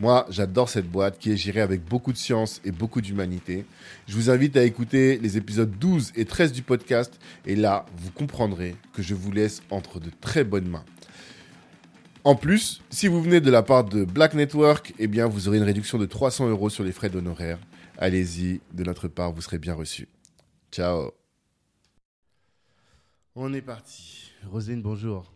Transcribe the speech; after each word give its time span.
Moi, 0.00 0.26
j'adore 0.28 0.68
cette 0.68 0.90
boîte 0.90 1.18
qui 1.18 1.30
est 1.30 1.36
gérée 1.36 1.60
avec 1.60 1.84
beaucoup 1.84 2.12
de 2.12 2.16
science 2.16 2.60
et 2.64 2.72
beaucoup 2.72 3.00
d'humanité. 3.00 3.64
Je 4.08 4.14
vous 4.14 4.28
invite 4.28 4.56
à 4.56 4.64
écouter 4.64 5.18
les 5.18 5.36
épisodes 5.36 5.70
12 5.70 6.12
et 6.16 6.24
13 6.24 6.52
du 6.52 6.62
podcast 6.62 7.18
et 7.46 7.54
là, 7.54 7.86
vous 7.96 8.10
comprendrez 8.10 8.74
que 8.92 9.02
je 9.02 9.14
vous 9.14 9.30
laisse 9.30 9.62
entre 9.70 10.00
de 10.00 10.10
très 10.20 10.42
bonnes 10.42 10.68
mains. 10.68 10.84
En 12.24 12.34
plus, 12.34 12.82
si 12.90 13.06
vous 13.06 13.22
venez 13.22 13.40
de 13.40 13.50
la 13.50 13.62
part 13.62 13.84
de 13.84 14.04
Black 14.04 14.34
Network, 14.34 14.94
eh 14.98 15.06
bien, 15.06 15.28
vous 15.28 15.46
aurez 15.46 15.58
une 15.58 15.64
réduction 15.64 15.98
de 15.98 16.06
300 16.06 16.48
euros 16.48 16.70
sur 16.70 16.82
les 16.82 16.92
frais 16.92 17.10
d'honoraires. 17.10 17.58
Allez-y, 17.98 18.60
de 18.72 18.82
notre 18.82 19.06
part, 19.06 19.32
vous 19.32 19.42
serez 19.42 19.58
bien 19.58 19.74
reçu. 19.74 20.08
Ciao. 20.72 21.12
On 23.36 23.52
est 23.52 23.62
parti. 23.62 24.32
Roselyne, 24.50 24.82
bonjour. 24.82 25.32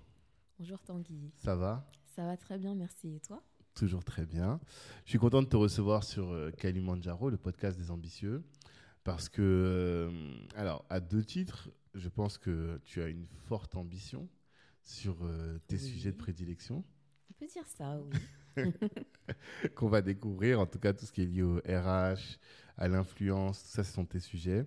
Bonjour 0.58 0.80
Tanguy. 0.80 1.30
Ça 1.44 1.54
va? 1.54 1.86
Ça 2.16 2.25
va 2.25 2.36
très 2.36 2.58
bien, 2.58 2.75
merci. 2.75 3.14
Et 3.14 3.20
toi? 3.20 3.41
Toujours 3.78 4.02
très 4.02 4.26
bien. 4.26 4.58
Je 5.04 5.10
suis 5.10 5.20
content 5.20 5.40
de 5.40 5.46
te 5.46 5.56
recevoir 5.56 6.02
sur 6.02 6.32
euh, 6.32 6.50
Kalimandjaro, 6.50 7.30
le 7.30 7.36
podcast 7.36 7.78
des 7.78 7.92
ambitieux, 7.92 8.42
parce 9.04 9.28
que, 9.28 9.40
euh, 9.40 10.10
alors, 10.56 10.84
à 10.90 10.98
deux 10.98 11.22
titres, 11.24 11.70
je 11.94 12.08
pense 12.08 12.38
que 12.38 12.80
tu 12.84 13.00
as 13.00 13.06
une 13.06 13.24
forte 13.46 13.76
ambition 13.76 14.28
sur 14.82 15.16
euh, 15.22 15.58
tes 15.68 15.76
Oui. 15.76 15.82
sujets 15.82 16.10
de 16.10 16.16
prédilection 16.16 16.84
On 17.30 17.34
peut 17.34 17.46
dire 17.46 17.66
ça, 17.68 18.00
oui. 18.56 18.64
qu'on 19.76 19.88
va 19.88 20.02
découvrir, 20.02 20.58
en 20.58 20.66
tout 20.66 20.80
cas 20.80 20.92
tout 20.92 21.06
ce 21.06 21.12
qui 21.12 21.22
est 21.22 21.26
lié 21.26 21.42
au 21.42 21.58
RH, 21.58 22.38
à 22.78 22.88
l'influence, 22.88 23.62
tout 23.62 23.68
ça, 23.70 23.84
ce 23.84 23.92
sont 23.92 24.06
tes 24.06 24.18
sujets. 24.18 24.66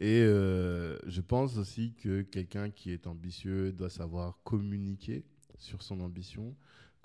Et 0.00 0.20
je 0.22 1.20
pense 1.20 1.58
aussi 1.58 1.94
que 1.94 2.22
quelqu'un 2.22 2.70
qui 2.70 2.90
est 2.90 3.06
ambitieux 3.06 3.72
doit 3.72 3.90
savoir 3.90 4.40
communiquer 4.42 5.24
sur 5.58 5.82
son 5.82 6.00
ambition, 6.00 6.56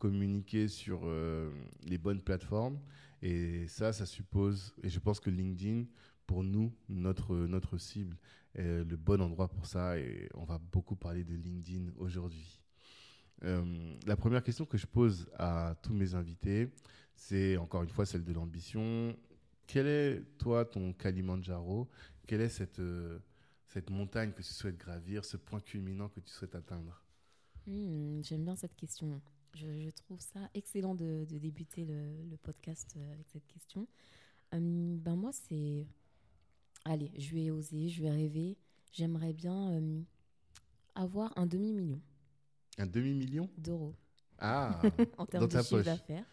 communiquer 0.04 0.68
sur 0.68 1.04
euh, 1.06 1.50
les 1.86 1.98
bonnes 1.98 2.22
plateformes. 2.22 2.78
Et 3.22 3.68
ça, 3.70 3.94
ça 3.94 4.06
suppose, 4.06 4.76
et 4.84 4.90
je 4.90 5.00
pense 5.00 5.22
que 5.22 5.30
LinkedIn, 5.30 5.86
pour 6.28 6.44
nous, 6.44 6.74
notre, 6.90 7.34
notre 7.48 7.78
cible, 7.78 8.18
est 8.54 8.84
le 8.84 8.98
bon 8.98 9.22
endroit 9.22 9.48
pour 9.48 9.66
ça. 9.66 9.98
Et 9.98 10.28
on 10.34 10.44
va 10.44 10.58
beaucoup 10.58 10.98
parler 10.98 11.24
de 11.24 11.34
LinkedIn 11.36 11.94
aujourd'hui. 11.98 12.60
Euh, 13.46 13.96
la 14.06 14.18
première 14.18 14.44
question 14.44 14.66
que 14.66 14.78
je 14.78 14.88
pose 14.88 15.30
à 15.38 15.76
tous 15.82 15.94
mes 15.94 16.16
invités, 16.16 16.70
c'est 17.16 17.56
encore 17.56 17.84
une 17.84 17.90
fois 17.90 18.06
celle 18.06 18.26
de 18.26 18.34
l'ambition. 18.34 19.16
Quel 19.68 19.88
est, 19.88 20.38
toi, 20.38 20.66
ton 20.66 20.92
Kalimandjaro? 20.92 21.90
Quelle 22.28 22.42
est 22.42 22.50
cette, 22.50 22.80
euh, 22.80 23.20
cette 23.68 23.90
montagne 23.90 24.34
que 24.34 24.42
tu 24.42 24.52
souhaites 24.54 24.78
gravir, 24.78 25.24
ce 25.24 25.38
point 25.38 25.62
culminant 25.62 26.10
que 26.10 26.20
tu 26.20 26.30
souhaites 26.30 26.56
atteindre? 26.56 27.02
Hmm, 27.66 28.22
J'aime 28.22 28.44
bien 28.44 28.58
cette 28.58 28.76
question. 28.76 29.22
Je, 29.54 29.80
je 29.82 29.90
trouve 29.92 30.20
ça 30.20 30.50
excellent 30.54 30.96
de, 30.96 31.26
de 31.30 31.38
débuter 31.38 31.86
le, 31.86 32.24
le 32.30 32.38
podcast 32.38 32.96
euh, 32.98 33.14
avec 33.14 33.28
cette 33.30 33.46
question. 33.48 33.88
Hum, 34.52 34.98
ben 34.98 35.16
moi, 35.16 35.32
c'est... 35.32 35.86
Allez, 36.86 37.12
je 37.18 37.34
vais 37.36 37.50
oser, 37.52 37.90
je 37.90 38.02
vais 38.02 38.12
rêver. 38.12 38.58
J'aimerais 38.92 39.34
bien 39.34 39.78
hum, 39.78 40.06
avoir 40.96 41.32
un 41.38 41.46
demi-million 41.46 42.02
Un 42.78 42.88
demi-million? 42.88 43.50
D'euros 43.58 43.96
Ah, 44.40 44.82
en 45.18 45.26
termes 45.26 45.48
Dans 45.48 45.48
de 45.48 45.64
chiffre 45.64 45.82
d'affaires. 45.82 46.26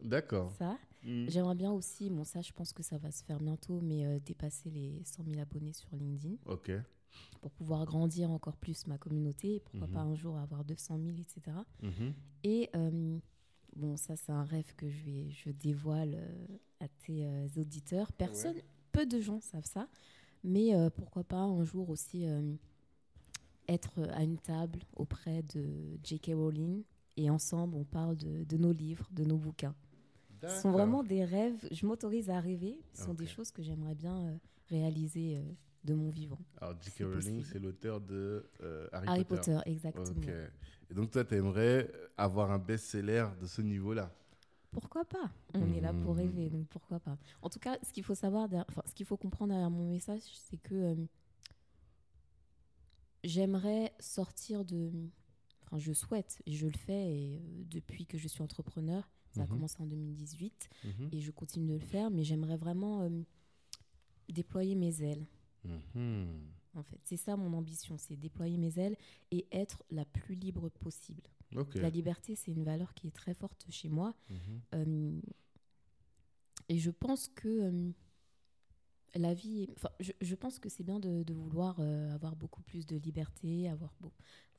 d'accord. 0.00 0.50
Ça. 0.52 0.78
Mm. 1.02 1.28
J'aimerais 1.28 1.54
bien 1.54 1.72
aussi, 1.72 2.10
bon 2.10 2.24
ça 2.24 2.42
je 2.42 2.52
pense 2.52 2.72
que 2.72 2.82
ça 2.82 2.98
va 2.98 3.10
se 3.10 3.24
faire 3.24 3.40
bientôt, 3.40 3.80
mais 3.80 4.04
euh, 4.04 4.18
dépasser 4.20 4.70
les 4.70 5.02
100 5.04 5.24
000 5.24 5.40
abonnés 5.40 5.72
sur 5.72 5.94
LinkedIn. 5.96 6.36
Ok. 6.46 6.70
Pour 7.40 7.50
pouvoir 7.52 7.84
grandir 7.86 8.30
encore 8.30 8.56
plus 8.56 8.86
ma 8.86 8.98
communauté, 8.98 9.60
pourquoi 9.60 9.86
Mhm. 9.88 9.92
pas 9.94 10.00
un 10.00 10.14
jour 10.14 10.36
avoir 10.38 10.64
200 10.64 10.98
000, 10.98 11.16
etc. 11.18 11.56
Mhm. 11.82 12.12
Et 12.44 12.68
euh, 12.76 13.18
bon, 13.76 13.96
ça 13.96 14.16
c'est 14.16 14.32
un 14.32 14.44
rêve 14.44 14.74
que 14.76 14.88
je, 14.90 15.04
vais, 15.04 15.30
je 15.30 15.50
dévoile 15.50 16.14
euh, 16.14 16.46
à 16.80 16.88
tes 16.88 17.26
euh, 17.26 17.46
auditeurs. 17.56 18.12
Personne, 18.12 18.56
peu 18.92 19.06
de 19.06 19.20
gens 19.20 19.40
savent 19.40 19.64
ça, 19.64 19.88
mais 20.44 20.72
pourquoi 20.96 21.22
pas 21.24 21.38
un 21.40 21.62
jour 21.64 21.90
aussi 21.90 22.24
être 23.68 24.00
à 24.14 24.22
une 24.24 24.38
table 24.38 24.80
auprès 24.96 25.42
de 25.54 25.98
J.K. 26.02 26.32
Rowling 26.34 26.82
et 27.16 27.30
ensemble 27.30 27.76
on 27.76 27.84
parle 27.84 28.16
de, 28.16 28.44
de 28.44 28.56
nos 28.56 28.72
livres, 28.72 29.08
de 29.12 29.24
nos 29.24 29.36
bouquins. 29.36 29.74
Ce 30.42 30.62
sont 30.62 30.70
vraiment 30.72 31.02
des 31.04 31.24
rêves, 31.24 31.68
je 31.70 31.84
m'autorise 31.86 32.30
à 32.30 32.40
rêver, 32.40 32.80
ce 32.94 33.04
sont 33.04 33.14
des 33.14 33.26
choses 33.26 33.50
que 33.50 33.62
j'aimerais 33.62 33.94
bien 33.94 34.40
réaliser 34.70 35.38
de 35.84 35.94
mon 35.94 36.10
vivant. 36.10 36.38
Alors, 36.60 36.74
J.K. 36.80 37.02
Rowling, 37.04 37.42
c'est 37.44 37.58
l'auteur 37.58 38.00
de 38.00 38.46
euh, 38.62 38.88
Harry, 38.92 39.08
Harry 39.08 39.24
Potter. 39.24 39.52
Potter, 39.54 39.70
exactement. 39.70 40.04
Ok. 40.18 40.28
Et 40.90 40.94
donc, 40.94 41.10
toi, 41.10 41.24
tu 41.24 41.34
aimerais 41.34 41.90
avoir 42.16 42.50
un 42.50 42.58
best-seller 42.58 43.26
de 43.40 43.46
ce 43.46 43.62
niveau-là? 43.62 44.14
Pourquoi 44.70 45.04
pas? 45.04 45.30
On 45.54 45.72
est 45.72 45.80
là 45.80 45.92
pour 45.92 46.14
Hmm. 46.14 46.18
rêver, 46.18 46.48
donc 46.50 46.68
pourquoi 46.68 47.00
pas? 47.00 47.18
En 47.42 47.48
tout 47.48 47.58
cas, 47.58 47.78
ce 47.82 47.92
qu'il 47.92 48.04
faut 48.04 48.14
savoir, 48.14 48.48
derrière- 48.48 48.66
enfin, 48.68 48.82
ce 48.86 48.94
qu'il 48.94 49.06
faut 49.06 49.16
comprendre 49.16 49.50
derrière 49.52 49.70
mon 49.70 49.88
message, 49.90 50.22
c'est 50.34 50.58
que 50.58 50.74
euh, 50.74 50.94
j'aimerais 53.24 53.92
sortir 54.00 54.64
de. 54.64 54.90
Enfin, 55.64 55.78
je 55.78 55.92
souhaite, 55.92 56.42
et 56.46 56.52
je 56.52 56.66
le 56.66 56.76
fais 56.76 57.14
et, 57.14 57.36
euh, 57.38 57.40
depuis 57.70 58.06
que 58.06 58.18
je 58.18 58.28
suis 58.28 58.42
entrepreneur. 58.42 59.08
Ça 59.32 59.42
a 59.42 59.44
Mhm. 59.44 59.50
commencé 59.50 59.76
en 59.80 59.86
2018 59.86 60.68
Mhm. 60.84 61.08
et 61.12 61.20
je 61.20 61.30
continue 61.30 61.68
de 61.68 61.74
le 61.74 61.78
faire, 61.80 62.10
mais 62.10 62.24
j'aimerais 62.24 62.56
vraiment 62.56 63.02
euh, 63.02 63.08
déployer 64.28 64.74
mes 64.74 65.02
ailes. 65.02 65.24
Mhm. 65.64 66.40
En 66.74 66.82
fait, 66.84 67.00
c'est 67.04 67.16
ça 67.16 67.36
mon 67.36 67.52
ambition, 67.56 67.98
c'est 67.98 68.16
déployer 68.16 68.56
mes 68.56 68.78
ailes 68.78 68.96
et 69.32 69.46
être 69.50 69.82
la 69.90 70.04
plus 70.04 70.34
libre 70.36 70.68
possible. 70.68 71.22
La 71.80 71.90
liberté, 71.90 72.36
c'est 72.36 72.52
une 72.52 72.62
valeur 72.62 72.94
qui 72.94 73.08
est 73.08 73.10
très 73.14 73.34
forte 73.34 73.66
chez 73.70 73.88
moi. 73.88 74.14
Mhm. 74.28 74.38
Euh, 74.74 75.20
et 76.68 76.78
je 76.78 76.90
pense 76.92 77.26
que 77.28 77.48
euh, 77.48 77.90
la 79.16 79.34
vie, 79.34 79.66
enfin, 79.76 79.90
je, 79.98 80.12
je 80.20 80.34
pense 80.36 80.60
que 80.60 80.68
c'est 80.68 80.84
bien 80.84 81.00
de, 81.00 81.24
de 81.24 81.34
vouloir 81.34 81.76
euh, 81.80 82.14
avoir 82.14 82.36
beaucoup 82.36 82.62
plus 82.62 82.86
de 82.86 82.96
liberté, 82.96 83.68
avoir 83.68 83.92
beau- 84.00 84.12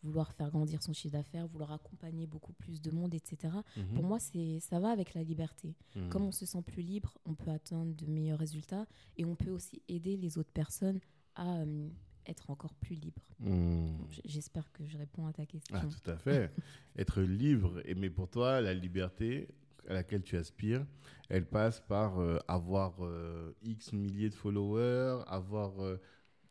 vouloir 0.04 0.34
faire 0.34 0.50
grandir 0.50 0.82
son 0.82 0.94
chiffre 0.94 1.14
d'affaires, 1.14 1.48
vouloir 1.48 1.72
accompagner 1.72 2.26
beaucoup 2.26 2.54
plus 2.54 2.82
de 2.82 2.92
monde, 2.92 3.14
etc. 3.14 3.54
Mhm. 3.78 3.94
Pour 3.96 4.04
moi, 4.04 4.20
c'est 4.20 4.60
ça 4.60 4.80
va 4.80 4.90
avec 4.90 5.14
la 5.14 5.24
liberté. 5.24 5.76
Mhm. 5.96 6.10
Comme 6.10 6.24
on 6.24 6.32
se 6.32 6.46
sent 6.46 6.62
plus 6.66 6.82
libre, 6.82 7.18
on 7.26 7.36
peut 7.36 7.52
atteindre 7.52 7.94
de 7.96 8.06
meilleurs 8.06 8.40
résultats 8.40 8.86
et 9.18 9.26
on 9.26 9.36
peut 9.36 9.52
aussi 9.52 9.82
aider 9.88 10.18
les 10.18 10.38
autres 10.38 10.52
personnes 10.52 11.00
à 11.36 11.60
euh, 11.60 11.90
être 12.26 12.50
encore 12.50 12.74
plus 12.76 12.96
libres. 12.96 13.22
Mhm. 13.40 13.98
J'espère 14.26 14.72
que 14.72 14.86
je 14.86 14.98
réponds 14.98 15.28
à 15.28 15.34
ta 15.34 15.46
question. 15.46 15.76
Ah, 15.78 15.86
tout 15.86 16.10
à 16.12 16.18
fait. 16.18 16.52
Être 16.98 17.22
libre, 17.22 17.82
et 17.86 17.96
mais 17.96 18.10
pour 18.10 18.30
toi, 18.30 18.60
la 18.60 18.74
liberté 18.74 19.48
à 19.88 19.94
laquelle 19.94 20.22
tu 20.22 20.38
aspires, 20.38 20.86
elle 21.30 21.46
passe 21.46 21.80
par 21.80 22.20
euh, 22.20 22.38
avoir 22.48 22.96
euh, 23.00 23.56
X 23.64 23.94
milliers 23.94 24.30
de 24.30 24.36
followers, 24.36 25.24
avoir 25.28 25.72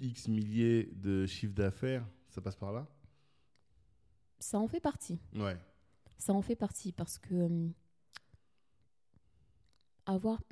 X 0.00 0.28
milliers 0.28 0.90
de 0.94 1.26
chiffre 1.26 1.54
d'affaires. 1.54 2.06
Ça 2.30 2.40
passe 2.40 2.56
par 2.56 2.72
là? 2.72 2.88
Ça 4.40 4.58
en 4.58 4.66
fait 4.66 4.80
partie. 4.80 5.18
Ouais. 5.34 5.56
Ça 6.18 6.32
en 6.32 6.42
fait 6.42 6.56
partie 6.56 6.92
parce 6.92 7.18
que 7.18 7.34
euh, 7.34 7.68
avoir. 10.06 10.42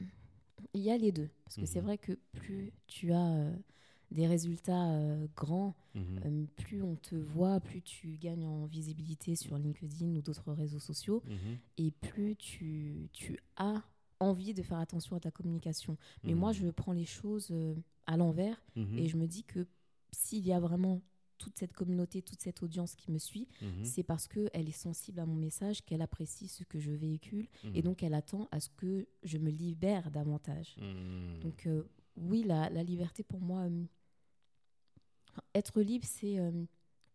Il 0.75 0.81
y 0.83 0.91
a 0.91 0.97
les 0.99 1.13
deux. 1.13 1.31
Parce 1.45 1.57
que 1.57 1.67
c'est 1.67 1.81
Mhm. 1.81 1.85
vrai 1.87 1.99
que 1.99 2.13
plus 2.33 2.73
tu 2.87 3.13
as 3.13 3.33
euh, 3.33 3.57
des 4.11 4.27
résultats 4.27 4.91
euh, 4.93 5.27
grands, 5.37 5.75
Mhm. 5.95 6.47
plus 6.57 6.83
on 6.83 6.97
te 6.97 7.15
voit, 7.15 7.61
plus 7.61 7.81
tu 7.83 8.17
gagnes 8.19 8.45
en 8.45 8.67
visibilité 8.67 9.37
sur 9.37 9.57
LinkedIn 9.59 10.17
ou 10.17 10.23
d'autres 10.23 10.53
réseaux 10.53 10.79
sociaux, 10.79 11.23
Mhm. 11.27 11.59
et 11.79 11.91
plus 11.91 12.37
tu, 12.37 13.09
tu 13.13 13.39
as 13.57 13.83
envie 14.21 14.53
de 14.55 14.63
faire 14.63 14.79
attention 14.79 15.17
à 15.17 15.21
ta 15.21 15.31
communication. 15.31 15.97
Mais 16.25 16.35
moi, 16.35 16.53
je 16.53 16.69
prends 16.69 16.93
les 16.93 17.05
choses 17.07 17.53
à 18.07 18.17
l'envers 18.17 18.61
et 18.99 19.09
je 19.09 19.17
me 19.17 19.27
dis 19.27 19.45
que 19.45 19.67
s'il 20.13 20.45
y 20.47 20.53
a 20.53 20.59
vraiment 20.61 21.01
toute 21.39 21.57
cette 21.59 21.73
communauté, 21.73 22.21
toute 22.23 22.41
cette 22.43 22.63
audience 22.63 22.95
qui 22.95 23.11
me 23.11 23.19
suit, 23.19 23.49
Mhm. 23.63 23.85
c'est 23.85 24.03
parce 24.03 24.29
qu'elle 24.29 24.69
est 24.69 24.73
sensible 24.73 25.21
à 25.21 25.27
mon 25.27 25.37
message, 25.37 25.85
qu'elle 25.85 26.03
apprécie 26.03 26.49
ce 26.49 26.65
que 26.65 26.79
je 26.79 26.91
véhicule 26.93 27.49
et 27.65 27.69
Mhm. 27.79 27.83
donc 27.83 28.03
elle 28.03 28.15
attend 28.15 28.49
à 28.51 28.61
ce 28.61 28.69
que 28.71 29.07
je 29.23 29.39
me 29.39 29.51
libère 29.51 30.11
davantage. 30.11 30.77
Mhm. 30.79 31.41
Donc 31.41 31.67
euh, 31.67 31.85
oui, 32.17 32.43
la, 32.45 32.69
la 32.71 32.83
liberté 32.83 33.23
pour 33.23 33.41
moi, 33.41 33.61
euh, 33.63 33.85
être 35.55 35.81
libre, 35.81 36.05
c'est 36.07 36.39
euh, 36.39 36.65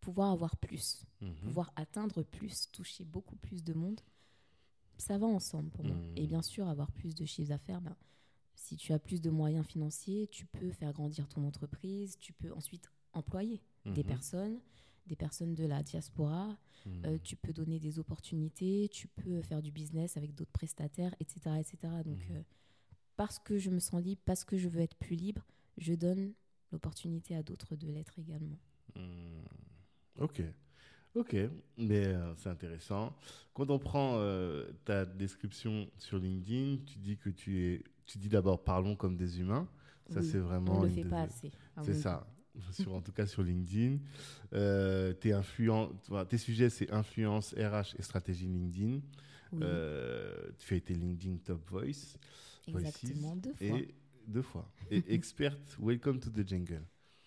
pouvoir 0.00 0.32
avoir 0.32 0.56
plus, 0.56 1.04
pouvoir 1.42 1.72
atteindre 1.76 2.22
plus, 2.22 2.70
toucher 2.72 3.04
beaucoup 3.04 3.36
plus 3.36 3.62
de 3.64 3.72
monde. 3.74 4.00
Ça 4.98 5.18
va 5.18 5.26
ensemble 5.26 5.70
pour 5.70 5.84
moi. 5.84 5.96
Et 6.16 6.26
bien 6.26 6.42
sûr, 6.42 6.68
avoir 6.68 6.90
plus 6.92 7.14
de 7.14 7.24
chiffres 7.24 7.48
d'affaires, 7.48 7.80
ben, 7.80 7.96
si 8.54 8.76
tu 8.76 8.92
as 8.92 8.98
plus 8.98 9.20
de 9.20 9.30
moyens 9.30 9.66
financiers, 9.66 10.28
tu 10.28 10.46
peux 10.46 10.70
faire 10.70 10.92
grandir 10.92 11.26
ton 11.28 11.44
entreprise, 11.46 12.16
tu 12.20 12.32
peux 12.32 12.52
ensuite 12.52 12.88
employer 13.12 13.60
des 13.86 14.02
Mhm. 14.02 14.08
personnes, 14.08 14.60
des 15.06 15.16
personnes 15.16 15.54
de 15.54 15.64
la 15.66 15.82
diaspora, 15.82 16.56
Mhm. 16.86 17.04
euh, 17.06 17.18
tu 17.22 17.36
peux 17.36 17.52
donner 17.52 17.78
des 17.78 17.98
opportunités, 17.98 18.88
tu 18.90 19.08
peux 19.08 19.42
faire 19.42 19.62
du 19.62 19.70
business 19.70 20.16
avec 20.16 20.34
d'autres 20.34 20.52
prestataires, 20.52 21.14
etc. 21.20 21.58
etc. 21.60 22.02
Donc, 22.04 22.18
Mhm. 22.28 22.36
euh, 22.36 22.42
parce 23.16 23.38
que 23.38 23.58
je 23.58 23.70
me 23.70 23.78
sens 23.78 24.02
libre, 24.02 24.22
parce 24.24 24.44
que 24.44 24.56
je 24.58 24.68
veux 24.68 24.80
être 24.80 24.96
plus 24.96 25.16
libre, 25.16 25.46
je 25.78 25.94
donne 25.94 26.32
l'opportunité 26.72 27.36
à 27.36 27.42
d'autres 27.42 27.76
de 27.76 27.88
l'être 27.88 28.18
également. 28.18 28.58
Hmm. 28.96 29.42
Ok, 30.20 30.42
ok, 31.14 31.36
mais 31.78 32.06
euh, 32.06 32.34
c'est 32.36 32.48
intéressant. 32.48 33.12
Quand 33.52 33.70
on 33.70 33.78
prend 33.78 34.14
euh, 34.18 34.70
ta 34.84 35.04
description 35.04 35.88
sur 35.98 36.18
LinkedIn, 36.18 36.78
tu 36.86 36.98
dis 36.98 37.16
que 37.16 37.30
tu 37.30 37.64
es, 37.64 37.84
tu 38.06 38.18
dis 38.18 38.28
d'abord 38.28 38.62
parlons 38.62 38.96
comme 38.96 39.16
des 39.16 39.40
humains. 39.40 39.68
Ça 40.08 40.20
Oui, 40.20 40.26
c'est 40.26 40.38
vraiment. 40.38 40.72
On 40.78 40.82
ne 40.82 40.86
le 40.88 40.92
fait 40.92 41.04
pas 41.04 41.22
assez. 41.22 41.50
à 41.76 41.82
C'est 41.82 41.94
ça. 41.94 42.26
Sur, 42.72 42.94
en 42.94 43.00
tout 43.00 43.12
cas 43.12 43.26
sur 43.26 43.42
LinkedIn, 43.42 43.98
euh, 44.52 45.12
tes 45.12 45.32
influen- 45.32 45.90
enfin, 46.08 46.24
tes 46.24 46.38
sujets 46.38 46.70
c'est 46.70 46.90
influence, 46.90 47.52
RH 47.54 47.96
et 47.98 48.02
stratégie 48.02 48.46
LinkedIn. 48.46 49.00
Oui, 49.52 49.60
Euh, 49.62 50.50
tu 50.58 50.74
as 50.74 50.76
été 50.76 50.94
LinkedIn 50.94 51.36
Top 51.44 51.68
Voice. 51.70 52.16
Voices 52.68 52.86
exactement, 52.86 53.36
deux 53.36 53.54
fois. 53.54 53.78
Et 53.78 53.94
deux 54.26 54.42
fois. 54.42 54.68
Et 54.90 55.04
experte, 55.14 55.76
welcome 55.80 56.18
to 56.18 56.30
the 56.30 56.46
jungle. 56.48 56.82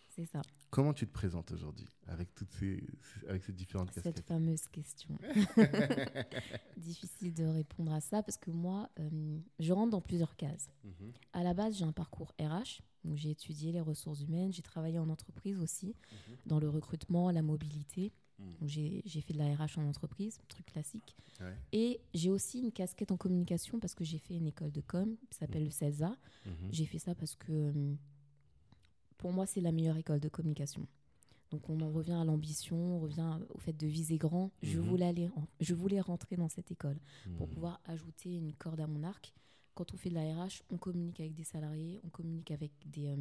C'est 0.09 0.25
ça, 0.25 0.41
Comment 0.77 0.94
tu 0.94 1.07
te 1.07 1.12
présentes 1.12 1.51
aujourd'hui 1.53 1.88
avec 2.06 2.35
toutes 2.35 2.51
ces, 2.51 2.83
avec 3.27 3.41
ces 3.44 3.51
différentes 3.51 3.91
cette 3.91 4.03
casquettes? 4.03 4.27
fameuse 4.27 4.68
question. 4.68 5.18
Difficile 6.77 7.33
de 7.33 7.45
répondre 7.45 7.91
à 7.91 8.00
ça 8.00 8.21
parce 8.21 8.38
que 8.38 8.51
moi, 8.51 8.88
euh, 9.00 9.39
je 9.59 9.74
rentre 9.74 9.89
dans 9.89 10.01
plusieurs 10.01 10.35
cases. 10.35 10.69
Mhm, 10.83 11.13
À 11.33 11.44
la 11.44 11.56
base, 11.56 11.79
j'ai 11.79 11.83
un 11.83 11.91
parcours 11.94 12.31
RH. 12.39 12.83
Donc, 13.06 13.18
j'ai 13.18 13.31
étudié 13.31 13.71
les 13.71 13.81
ressources 13.81 14.21
humaines, 14.21 14.53
j'ai 14.53 14.62
travaillé 14.62 15.00
en 15.00 15.09
entreprise 15.09 15.59
aussi, 15.59 15.88
mhm, 16.12 16.35
dans 16.45 16.59
le 16.59 16.69
recrutement, 16.69 17.31
la 17.31 17.41
mobilité. 17.41 18.13
mhm. 18.38 18.53
Donc, 18.59 18.69
j'ai 18.69 19.01
fait 19.21 19.33
de 19.33 19.39
la 19.39 19.56
RH 19.56 19.79
en 19.79 19.88
entreprise, 19.88 20.39
truc 20.47 20.68
classique. 20.68 21.18
Ouais. 21.41 21.56
Et 21.71 22.01
j'ai 22.13 22.29
aussi 22.29 22.59
une 22.59 22.71
casquette 22.71 23.12
en 23.12 23.18
communication 23.18 23.79
parce 23.79 23.95
que 23.95 24.03
j'ai 24.03 24.19
fait 24.19 24.35
une 24.35 24.45
école 24.45 24.71
de 24.71 24.81
com 24.81 25.15
qui 25.31 25.38
s'appelle 25.39 25.63
le 25.63 25.71
CELSA. 25.71 26.15
Mhm. 26.45 26.51
J'ai 26.71 26.85
fait 26.85 27.00
ça 27.00 27.15
parce 27.15 27.35
que 27.35 27.51
euh, 27.51 27.95
pour 29.18 29.31
moi, 29.31 29.46
c'est 29.46 29.62
la 29.62 29.72
meilleure 29.72 29.98
école 29.98 30.19
de 30.19 30.30
communication. 30.30 30.88
Donc 31.52 31.69
on 31.69 31.80
en 31.81 31.90
revient 31.92 32.14
à 32.14 32.25
l'ambition, 32.25 32.75
on 32.78 33.00
revient 33.00 33.40
au 33.54 33.58
fait 33.60 33.74
de 33.74 33.88
viser 33.88 34.18
grand. 34.18 34.52
Je, 34.62 34.80
Mhm. 34.80 34.86
voulais 34.86 35.06
aller 35.06 35.30
je 35.62 35.74
voulais 35.74 36.02
rentrer 36.02 36.36
dans 36.36 36.50
cette 36.50 36.72
école 36.72 37.00
pour 37.38 37.48
Mhm. 37.48 37.54
pouvoir 37.54 37.81
ajouter 37.86 38.36
une 38.36 38.54
corde 38.54 38.80
à 38.81 38.88
mon 38.88 39.04
arc. 39.04 39.34
Quand 39.74 39.94
on 39.94 39.98
fait 39.98 40.10
de 40.10 40.16
la 40.16 40.22
RH, 40.44 40.64
on 40.69 40.78
communique 40.78 41.19
avec 41.22 41.34
des 41.36 41.44
salariés, 41.46 42.02
on 42.04 42.10
communique 42.10 42.52
avec 42.52 42.72
des, 42.86 43.08
euh, 43.08 43.16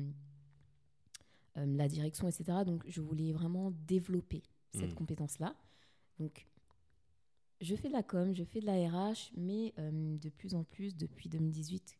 euh, 1.58 1.66
la 1.76 1.88
direction, 1.88 2.26
etc. 2.28 2.64
Donc 2.64 2.82
je 2.88 3.00
voulais 3.00 3.32
vraiment 3.32 3.70
développer 3.86 4.42
cette 4.72 4.90
Mhm. 4.90 4.94
compétence-là. 4.94 5.54
Donc 6.18 6.46
je 7.60 7.74
fais 7.76 7.88
de 7.88 7.92
la 7.92 8.02
com, 8.02 8.34
je 8.34 8.44
fais 8.44 8.60
de 8.60 8.66
la 8.66 8.74
RH, 8.88 9.30
mais 9.36 9.72
euh, 9.78 10.16
de 10.18 10.28
plus 10.30 10.54
en 10.54 10.64
plus, 10.64 10.96
depuis 10.96 11.28
2018, 11.28 11.96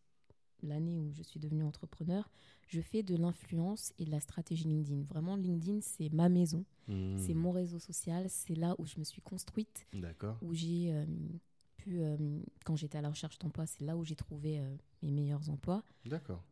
l'année 0.67 0.99
où 0.99 1.13
je 1.13 1.23
suis 1.23 1.41
devenue 1.41 1.63
entrepreneur, 1.65 2.29
je 2.69 2.81
fais 2.81 3.03
de 3.03 3.15
l'influence 3.17 3.93
et 3.99 4.05
de 4.05 4.11
la 4.11 4.21
stratégie 4.21 4.65
LinkedIn. 4.65 5.03
Vraiment, 5.03 5.37
LinkedIn, 5.37 5.81
c'est 5.81 6.13
ma 6.13 6.29
maison, 6.29 6.65
Mhm. 6.89 7.19
c'est 7.19 7.35
mon 7.35 7.51
réseau 7.51 7.79
social, 7.79 8.27
c'est 8.29 8.55
là 8.57 8.75
où 8.79 8.87
je 8.87 8.99
me 8.99 9.05
suis 9.05 9.23
construite, 9.23 9.87
D'accord. 9.93 10.39
où 10.43 10.53
j'ai 10.53 10.93
euh, 10.93 11.05
pu, 11.77 12.01
euh, 12.01 12.17
quand 12.65 12.77
j'étais 12.77 12.99
à 12.99 13.03
la 13.03 13.11
recherche 13.11 13.39
d'emploi, 13.39 13.67
c'est 13.67 13.85
là 13.85 13.97
où 13.97 14.05
j'ai 14.05 14.17
trouvé 14.17 14.59
euh, 14.59 14.77
mes 15.03 15.11
meilleurs 15.13 15.49
emplois, 15.51 15.85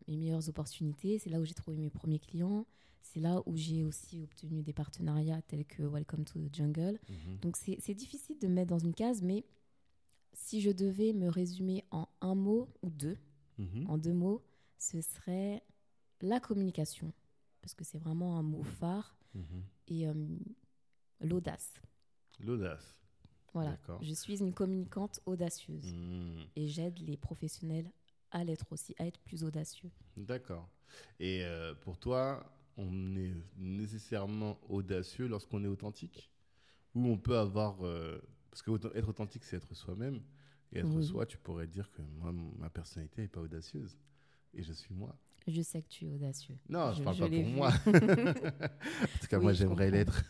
mes 0.09 0.17
meilleures 0.17 0.49
opportunités, 0.49 1.19
c'est 1.19 1.31
là 1.31 1.41
où 1.41 1.45
j'ai 1.45 1.55
trouvé 1.55 1.77
mes 1.77 1.91
premiers 1.91 2.19
clients, 2.21 2.67
c'est 3.03 3.21
là 3.21 3.43
où 3.47 3.55
j'ai 3.57 3.85
aussi 3.85 4.23
obtenu 4.23 4.63
des 4.63 4.73
partenariats 4.73 5.43
tels 5.43 5.65
que 5.67 5.83
Welcome 5.83 6.25
to 6.25 6.39
the 6.41 6.55
Jungle. 6.55 6.99
Mhm. 7.09 7.39
Donc 7.43 7.57
c'est 7.57 7.77
c'est 7.81 7.95
difficile 7.95 8.39
de 8.39 8.47
me 8.49 8.55
mettre 8.55 8.71
dans 8.71 8.79
une 8.79 8.95
case, 8.95 9.23
mais 9.23 9.45
si 10.33 10.61
je 10.61 10.71
devais 10.71 11.13
me 11.13 11.29
résumer 11.29 11.85
en 11.91 12.09
un 12.21 12.35
mot 12.35 12.69
ou 12.83 12.91
deux, 12.91 13.17
Mhm. 13.59 13.89
en 13.89 13.99
deux 13.99 14.13
mots, 14.13 14.43
ce 14.79 15.01
serait 15.01 15.63
la 16.21 16.41
communication, 16.41 17.13
parce 17.61 17.75
que 17.75 17.85
c'est 17.85 17.99
vraiment 17.99 18.39
un 18.39 18.43
mot 18.43 18.63
phare, 18.63 19.17
Mhm. 19.35 19.65
et 19.89 20.09
euh, 20.09 20.15
l'audace. 21.21 21.81
L'audace. 22.41 22.99
Voilà, 23.53 23.79
je 24.01 24.13
suis 24.13 24.41
une 24.41 24.53
communicante 24.53 25.21
audacieuse 25.27 25.93
Mhm. 25.93 26.47
et 26.57 26.67
j'aide 26.67 26.99
les 26.99 27.17
professionnels 27.17 27.91
à 28.33 28.43
l'être 28.43 28.73
aussi, 28.73 28.95
à 28.99 29.07
être 29.07 29.21
plus 29.21 29.45
audacieux. 29.45 29.91
D'accord. 30.17 30.69
Et 31.21 31.45
euh, 31.45 31.73
pour 31.75 31.97
toi, 31.99 32.53
on 32.77 33.15
est 33.17 33.33
nécessairement 33.57 34.59
audacieux 34.69 35.29
lorsqu'on 35.29 35.63
est 35.65 35.69
authentique? 35.69 36.33
Ou 36.97 37.07
on 37.07 37.17
peut 37.19 37.39
avoir... 37.39 37.85
euh, 37.87 38.21
parce 38.51 38.63
que 38.63 38.73
être 38.97 39.09
authentique, 39.09 39.45
c'est 39.45 39.57
être 39.57 39.75
soi-même. 39.75 40.21
Et 40.75 40.79
être 40.81 40.89
Oui. 40.95 41.05
soi, 41.07 41.25
tu 41.27 41.39
pourrais 41.39 41.67
dire 41.67 41.91
que 41.93 42.03
moi, 42.03 42.33
ma 42.59 42.69
personnalité 42.71 43.23
n'est 43.23 43.29
pas 43.29 43.41
audacieuse. 43.41 43.97
Et 44.53 44.63
je 44.63 44.73
suis 44.73 44.95
moi. 44.95 45.17
Je 45.47 45.61
sais 45.63 45.83
que 45.83 45.89
tu 45.89 46.07
es 46.07 46.09
audacieux. 46.09 46.57
Non, 46.69 46.93
je, 46.93 46.99
Je- 46.99 47.03
parle 47.05 47.17
je 47.17 47.21
pas 47.23 47.29
pour 47.29 47.37
vu. 47.45 47.45
moi. 47.53 47.69
en 47.87 49.19
tout 49.21 49.27
cas, 49.29 49.37
Oui, 49.39 49.43
moi, 49.43 49.53
j'aimerais 49.53 49.91
l'être. 49.91 50.25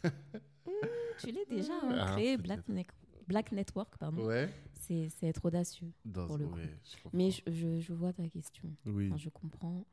Tu 1.19 1.27
l'es 1.31 1.45
déjà, 1.49 1.73
hein, 1.83 1.97
Ah, 2.01 2.13
créé. 2.13 2.37
Black, 2.37 2.69
Ne- 2.69 2.83
Black 3.29 3.53
Network, 3.53 3.97
pardon. 3.99 4.25
Ouais. 4.27 4.51
C'est 4.75 5.09
être 5.23 5.45
audacieux. 5.47 5.91
Dans 6.05 6.27
Pour 6.27 6.37
le 6.37 6.45
ouais, 6.47 6.51
coup. 6.51 6.59
je 6.85 6.97
comprends. 7.03 7.11
Mais 7.17 7.31
je, 7.31 7.41
je- 7.51 7.81
je 7.81 7.93
vois 7.95 8.13
ta 8.13 8.29
question. 8.29 8.69
Oui. 8.85 9.07
Enfin, 9.09 9.17
je 9.17 9.29
comprends. 9.31 9.87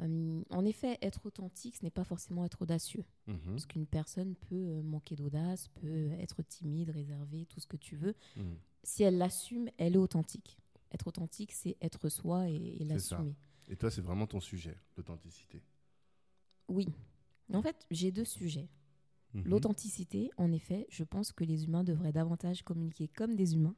Euh, 0.00 0.42
en 0.50 0.64
effet, 0.64 0.98
être 1.02 1.26
authentique, 1.26 1.76
ce 1.76 1.84
n'est 1.84 1.90
pas 1.90 2.04
forcément 2.04 2.44
être 2.44 2.62
audacieux. 2.62 3.04
Mhm. 3.26 3.38
Parce 3.46 3.66
qu'une 3.66 3.86
personne 3.86 4.34
peut 4.36 4.54
euh, 4.54 4.82
manquer 4.82 5.16
d'audace, 5.16 5.68
peut 5.68 6.10
être 6.20 6.42
timide, 6.42 6.90
réservée, 6.90 7.46
tout 7.46 7.60
ce 7.60 7.66
que 7.66 7.76
tu 7.76 7.96
veux. 7.96 8.14
Mhm. 8.36 8.56
Si 8.84 9.02
elle 9.02 9.18
l'assume, 9.18 9.68
elle 9.76 9.94
est 9.94 9.98
authentique. 9.98 10.58
Être 10.92 11.08
authentique, 11.08 11.52
c'est 11.52 11.76
être 11.82 12.08
soi 12.08 12.48
et, 12.48 12.84
l'assumer. 12.84 13.34
Et 13.68 13.76
toi, 13.76 13.90
c'est 13.90 14.00
vraiment 14.00 14.26
ton 14.26 14.40
sujet, 14.40 14.78
l'authenticité. 14.96 15.62
Oui. 16.68 16.86
En 17.52 17.60
fait, 17.60 17.86
j'ai 17.90 18.12
deux 18.12 18.24
sujets. 18.24 18.68
Mhm. 19.34 19.44
L'authenticité, 19.44 20.30
en 20.38 20.52
effet, 20.52 20.86
je 20.90 21.04
pense 21.04 21.32
que 21.32 21.44
les 21.44 21.64
humains 21.64 21.84
devraient 21.84 22.12
davantage 22.12 22.62
communiquer 22.62 23.08
comme 23.08 23.34
des 23.34 23.54
humains 23.54 23.74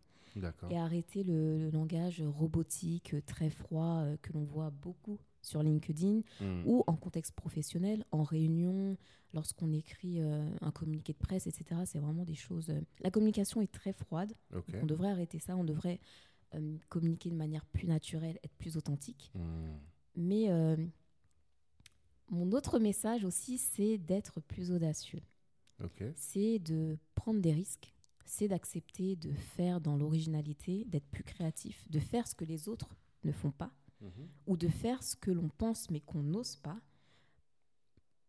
et 0.71 0.79
arrêter 0.79 1.25
le, 1.25 1.59
le 1.59 1.71
langage 1.71 2.23
robotique, 2.23 3.15
euh, 3.15 3.21
très 3.27 3.51
froid, 3.51 4.05
que 4.23 4.33
l'on 4.33 4.45
voit 4.45 4.71
beaucoup 4.71 5.19
sur 5.43 5.63
LinkedIn 5.63 6.21
Mhm. 6.41 6.63
ou 6.67 6.85
en 6.87 6.97
contexte 6.97 7.33
professionnel, 7.35 8.05
en 8.11 8.23
réunion, 8.23 8.97
lorsqu'on 9.33 9.73
écrit 9.73 10.21
euh, 10.21 10.49
un 10.61 10.71
communiqué 10.71 11.13
de 11.13 11.19
presse, 11.19 11.47
etc. 11.47 11.83
C'est 11.87 11.99
vraiment 12.01 12.25
des 12.25 12.35
choses. 12.35 12.71
euh, 12.71 12.81
La 13.01 13.11
communication 13.11 13.61
est 13.61 13.71
très 13.73 13.93
froide. 13.93 14.33
On 14.83 14.87
devrait 14.87 15.11
arrêter 15.11 15.39
ça. 15.39 15.57
On 15.57 15.65
devrait 15.65 16.01
euh, 16.55 16.77
communiquer 16.89 17.31
de 17.31 17.37
manière 17.37 17.65
plus 17.67 17.87
naturelle, 17.87 18.39
être 18.43 18.55
plus 18.59 18.77
authentique. 18.77 19.31
Mhm. 19.35 19.79
Mais 20.17 20.49
mon 22.31 22.53
autre 22.53 22.79
message 22.79 23.25
aussi, 23.25 23.59
c'est 23.59 23.99
d'être 23.99 24.41
plus 24.41 24.71
audacieux. 24.71 25.23
C'est 26.17 26.59
de 26.59 26.99
prendre 27.15 27.41
des 27.41 27.53
risques. 27.53 27.95
C'est 28.25 28.49
d'accepter 28.49 29.17
de 29.17 29.33
faire 29.33 29.81
dans 29.81 29.97
l'originalité, 29.97 30.85
d'être 30.87 31.07
plus 31.11 31.25
créatif, 31.25 31.85
de 31.91 31.99
faire 31.99 32.29
ce 32.29 32.35
que 32.35 32.45
les 32.45 32.69
autres 32.69 32.95
ne 33.25 33.33
font 33.33 33.51
pas 33.51 33.73
Mhm. 34.01 34.29
ou 34.47 34.57
de 34.57 34.69
faire 34.69 35.03
ce 35.03 35.15
que 35.17 35.31
l'on 35.31 35.49
pense 35.49 35.91
mais 35.91 36.01
qu'on 36.01 36.23
n'ose 36.23 36.57
pas. 36.57 36.79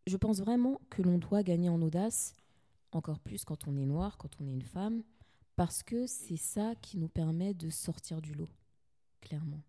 Je 0.07 0.17
pense 0.17 0.39
vraiment 0.39 0.81
que 0.89 1.01
l'on 1.01 1.17
doit 1.17 1.43
gagner 1.43 1.69
en 1.69 1.81
audace, 1.81 2.33
encore 2.91 3.19
plus 3.19 3.45
quand 3.45 3.67
on 3.67 3.77
est 3.77 3.85
noir, 3.85 4.17
quand 4.17 4.41
on 4.41 4.47
est 4.47 4.51
une 4.51 4.61
femme, 4.63 5.03
parce 5.55 5.83
que 5.83 6.07
c'est 6.07 6.37
ça 6.37 6.73
qui 6.81 6.97
nous 6.97 7.07
permet 7.07 7.53
de 7.53 7.69
sortir 7.69 8.21
du 8.21 8.33
lot, 8.33 8.49
clairement. 9.21 9.61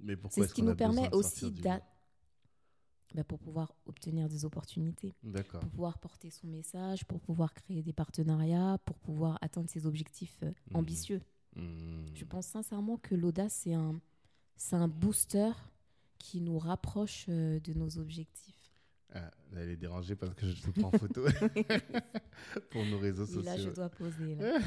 Mais 0.00 0.16
pourquoi 0.16 0.42
C'est 0.44 0.48
ce 0.48 0.54
qui 0.54 0.62
nous 0.62 0.74
permet 0.74 1.14
aussi 1.14 1.50
du 1.52 1.60
d'a- 1.60 1.76
lot? 1.76 1.82
Bah, 3.14 3.22
pour 3.22 3.38
pouvoir 3.38 3.72
obtenir 3.86 4.28
des 4.28 4.44
opportunités, 4.44 5.14
pour 5.60 5.70
pouvoir 5.70 5.98
porter 5.98 6.30
son 6.30 6.48
message, 6.48 7.04
pour 7.04 7.20
pouvoir 7.20 7.54
créer 7.54 7.80
des 7.82 7.92
partenariats, 7.92 8.78
pour 8.84 8.98
pouvoir 8.98 9.38
atteindre 9.40 9.70
ses 9.70 9.86
objectifs 9.86 10.40
euh, 10.42 10.48
Mhm. 10.70 10.76
ambitieux. 10.78 11.22
Mhm. 11.54 12.06
Je 12.14 12.24
pense 12.24 12.46
sincèrement 12.46 12.96
que 12.96 13.14
l'audace, 13.14 13.52
c'est 13.62 13.74
un, 13.74 14.00
c'est 14.56 14.76
un 14.76 14.88
booster 14.88 15.50
qui 16.18 16.40
nous 16.40 16.58
rapproche 16.58 17.26
euh, 17.28 17.60
de 17.60 17.72
nos 17.74 17.98
objectifs. 17.98 18.54
Ah, 19.12 19.30
elle 19.56 19.70
est 19.70 19.76
dérangée 19.76 20.16
parce 20.16 20.34
que 20.34 20.46
je 20.50 20.60
te 20.62 20.70
prends 20.70 20.88
en 20.88 20.98
photo 20.98 21.24
pour 22.70 22.84
nos 22.86 22.98
réseaux 22.98 23.24
Et 23.24 23.28
sociaux. 23.28 23.42
là, 23.44 23.56
je 23.58 23.70
dois 23.70 23.88
poser. 23.90 24.34
là. 24.34 24.58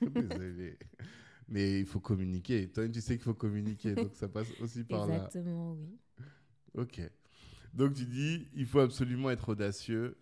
Désolé. 0.00 0.78
Mais 1.48 1.80
il 1.80 1.86
faut 1.86 2.00
communiquer. 2.00 2.68
Toi, 2.70 2.88
tu 2.88 3.00
sais 3.00 3.14
qu'il 3.14 3.24
faut 3.24 3.34
communiquer, 3.34 3.94
donc 3.94 4.12
ça 4.14 4.28
passe 4.28 4.48
aussi 4.60 4.84
par 4.84 5.06
là. 5.06 5.14
Exactement, 5.16 5.72
oui. 5.72 5.96
Ok. 6.74 7.00
Donc 7.72 7.94
tu 7.94 8.04
dis, 8.06 8.46
il 8.54 8.66
faut 8.66 8.80
absolument 8.80 9.30
être 9.30 9.48
audacieux 9.50 10.16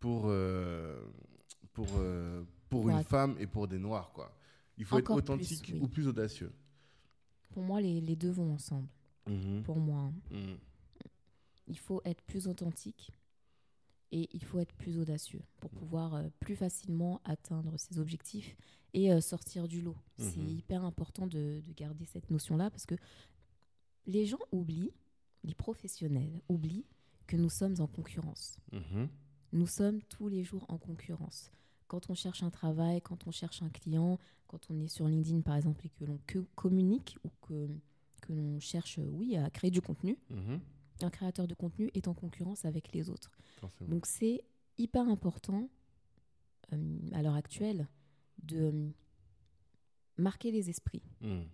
pour, 0.00 0.24
euh, 0.26 1.00
pour, 1.72 1.86
euh, 1.98 2.42
pour 2.68 2.82
Pour 2.82 2.90
une 2.90 3.04
femme 3.04 3.36
et 3.38 3.46
pour 3.46 3.68
des 3.68 3.78
noirs, 3.78 4.12
quoi. 4.12 4.36
Il 4.78 4.84
faut 4.84 4.96
Encore 4.96 5.18
être 5.18 5.30
authentique 5.30 5.62
plus, 5.64 5.72
oui. 5.74 5.80
ou 5.82 5.88
plus 5.88 6.08
audacieux. 6.08 6.52
Pour 7.50 7.62
moi, 7.62 7.80
les, 7.80 8.00
les 8.00 8.16
deux 8.16 8.30
vont 8.30 8.52
ensemble. 8.54 8.88
Mhm. 9.26 9.62
Pour 9.62 9.78
moi, 9.78 10.00
hein. 10.02 10.14
Mhm. 10.30 10.58
il 11.66 11.78
faut 11.78 12.00
être 12.04 12.22
plus 12.22 12.48
authentique 12.48 13.10
et 14.12 14.28
il 14.32 14.42
faut 14.42 14.58
être 14.58 14.74
plus 14.74 14.98
audacieux 14.98 15.42
pour 15.60 15.70
pouvoir 15.70 16.14
euh, 16.14 16.28
plus 16.40 16.56
facilement 16.56 17.20
atteindre 17.24 17.76
ses 17.78 17.98
objectifs 18.00 18.56
et 18.92 19.12
euh, 19.12 19.20
sortir 19.20 19.68
du 19.68 19.80
lot. 19.82 19.96
C'est 20.18 20.36
Mhm. 20.38 20.48
hyper 20.58 20.84
important 20.84 21.26
de, 21.26 21.60
de 21.64 21.72
garder 21.74 22.06
cette 22.06 22.30
notion-là 22.30 22.70
parce 22.70 22.86
que 22.86 22.96
les 24.06 24.26
gens 24.26 24.40
oublient, 24.52 24.92
les 25.44 25.54
professionnels 25.54 26.40
oublient 26.48 26.86
que 27.26 27.36
nous 27.36 27.50
sommes 27.50 27.76
en 27.80 27.86
concurrence. 27.86 28.58
Mhm. 28.72 29.08
Nous 29.52 29.66
sommes 29.66 30.02
tous 30.04 30.28
les 30.28 30.42
jours 30.42 30.64
en 30.68 30.78
concurrence. 30.78 31.50
Quand 31.90 32.08
on 32.08 32.14
cherche 32.14 32.44
un 32.44 32.50
travail, 32.50 33.00
quand 33.02 33.26
on 33.26 33.32
cherche 33.32 33.62
un 33.62 33.68
client, 33.68 34.16
quand 34.46 34.70
on 34.70 34.78
est 34.78 34.86
sur 34.86 35.08
LinkedIn 35.08 35.40
par 35.40 35.56
exemple 35.56 35.84
et 35.84 35.88
que 35.88 36.04
l'on 36.04 36.20
que 36.24 36.38
communique 36.54 37.18
ou 37.24 37.30
que, 37.44 37.68
que 38.22 38.32
l'on 38.32 38.60
cherche, 38.60 39.00
euh, 39.00 39.10
oui, 39.10 39.36
à 39.36 39.50
créer 39.50 39.72
du 39.72 39.82
contenu, 39.82 40.16
Mhm. 40.30 40.60
un 41.02 41.10
créateur 41.10 41.48
de 41.48 41.54
contenu 41.54 41.90
est 41.94 42.06
en 42.06 42.14
concurrence 42.14 42.64
avec 42.64 42.92
les 42.92 43.10
autres. 43.10 43.32
Forcément. 43.58 43.90
Donc 43.90 44.06
c'est 44.06 44.40
hyper 44.78 45.08
important 45.08 45.68
euh, 46.72 46.98
à 47.12 47.22
l'heure 47.22 47.34
actuelle 47.34 47.88
de 48.44 48.56
euh, 48.72 48.90
marquer 50.16 50.52
les 50.52 50.70
esprits, 50.70 51.02
Mhm. 51.22 51.48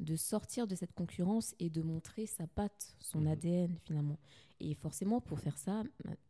de 0.00 0.16
sortir 0.16 0.66
de 0.66 0.74
cette 0.74 0.92
concurrence 0.92 1.54
et 1.60 1.70
de 1.70 1.80
montrer 1.80 2.26
sa 2.26 2.46
patte, 2.46 2.94
son 3.00 3.20
Mhm. 3.22 3.28
ADN 3.28 3.78
finalement. 3.78 4.18
Et 4.60 4.74
forcément, 4.74 5.22
pour 5.22 5.40
faire 5.40 5.56
ça, 5.56 5.82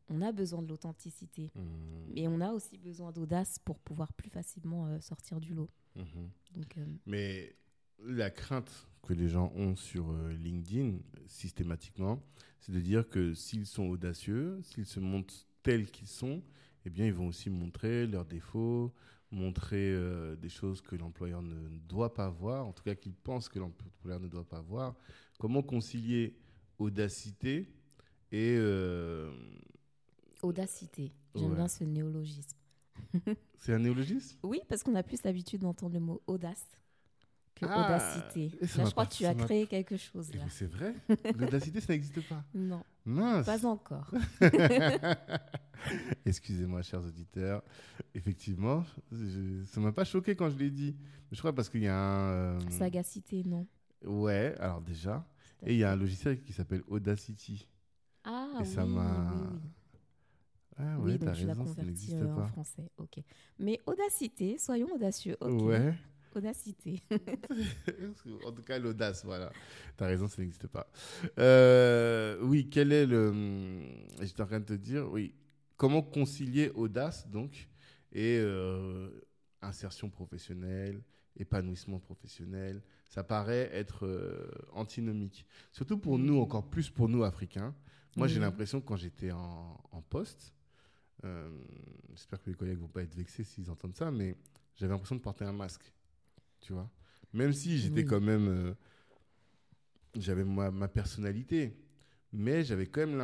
on 0.08 0.22
a 0.22 0.32
besoin 0.32 0.62
de 0.62 0.68
l'authenticité. 0.68 1.50
Mhm. 1.54 2.16
Et 2.16 2.28
on 2.28 2.40
a 2.40 2.52
aussi 2.52 2.78
besoin 2.78 3.12
d'audace 3.12 3.58
pour 3.58 3.78
pouvoir 3.78 4.12
plus 4.12 4.30
facilement 4.30 4.86
euh, 4.86 5.00
sortir 5.00 5.40
du 5.40 5.54
lot. 5.54 5.70
Mhm. 5.96 6.30
Donc, 6.54 6.78
euh, 6.78 6.86
Mais 7.06 7.54
la 8.04 8.30
crainte 8.30 8.88
que 9.02 9.12
les 9.12 9.28
gens 9.28 9.52
ont 9.54 9.76
sur 9.76 10.10
euh, 10.10 10.32
LinkedIn, 10.32 10.98
systématiquement, 11.26 12.22
c'est 12.60 12.72
de 12.72 12.80
dire 12.80 13.08
que 13.08 13.34
s'ils 13.34 13.66
sont 13.66 13.84
audacieux, 13.84 14.60
s'ils 14.62 14.86
se 14.86 15.00
montrent 15.00 15.46
tels 15.62 15.90
qu'ils 15.90 16.08
sont, 16.08 16.42
eh 16.84 16.90
bien, 16.90 17.06
ils 17.06 17.12
vont 17.12 17.28
aussi 17.28 17.50
montrer 17.50 18.06
leurs 18.06 18.24
défauts, 18.24 18.92
montrer 19.30 19.94
des 20.36 20.48
choses 20.48 20.80
que 20.80 20.96
l'employeur 20.96 21.42
ne 21.42 21.68
doit 21.86 22.14
pas 22.14 22.30
voir, 22.30 22.66
en 22.66 22.72
tout 22.72 22.82
cas 22.82 22.94
qu'il 22.94 23.12
pense 23.12 23.48
que 23.48 23.58
l'employeur 23.58 24.20
ne 24.20 24.28
doit 24.28 24.48
pas 24.48 24.62
voir. 24.62 24.96
Comment 25.38 25.62
concilier 25.62 26.34
audacité 26.78 27.68
et... 28.32 28.58
audacité. 30.42 31.12
J'aime 31.34 31.50
Ouais. 31.50 31.56
bien 31.56 31.68
ce 31.68 31.84
néologisme. 31.84 32.56
C'est 33.58 33.72
un 33.74 33.78
néologisme? 33.78 34.38
Oui, 34.42 34.60
parce 34.68 34.82
qu'on 34.82 34.94
a 34.94 35.02
plus 35.02 35.22
l'habitude 35.22 35.60
d'entendre 35.62 35.94
le 35.94 36.00
mot 36.00 36.20
audace 36.26 36.64
que 37.54 37.66
Ah, 37.68 37.86
audacité. 37.86 38.56
Là, 38.60 38.84
je 38.84 38.90
crois 38.90 39.06
que 39.06 39.14
tu 39.14 39.24
as 39.26 39.34
créé 39.34 39.66
quelque 39.66 39.96
chose 39.96 40.30
Eh 40.32 40.36
là. 40.38 40.44
C'est 40.48 40.66
vrai 40.70 40.94
L'audacité, 41.36 41.80
ça 41.80 41.92
n'existe 41.92 42.20
pas. 42.28 42.44
Non, 42.54 42.82
Mince 43.04 43.46
pas 43.46 43.64
encore. 43.66 44.10
Excusez-moi, 46.26 46.82
chers 46.82 47.04
auditeurs. 47.04 47.62
Effectivement, 48.14 48.84
je- 49.12 49.64
ça 49.64 49.80
m'a 49.80 49.92
pas 49.92 50.04
choqué 50.04 50.34
quand 50.36 50.50
je 50.50 50.58
l'ai 50.58 50.70
dit. 50.70 50.96
Je 51.32 51.38
crois 51.38 51.54
parce 51.54 51.68
qu'il 51.68 51.82
y 51.82 51.88
a 51.88 51.96
un. 51.96 52.30
euh, 52.32 52.60
Sagacité, 52.70 53.44
non. 53.44 53.66
Ouais, 54.04 54.54
alors 54.58 54.80
déjà. 54.80 55.26
Et 55.64 55.72
il 55.74 55.78
y 55.78 55.84
a 55.84 55.92
un 55.92 55.96
logiciel 55.96 56.42
qui 56.42 56.52
s'appelle 56.52 56.82
Audacity. 56.88 57.66
Ah 58.24 58.48
Et 58.56 58.62
oui, 58.62 58.66
ça 58.66 58.84
m'a- 58.84 59.32
oui, 59.34 59.40
oui. 59.52 59.58
Ah 60.78 60.96
Oui, 61.00 61.12
ouais, 61.12 61.18
donc 61.18 61.34
tu 61.34 61.44
l'as 61.46 61.54
converti 61.54 62.14
euh, 62.14 62.34
en 62.36 62.44
français. 62.46 62.90
Ok. 62.98 63.18
Mais 63.58 63.80
audacité, 63.86 64.58
soyons 64.58 64.92
audacieux. 64.94 65.36
Ok. 65.40 65.62
Ouais. 65.62 65.94
Audacité. 66.36 67.02
en 68.46 68.52
tout 68.52 68.62
cas, 68.62 68.78
l'audace, 68.78 69.24
voilà. 69.24 69.50
T'as 69.96 70.06
raison, 70.06 70.28
ça 70.28 70.40
n'existe 70.42 70.68
pas. 70.68 70.90
Euh, 71.38 72.38
oui, 72.42 72.68
quel 72.70 72.92
est 72.92 73.06
le. 73.06 73.80
J'étais 74.20 74.42
en 74.42 74.46
train 74.46 74.60
de 74.60 74.64
te 74.66 74.72
dire, 74.74 75.10
oui. 75.10 75.34
Comment 75.76 76.02
concilier 76.02 76.70
audace, 76.74 77.28
donc, 77.28 77.68
et 78.12 78.38
euh, 78.40 79.08
insertion 79.62 80.10
professionnelle, 80.10 81.02
épanouissement 81.36 81.98
professionnel? 82.00 82.82
Ça 83.08 83.22
paraît 83.24 83.70
être 83.72 84.04
euh, 84.06 84.48
antinomique. 84.72 85.46
Surtout 85.72 85.98
pour 85.98 86.18
nous, 86.18 86.38
encore 86.40 86.68
plus 86.68 86.90
pour 86.90 87.08
nous, 87.08 87.22
Africains. 87.24 87.74
Moi, 88.16 88.26
j'ai 88.26 88.36
Oui. 88.36 88.40
l'impression, 88.42 88.80
quand 88.80 88.96
j'étais 88.96 89.30
en, 89.30 89.80
en 89.92 90.02
poste, 90.02 90.52
j'espère 92.14 92.42
que 92.42 92.50
les 92.50 92.56
collègues 92.56 92.78
vont 92.78 92.88
pas 92.88 93.02
être 93.02 93.14
vexés 93.14 93.44
s'ils 93.44 93.70
entendent 93.70 93.96
ça, 93.96 94.10
mais 94.10 94.36
j'avais 94.76 94.92
l'impression 94.92 95.16
de 95.16 95.20
porter 95.20 95.44
un 95.44 95.52
masque. 95.52 95.92
Tu 96.60 96.72
vois 96.72 96.90
Même 97.32 97.52
si 97.52 97.78
j'étais 97.78 98.00
Oui. 98.00 98.06
quand 98.06 98.20
même. 98.20 98.48
euh, 98.48 98.74
j'avais 100.14 100.44
ma, 100.44 100.70
ma 100.70 100.88
personnalité, 100.88 101.76
mais 102.32 102.64
j'avais 102.64 102.86
quand 102.86 103.06
même 103.06 103.16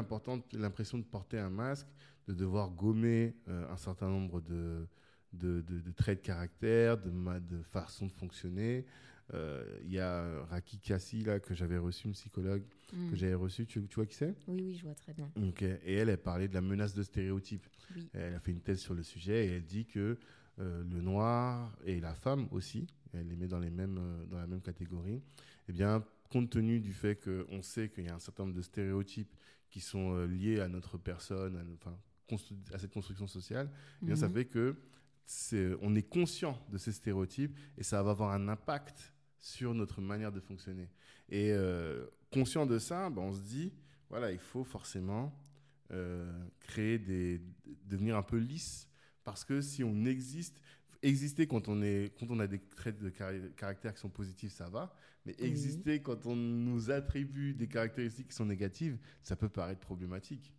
l'impression 0.52 0.98
de 0.98 1.04
porter 1.04 1.38
un 1.38 1.50
masque, 1.50 1.86
de 2.28 2.34
devoir 2.34 2.70
gommer 2.70 3.36
euh, 3.48 3.70
un 3.70 3.76
certain 3.76 4.08
nombre 4.08 4.40
de, 4.40 4.86
de, 5.32 5.60
de- 5.62 5.80
de 5.80 5.90
traits 5.92 6.20
de 6.20 6.26
caractère, 6.26 6.98
de, 6.98 7.10
ma, 7.10 7.40
de 7.40 7.62
façon 7.62 8.06
de 8.06 8.12
fonctionner. 8.12 8.86
Euh, 9.32 9.78
Il 9.84 9.90
y 9.92 9.98
a 9.98 10.44
Raki 10.50 10.78
Kassi, 10.78 11.22
là, 11.22 11.40
que 11.40 11.54
j'avais 11.54 11.78
reçu, 11.78 12.06
une 12.08 12.12
psychologue 12.12 12.62
Mm. 12.92 13.10
que 13.10 13.16
j'avais 13.16 13.34
reçue. 13.34 13.64
Tu, 13.66 13.82
tu 13.86 13.94
vois 13.96 14.06
qui 14.06 14.14
c'est? 14.14 14.34
Oui, 14.46 14.60
oui, 14.62 14.76
je 14.76 14.82
vois 14.84 14.94
très 14.94 15.14
bien. 15.14 15.30
Ok. 15.36 15.62
Et 15.62 15.94
elle, 15.94 16.08
elle 16.10 16.18
parlait 16.18 16.46
de 16.48 16.54
la 16.54 16.60
menace 16.60 16.94
de 16.94 17.02
stéréotypes. 17.02 17.66
Oui. 17.96 18.08
Elle 18.12 18.34
a 18.34 18.40
fait 18.40 18.52
une 18.52 18.60
thèse 18.60 18.80
sur 18.80 18.94
le 18.94 19.02
sujet 19.02 19.46
et 19.46 19.50
elle 19.56 19.64
dit 19.64 19.86
que 19.86 20.18
euh, 20.60 20.84
le 20.84 21.00
noir 21.00 21.74
et 21.84 21.98
la 22.00 22.14
femme 22.14 22.46
aussi, 22.52 22.86
elle 23.12 23.26
les 23.28 23.36
met 23.36 23.48
dans, 23.48 23.58
les 23.58 23.70
mêmes, 23.70 23.98
euh, 23.98 24.26
dans 24.26 24.38
la 24.38 24.46
même 24.46 24.60
catégorie, 24.60 25.20
eh 25.68 25.72
bien, 25.72 26.04
compte 26.30 26.50
tenu 26.50 26.78
du 26.78 26.92
fait 26.92 27.16
qu'on 27.16 27.62
sait 27.62 27.88
qu'il 27.88 28.04
y 28.04 28.08
a 28.08 28.14
un 28.14 28.18
certain 28.20 28.44
nombre 28.44 28.54
de 28.56 28.62
stéréotypes 28.62 29.34
qui 29.70 29.80
sont 29.80 30.14
euh, 30.14 30.26
liés 30.26 30.60
à 30.60 30.68
notre 30.68 30.98
personne, 30.98 31.56
à, 31.56 31.64
enfin, 31.74 31.98
cette 32.78 32.92
construction 32.92 33.26
sociale, 33.26 33.70
eh 34.02 34.06
bien, 34.06 34.16
ça 34.16 34.28
Mhm. 34.28 34.34
fait 34.34 34.44
que 34.44 34.76
on 35.80 35.94
est 35.94 36.02
conscient 36.08 36.60
de 36.70 36.76
ces 36.76 36.92
stéréotypes 36.92 37.56
et 37.78 37.82
ça 37.82 38.02
va 38.02 38.10
avoir 38.10 38.32
un 38.32 38.46
impact 38.48 39.13
sur 39.44 39.74
notre 39.74 40.00
manière 40.00 40.32
de 40.32 40.40
fonctionner. 40.40 40.88
Et 41.28 41.52
euh, 41.52 42.06
conscient 42.32 42.64
de 42.64 42.78
ça, 42.78 43.10
ben, 43.10 43.20
on 43.22 43.32
se 43.32 43.42
dit, 43.42 43.72
voilà, 44.08 44.32
il 44.32 44.38
faut 44.38 44.64
forcément 44.64 45.38
euh, 45.92 46.32
créer 46.60 46.98
des, 46.98 47.42
devenir 47.84 48.16
un 48.16 48.22
peu 48.22 48.38
lisse, 48.38 48.88
parce 49.22 49.44
que 49.44 49.60
si 49.60 49.84
on 49.84 50.06
existe, 50.06 50.62
exister 51.02 51.46
quand 51.46 51.68
on 51.68 51.82
est, 51.82 52.14
quand 52.18 52.30
on 52.30 52.40
a 52.40 52.46
des 52.46 52.58
traits 52.58 52.98
de 52.98 53.10
caractère 53.10 53.92
qui 53.92 54.00
sont 54.00 54.08
positifs, 54.08 54.52
ça 54.52 54.70
va, 54.70 54.96
mais 55.26 55.34
Oui. 55.38 55.46
exister 55.46 56.00
quand 56.00 56.24
on 56.24 56.34
nous 56.36 56.90
attribue 56.90 57.52
des 57.52 57.68
caractéristiques 57.68 58.28
qui 58.28 58.34
sont 58.34 58.46
négatives, 58.46 58.98
ça 59.22 59.36
peut 59.36 59.50
paraître 59.50 59.80
problématique. 59.80 60.54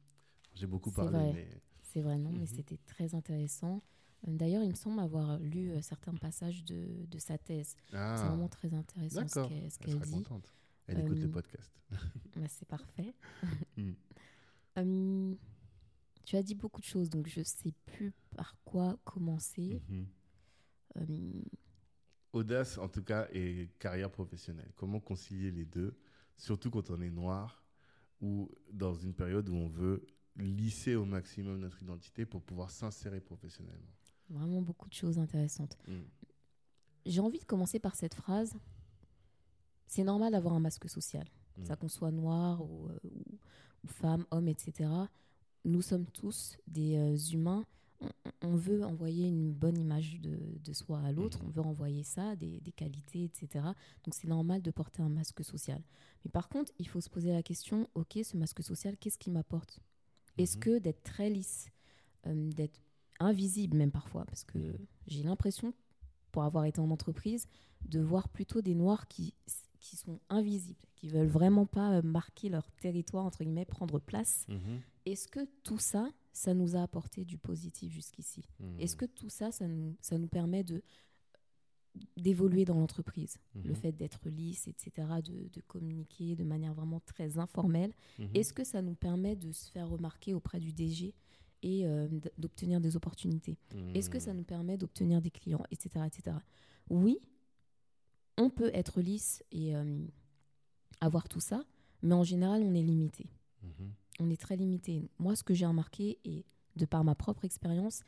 J'ai 0.54 0.68
beaucoup 0.68 0.92
parlé, 0.92 1.20
vrai. 1.20 1.32
mais 1.34 1.48
C'est 1.82 2.02
vrai, 2.02 2.18
non, 2.18 2.32
mais 2.34 2.46
Mhm. 2.46 2.48
c'était 2.48 2.78
très 2.86 3.16
intéressant. 3.16 3.82
Euh, 4.28 4.32
D'ailleurs, 4.36 4.64
il 4.64 4.70
me 4.70 4.76
semble 4.76 5.00
avoir 5.00 5.40
lu 5.40 5.72
euh, 5.72 5.82
certains 5.82 6.14
passages 6.16 6.64
de, 6.64 7.06
de 7.08 7.18
sa 7.20 7.38
thèse. 7.38 7.76
ah, 7.94 8.16
C'est 8.18 8.28
vraiment 8.28 8.48
très 8.50 8.74
intéressant 8.74 9.28
ce 9.28 9.48
qu'elle 9.80 9.92
sera 9.94 10.06
dit. 10.06 10.12
contente. 10.12 10.54
Elle 10.88 11.00
écoute 11.00 11.18
Euh, 11.18 11.22
le 11.24 11.32
podcast. 11.32 11.72
Bah, 12.36 12.48
c'est 12.50 12.68
parfait. 12.68 13.14
Mm. 13.78 13.92
Hum, 14.78 15.38
tu 16.26 16.36
as 16.36 16.44
dit 16.44 16.56
beaucoup 16.56 16.82
de 16.82 16.86
choses, 16.86 17.10
donc 17.10 17.28
je 17.28 17.42
sais 17.44 17.72
plus 17.86 18.12
par 18.36 18.56
quoi 18.66 18.98
commencer. 19.06 19.82
Mhm. 19.90 20.08
Hum, 20.98 21.44
Audace, 22.34 22.78
en 22.78 22.90
tout 22.90 23.04
cas, 23.04 23.28
et 23.32 23.70
carrière 23.80 24.12
professionnelle. 24.12 24.72
Comment 24.76 25.00
concilier 25.00 25.52
les 25.52 25.66
deux, 25.66 25.98
surtout 26.36 26.70
quand 26.70 26.90
on 26.90 27.00
est 27.02 27.10
noir 27.10 27.64
ou 28.22 28.50
dans 28.72 28.94
une 28.94 29.14
période 29.14 29.48
où 29.50 29.56
on 29.56 29.68
veut 29.70 30.06
lisser 30.36 30.96
au 30.96 31.06
maximum 31.06 31.60
notre 31.62 31.82
identité 31.82 32.26
pour 32.26 32.42
pouvoir 32.42 32.70
s'insérer 32.72 33.22
professionnellement? 33.22 33.94
Vraiment 34.30 34.62
beaucoup 34.62 34.90
de 34.90 34.94
choses 34.94 35.18
intéressantes. 35.20 35.78
Mm. 35.88 36.02
J'ai 37.06 37.20
envie 37.22 37.40
de 37.40 37.46
commencer 37.46 37.80
par 37.80 37.96
cette 37.96 38.16
phrase. 38.16 38.54
C'est 39.88 40.04
normal 40.04 40.32
d'avoir 40.32 40.54
un 40.56 40.60
masque 40.60 40.90
social. 40.90 41.28
Mm. 41.58 41.66
Ça 41.66 41.76
qu'on 41.76 41.88
soit 41.88 42.12
noir 42.12 42.62
ou, 42.64 42.88
euh, 42.90 43.00
ou, 43.04 43.24
ou 43.84 43.88
femme, 43.88 44.26
homme, 44.32 44.48
etc. 44.48 44.90
Nous 45.64 45.82
sommes 45.82 46.06
tous 46.08 46.58
des 46.68 46.96
euh, 46.98 47.16
humains. 47.34 47.66
on, 48.42 48.56
veut 48.56 48.84
envoyer 48.84 49.28
une 49.28 49.54
bonne 49.54 49.78
image 49.78 50.20
de, 50.20 50.38
de 50.64 50.74
soi 50.74 51.00
à 51.00 51.12
l'autre, 51.12 51.40
Mhm. 51.42 51.48
on 51.48 51.52
veut 51.52 51.62
renvoyer 51.62 52.04
ça, 52.04 52.36
des, 52.36 52.60
des 52.60 52.72
qualités, 52.74 53.24
etc. 53.24 53.64
Donc 54.04 54.14
c'est 54.14 54.28
normal 54.28 54.62
de 54.62 54.70
porter 54.70 55.02
un 55.02 55.10
masque 55.10 55.44
social. 55.44 55.82
Mais 56.24 56.30
par 56.30 56.50
contre, 56.50 56.72
il 56.78 56.88
faut 56.88 57.00
se 57.02 57.10
poser 57.10 57.32
la 57.32 57.42
question, 57.42 57.88
ok, 57.96 58.20
ce 58.24 58.36
masque 58.38 58.62
social, 58.64 58.98
qu'est-ce 58.98 59.18
qu'il 59.18 59.32
m'apporte? 59.34 59.80
Est-ce 60.38 60.58
Mhm. 60.58 60.64
que 60.64 60.80
d'être 60.80 61.04
très 61.04 61.30
lisse, 61.30 61.70
euh, 62.28 62.52
d'être 62.52 62.80
invisible 63.20 63.78
même 63.78 63.92
parfois, 63.92 64.26
parce 64.26 64.44
que 64.44 64.58
Mhm. 64.58 64.78
j'ai 65.08 65.24
l'impression, 65.24 65.74
pour 66.32 66.44
avoir 66.44 66.66
été 66.66 66.80
en 66.82 66.90
entreprise, 66.92 67.46
de 67.86 68.00
voir 68.00 68.30
plutôt 68.30 68.62
des 68.62 68.76
noirs 68.76 69.08
qui, 69.08 69.34
qui 69.80 69.96
sont 69.96 70.20
invisibles, 70.30 70.80
qui 70.96 71.08
veulent 71.08 71.28
vraiment 71.28 71.66
pas 71.66 71.98
euh, 71.98 72.02
marquer 72.02 72.50
leur 72.50 72.70
territoire, 72.74 73.26
entre 73.26 73.44
guillemets, 73.44 73.66
prendre 73.66 74.00
place. 74.00 74.46
Mhm. 74.50 74.82
Est-ce 75.06 75.28
que 75.28 75.46
tout 75.64 75.78
ça, 75.78 76.10
ça 76.34 76.54
nous 76.54 76.76
a 76.76 76.82
apporté 76.82 77.24
du 77.24 77.38
positif 77.38 77.94
jusqu'ici? 77.94 78.44
Mhm. 78.60 78.80
Est-ce 78.80 78.96
que 78.96 79.06
tout 79.06 79.30
ça, 79.30 79.52
ça 79.52 79.68
nous, 79.68 79.96
ça 80.02 80.18
nous 80.18 80.28
permet 80.28 80.64
de 80.64 80.82
d'évoluer 82.18 82.66
dans 82.66 82.78
l'entreprise, 82.78 83.38
le 83.54 83.70
Mhm. 83.70 83.76
fait 83.76 83.92
d'être 83.94 84.28
lisse, 84.28 84.68
etc., 84.68 85.08
de, 85.24 85.48
de 85.48 85.62
communiquer 85.62 86.36
de 86.36 86.44
manière 86.44 86.74
vraiment 86.74 87.00
très 87.00 87.38
informelle. 87.38 87.94
Mhm. 88.20 88.30
Est-ce 88.34 88.52
que 88.52 88.66
ça 88.66 88.82
nous 88.82 88.96
permet 88.96 89.38
de 89.38 89.54
se 89.54 89.72
faire 89.72 89.88
remarquer 89.88 90.34
auprès 90.34 90.60
du 90.60 90.74
DG 90.74 91.14
et 91.66 91.88
euh, 91.88 92.08
d'obtenir 92.38 92.80
des 92.80 92.96
opportunités 92.96 93.58
Est-ce 93.96 94.10
que 94.10 94.20
ça 94.20 94.34
nous 94.34 94.44
permet 94.44 94.78
d'obtenir 94.78 95.20
des 95.20 95.32
clients, 95.32 95.64
etc., 95.72 96.06
etc. 96.06 96.38
Oui, 96.92 97.20
on 98.38 98.52
peut 98.52 98.70
être 98.74 99.02
lisse 99.02 99.44
et 99.52 99.76
euh, 99.76 100.06
avoir 101.02 101.28
tout 101.28 101.40
ça, 101.40 101.66
mais 102.04 102.14
en 102.14 102.24
général, 102.24 102.62
on 102.62 102.76
est 102.76 102.84
limité. 102.84 103.26
Mhm. 103.64 103.92
On 104.20 104.30
est 104.30 104.40
très 104.40 104.56
limité. 104.56 105.10
Moi, 105.18 105.36
ce 105.36 105.44
que 105.44 105.56
j'ai 105.56 105.66
remarqué, 105.66 106.20
et 106.24 106.46
de 106.76 106.86
par 106.86 107.04
ma 107.04 107.16
propre 107.16 107.46
expérience, 107.46 108.04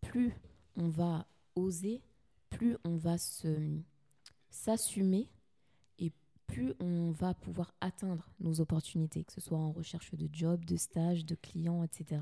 plus 0.00 0.34
on 0.74 0.88
va 0.88 1.28
oser, 1.54 2.02
plus 2.50 2.76
on 2.84 2.96
va 2.96 3.16
se 3.16 3.78
s'assumer 4.50 5.28
et 6.00 6.10
plus 6.48 6.74
on 6.80 7.12
va 7.12 7.34
pouvoir 7.34 7.72
atteindre 7.80 8.28
nos 8.40 8.60
opportunités, 8.60 9.22
que 9.22 9.32
ce 9.32 9.40
soit 9.40 9.58
en 9.58 9.70
recherche 9.70 10.14
de 10.14 10.28
job, 10.32 10.64
de 10.64 10.76
stage, 10.76 11.24
de 11.24 11.36
clients, 11.36 11.84
etc. 11.84 12.20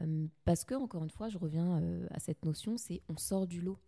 Euh, 0.00 0.26
parce 0.44 0.64
que, 0.64 0.74
encore 0.74 1.02
une 1.04 1.10
fois, 1.10 1.28
je 1.28 1.38
reviens 1.38 1.80
euh, 1.82 2.06
à 2.10 2.18
cette 2.20 2.44
notion, 2.44 2.76
c'est 2.76 3.02
on 3.08 3.16
sort 3.16 3.46
du 3.46 3.60
lot. 3.60 3.78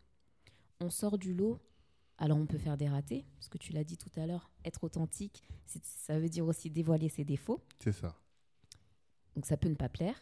On 0.80 0.90
sort 0.90 1.18
du 1.18 1.32
lot. 1.34 1.58
Alors, 2.18 2.38
on 2.38 2.46
peut 2.46 2.58
faire 2.58 2.76
des 2.76 2.88
ratés, 2.88 3.24
parce 3.34 3.48
que 3.48 3.58
tu 3.58 3.72
l'as 3.72 3.84
dit 3.84 3.96
tout 3.96 4.10
à 4.16 4.26
l'heure, 4.26 4.50
être 4.64 4.84
authentique, 4.84 5.42
ça 5.66 6.18
veut 6.20 6.28
dire 6.28 6.46
aussi 6.46 6.70
dévoiler 6.70 7.08
ses 7.08 7.24
défauts. 7.24 7.60
C'est 7.80 7.92
ça. 7.92 8.14
Donc 9.34 9.46
ça 9.46 9.56
peut 9.56 9.68
ne 9.70 9.74
pas 9.74 9.88
plaire, 9.88 10.20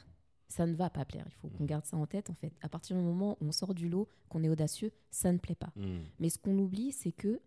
ça 0.49 0.67
ne 0.67 0.75
va 0.75 0.89
pas 0.89 1.05
plaire. 1.05 1.27
Il 1.29 1.35
faut 1.35 1.49
qu'on 1.49 1.65
Mhm. 1.65 1.67
garde 1.67 1.85
ça 1.85 1.97
en 1.97 2.07
tête 2.07 2.31
en 2.31 2.35
fait. 2.35 2.55
À 2.63 2.69
partir 2.69 2.97
du 2.97 3.03
moment 3.03 3.37
où 3.41 3.47
on 3.47 3.53
sort 3.53 3.75
du 3.75 3.89
lot, 3.89 4.09
qu'on 4.29 4.43
est 4.45 4.49
audacieux, 4.49 4.93
ça 5.11 5.33
ne 5.33 5.39
plaît 5.39 5.57
pas. 5.57 5.73
Mhm. 5.77 6.05
Mais 6.21 6.31
ce 6.31 6.39
qu'on 6.39 6.57
oublie, 6.59 6.93
c'est 6.93 7.13
que 7.13 7.41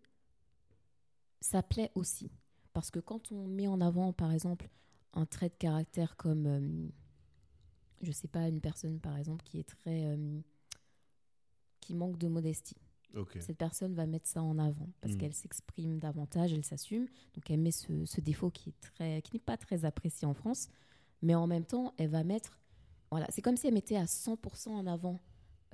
ça 1.40 1.64
plaît 1.64 1.92
aussi. 1.96 2.32
Parce 2.74 2.92
que 2.92 3.00
quand 3.00 3.32
on 3.32 3.48
met 3.48 3.68
en 3.68 3.80
avant, 3.82 4.12
par 4.14 4.32
exemple, 4.34 4.70
un 5.14 5.26
trait 5.26 5.50
de 5.50 5.56
caractère 5.56 6.16
comme, 6.18 6.46
euh, 6.48 6.90
je 8.02 8.12
sais 8.12 8.28
pas, 8.28 8.48
une 8.48 8.62
personne 8.62 9.00
par 9.00 9.18
exemple 9.18 9.44
qui 9.46 9.60
est 9.60 9.64
très, 9.68 10.06
euh, 10.06 10.40
qui 11.82 11.94
manque 11.96 12.18
de 12.18 12.28
modestie. 12.28 12.78
Cette 13.42 13.58
personne 13.58 13.94
va 13.94 14.08
mettre 14.08 14.28
ça 14.28 14.42
en 14.42 14.58
avant 14.58 14.90
parce 15.02 15.14
Mhm. 15.14 15.20
qu'elle 15.20 15.34
s'exprime 15.36 16.00
davantage, 16.00 16.52
elle 16.54 16.66
s'assume. 16.66 17.06
Donc 17.36 17.50
elle 17.52 17.60
met 17.60 17.72
ce, 17.72 18.06
ce 18.06 18.22
défaut 18.22 18.50
qui 18.50 18.70
est 18.70 18.80
très, 18.82 19.22
qui 19.22 19.36
n'est 19.36 19.40
pas 19.40 19.56
très 19.58 19.86
apprécié 19.86 20.28
en 20.28 20.34
France, 20.34 20.68
mais 21.22 21.36
en 21.36 21.46
même 21.46 21.66
temps, 21.66 21.94
elle 21.98 22.10
va 22.10 22.24
mettre, 22.24 22.60
voilà, 23.12 23.28
c'est 23.30 23.42
comme 23.44 23.56
si 23.56 23.68
elle 23.68 23.74
mettait 23.76 23.98
à 23.98 24.06
100% 24.06 24.70
en 24.72 24.88
avant 24.88 25.20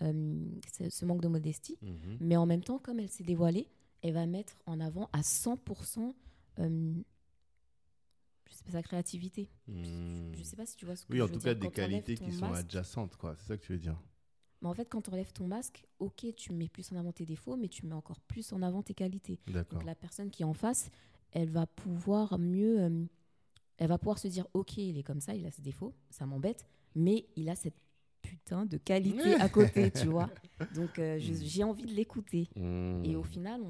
euh, 0.01 0.35
ce, 0.77 0.89
ce 0.89 1.05
manque 1.05 1.21
de 1.21 1.27
modestie, 1.29 1.77
Mhm. 1.81 2.17
mais 2.21 2.35
en 2.37 2.45
même 2.45 2.61
temps, 2.63 2.79
comme 2.79 2.99
elle 2.99 3.09
s'est 3.09 3.23
dévoilée, 3.23 3.69
elle 4.01 4.13
va 4.13 4.25
mettre 4.25 4.61
en 4.65 4.79
avant 4.79 5.09
à 5.13 5.21
100% 5.23 6.13
euh, 6.59 6.93
je 8.49 8.55
sais 8.55 8.63
pas, 8.63 8.71
sa 8.71 8.83
créativité. 8.83 9.49
Je 9.67 10.43
sais 10.43 10.55
pas 10.55 10.65
si 10.65 10.75
tu 10.75 10.85
vois 10.85 10.95
ce 10.95 11.05
que 11.05 11.13
Oui, 11.13 11.19
je 11.19 11.23
en 11.23 11.27
veux 11.27 11.31
tout 11.33 11.39
dire. 11.39 11.45
cas, 11.49 11.53
des 11.55 11.67
Quand 11.67 11.73
t'enlèves 11.73 12.03
qualités 12.03 12.15
ton 12.15 12.25
qui 12.25 12.31
sont 12.33 12.51
adjacentes, 12.53 13.15
quoi. 13.17 13.35
C'est 13.37 13.47
ça 13.47 13.57
que 13.57 13.63
tu 13.65 13.71
veux 13.73 13.79
dire. 13.79 13.97
mais 14.61 14.67
en 14.69 14.73
fait, 14.73 14.85
quand 14.89 15.01
tu 15.01 15.09
enlèves 15.11 15.31
ton 15.33 15.47
masque, 15.47 15.85
ok, 15.99 16.25
tu 16.35 16.51
mets 16.53 16.67
plus 16.67 16.91
en 16.91 16.95
avant 16.97 17.11
tes 17.11 17.25
défauts, 17.25 17.55
mais 17.55 17.69
tu 17.69 17.85
mets 17.85 17.93
encore 17.95 18.19
plus 18.21 18.51
en 18.53 18.61
avant 18.61 18.81
tes 18.83 18.93
qualités. 18.93 19.39
Donc 19.71 19.83
la 19.85 19.95
personne 19.95 20.29
qui 20.31 20.41
est 20.43 20.45
en 20.45 20.53
face, 20.53 20.89
elle 21.31 21.49
va 21.49 21.65
pouvoir 21.67 22.37
mieux, 22.39 22.81
euh, 22.81 23.05
elle 23.77 23.87
va 23.87 23.97
pouvoir 23.97 24.17
se 24.19 24.27
dire, 24.27 24.47
ok, 24.53 24.77
il 24.77 24.97
est 24.97 25.03
comme 25.03 25.21
ça, 25.21 25.35
il 25.35 25.45
a 25.45 25.51
ses 25.51 25.61
défauts, 25.61 25.93
ça 26.09 26.25
m'embête, 26.25 26.65
mais 26.95 27.27
il 27.35 27.49
a 27.49 27.55
cette 27.55 27.79
putain 28.21 28.65
de 28.65 28.77
qualité 28.77 29.35
à 29.35 29.49
côté, 29.49 29.91
tu 29.91 30.07
vois. 30.07 30.29
Donc 30.75 30.99
euh, 30.99 31.17
je- 31.19 31.33
Mm. 31.33 31.37
j'ai 31.41 31.63
envie 31.63 31.85
de 31.85 31.91
l'écouter. 31.93 32.49
Mhm. 32.55 33.03
Et 33.05 33.15
au 33.15 33.23
final, 33.23 33.61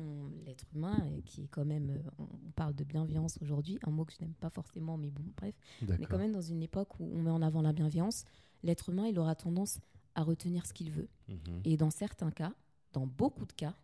l'être 0.46 0.66
humain, 0.74 0.98
euh, 1.06 1.22
qui 1.26 1.44
est 1.44 1.48
quand 1.48 1.66
même, 1.66 1.90
euh, 1.92 2.10
on 2.20 2.52
parle 2.56 2.74
de 2.76 2.84
bienveillance 2.84 3.38
aujourd'hui, 3.42 3.78
un 3.84 3.92
mot 3.92 4.06
que 4.06 4.14
je 4.14 4.18
n'aime 4.22 4.34
pas 4.34 4.50
forcément, 4.50 4.98
mais 4.98 5.10
bon, 5.12 5.24
bref, 5.38 5.54
on 5.88 5.92
est 5.94 6.06
quand 6.06 6.18
même 6.18 6.32
dans 6.32 6.42
une 6.42 6.64
époque 6.64 7.00
où 7.00 7.04
on 7.14 7.22
met 7.22 7.32
en 7.32 7.42
avant 7.42 7.62
la 7.62 7.74
bienveillance. 7.74 8.26
L'être 8.64 8.90
humain, 8.90 9.08
il 9.08 9.18
aura 9.20 9.36
tendance 9.36 9.80
à 10.16 10.24
retenir 10.24 10.66
ce 10.66 10.74
qu'il 10.74 10.92
veut. 10.92 11.08
Mhm. 11.28 11.62
Et 11.64 11.78
dans 11.78 11.92
certains 11.92 12.32
cas, 12.32 12.54
dans 12.94 13.06
beaucoup 13.06 13.46
de 13.46 13.54
cas, 13.54 13.76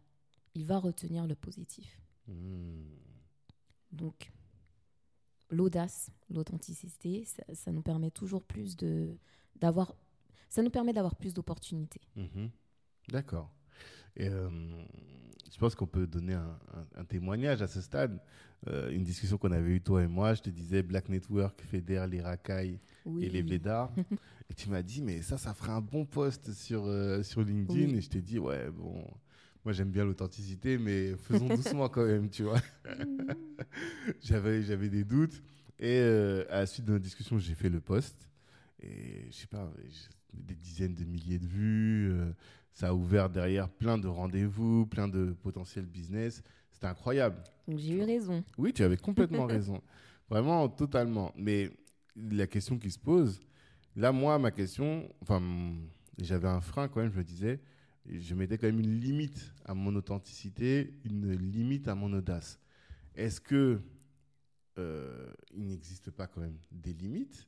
il 0.55 0.65
va 0.65 0.79
retenir 0.79 1.27
le 1.27 1.35
positif. 1.35 2.01
Donc, 3.91 4.31
l'audace, 5.49 6.09
l'authenticité, 6.29 7.23
ça, 7.25 7.43
ça 7.53 7.71
nous 7.71 7.81
permet 7.81 8.11
toujours 8.11 8.43
plus 8.43 8.75
de 8.75 9.15
d'avoir, 9.57 9.95
ça 10.55 10.61
nous 10.63 10.69
permet 10.69 10.93
d'avoir 10.93 11.15
plus 11.15 11.33
d'opportunités. 11.33 11.99
Mhm. 12.15 12.49
D'accord. 13.09 13.51
Et 14.15 14.29
euh, 14.29 14.49
je 15.51 15.57
pense 15.57 15.75
qu'on 15.75 15.85
peut 15.85 16.07
donner 16.07 16.33
un, 16.33 16.57
un- 16.73 17.01
un 17.01 17.03
témoignage 17.03 17.61
à 17.61 17.67
ce 17.67 17.81
stade. 17.81 18.21
Euh, 18.67 18.89
une 18.89 19.03
discussion 19.03 19.37
qu'on 19.37 19.51
avait 19.51 19.69
eue, 19.71 19.81
toi 19.81 20.01
et 20.01 20.07
moi, 20.07 20.33
je 20.33 20.41
te 20.41 20.49
disais 20.49 20.81
Black 20.81 21.09
Network 21.09 21.61
fédère 21.61 22.07
les 22.07 22.21
racailles 22.21 22.79
Oui. 23.05 23.25
et 23.25 23.29
les 23.29 23.43
blédards. 23.43 23.91
et 24.49 24.53
tu 24.53 24.69
m'as 24.69 24.81
dit, 24.81 25.01
mais 25.01 25.21
ça, 25.21 25.37
ça 25.37 25.53
ferait 25.53 25.73
un 25.73 25.81
bon 25.81 26.05
post 26.05 26.53
sur, 26.53 26.85
euh, 26.85 27.21
sur 27.21 27.41
LinkedIn. 27.41 27.89
Oui. 27.91 27.97
Et 27.97 28.01
je 28.01 28.09
t'ai 28.09 28.21
dit, 28.21 28.39
ouais, 28.39 28.71
bon, 28.71 29.05
moi 29.65 29.73
j'aime 29.73 29.91
bien 29.91 30.05
l'authenticité, 30.05 30.77
mais 30.77 31.17
faisons 31.17 31.47
doucement 31.53 31.89
quand 31.89 32.05
même, 32.05 32.29
tu 32.29 32.43
vois. 32.43 32.61
j'avais, 34.21 34.63
j'avais 34.63 34.89
des 34.89 35.03
doutes. 35.03 35.41
Et 35.79 35.99
à 36.49 36.59
la 36.59 36.65
suite 36.65 36.85
de 36.85 36.93
notre 36.93 37.03
discussion, 37.03 37.37
j'ai 37.37 37.55
fait 37.55 37.69
le 37.69 37.81
post. 37.81 38.15
Et 38.81 39.27
je 39.31 39.35
sais 39.35 39.47
pas, 39.47 39.69
des 40.43 40.55
dizaines 40.55 40.95
de 40.95 41.03
milliers 41.03 41.39
de 41.39 41.47
vues. 41.47 42.11
euh, 42.11 42.31
ça 42.73 42.89
a 42.89 42.93
ouvert 42.93 43.29
derrière 43.29 43.69
plein 43.69 43.97
de 43.97 44.07
rendez-vous, 44.07 44.85
plein 44.85 45.07
de 45.07 45.33
potentiels 45.41 45.85
business. 45.85 46.43
C'était 46.71 46.87
incroyable. 46.87 47.41
Donc 47.67 47.79
j'ai 47.79 47.93
eu 47.93 48.03
raison. 48.03 48.43
Oui, 48.57 48.73
tu 48.73 48.83
avais 48.83 48.97
complètement 48.97 49.45
raison. 49.47 49.81
Vraiment, 50.29 50.67
totalement. 50.67 51.31
Mais 51.37 51.71
la 52.15 52.47
question 52.47 52.77
qui 52.77 52.91
se 52.91 52.99
pose, 52.99 53.39
là, 53.95 54.11
moi, 54.11 54.37
ma 54.39 54.51
question, 54.51 55.09
enfin, 55.21 55.41
j'avais 56.17 56.49
un 56.49 56.59
frein 56.59 56.89
quand 56.89 56.99
même, 56.99 57.11
je 57.11 57.17
me 57.17 57.23
disais, 57.23 57.61
je 58.09 58.35
mettais 58.35 58.57
quand 58.57 58.67
même 58.67 58.79
une 58.79 58.99
limite 58.99 59.53
à 59.63 59.73
mon 59.73 59.95
authenticité, 59.95 60.93
une 61.05 61.31
limite 61.31 61.87
à 61.87 61.95
mon 61.95 62.11
audace. 62.11 62.59
Est-ce 63.15 63.39
que 63.39 63.79
euh, 64.77 65.27
il 65.53 65.65
n'existe 65.67 66.11
pas 66.11 66.27
quand 66.27 66.41
même 66.41 66.57
des 66.71 66.93
limites? 66.93 67.47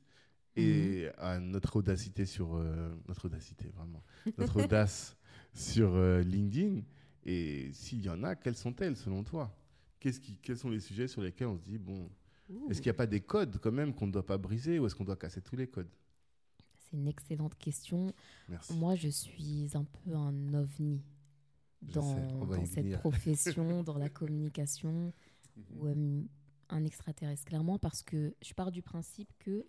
Et 0.58 1.10
à 1.18 1.40
notre 1.40 1.76
audacité 1.78 2.26
sur 2.26 2.56
euh, 2.56 2.96
notre 3.08 3.26
audacité 3.26 3.70
vraiment. 3.70 4.04
Notre 4.38 4.64
audace 4.64 5.16
sur 5.54 5.96
euh, 5.96 6.22
LinkedIn. 6.22 6.82
Et 7.26 7.72
s'il 7.74 8.04
y 8.04 8.10
en 8.10 8.24
a 8.24 8.36
quelles 8.36 8.56
sont-elles 8.56 8.96
selon 8.96 9.24
toi? 9.24 9.56
Qu'est-ce 10.00 10.20
qui, 10.20 10.38
quels 10.38 10.58
sont 10.58 10.70
les 10.70 10.80
sujets 10.80 11.08
sur 11.08 11.22
lesquels 11.22 11.48
on 11.48 11.58
se 11.58 11.64
dit 11.64 11.78
bon 11.78 12.10
est-ce 12.70 12.82
qu'il 12.82 12.90
n'y 12.90 12.96
a 12.96 12.98
pas 12.98 13.08
des 13.08 13.20
codes 13.20 13.58
quand 13.60 13.72
même 13.72 13.94
qu'on 13.94 14.08
ne 14.08 14.12
doit 14.12 14.26
pas 14.26 14.38
briser 14.38 14.80
ou 14.80 14.86
est-ce 14.86 14.96
qu'on 14.96 15.04
doit 15.04 15.18
casser 15.18 15.42
tous 15.42 15.56
les 15.56 15.68
codes? 15.68 15.90
C'est 16.80 16.96
une 16.96 17.08
excellente 17.08 17.56
question. 17.58 18.14
Merci. 18.48 18.74
Moi, 18.74 18.96
je 18.96 19.10
suis 19.10 19.70
un 19.74 19.84
peu 19.84 20.16
un 20.16 20.54
ovni 20.54 21.04
dans, 21.82 22.66
cette 22.66 23.00
profession, 23.00 23.84
dans 23.84 23.98
la 23.98 24.10
communication, 24.10 25.14
ou 25.76 25.88
euh, 25.88 26.22
un 26.70 26.84
extraterrestre, 26.86 27.46
clairement, 27.46 27.78
parce 27.78 28.02
que 28.02 28.34
je 28.42 28.54
pars 28.54 28.72
du 28.72 28.82
principe 28.82 29.32
que 29.40 29.66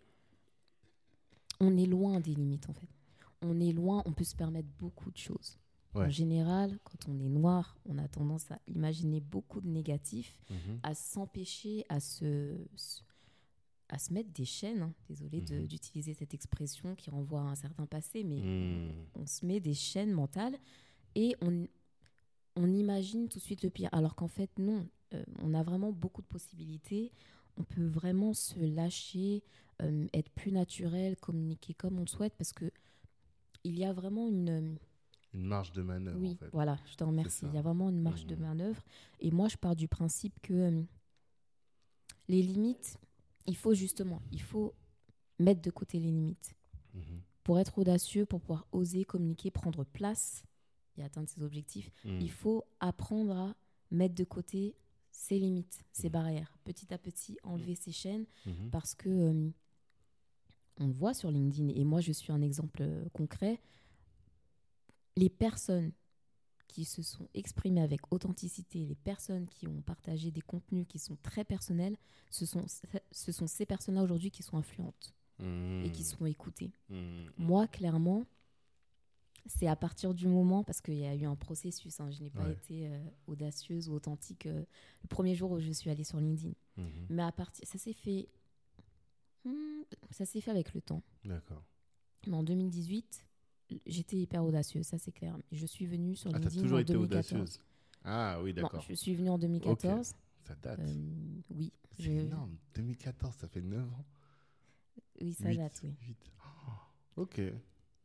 on 1.60 1.76
est 1.76 1.86
loin 1.86 2.20
des 2.20 2.34
limites, 2.34 2.68
en 2.68 2.74
fait. 2.74 2.88
On 3.42 3.60
est 3.60 3.72
loin, 3.72 4.02
on 4.06 4.12
peut 4.12 4.24
se 4.24 4.34
permettre 4.36 4.68
beaucoup 4.78 5.10
de 5.10 5.16
choses. 5.18 5.58
En 5.94 6.10
général, 6.10 6.78
quand 6.84 7.08
on 7.08 7.18
est 7.18 7.28
noir, 7.28 7.76
on 7.86 7.98
a 7.98 8.06
tendance 8.06 8.50
à 8.52 8.58
imaginer 8.68 9.20
beaucoup 9.20 9.60
de 9.60 9.68
négatifs, 9.68 10.40
Mhm. 10.50 10.78
à 10.84 10.94
s'empêcher, 10.94 11.84
à 11.88 11.98
se, 11.98 12.56
à 13.88 13.98
se 13.98 14.12
mettre 14.12 14.30
des 14.32 14.44
chaînes. 14.44 14.82
hein. 14.82 14.94
Désolée 15.08 15.40
Mhm. 15.40 15.66
d'utiliser 15.66 16.14
cette 16.14 16.34
expression 16.34 16.94
qui 16.94 17.10
renvoie 17.10 17.40
à 17.40 17.44
un 17.44 17.54
certain 17.56 17.86
passé, 17.86 18.22
mais 18.22 18.40
Hmm. 18.42 18.92
on 19.16 19.26
se 19.26 19.44
met 19.44 19.58
des 19.60 19.74
chaînes 19.74 20.12
mentales 20.12 20.56
et 21.16 21.34
on, 21.40 21.66
on 22.56 22.72
imagine 22.72 23.28
tout 23.28 23.38
de 23.38 23.44
suite 23.44 23.62
le 23.62 23.70
pire. 23.70 23.88
Alors 23.92 24.14
qu'en 24.14 24.28
fait, 24.28 24.50
non, 24.58 24.86
Euh, 25.14 25.24
on 25.42 25.54
a 25.54 25.62
vraiment 25.62 25.90
beaucoup 25.90 26.20
de 26.20 26.26
possibilités. 26.26 27.12
On 27.58 27.64
peut 27.64 27.86
vraiment 27.86 28.32
se 28.34 28.58
lâcher, 28.58 29.42
euh, 29.82 30.06
être 30.14 30.30
plus 30.30 30.52
naturel, 30.52 31.16
communiquer 31.16 31.74
comme 31.74 31.98
on 31.98 32.02
le 32.02 32.06
souhaite, 32.06 32.34
parce 32.38 32.52
que 32.52 32.70
il 33.64 33.76
y 33.78 33.84
a 33.84 33.92
vraiment 33.92 34.28
une 34.28 34.78
une 35.34 35.44
marge 35.44 35.72
de 35.72 35.82
manœuvre. 35.82 36.18
oui, 36.18 36.30
en 36.32 36.36
fait. 36.36 36.48
voilà, 36.52 36.78
je 36.86 36.94
te 36.94 37.04
remercie. 37.04 37.44
Il 37.46 37.54
y 37.54 37.58
a 37.58 37.62
vraiment 37.62 37.90
une 37.90 38.00
marge 38.00 38.24
de 38.26 38.34
Mhm. 38.34 38.40
manœuvre. 38.42 38.82
Et 39.20 39.30
moi, 39.30 39.48
je 39.48 39.56
pars 39.58 39.76
du 39.76 39.86
principe 39.86 40.40
que 40.40 40.54
euh, 40.54 40.82
les 42.28 42.42
limites, 42.42 42.96
il 43.46 43.56
faut 43.56 43.74
justement, 43.74 44.22
il 44.32 44.40
faut 44.40 44.74
mettre 45.38 45.60
de 45.62 45.70
côté 45.70 45.98
les 45.98 46.10
limites. 46.10 46.54
Mhm. 46.94 47.20
Pour 47.44 47.58
être 47.58 47.78
audacieux, 47.78 48.26
pour 48.26 48.40
pouvoir 48.40 48.66
oser 48.72 49.04
communiquer, 49.04 49.50
prendre 49.50 49.84
place 49.84 50.44
et 50.96 51.02
atteindre 51.02 51.28
ses 51.28 51.42
objectifs, 51.42 51.90
Mhm. 52.04 52.20
il 52.20 52.30
faut 52.30 52.64
apprendre 52.80 53.34
à 53.36 53.56
mettre 53.90 54.14
de 54.14 54.24
côté 54.24 54.74
ses 55.18 55.38
limites, 55.38 55.85
ses 55.92 56.09
Mhm. 56.09 56.12
barrières. 56.12 56.57
Petit 56.64 56.94
à 56.94 56.98
petit, 56.98 57.37
enlever 57.42 57.74
ses 57.74 57.90
chaînes 57.92 58.24
Mhm. 58.46 58.70
parce 58.70 58.94
que 58.94 59.09
euh, 59.09 59.50
on 60.78 60.87
le 60.87 60.92
voit 60.92 61.12
sur 61.12 61.31
LinkedIn 61.31 61.68
et 61.74 61.85
moi 61.85 62.00
je 62.00 62.12
suis 62.12 62.33
un 62.33 62.40
exemple 62.40 62.83
euh, 62.83 63.04
concret. 63.12 63.61
Les 65.16 65.28
personnes 65.28 65.92
qui 66.68 66.85
se 66.85 67.02
sont 67.02 67.28
exprimées 67.35 67.81
avec 67.83 68.12
authenticité, 68.12 68.85
les 68.85 68.94
personnes 68.94 69.48
qui 69.48 69.66
ont 69.66 69.83
partagé 69.83 70.31
des 70.31 70.42
contenus 70.42 70.87
qui 70.88 70.98
sont 71.00 71.16
très 71.22 71.44
personnels, 71.44 71.96
ce 72.31 72.46
sont, 72.46 72.64
ce 73.11 73.33
sont 73.33 73.46
ces 73.48 73.66
personnes-là 73.66 74.02
aujourd'hui 74.02 74.31
qui 74.31 74.42
sont 74.44 74.57
influentes 74.57 75.14
et 75.40 75.90
qui 75.92 76.02
Mhm. 76.02 76.09
sont 76.09 76.26
écoutées. 76.26 76.70
Mhm. 76.90 77.31
Moi, 77.38 77.66
clairement, 77.66 78.24
c'est 79.46 79.66
à 79.66 79.77
partir 79.77 80.14
du 80.14 80.27
moment, 80.29 80.62
parce 80.64 80.81
qu'il 80.81 80.98
y 80.98 81.07
a 81.07 81.14
eu 81.14 81.24
un 81.24 81.37
processus, 81.37 82.01
hein, 82.01 82.11
je 82.11 82.22
n'ai 82.22 82.31
pas 82.31 82.44
Ouais. 82.44 82.53
été 82.53 82.88
euh, 82.88 82.98
audacieuse 83.27 83.88
ou 83.88 83.94
authentique 83.94 84.46
euh, 84.46 84.64
le 85.03 85.09
premier 85.09 85.35
jour 85.35 85.51
où 85.53 85.59
je 85.61 85.72
suis 85.72 85.88
allée 85.90 86.05
sur 86.05 86.18
LinkedIn. 86.20 86.53
Mhm. 86.77 87.07
Mais 87.11 87.22
à 87.22 87.33
partir, 87.33 87.66
ça 87.66 87.79
s'est 87.79 87.92
fait, 87.94 88.29
hmm, 89.44 89.83
ça 90.11 90.24
s'est 90.24 90.40
fait 90.40 90.51
avec 90.51 90.74
le 90.74 90.81
temps. 90.83 91.03
D'accord. 91.24 91.64
Mais 92.27 92.35
en 92.37 92.42
2018, 92.42 93.24
j'étais 93.87 94.16
hyper 94.16 94.44
audacieuse, 94.44 94.87
ça 94.87 94.98
c'est 94.98 95.12
clair. 95.12 95.37
Je 95.53 95.66
suis 95.66 95.87
venue 95.87 96.14
sur 96.16 96.31
Ah, 96.31 96.35
t'as 96.35 96.40
LinkedIn 96.40 96.62
toujours 96.62 96.77
en 96.79 96.81
été 96.81 96.92
2014. 96.92 97.33
audacieuse. 97.40 97.61
Ah 98.05 98.40
oui, 98.42 98.53
d'accord. 98.55 98.81
je 98.88 98.94
suis 98.94 99.14
venue 99.14 99.31
en 99.31 99.38
2014. 99.38 100.14
Ça 100.44 100.55
date. 100.62 100.81
Euh, 100.81 101.40
oui, 101.51 101.72
C'est 101.96 102.03
je- 102.05 102.11
énorme. 102.12 102.57
2014, 102.74 103.37
ça 103.37 103.48
fait 103.48 103.61
9 103.61 103.87
ans. 103.92 104.05
oui, 105.20 105.33
ça 105.35 105.53
date, 105.55 105.81
oui. 105.85 105.94
huit. 106.07 106.33
Oh, 107.16 107.22
ok. 107.22 107.40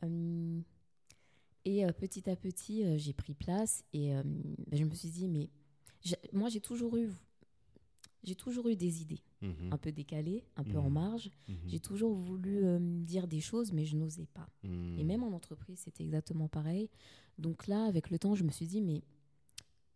Euh, 0.03 0.61
et 1.65 1.85
euh, 1.85 1.91
petit 1.91 2.29
à 2.29 2.35
petit, 2.35 2.83
euh, 2.83 2.97
j'ai 2.97 3.13
pris 3.13 3.33
place 3.33 3.83
et 3.93 4.13
euh, 4.15 4.23
ben, 4.23 4.77
je 4.79 4.83
me 4.85 4.93
suis 4.93 5.09
dit, 5.09 5.27
mais 5.27 5.49
moi 6.33 6.49
j'ai 6.49 6.59
toujours 6.61 6.95
eu, 6.97 7.09
j'ai 8.23 8.35
toujours 8.35 8.67
eu 8.69 8.75
des 8.75 9.01
idées, 9.01 9.21
Mhm. 9.41 9.71
un 9.73 9.77
peu 9.77 9.91
décalées, 9.91 10.43
un 10.55 10.63
peu 10.63 10.77
en 10.77 10.87
Mhm. 10.89 10.93
marge. 10.93 11.29
Mhm. 11.49 11.55
J'ai 11.67 11.79
toujours 11.79 12.13
voulu 12.13 12.63
euh, 12.65 12.79
dire 13.03 13.27
des 13.27 13.41
choses, 13.41 13.71
mais 13.73 13.85
je 13.85 13.95
n'osais 13.97 14.27
pas. 14.33 14.47
Et 14.63 15.03
même 15.03 15.23
en 15.23 15.31
entreprise, 15.33 15.79
c'était 15.79 16.03
exactement 16.03 16.47
pareil. 16.47 16.89
Donc 17.37 17.67
là, 17.67 17.83
avec 17.85 18.09
le 18.09 18.19
temps, 18.19 18.35
je 18.35 18.43
me 18.43 18.51
suis 18.51 18.67
dit, 18.67 18.81
mais, 18.81 19.01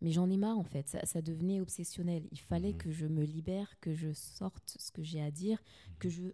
mais 0.00 0.10
j'en 0.10 0.28
ai 0.30 0.36
marre 0.36 0.58
en 0.58 0.64
fait. 0.64 0.88
Ça, 0.88 1.04
ça 1.06 1.22
devenait 1.22 1.60
obsessionnel. 1.60 2.26
Il 2.32 2.40
fallait 2.40 2.72
que 2.74 2.90
je 2.90 3.06
me 3.06 3.24
libère, 3.24 3.78
que 3.80 3.94
je 3.94 4.12
sorte 4.12 4.76
ce 4.78 4.90
que 4.92 5.02
j'ai 5.02 5.20
à 5.22 5.30
dire, 5.30 5.62
que 5.98 6.08
je 6.08 6.24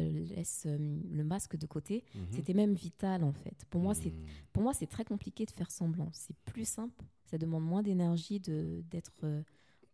laisse 0.00 0.64
euh, 0.66 0.76
le 1.10 1.24
masque 1.24 1.56
de 1.56 1.66
côté. 1.66 2.04
Mhm. 2.14 2.26
C'était 2.32 2.54
même 2.54 2.74
vital 2.74 3.24
en 3.24 3.32
fait. 3.32 3.64
Pour 3.70 3.80
moi, 3.80 3.94
c'est 3.94 4.10
Mhm. 4.10 4.26
pour 4.52 4.62
moi, 4.62 4.74
c'est 4.74 4.86
très 4.86 5.04
compliqué 5.04 5.44
de 5.46 5.50
faire 5.50 5.70
semblant. 5.70 6.08
C'est 6.12 6.36
plus 6.44 6.66
simple. 6.68 7.04
Ça 7.24 7.38
demande 7.38 7.64
moins 7.64 7.82
d'énergie 7.82 8.40
de 8.40 8.82
d'être 8.90 9.20
euh, 9.24 9.42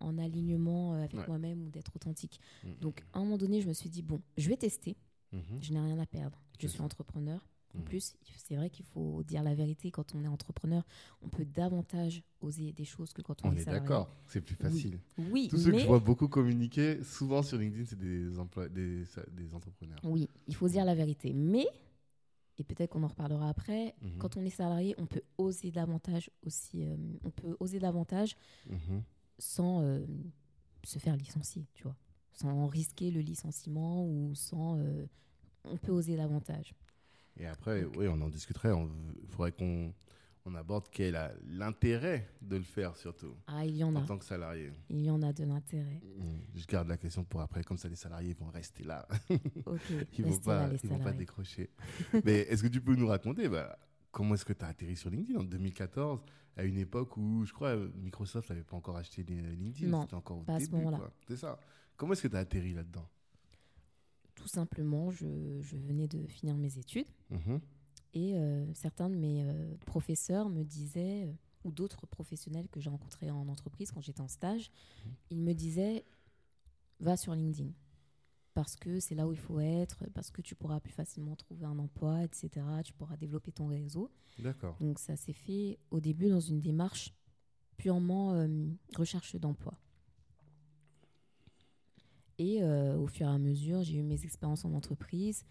en 0.01 0.19
alignement 0.19 0.95
euh, 0.95 0.99
avec 1.05 1.15
Ouais. 1.15 1.27
moi-même 1.29 1.63
ou 1.67 1.71
d'être 1.71 1.95
authentique. 1.97 2.41
Mhm. 2.65 2.75
Donc, 2.81 3.05
à 3.13 3.19
un 3.19 3.25
moment 3.25 3.39
donné, 3.39 3.61
je 3.61 3.69
me 3.69 3.73
suis 3.73 3.89
dit 3.91 4.03
bon, 4.03 4.21
je 4.37 4.49
vais 4.49 4.57
tester. 4.57 4.97
Mhm. 5.33 5.43
Je 5.63 5.73
n'ai 5.73 5.81
rien 5.81 5.99
à 5.99 6.07
perdre. 6.07 6.43
Je 6.59 6.67
suis 6.67 6.79
ça. 6.79 6.85
entrepreneur. 6.85 7.45
En 7.75 7.79
Mhm. 7.79 7.85
plus, 7.85 8.17
c'est 8.37 8.57
vrai 8.57 8.69
qu'il 8.71 8.85
faut 8.85 9.23
dire 9.23 9.43
la 9.43 9.55
vérité. 9.55 9.91
Quand 9.91 10.15
on 10.15 10.23
est 10.23 10.29
entrepreneur, 10.29 10.85
on 11.23 11.29
peut 11.29 11.45
davantage 11.47 12.23
oser 12.41 12.73
des 12.73 12.85
choses 12.85 13.13
que 13.13 13.23
quand 13.23 13.43
on, 13.45 13.49
On 13.49 13.53
est 13.53 13.61
est 13.61 13.65
salarié. 13.65 13.81
d'accord, 13.81 14.15
c'est 14.27 14.43
plus 14.43 14.55
facile. 14.57 15.01
Oui, 15.19 15.49
Tous 15.49 15.59
ceux 15.59 15.73
que 15.73 15.79
je 15.79 15.87
vois 15.87 16.01
beaucoup 16.01 16.29
communiquer, 16.29 17.03
souvent 17.03 17.43
sur 17.43 17.57
LinkedIn, 17.59 17.87
c'est 17.87 17.99
des, 17.99 18.29
des, 18.71 19.05
des 19.31 19.55
entrepreneurs. 19.55 19.99
oui, 20.05 20.29
il 20.47 20.55
faut 20.55 20.69
dire 20.69 20.85
la 20.85 20.95
vérité. 20.95 21.33
Mais 21.33 21.67
et 22.59 22.65
peut-être 22.65 22.91
qu'on 22.91 23.03
en 23.03 23.09
reparlera 23.09 23.49
après. 23.49 23.95
Mhm. 24.03 24.19
Quand 24.19 24.37
on 24.37 24.45
est 24.45 24.51
salarié, 24.51 24.95
on 24.99 25.07
peut 25.07 25.23
oser 25.39 25.71
davantage 25.71 26.31
aussi. 26.43 26.85
euh, 26.85 26.95
on 27.25 27.31
peut 27.31 27.57
oser 27.61 27.79
davantage 27.79 28.37
Mhm. 28.69 29.03
sans 29.39 29.83
euh, 29.83 30.05
se 30.85 30.99
faire 30.99 31.17
licencier, 31.17 31.67
tu 31.73 31.85
vois, 31.85 31.97
sans 32.33 32.67
risquer 32.67 33.11
le 33.11 33.21
licenciement 33.21 34.05
ou 34.07 34.35
sans. 34.35 34.77
euh, 34.79 35.07
on 35.65 35.77
peut 35.79 35.93
oser 35.93 36.17
davantage. 36.17 36.75
Et 37.39 37.47
après, 37.47 37.85
oui, 37.97 38.09
on 38.09 38.21
en 38.21 38.29
discuterait. 38.29 38.71
Il 39.23 39.29
faudrait 39.29 39.53
qu'on 39.53 39.93
on 40.45 40.55
aborde 40.55 40.89
quel 40.91 41.15
est 41.15 41.31
l'intérêt 41.47 42.29
de 42.41 42.57
le 42.57 42.63
faire, 42.63 42.97
surtout, 42.97 43.37
Ah, 43.47 43.65
il 43.65 43.77
y 43.77 43.85
en 43.85 43.95
en 43.95 44.03
a. 44.03 44.07
tant 44.07 44.19
que 44.19 44.25
salarié. 44.25 44.73
Il 44.91 45.05
y 45.05 45.11
en 45.11 45.23
a 45.23 45.33
de 45.33 45.45
l'intérêt. 45.45 46.01
Mhm. 46.17 46.41
Je 46.55 46.67
garde 46.67 46.89
la 46.89 46.97
question 46.97 47.25
pour 47.25 47.41
après, 47.41 47.63
comme 47.63 47.79
ça 47.79 47.89
les 47.89 47.97
salariés 47.97 48.35
vont 48.35 48.49
rester 48.49 48.83
là. 48.83 49.07
Ok. 49.67 49.81
Ils 50.19 50.25
vont 50.25 50.31
restez 50.31 50.45
pas, 50.45 50.67
là, 50.67 50.69
les 50.69 50.79
ils 50.83 50.91
vont 50.91 50.99
pas 50.99 51.13
décrocher. 51.13 51.71
Mais 52.25 52.41
est-ce 52.41 52.63
que 52.63 52.69
tu 52.69 52.81
peux 52.81 52.97
nous 52.97 53.07
raconter 53.07 53.49
bah, 53.49 53.79
comment 54.11 54.35
est-ce 54.35 54.45
que 54.45 54.53
tu 54.53 54.65
as 54.65 54.69
atterri 54.69 54.97
sur 54.97 55.11
LinkedIn 55.11 55.39
en 55.39 55.45
2014, 55.45 56.21
à 56.57 56.65
une 56.65 56.79
époque 56.79 57.17
où 57.17 57.45
je 57.45 57.53
crois 57.53 57.77
Microsoft 57.77 58.51
n'avait 58.51 58.65
pas 58.65 58.77
encore 58.77 58.97
acheté 58.97 59.23
LinkedIn, 59.23 59.91
Non, 59.91 60.03
c'était 60.03 60.15
encore 60.15 60.39
au 60.39 60.43
pas 60.43 60.59
début. 60.59 60.77
C'est 61.29 61.37
ça. 61.37 61.59
Comment 61.97 62.15
est-ce 62.15 62.23
que 62.23 62.29
tu 62.29 62.37
as 62.37 62.41
atterri 62.41 62.75
là-dedans? 62.75 63.09
Tout 64.43 64.49
simplement, 64.49 65.13
je, 65.13 65.61
je 65.61 65.77
venais 65.77 66.09
de 66.09 66.27
finir 66.27 66.57
mes 66.57 66.77
études 66.77 67.07
Mhm. 67.31 67.61
et 68.15 68.35
euh, 68.37 68.75
certains 68.75 69.09
de 69.09 69.15
mes 69.15 69.45
euh, 69.45 69.77
professeurs 69.87 70.49
me 70.49 70.65
disaient, 70.65 71.27
euh, 71.27 71.33
ou 71.63 71.71
d'autres 71.71 72.07
professionnels 72.09 72.69
que 72.69 72.81
j'ai 72.81 72.91
rencontrés 72.91 73.31
en 73.31 73.47
entreprise 73.47 73.93
quand 73.93 74.01
j'étais 74.01 74.21
en 74.21 74.27
stage, 74.27 74.73
Mhm. 75.07 75.13
ils 75.31 75.41
me 75.43 75.53
disaient 75.55 76.05
va 76.99 77.17
sur 77.17 77.37
LinkedIn 77.37 77.71
parce 78.55 78.75
que 78.75 78.99
c'est 78.99 79.15
là 79.15 79.29
où 79.29 79.33
il 79.33 79.39
faut 79.39 79.61
être, 79.61 80.05
parce 80.13 80.33
que 80.33 80.43
tu 80.43 80.57
pourras 80.57 80.81
plus 80.81 80.93
facilement 80.93 81.37
trouver 81.37 81.65
un 81.65 81.79
emploi, 81.79 82.25
etc. 82.25 82.51
Tu 82.85 82.93
pourras 82.95 83.17
développer 83.17 83.53
ton 83.53 83.69
réseau. 83.69 84.11
D'accord. 84.41 84.77
Donc 84.81 84.99
ça 84.99 85.15
s'est 85.15 85.33
fait 85.33 85.79
au 85.93 86.01
début 86.01 86.29
dans 86.31 86.41
une 86.41 86.59
démarche 86.61 87.15
purement 87.77 88.45
recherche 88.97 89.37
d'emploi. 89.37 89.79
Et 92.43 92.61
euh, 92.61 92.97
au 92.97 93.07
fur 93.07 93.27
et 93.27 93.31
à 93.31 93.39
mesure, 93.39 93.85
j'ai 93.85 93.99
eu 93.99 94.03
mes 94.03 94.25
expériences 94.25 94.65
en 94.65 94.73
entreprise 94.73 95.45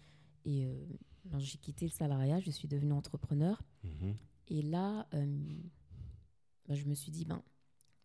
et 0.44 0.66
euh, 0.66 0.74
ben, 1.24 1.38
j'ai 1.38 1.56
quitté 1.56 1.86
le 1.86 1.90
salariat, 1.90 2.38
je 2.38 2.50
suis 2.50 2.68
devenue 2.68 2.92
entrepreneur. 2.92 3.62
Mhm. 3.82 4.14
Et 4.48 4.60
là, 4.60 5.06
euh, 5.14 5.24
ben, 6.68 6.74
je 6.74 6.84
me 6.84 6.92
suis 6.92 7.10
dit, 7.10 7.24
ben, 7.24 7.42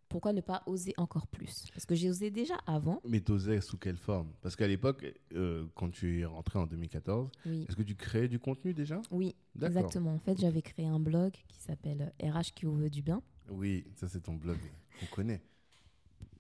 pourquoi 0.07 0.31
ne 0.31 0.39
pas 0.39 0.63
oser 0.67 0.93
encore 0.95 1.27
plus? 1.27 1.65
Parce 1.73 1.85
que 1.85 1.95
j'ai 1.95 2.09
osé 2.09 2.31
déjà 2.31 2.55
avant. 2.65 3.01
Mais 3.03 3.19
t'osais 3.19 3.59
sous 3.59 3.77
quelle 3.77 3.97
forme? 3.97 4.31
Parce 4.41 4.55
qu'à 4.55 4.67
l'époque, 4.67 5.05
euh, 5.33 5.67
quand 5.75 5.89
tu 5.89 6.21
es 6.21 6.25
rentré 6.25 6.57
en 6.57 6.65
2014, 6.65 7.29
Oui, 7.45 7.65
est-ce 7.67 7.75
que 7.75 7.83
tu 7.83 7.95
créais 7.95 8.29
du 8.29 8.39
contenu 8.39 8.73
déjà? 8.73 9.01
Oui 9.11 9.35
exactement. 9.61 10.13
En 10.13 10.19
fait, 10.19 10.39
j'avais 10.39 10.61
créé 10.61 10.85
un 10.85 11.01
blog 11.01 11.33
qui 11.49 11.59
s'appelle 11.59 12.13
RH 12.23 12.53
qui 12.55 12.65
vous 12.65 12.77
veut 12.77 12.89
du 12.89 13.01
bien. 13.01 13.21
Oui, 13.49 13.85
ça 13.95 14.07
c'est 14.07 14.21
ton 14.21 14.35
blog 14.35 14.59
qu'on 15.01 15.07
connaît. 15.07 15.41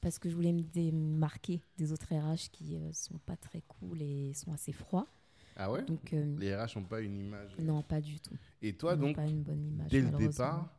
Parce 0.01 0.19
que 0.19 0.29
je 0.29 0.35
voulais 0.35 0.53
me 0.53 0.61
démarquer 0.61 1.61
des 1.77 1.91
autres 1.91 2.13
RH 2.13 2.49
qui 2.51 2.77
euh, 2.77 2.91
sont 2.93 3.17
pas 3.19 3.35
très 3.35 3.61
cool 3.67 4.01
et 4.01 4.33
sont 4.33 4.51
assez 4.53 4.71
froids. 4.71 5.07
Ah 5.55 5.71
ouais? 5.71 5.83
Donc, 5.85 6.13
euh, 6.13 6.35
Les 6.39 6.55
RH 6.55 6.75
n'ont 6.77 6.83
pas 6.85 7.01
une 7.01 7.17
image. 7.17 7.57
non, 7.59 7.81
pas 7.81 7.99
du 7.99 8.19
tout. 8.19 8.35
Et 8.61 8.73
toi, 8.73 8.93
Ils 8.93 8.99
donc, 8.99 9.15
pas 9.15 9.25
une 9.25 9.41
bonne 9.43 9.65
image. 9.65 9.89
dès 9.89 10.01
le 10.01 10.11
départ, 10.11 10.71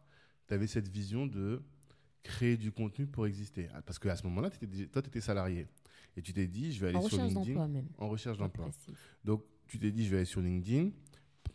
tu 0.46 0.54
avais 0.54 0.66
cette 0.68 0.88
vision 0.88 1.26
de 1.26 1.62
créer 2.22 2.56
du 2.56 2.70
contenu 2.70 3.06
pour 3.06 3.26
exister. 3.26 3.68
Ah, 3.74 3.82
Parce 3.82 3.98
qu'à 3.98 4.14
ce 4.14 4.22
moment-là, 4.24 4.50
toi, 4.50 5.02
tu 5.02 5.08
étais 5.08 5.20
salarié. 5.20 5.66
Et 6.16 6.22
tu 6.22 6.32
t'es 6.32 6.46
dit, 6.46 6.72
je 6.72 6.80
vais 6.80 6.88
aller 6.88 6.96
en 6.96 7.02
sur 7.02 7.18
recherche 7.18 7.28
LinkedIn. 7.34 7.54
d'emploi 7.58 7.68
même. 7.68 7.88
En 7.98 8.08
recherche 8.08 8.38
d'emploi. 8.38 8.70
Donc, 9.24 9.42
tu 9.66 9.78
t'es 9.78 9.90
dit, 9.90 10.04
je 10.04 10.11
vais 10.11 10.16
aller 10.18 10.24
sur 10.24 10.40
LinkedIn. 10.40 10.90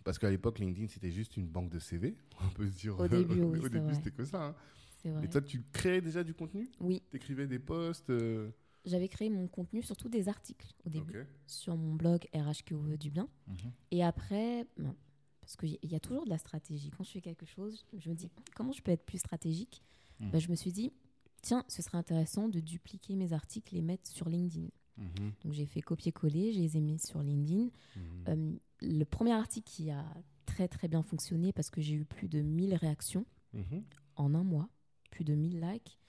Parce 0.04 0.20
qu'à 0.20 0.30
l'époque, 0.30 0.60
LinkedIn, 0.60 0.88
c'était 0.88 1.12
juste 1.12 1.38
une 1.38 1.48
banque 1.48 1.70
de 1.70 1.80
CV. 1.80 2.16
On 2.44 2.50
peut 2.50 2.68
se 2.68 2.78
dire. 2.78 3.00
Au 3.00 3.08
début, 3.08 3.42
oui, 3.42 3.60
Au 3.60 3.70
début, 3.70 3.80
vrai. 3.86 3.94
c'était 3.94 4.12
que 4.12 4.26
ça. 4.26 4.48
hein. 4.48 4.56
C'est 5.04 5.10
vrai. 5.12 5.26
Et 5.26 5.30
toi, 5.30 5.42
tu 5.42 5.62
créais 5.72 6.02
déjà 6.02 6.24
du 6.24 6.34
contenu? 6.34 6.70
Oui, 6.80 7.04
Tu 7.12 7.18
écrivais 7.18 7.46
des 7.46 7.60
posts 7.60 8.10
euh, 8.10 8.50
j'avais 8.86 9.08
créé 9.08 9.30
mon 9.30 9.48
contenu, 9.48 9.82
surtout 9.82 10.10
des 10.10 10.28
articles 10.28 10.68
au 10.86 10.90
début, 10.90 11.26
sur 11.48 11.78
mon 11.78 11.94
blog 11.94 12.28
RH 12.34 12.64
qui 12.66 12.74
vous 12.74 12.82
veut 12.82 12.98
du 12.98 13.10
bien. 13.12 13.30
Mhm. 13.48 13.72
Et 13.92 14.04
après, 14.04 14.68
ben, 14.78 14.94
parce 15.40 15.56
qu'il 15.56 15.78
y 15.84 15.96
a 15.96 16.00
toujours 16.00 16.26
de 16.26 16.30
la 16.30 16.38
stratégie. 16.38 16.90
Quand 16.90 17.04
je 17.04 17.12
fais 17.12 17.22
quelque 17.22 17.46
chose, 17.46 17.86
je 17.98 18.10
me 18.10 18.16
dis 18.16 18.30
comment 18.56 18.72
je 18.74 18.82
peux 18.82 18.92
être 18.92 19.06
plus 19.06 19.20
stratégique? 19.20 19.82
Mhm. 20.20 20.32
Ben, 20.32 20.40
je 20.40 20.50
me 20.50 20.56
suis 20.56 20.72
dit, 20.72 20.92
tiens, 21.42 21.64
ce 21.70 21.82
serait 21.82 21.98
intéressant 21.98 22.50
de 22.50 22.60
dupliquer 22.60 23.16
mes 23.16 23.32
articles 23.32 23.74
et 23.74 23.78
les 23.78 23.84
mettre 23.84 24.10
sur 24.10 24.28
LinkedIn. 24.28 24.68
Mhm. 24.98 25.32
Donc 25.44 25.54
j'ai 25.54 25.66
fait 25.66 25.82
copier-coller, 25.82 26.52
je 26.52 26.60
les 26.60 26.78
ai 26.78 26.82
mis 26.82 27.00
sur 27.00 27.22
LinkedIn. 27.22 27.70
Euh, 28.28 28.54
le 28.82 29.04
premier 29.06 29.34
article 29.34 29.70
qui 29.70 29.92
a 29.92 30.06
très 30.46 30.68
très 30.68 30.88
bien 30.88 31.04
fonctionné 31.04 31.54
parce 31.54 31.70
que 31.70 31.82
j'ai 31.82 31.96
eu 31.96 32.06
plus 32.06 32.28
de 32.28 32.42
1000 32.42 32.76
réactions 32.76 33.26
en 34.16 34.36
un 34.36 34.44
mois, 34.44 34.70
plus 35.14 35.24
de 35.24 35.36
1000 35.36 35.60
likes 35.62 36.00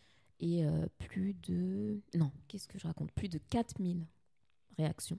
et 0.40 0.64
euh, 0.64 0.86
plus 0.98 1.34
de... 1.34 2.00
Non, 2.14 2.32
qu'est-ce 2.48 2.66
que 2.68 2.78
je 2.78 2.86
raconte? 2.86 3.12
Plus 3.12 3.28
de 3.28 3.38
4000 3.38 4.06
réactions. 4.78 5.18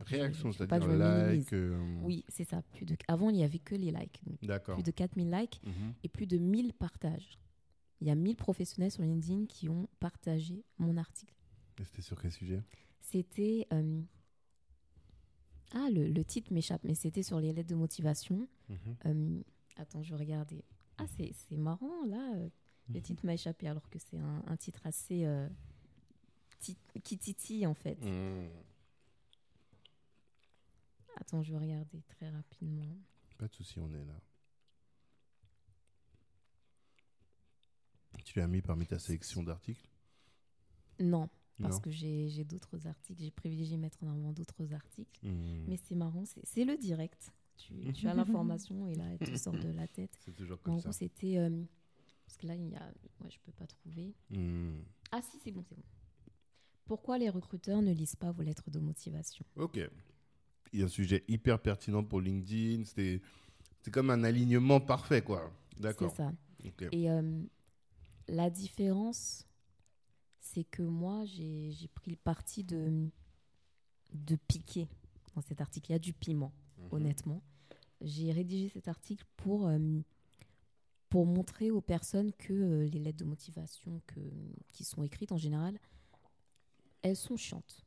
Réaction, 0.00 0.50
je 0.50 0.58
vais 0.58 0.66
pas 0.66 0.80
c'est-à-dire 0.80 0.98
like. 0.98 1.52
euh, 1.52 1.78
Oui, 2.02 2.24
c'est 2.28 2.44
ça. 2.44 2.62
Plus 2.72 2.84
de... 2.84 2.96
Avant, 3.08 3.30
il 3.30 3.36
n'y 3.36 3.44
avait 3.44 3.60
que 3.60 3.76
les 3.76 3.92
likes. 3.92 4.20
D'accord. 4.42 4.74
plus 4.74 4.82
de 4.82 4.90
4000 4.90 5.30
likes 5.30 5.60
Mhm. 5.64 5.94
et 6.02 6.08
plus 6.08 6.26
de 6.26 6.38
1000 6.38 6.72
partages. 6.74 7.38
Il 8.00 8.08
y 8.08 8.10
a 8.10 8.14
1000 8.16 8.36
professionnels 8.36 8.90
sur 8.90 9.02
LinkedIn 9.02 9.46
qui 9.46 9.68
ont 9.68 9.88
partagé 10.00 10.64
mon 10.78 10.96
article. 10.96 11.32
Et 11.80 11.84
c'était 11.84 12.02
sur 12.02 12.20
quel 12.20 12.32
sujet? 12.32 12.62
C'était. 13.00 13.66
euh, 13.72 14.02
Ah, 15.72 15.88
le, 15.90 16.08
le 16.08 16.24
titre 16.24 16.52
m'échappe, 16.52 16.82
mais 16.84 16.94
c'était 16.94 17.22
sur 17.22 17.40
les 17.40 17.52
lettres 17.52 17.70
de 17.70 17.74
motivation. 17.74 18.48
Mhm. 18.68 18.78
Euh, 19.06 19.42
Attends, 19.76 20.02
je 20.02 20.10
vais 20.14 20.20
regarder. 20.20 20.64
Ah, 20.98 21.06
c'est 21.16 21.32
c'est 21.32 21.56
marrant, 21.56 22.04
là. 22.06 22.32
Le 22.88 22.94
Mhm. 22.96 23.02
titre 23.02 23.24
m'a 23.26 23.34
échappé 23.34 23.66
alors 23.68 23.88
que 23.88 23.98
c'est 23.98 24.18
un, 24.18 24.42
un 24.46 24.56
titre 24.56 24.80
assez. 24.86 25.24
euh, 25.24 25.48
qui 27.02 27.18
titille, 27.18 27.66
en 27.66 27.74
fait. 27.74 28.02
Mhm. 28.02 28.48
Attends, 31.16 31.42
je 31.42 31.52
vais 31.52 31.58
regarder 31.58 32.00
très 32.08 32.30
rapidement. 32.30 32.96
Pas 33.38 33.48
de 33.48 33.54
souci, 33.54 33.78
on 33.80 33.92
est 33.92 34.04
là. 34.04 34.18
Tu 38.24 38.38
l'as 38.38 38.46
mis 38.46 38.62
parmi 38.62 38.86
ta 38.86 38.98
sélection 38.98 39.42
d'articles? 39.42 39.86
Non, 41.00 41.28
parce 41.60 41.74
Non. 41.76 41.80
que 41.80 41.90
j'ai 41.90 42.44
d'autres 42.44 42.86
articles. 42.86 43.20
J'ai 43.22 43.30
privilégié 43.30 43.76
mettre 43.76 44.02
en 44.02 44.08
avant 44.08 44.32
d'autres 44.32 44.72
articles. 44.72 45.20
Mhm. 45.26 45.64
Mais 45.68 45.76
c'est 45.76 45.94
marrant, 45.94 46.24
c'est 46.44 46.64
le 46.64 46.76
direct. 46.78 47.30
Tu, 47.56 47.92
tu 47.92 48.08
as 48.08 48.14
l'information 48.14 48.86
et 48.88 48.94
là, 48.94 49.04
elle 49.12 49.18
te 49.18 49.36
sort 49.36 49.52
de 49.54 49.68
la 49.68 49.86
tête. 49.86 50.16
C'est 50.24 50.32
toujours 50.34 50.58
En 50.60 50.62
comme 50.62 50.74
gros, 50.74 50.82
ça. 50.82 50.92
c'était. 50.92 51.36
euh, 51.38 51.62
parce 52.26 52.36
que 52.36 52.46
là, 52.46 52.54
il 52.54 52.68
y 52.68 52.74
a. 52.76 52.92
Ouais, 53.20 53.30
je 53.30 53.38
peux 53.44 53.52
pas 53.52 53.66
trouver. 53.66 54.14
Mhm. 54.30 54.84
Ah, 55.12 55.22
si, 55.22 55.38
c'est 55.42 55.52
bon, 55.52 55.62
c'est 55.68 55.74
bon. 55.76 55.82
Pourquoi 56.86 57.18
les 57.18 57.30
recruteurs 57.30 57.80
ne 57.82 57.92
lisent 57.92 58.16
pas 58.16 58.30
vos 58.32 58.42
lettres 58.42 58.70
de 58.70 58.78
motivation? 58.78 59.44
Ok. 59.56 59.78
Il 60.72 60.80
y 60.80 60.82
a 60.82 60.86
un 60.86 60.88
sujet 60.88 61.24
hyper 61.28 61.60
pertinent 61.62 62.02
pour 62.04 62.20
LinkedIn. 62.20 62.84
C'est 62.84 63.20
comme 63.92 64.10
un 64.10 64.24
alignement 64.24 64.80
parfait, 64.80 65.22
quoi. 65.22 65.50
C'est 65.76 65.82
D'accord. 65.82 66.14
ça. 66.14 66.32
Ok. 66.64 66.88
Et 66.92 67.10
euh, 67.10 67.42
la 68.28 68.50
différence, 68.50 69.46
c'est 70.40 70.64
que 70.64 70.82
moi, 70.82 71.24
j'ai 71.26 71.70
j'ai 71.72 71.88
pris 71.88 72.10
le 72.10 72.16
parti 72.16 72.64
de, 72.64 73.08
de 74.12 74.36
piquer 74.36 74.88
dans 75.34 75.40
cet 75.42 75.60
article. 75.60 75.90
Il 75.90 75.92
y 75.92 75.96
a 75.96 76.00
du 76.00 76.12
piment, 76.12 76.52
Mhm. 76.78 76.88
honnêtement. 76.90 77.42
J'ai 78.00 78.32
rédigé 78.32 78.68
cet 78.68 78.88
article 78.88 79.24
pour, 79.36 79.68
euh, 79.68 79.78
pour 81.14 81.26
montrer 81.26 81.70
aux 81.70 81.80
personnes 81.80 82.32
que 82.32 82.52
euh, 82.52 82.88
les 82.88 82.98
lettres 82.98 83.18
de 83.18 83.24
motivation 83.24 84.02
que, 84.08 84.18
qui 84.72 84.82
sont 84.82 85.04
écrites 85.04 85.30
en 85.30 85.36
général, 85.36 85.78
elles 87.02 87.14
sont 87.14 87.36
chiantes. 87.36 87.84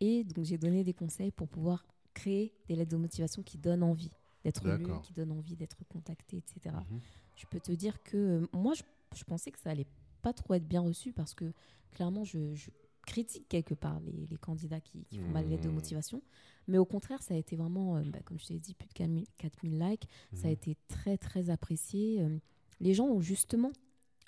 Et 0.00 0.24
donc, 0.24 0.46
j'ai 0.46 0.56
donné 0.56 0.82
des 0.82 0.94
conseils 0.94 1.32
pour 1.32 1.48
pouvoir 1.48 1.84
créer 2.14 2.54
des 2.66 2.76
lettres 2.76 2.92
de 2.92 2.96
motivation 2.96 3.42
qui 3.42 3.58
donnent 3.58 3.82
envie 3.82 4.10
d'être 4.42 4.66
lues, 4.66 4.86
qui 5.02 5.12
donnent 5.12 5.32
envie 5.32 5.54
d'être 5.54 5.84
contactées, 5.90 6.38
etc 6.38 6.76
Mhm. 6.90 7.00
je 7.36 7.44
peux 7.44 7.60
te 7.60 7.72
dire 7.72 8.02
que 8.02 8.16
euh, 8.16 8.46
moi, 8.54 8.72
je, 8.72 8.84
je 9.14 9.24
pensais 9.24 9.50
que 9.50 9.58
ça 9.58 9.68
allait 9.68 9.88
pas 10.22 10.32
trop 10.32 10.54
être 10.54 10.66
bien 10.66 10.80
reçu 10.80 11.12
parce 11.12 11.34
que 11.34 11.52
clairement, 11.90 12.24
je, 12.24 12.54
je 12.54 12.70
critique 13.10 13.48
quelque 13.48 13.74
part 13.74 13.98
les, 14.00 14.26
les 14.30 14.36
candidats 14.38 14.80
qui, 14.80 15.04
qui 15.06 15.18
font 15.18 15.30
mal 15.32 15.48
lettre 15.48 15.64
de 15.64 15.68
Mmh. 15.68 15.74
motivation. 15.74 16.22
Mais 16.68 16.78
au 16.78 16.84
contraire, 16.84 17.22
ça 17.22 17.34
a 17.34 17.36
été 17.36 17.56
vraiment, 17.56 17.96
euh, 17.96 18.02
bah, 18.04 18.20
comme 18.24 18.38
je 18.38 18.46
t'ai 18.46 18.58
dit, 18.58 18.74
plus 18.74 18.88
de 18.88 18.92
4000 18.94 19.26
4000 19.36 19.78
likes. 19.78 20.08
Ça 20.32 20.46
a 20.46 20.50
Mhm. 20.50 20.54
été 20.54 20.76
très, 20.88 21.18
très 21.18 21.50
apprécié. 21.50 22.22
Euh, 22.22 22.38
les 22.80 22.94
gens 22.94 23.06
ont 23.06 23.20
justement 23.20 23.72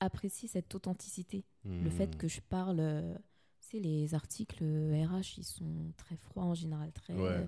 apprécié 0.00 0.48
cette 0.48 0.74
authenticité. 0.74 1.44
Le 1.64 1.90
fait 1.90 2.10
Mhm. 2.12 2.16
que 2.16 2.28
je 2.28 2.40
parle. 2.40 2.80
euh, 2.80 3.14
tu 3.60 3.68
sais, 3.76 3.78
les 3.78 4.14
articles 4.14 4.62
euh, 4.64 5.06
RH, 5.06 5.38
ils 5.38 5.44
sont 5.44 5.92
très 5.96 6.16
froids 6.16 6.44
en 6.44 6.54
général, 6.54 6.92
très. 6.92 7.14
Ouais. 7.14 7.20
euh, 7.20 7.46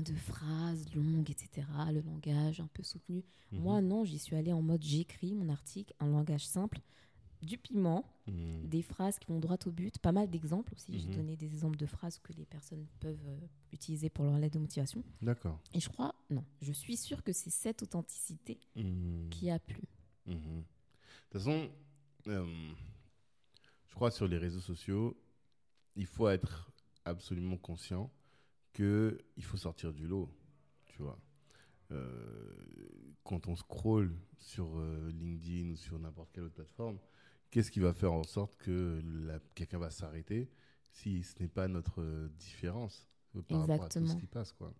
de 0.00 0.14
phrases 0.14 0.86
longues, 0.94 1.30
etc. 1.30 1.66
Le 1.92 2.00
langage 2.00 2.60
un 2.60 2.68
peu 2.68 2.82
soutenu. 2.82 3.24
Mhm. 3.52 3.60
Moi, 3.60 3.82
non, 3.82 4.04
j'y 4.04 4.18
suis 4.18 4.36
allée 4.36 4.52
en 4.52 4.62
mode 4.62 4.82
j'écris 4.82 5.34
mon 5.34 5.48
article, 5.50 5.92
un 6.00 6.06
langage 6.06 6.46
simple, 6.46 6.80
du 7.42 7.58
piment, 7.58 8.04
Mhm. 8.28 8.68
des 8.68 8.82
phrases 8.82 9.18
qui 9.18 9.26
vont 9.26 9.40
droit 9.40 9.58
au 9.66 9.70
but, 9.70 9.98
pas 9.98 10.12
mal 10.12 10.30
d'exemples 10.30 10.72
aussi. 10.74 10.98
J'ai 11.00 11.08
Mhm. 11.08 11.14
donné 11.16 11.36
des 11.36 11.46
exemples 11.52 11.76
de 11.76 11.86
phrases 11.86 12.18
que 12.20 12.32
les 12.32 12.44
personnes 12.46 12.86
peuvent 13.00 13.26
euh, 13.26 13.38
utiliser 13.72 14.08
pour 14.10 14.24
leur 14.24 14.38
lettre 14.38 14.54
de 14.54 14.60
motivation. 14.60 15.02
D'accord. 15.20 15.58
Et 15.74 15.80
je 15.80 15.88
crois, 15.88 16.14
non, 16.30 16.44
je 16.60 16.72
suis 16.72 16.96
sûre 16.96 17.22
que 17.24 17.32
c'est 17.32 17.50
cette 17.50 17.82
authenticité 17.82 18.58
Mhm. 18.76 19.28
qui 19.30 19.50
a 19.50 19.58
plu. 19.58 19.82
De 20.26 20.32
toute 20.34 20.64
façon, 21.32 21.68
euh, 22.28 22.72
je 23.88 23.94
crois 23.94 24.10
sur 24.12 24.28
les 24.28 24.38
réseaux 24.38 24.60
sociaux, 24.60 25.16
il 25.96 26.06
faut 26.06 26.28
être 26.28 26.70
absolument 27.04 27.56
conscient 27.58 28.10
que 28.72 29.18
il 29.36 29.42
faut 29.44 29.56
sortir 29.56 29.92
du 29.92 30.06
lot, 30.06 30.30
tu 30.86 31.02
vois. 31.02 31.18
Euh, 31.90 32.54
quand 33.24 33.48
on 33.48 33.56
scrolle 33.56 34.14
sur 34.38 34.80
LinkedIn 35.10 35.70
ou 35.72 35.76
sur 35.76 35.98
n'importe 35.98 36.30
quelle 36.32 36.44
autre 36.44 36.54
plateforme, 36.54 36.98
qu'est-ce 37.52 37.70
qui 37.70 37.78
va 37.78 37.92
faire 37.92 38.12
en 38.12 38.24
sorte 38.24 38.56
que 38.56 39.00
quelqu'un 39.54 39.78
va 39.78 39.90
s'arrêter 39.90 40.50
si 40.90 41.22
ce 41.22 41.40
n'est 41.40 41.48
pas 41.48 41.68
notre 41.68 42.00
euh, 42.02 42.28
différence 42.38 43.08
euh, 43.36 43.42
par 43.42 43.60
rapport 43.60 43.74
à 43.74 43.78
tout 43.88 43.98
Exactement. 43.98 44.08
ce 44.08 44.16
qui 44.16 44.26
passe, 44.26 44.52
quoi? 44.52 44.74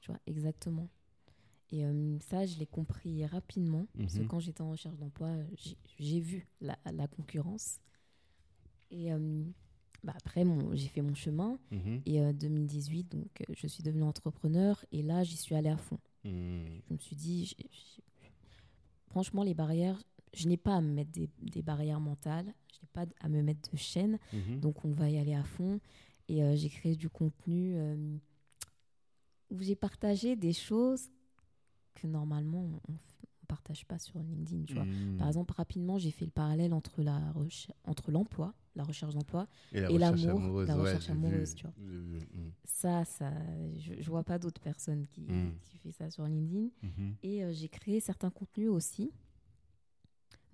Tu 0.00 0.10
vois, 0.12 0.20
exactement. 0.26 0.88
Et 1.70 1.84
euh, 1.84 2.18
ça, 2.20 2.46
je 2.46 2.56
l'ai 2.58 2.66
compris 2.66 3.26
rapidement. 3.26 3.86
Parce 3.98 4.14
que 4.14 4.20
Mhm. 4.20 4.28
quand 4.28 4.40
j'étais 4.40 4.62
en 4.62 4.70
recherche 4.70 4.96
d'emploi, 4.96 5.30
j'ai- 5.98 6.20
vu 6.20 6.46
la, 6.60 6.78
la 6.92 7.06
concurrence. 7.08 7.80
Et 8.90 9.12
euh, 9.12 9.44
bah, 10.02 10.14
après, 10.16 10.44
j'ai 10.74 10.88
fait 10.88 11.02
mon 11.02 11.14
chemin. 11.14 11.58
Mhm. 11.70 12.00
Et 12.06 12.22
euh, 12.22 12.32
2018, 12.32 13.10
donc, 13.12 13.42
je 13.50 13.66
suis 13.66 13.82
devenue 13.82 14.04
entrepreneur. 14.04 14.82
Et 14.92 15.02
là, 15.02 15.24
j'y 15.24 15.36
suis 15.36 15.54
allée 15.54 15.68
à 15.68 15.76
fond. 15.76 15.98
Mhm. 16.24 16.80
Je 16.88 16.92
me 16.94 16.98
suis 16.98 17.16
dit, 17.16 17.54
franchement, 19.08 19.42
les 19.42 19.54
barrières, 19.54 20.02
je 20.34 20.48
n'ai 20.48 20.56
pas 20.56 20.76
à 20.76 20.80
me 20.80 20.92
mettre 20.92 21.10
des, 21.12 21.28
des 21.42 21.62
barrières 21.62 22.00
mentales. 22.00 22.52
Je 22.72 22.78
n'ai 22.82 22.88
pas 22.92 23.06
à 23.20 23.28
me 23.28 23.42
mettre 23.42 23.70
de 23.70 23.76
chaînes. 23.76 24.18
Mhm. 24.32 24.60
Donc, 24.60 24.84
on 24.84 24.90
va 24.92 25.08
y 25.10 25.18
aller 25.18 25.34
à 25.34 25.44
fond. 25.44 25.80
Et 26.28 26.42
euh, 26.44 26.54
j'ai 26.56 26.68
créé 26.68 26.94
du 26.96 27.08
contenu 27.08 27.72
euh, 27.76 28.16
où 29.50 29.60
j'ai 29.62 29.76
partagé 29.76 30.36
des 30.36 30.52
choses 30.52 31.08
que 31.94 32.06
normalement, 32.06 32.60
on 32.88 32.92
ne 32.92 32.96
partage 33.48 33.86
pas 33.86 33.98
sur 33.98 34.18
LinkedIn. 34.20 34.64
Tu 34.64 34.74
vois. 34.74 34.84
Mhm. 34.84 35.16
Par 35.16 35.28
exemple, 35.28 35.54
rapidement, 35.54 35.98
j'ai 35.98 36.10
fait 36.10 36.26
le 36.26 36.30
parallèle 36.30 36.72
entre 36.74 37.02
la 37.02 37.20
entre 37.84 38.10
l'emploi, 38.10 38.54
la 38.76 38.84
recherche 38.84 39.14
d'emploi. 39.14 39.48
Et, 39.72 39.80
la 39.80 39.90
Et 39.90 39.94
recherche 39.94 40.22
l'amour, 40.22 40.40
amoureuse, 40.42 40.68
la 40.68 40.76
ouais, 40.76 40.82
recherche 40.82 41.06
vu, 41.06 41.12
amoureuse, 41.12 41.54
tu 41.54 41.62
vois. 41.62 41.74
vu, 41.78 42.18
mhm. 42.20 42.52
Ça, 42.64 43.04
ça, 43.06 43.32
je, 43.78 43.94
je 43.98 44.10
vois 44.10 44.22
pas 44.22 44.38
d'autres 44.38 44.60
personnes 44.60 45.06
qui, 45.06 45.22
Mm. 45.22 45.54
qui 45.64 45.78
fait 45.78 45.92
ça 45.92 46.10
sur 46.10 46.24
LinkedIn. 46.26 46.68
Mhm. 46.82 47.14
Et 47.22 47.42
euh, 47.42 47.52
j'ai 47.52 47.68
créé 47.68 47.98
certains 48.00 48.30
contenus 48.30 48.68
aussi. 48.68 49.10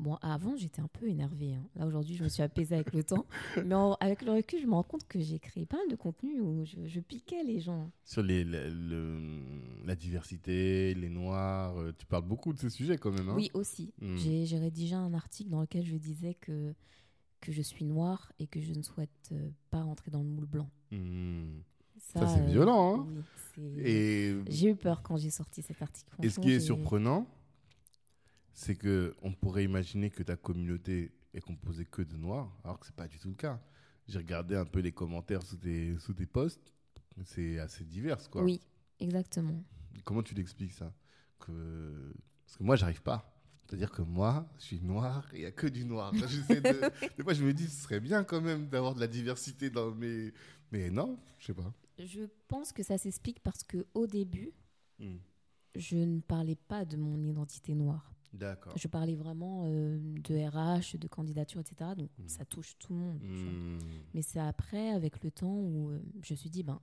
Bon, 0.05 0.17
avant, 0.21 0.55
j'étais 0.55 0.83
un 0.83 0.87
peu 0.89 1.09
énervée. 1.09 1.55
hein. 1.55 1.65
Là, 1.77 1.87
aujourd'hui, 1.87 2.15
je 2.15 2.23
me 2.25 2.29
suis 2.29 2.43
apaisée 2.43 2.75
avec 2.75 2.93
le 2.93 3.03
temps. 3.03 3.25
Mais 3.65 3.75
en- 3.75 3.95
avec 4.01 4.21
le 4.21 4.33
recul, 4.33 4.61
je 4.61 4.67
me 4.67 4.75
rends 4.75 4.83
compte 4.83 5.09
que 5.09 5.19
j'ai 5.19 5.39
créé 5.39 5.65
pas 5.65 5.79
mal 5.79 5.89
de 5.89 5.97
contenus 5.97 6.43
où 6.43 6.63
je, 6.67 6.77
je 6.87 7.01
piquais 7.01 7.43
les 7.43 7.59
gens. 7.59 7.91
Sur 8.05 8.23
les, 8.23 8.45
la, 8.45 8.69
le- 8.69 9.41
la 9.87 9.95
diversité, 9.95 10.93
les 10.95 11.09
noirs, 11.09 11.79
euh, 11.81 11.93
tu 11.97 12.05
parles 12.05 12.27
beaucoup 12.27 12.53
de 12.53 12.59
ces 12.59 12.69
sujets 12.69 12.99
quand 12.99 13.13
même. 13.13 13.31
Hein 13.31 13.35
Oui, 13.35 13.51
aussi. 13.55 13.95
Mm. 14.03 14.17
J'ai 14.45 14.59
rédigé 14.59 14.95
un 14.95 15.15
article 15.15 15.49
dans 15.49 15.63
lequel 15.63 15.87
je 15.87 15.97
disais 15.97 16.35
que, 16.35 16.75
que 17.41 17.51
je 17.51 17.63
suis 17.63 17.87
noire 17.87 18.31
et 18.39 18.47
que 18.47 18.61
je 18.61 18.75
ne 18.75 18.83
souhaite 18.83 19.09
euh, 19.33 19.49
pas 19.71 19.83
rentrer 19.83 20.11
dans 20.11 20.23
le 20.23 20.29
moule 20.29 20.45
blanc. 20.47 20.69
Mhm. 20.91 21.63
Ça, 21.97 22.21
Ça, 22.21 22.29
c'est 22.29 22.43
euh, 22.43 22.47
violent. 22.47 23.01
Hein 23.01 23.07
oui, 23.09 23.23
c'est- 23.55 23.91
Et, 23.91 24.37
J'ai 24.51 24.69
eu 24.69 24.75
peur 24.77 25.03
quand 25.03 25.17
j'ai 25.17 25.31
sorti 25.31 25.63
cet 25.63 25.81
article. 25.81 26.11
et 26.23 26.29
ce 26.29 26.41
qui 26.41 26.51
est 26.53 26.61
surprenant, 26.61 27.27
c'est 28.55 28.77
que 28.77 29.15
on 29.23 29.33
pourrait 29.33 29.65
imaginer 29.65 30.11
que 30.11 30.23
ta 30.23 30.37
communauté 30.37 31.13
est 31.35 31.41
composée 31.41 31.85
que 31.85 32.03
de 32.03 32.17
noirs, 32.17 32.57
alors 32.65 32.79
que 32.79 32.87
c'est 32.87 32.95
pas 32.97 33.09
du 33.09 33.19
tout 33.19 33.29
le 33.29 33.35
cas. 33.35 33.61
J'ai 34.07 34.19
regardé 34.19 34.55
un 34.55 34.65
peu 34.65 34.81
les 34.81 34.93
commentaires 34.93 35.43
sous 35.43 35.57
tes, 35.57 35.99
sous 35.99 36.15
tes 36.15 36.27
posts, 36.27 36.73
c'est 37.25 37.59
assez 37.59 37.85
divers. 37.85 38.19
Quoi. 38.31 38.43
Oui, 38.45 38.61
exactement. 39.01 39.63
Comment 40.05 40.23
tu 40.23 40.35
l'expliques 40.35 40.73
ça? 40.73 40.93
Que... 41.41 42.13
Parce 42.47 42.57
que 42.59 42.63
moi, 42.65 42.77
j'arrive 42.77 43.03
pas. 43.03 43.31
C'est-à-dire 43.67 43.91
que 43.91 44.03
moi, 44.03 44.47
je 44.59 44.65
suis 44.65 44.81
noir 44.81 45.27
et 45.33 45.39
il 45.39 45.41
n'y 45.41 45.47
a 45.47 45.53
que 45.53 45.67
du 45.67 45.85
noir. 45.87 46.13
De- 46.13 46.19
Des 47.17 47.23
fois, 47.23 47.33
je 47.33 47.43
me 47.45 47.55
dis, 47.55 47.65
ce 47.69 47.83
serait 47.85 48.01
bien 48.01 48.23
quand 48.25 48.41
même 48.43 48.69
d'avoir 48.69 48.95
de 48.95 49.01
la 49.01 49.07
diversité 49.07 49.71
dans 49.71 49.91
mes. 49.95 50.33
Mais 50.71 50.91
non, 50.91 51.19
je 51.39 51.47
sais 51.47 51.55
pas. 51.55 51.73
Je 51.99 52.23
pense 52.47 52.73
que 52.73 52.83
ça 52.83 52.99
s'explique 52.99 53.41
parce 53.43 53.63
que 53.63 53.87
au 53.95 54.07
début, 54.07 54.53
Hmm. 55.01 55.17
je 55.75 55.97
ne 55.97 56.21
parlais 56.21 56.55
pas 56.55 56.85
de 56.85 56.97
mon 56.97 57.21
identité 57.25 57.75
noire. 57.75 58.15
D'accord. 58.35 58.73
Je 58.77 58.89
parlais 58.89 59.15
vraiment 59.15 59.63
euh, 59.67 59.99
de 60.25 60.35
RH, 60.37 60.99
de 60.99 61.09
candidature, 61.09 61.61
etc. 61.61 61.91
Donc 61.97 62.11
Mm. 62.19 62.29
ça 62.29 62.45
touche 62.45 62.77
tout 62.79 62.93
le 62.93 62.99
monde. 62.99 63.21
tu 63.21 63.27
vois. 63.45 63.53
Hmm. 63.53 63.79
Mais 64.13 64.23
c'est 64.23 64.41
après, 64.41 64.91
avec 64.91 65.23
le 65.23 65.31
temps, 65.31 65.55
où 65.57 65.91
euh, 65.91 66.01
je 66.23 66.35
me 66.35 66.37
suis 66.37 66.51
dit, 66.51 66.63
ben, 66.63 66.81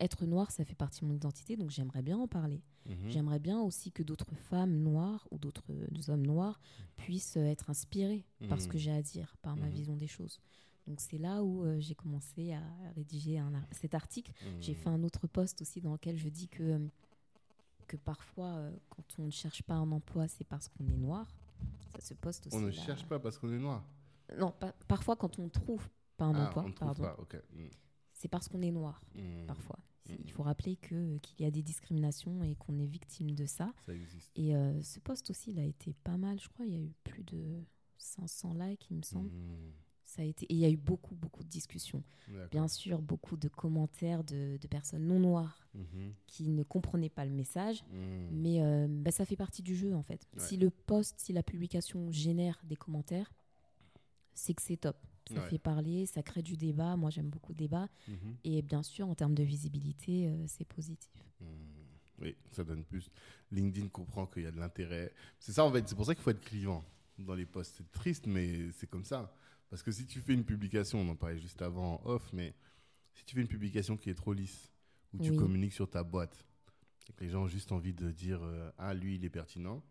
être 0.00 0.24
noire, 0.24 0.50
ça 0.50 0.64
fait 0.64 0.74
partie 0.74 1.02
de 1.02 1.06
mon 1.06 1.14
identité, 1.14 1.56
donc 1.56 1.70
j'aimerais 1.70 2.02
bien 2.02 2.16
en 2.18 2.26
parler. 2.26 2.62
Mhm. 2.88 3.10
J'aimerais 3.10 3.38
bien 3.38 3.60
aussi 3.60 3.92
que 3.92 4.02
d'autres 4.02 4.34
femmes 4.34 4.78
noires 4.78 5.28
ou 5.30 5.38
d'autres 5.38 5.70
euh, 5.70 5.86
hommes 6.12 6.26
noirs 6.26 6.58
puissent 6.96 7.36
être 7.36 7.68
inspirés 7.68 8.24
par 8.48 8.58
ce 8.60 8.66
que 8.68 8.78
j'ai 8.78 8.90
à 8.92 9.02
dire, 9.02 9.36
par 9.42 9.56
ma 9.56 9.68
vision 9.68 9.96
des 9.96 10.06
choses. 10.06 10.40
Donc 10.86 11.00
c'est 11.00 11.18
là 11.18 11.44
où 11.44 11.62
euh, 11.62 11.78
j'ai 11.78 11.94
commencé 11.94 12.52
à 12.54 12.62
rédiger 12.96 13.38
un 13.38 13.52
cet 13.70 13.94
article. 13.94 14.32
J'ai 14.60 14.72
Hmm. 14.72 14.76
fait 14.76 14.88
un 14.88 15.02
autre 15.04 15.26
post 15.26 15.60
aussi 15.60 15.82
dans 15.82 15.92
lequel 15.92 16.16
je 16.16 16.30
dis 16.30 16.48
que, 16.48 16.80
que 17.90 17.96
parfois, 17.96 18.46
euh, 18.54 18.70
quand 18.88 19.02
on 19.18 19.24
ne 19.26 19.30
cherche 19.30 19.62
pas 19.64 19.74
un 19.74 19.90
emploi, 19.90 20.28
c'est 20.28 20.44
parce 20.44 20.68
qu'on 20.68 20.86
est 20.86 20.96
noir. 20.96 21.26
Ça 21.92 22.00
se 22.00 22.14
poste 22.14 22.46
aussi. 22.46 22.56
On 22.56 22.60
ne 22.60 22.66
là. 22.66 22.72
cherche 22.72 23.04
pas 23.04 23.18
parce 23.18 23.36
qu'on 23.36 23.52
est 23.52 23.58
noir. 23.58 23.82
Non, 24.38 24.52
pas- 24.52 24.72
parfois 24.86 25.16
quand 25.16 25.40
on 25.40 25.48
trouve 25.48 25.88
pas 26.16 26.26
un 26.26 26.34
ah, 26.36 26.46
emploi, 26.46 26.66
pardon, 26.78 27.02
pas, 27.02 27.16
ok. 27.18 27.34
Mm. 27.52 27.64
c'est 28.12 28.28
parce 28.28 28.48
qu'on 28.48 28.62
est 28.62 28.70
noir, 28.70 29.02
Mm. 29.16 29.46
parfois. 29.46 29.78
C'est- 30.06 30.12
Mm. 30.14 30.22
Il 30.24 30.30
faut 30.32 30.44
rappeler 30.44 30.76
que 30.76 31.18
qu'il 31.18 31.40
y 31.44 31.48
a 31.48 31.50
des 31.50 31.62
discriminations 31.62 32.44
et 32.44 32.54
qu'on 32.54 32.78
est 32.78 32.86
victime 32.86 33.32
de 33.32 33.44
ça. 33.46 33.72
Ça 33.84 33.92
existe. 33.92 34.30
Et 34.36 34.54
euh, 34.54 34.80
ce 34.82 35.00
post 35.00 35.28
aussi, 35.30 35.50
il 35.50 35.58
a 35.58 35.64
été 35.64 35.92
pas 36.04 36.16
mal. 36.16 36.38
Je 36.38 36.48
crois 36.48 36.66
il 36.66 36.72
y 36.72 36.76
a 36.76 36.80
eu 36.80 36.92
plus 37.02 37.24
de 37.24 37.64
500 37.98 38.54
likes, 38.54 38.86
il 38.90 38.98
me 38.98 39.02
semble. 39.02 39.30
Ça 40.10 40.22
a 40.22 40.24
été, 40.24 40.44
et 40.46 40.54
il 40.54 40.58
y 40.58 40.64
a 40.64 40.68
eu 40.68 40.76
beaucoup, 40.76 41.14
beaucoup 41.14 41.44
de 41.44 41.48
discussions. 41.48 42.02
Bien 42.50 42.66
sûr, 42.66 43.00
beaucoup 43.00 43.36
de 43.36 43.46
commentaires 43.46 44.24
de, 44.24 44.56
de 44.60 44.66
personnes 44.66 45.06
non 45.06 45.20
noires 45.20 45.56
Mhm. 45.72 46.12
qui 46.26 46.48
ne 46.48 46.64
comprenaient 46.64 47.08
pas 47.08 47.24
le 47.24 47.30
message. 47.30 47.84
Mm. 47.92 48.26
Mais 48.32 48.60
euh, 48.60 48.88
bah, 48.88 49.12
ça 49.12 49.24
fait 49.24 49.36
partie 49.36 49.62
du 49.62 49.76
jeu, 49.76 49.94
en 49.94 50.02
fait. 50.02 50.26
Ouais. 50.34 50.40
Si 50.44 50.56
le 50.56 50.70
post, 50.70 51.14
si 51.20 51.32
la 51.32 51.44
publication 51.44 52.10
génère 52.10 52.60
des 52.64 52.74
commentaires, 52.74 53.32
c'est 54.34 54.52
que 54.52 54.62
c'est 54.62 54.78
top. 54.78 54.96
Ça 55.28 55.34
Ouais. 55.44 55.48
fait 55.48 55.58
parler, 55.60 56.06
ça 56.06 56.24
crée 56.24 56.42
du 56.42 56.56
débat. 56.56 56.96
Moi, 56.96 57.10
j'aime 57.10 57.28
beaucoup 57.28 57.52
le 57.52 57.58
débat. 57.58 57.88
Mhm. 58.08 58.36
Et 58.42 58.62
bien 58.62 58.82
sûr, 58.82 59.08
en 59.08 59.14
termes 59.14 59.36
de 59.36 59.44
visibilité, 59.44 60.26
euh, 60.26 60.44
c'est 60.48 60.64
positif. 60.64 61.12
Oui, 62.20 62.34
ça 62.50 62.64
donne 62.64 62.82
plus. 62.84 63.08
LinkedIn 63.52 63.88
comprend 63.90 64.26
qu'il 64.26 64.42
y 64.42 64.46
a 64.46 64.50
de 64.50 64.58
l'intérêt. 64.58 65.12
C'est 65.38 65.52
ça, 65.52 65.64
en 65.64 65.70
fait. 65.72 65.88
C'est 65.88 65.94
pour 65.94 66.04
ça 66.06 66.16
qu'il 66.16 66.24
faut 66.24 66.30
être 66.30 66.40
clivant 66.44 66.84
dans 67.18 67.34
les 67.34 67.46
posts. 67.46 67.76
C'est 67.78 67.92
triste, 67.92 68.26
mais 68.26 68.72
c'est 68.72 68.88
comme 68.90 69.04
ça. 69.04 69.32
Parce 69.70 69.82
que 69.82 69.92
si 69.92 70.06
tu 70.06 70.20
fais 70.20 70.34
une 70.34 70.44
publication, 70.44 71.00
on 71.00 71.08
en 71.08 71.16
parlait 71.16 71.38
juste 71.38 71.62
avant 71.62 71.94
en 72.04 72.06
off, 72.10 72.32
mais 72.32 72.54
si 73.14 73.24
tu 73.24 73.34
fais 73.34 73.40
une 73.40 73.48
publication 73.48 73.96
qui 73.96 74.10
est 74.10 74.14
trop 74.14 74.32
lisse, 74.32 74.72
où 75.14 75.18
tu 75.18 75.30
Oui. 75.30 75.36
communiques 75.36 75.72
sur 75.72 75.88
ta 75.88 76.02
boîte, 76.02 76.44
et 77.08 77.12
que 77.12 77.24
les 77.24 77.30
gens 77.30 77.42
ont 77.44 77.48
juste 77.48 77.72
envie 77.72 77.94
de 77.94 78.10
dire 78.10 78.42
euh, 78.42 78.70
Ah, 78.78 78.94
lui, 78.94 79.14
il 79.16 79.24
est 79.24 79.30
pertinent, 79.30 79.82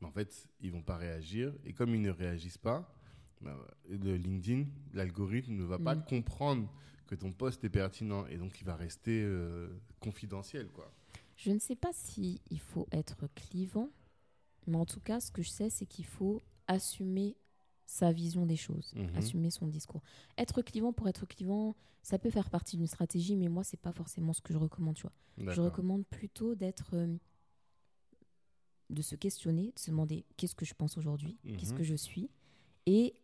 mais 0.00 0.06
en 0.08 0.10
fait, 0.12 0.48
ils 0.60 0.72
vont 0.72 0.82
pas 0.82 0.96
réagir. 0.96 1.54
Et 1.64 1.72
comme 1.72 1.94
ils 1.94 2.02
ne 2.02 2.10
réagissent 2.10 2.58
pas, 2.58 2.94
bah, 3.42 3.56
le 3.88 4.16
LinkedIn, 4.16 4.64
l'algorithme 4.94 5.52
ne 5.54 5.64
va 5.64 5.78
pas 5.78 5.94
Mm. 5.94 6.04
comprendre 6.06 6.72
que 7.06 7.14
ton 7.14 7.32
post 7.32 7.62
est 7.64 7.70
pertinent 7.70 8.26
et 8.26 8.36
donc 8.38 8.58
il 8.60 8.64
va 8.64 8.74
rester 8.74 9.22
euh, 9.22 9.68
confidentiel, 10.00 10.68
quoi. 10.68 10.90
Je 11.36 11.50
ne 11.50 11.58
sais 11.58 11.76
pas 11.76 11.92
si 11.92 12.40
il 12.50 12.58
faut 12.58 12.88
être 12.90 13.26
clivant, 13.34 13.90
mais 14.66 14.76
en 14.78 14.86
tout 14.86 15.00
cas, 15.00 15.20
ce 15.20 15.30
que 15.30 15.42
je 15.42 15.50
sais, 15.50 15.68
c'est 15.70 15.84
qu'il 15.86 16.06
faut 16.06 16.42
assumer 16.66 17.36
sa 17.86 18.12
vision 18.12 18.46
des 18.46 18.56
choses, 18.56 18.92
Mhm. 18.96 19.16
assumer 19.16 19.50
son 19.50 19.68
discours. 19.68 20.02
Être 20.36 20.60
clivant 20.62 20.92
pour 20.92 21.08
être 21.08 21.24
clivant, 21.24 21.76
ça 22.02 22.18
peut 22.18 22.30
faire 22.30 22.50
partie 22.50 22.76
d'une 22.76 22.86
stratégie, 22.88 23.36
mais 23.36 23.48
moi, 23.48 23.62
c'est 23.64 23.76
pas 23.80 23.92
forcément 23.92 24.32
ce 24.32 24.40
que 24.40 24.52
je 24.52 24.58
recommande. 24.58 24.96
Tu 24.96 25.06
vois. 25.38 25.52
Je 25.52 25.60
recommande 25.60 26.04
plutôt 26.06 26.54
d'être, 26.54 26.90
euh, 26.94 27.16
de 28.90 29.02
se 29.02 29.14
questionner, 29.16 29.72
de 29.74 29.78
se 29.78 29.90
demander 29.90 30.24
qu'est-ce 30.36 30.54
que 30.54 30.64
je 30.64 30.74
pense 30.74 30.96
aujourd'hui, 30.96 31.38
qu'est-ce 31.58 31.72
Mhm. 31.72 31.78
que 31.78 31.84
je 31.84 31.94
suis, 31.94 32.30
et 32.86 33.14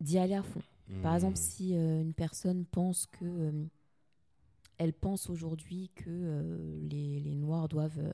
d'y 0.00 0.18
aller 0.18 0.34
à 0.34 0.42
fond. 0.42 0.62
Par 1.02 1.14
exemple, 1.14 1.38
Mm. 1.38 1.42
si 1.42 1.74
euh, 1.76 2.02
une 2.02 2.12
personne 2.14 2.64
pense 2.66 3.06
que 3.06 3.24
euh, 3.24 3.64
elle 4.76 4.92
pense 4.92 5.30
aujourd'hui 5.30 5.88
que 5.94 6.78
les, 6.90 7.20
les 7.20 7.34
Noirs 7.36 7.68
doivent 7.68 8.12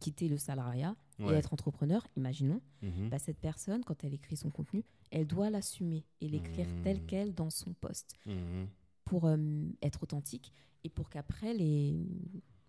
quitter 0.00 0.28
le 0.28 0.36
salariat 0.36 0.94
et 1.20 1.30
être 1.30 1.52
entrepreneur, 1.52 2.04
imaginons, 2.16 2.60
Mhm. 2.82 3.08
bah, 3.08 3.18
cette 3.20 3.38
personne, 3.38 3.84
quand 3.84 4.02
elle 4.04 4.12
écrit 4.14 4.36
son 4.36 4.50
contenu, 4.50 4.84
elle 5.12 5.26
doit 5.26 5.50
l'assumer 5.50 6.04
et 6.20 6.28
l'écrire 6.28 6.66
tel 6.82 6.98
Mhm. 6.98 7.06
quel 7.06 7.34
dans 7.34 7.50
son 7.50 7.72
poste 7.74 8.16
Mhm. 8.26 8.66
pour 9.04 9.26
euh, 9.26 9.36
être 9.82 10.02
authentique 10.02 10.52
et 10.84 10.88
pour 10.88 11.08
qu'après 11.08 11.54
les, 11.54 11.94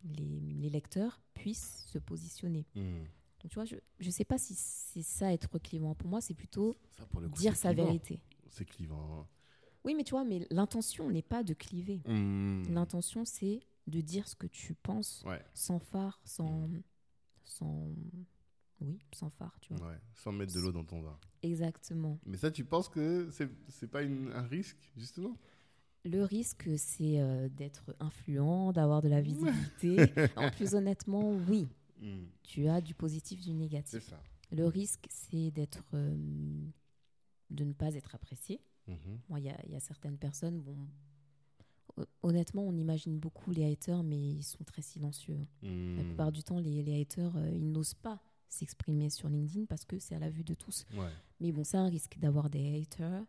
les, 0.04 0.40
les 0.62 0.70
lecteurs 0.70 1.22
puissent 1.34 1.84
se 1.88 1.98
positionner. 1.98 2.66
Mhm. 2.76 3.06
Donc 3.42 3.50
tu 3.52 3.56
vois, 3.56 3.66
je 3.66 3.76
ne 4.06 4.12
sais 4.12 4.24
pas 4.26 4.38
si 4.38 4.54
c'est 4.56 5.02
ça 5.02 5.34
être 5.34 5.58
clivant. 5.60 5.96
Pour 5.96 6.10
moi, 6.10 6.22
c'est 6.22 6.34
plutôt 6.34 6.78
Ça, 6.92 7.06
pour 7.08 7.20
le 7.22 7.28
coup, 7.30 7.38
dire 7.40 7.56
sa 7.56 7.70
clivant. 7.74 7.86
vérité. 7.88 8.20
C'est 8.50 8.66
clivant. 8.66 9.28
Oui, 9.84 9.96
mais 9.96 10.04
tu 10.04 10.12
vois, 10.12 10.24
mais 10.24 10.48
l'intention 10.50 11.10
n'est 11.10 11.22
pas 11.22 11.44
de 11.44 11.54
cliver. 11.54 12.02
Mhm. 12.08 12.68
L'intention, 12.74 13.26
c'est 13.26 13.62
de 13.88 14.00
dire 14.00 14.28
ce 14.30 14.36
que 14.36 14.48
tu 14.48 14.74
penses 14.76 15.24
Ouais, 15.26 15.44
sans 15.54 15.80
phare, 15.80 16.22
sans, 16.24 16.70
sans, 17.44 17.90
oui, 18.82 19.00
sans 19.14 19.30
phare, 19.30 19.58
tu 19.62 19.74
vois. 19.74 19.88
ouais. 19.90 20.00
Sans 20.16 20.32
mettre 20.32 20.54
de 20.54 20.60
l'eau 20.60 20.72
dans 20.72 20.84
ton 20.84 21.02
vin. 21.02 21.18
Exactement. 21.42 22.20
Mais 22.26 22.38
ça, 22.38 22.52
tu 22.52 22.64
penses 22.66 22.90
que 22.90 23.30
c'est 23.70 23.88
pas 23.88 24.04
une- 24.04 24.32
un 24.32 24.44
risque, 24.44 24.92
justement? 24.98 25.38
Le 26.06 26.24
risque, 26.24 26.70
c'est 26.78 27.20
euh, 27.22 27.48
d'être 27.50 27.96
influent, 28.00 28.74
d'avoir 28.74 29.02
de 29.02 29.08
la 29.08 29.22
visibilité. 29.72 30.14
en 30.36 30.50
plus, 30.52 30.74
honnêtement, 30.76 31.32
oui, 31.48 31.68
Mhm. 32.02 32.28
tu 32.44 32.68
as 32.68 32.82
du 32.82 32.94
positif, 32.94 33.40
du 33.40 33.48
C'est 33.50 33.54
négatif. 33.54 34.04
ça. 34.10 34.22
Le 34.52 34.68
risque, 34.68 35.06
c'est 35.10 35.50
d'être, 35.52 35.86
euh, 35.94 36.16
de 37.50 37.64
ne 37.64 37.74
pas 37.74 37.94
être 37.96 38.14
apprécié. 38.16 38.60
Mhm. 38.88 39.20
Moi, 39.30 39.40
il 39.40 39.46
y, 39.46 39.50
a- 39.50 39.66
il 39.66 39.72
y 39.72 39.76
a 39.76 39.80
certaines 39.80 40.18
personnes, 40.18 40.60
bon, 40.62 40.76
hon- 41.98 42.06
honnêtement, 42.24 42.64
on 42.64 42.76
imagine 42.76 43.18
beaucoup 43.20 43.52
les 43.52 43.64
haters, 43.72 44.04
mais 44.04 44.18
ils 44.20 44.44
sont 44.44 44.64
très 44.66 44.82
silencieux. 44.82 45.40
La 45.62 45.70
Mhm. 45.70 46.06
plupart 46.08 46.32
du 46.34 46.44
temps, 46.44 46.60
les, 46.60 46.84
les 46.84 47.00
haters, 47.02 47.36
euh, 47.38 47.50
ils 47.54 47.72
n'osent 47.72 47.94
pas 47.94 48.22
s'exprimer 48.54 49.10
sur 49.10 49.28
LinkedIn 49.30 49.66
parce 49.66 49.86
que 49.86 50.00
c'est 50.00 50.16
à 50.16 50.20
la 50.20 50.30
vue 50.30 50.44
de 50.44 50.54
tous. 50.54 50.86
Ouais. 50.96 51.10
Mais 51.40 51.52
bon, 51.52 51.64
c'est 51.64 51.78
un 51.78 51.88
risque 51.90 52.18
d'avoir 52.20 52.50
des 52.50 52.82
haters, 52.82 53.26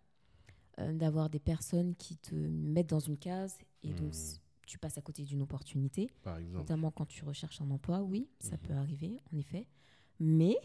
euh, 0.79 0.93
d'avoir 0.93 1.31
des 1.31 1.39
personnes 1.41 1.95
qui 1.97 2.17
te 2.17 2.35
mettent 2.35 2.91
dans 2.91 3.01
une 3.01 3.17
case 3.19 3.59
et 3.83 3.93
donc 3.93 4.13
s- 4.15 4.41
tu 4.67 4.79
passes 4.79 4.97
à 4.99 5.03
côté 5.03 5.23
d'une 5.25 5.43
opportunité, 5.43 6.11
Par 6.23 6.39
exemple. 6.39 6.59
notamment 6.59 6.91
quand 6.91 7.07
tu 7.07 7.25
recherches 7.25 7.61
un 7.61 7.71
emploi. 7.71 8.03
Oui, 8.03 8.29
ça 8.41 8.53
Mhm. 8.57 8.59
peut 8.63 8.75
arriver, 8.75 9.21
en 9.33 9.37
effet. 9.39 9.67
Mais 10.21 10.57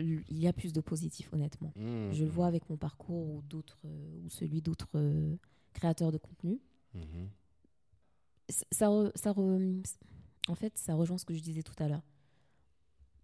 il 0.00 0.24
y 0.38 0.48
a 0.48 0.52
plus 0.52 0.72
de 0.72 0.80
positif, 0.80 1.32
honnêtement. 1.32 1.72
Mhm. 1.76 2.12
Je 2.12 2.24
le 2.24 2.30
vois 2.30 2.46
avec 2.46 2.68
mon 2.68 2.76
parcours 2.76 3.28
ou, 3.36 3.42
d'autres, 3.42 3.78
euh, 3.84 4.20
ou 4.24 4.28
celui 4.28 4.60
d'autres 4.60 4.88
euh, 4.96 5.36
créateurs 5.72 6.10
de 6.12 6.18
contenu. 6.18 6.60
Ça, 8.72 8.88
ça 9.14 9.32
en 10.48 10.54
fait, 10.54 10.76
ça 10.78 10.94
rejoint 10.94 11.18
ce 11.18 11.24
que 11.24 11.34
je 11.34 11.40
disais 11.42 11.62
tout 11.62 11.74
à 11.82 11.88
l'heure. 11.88 12.02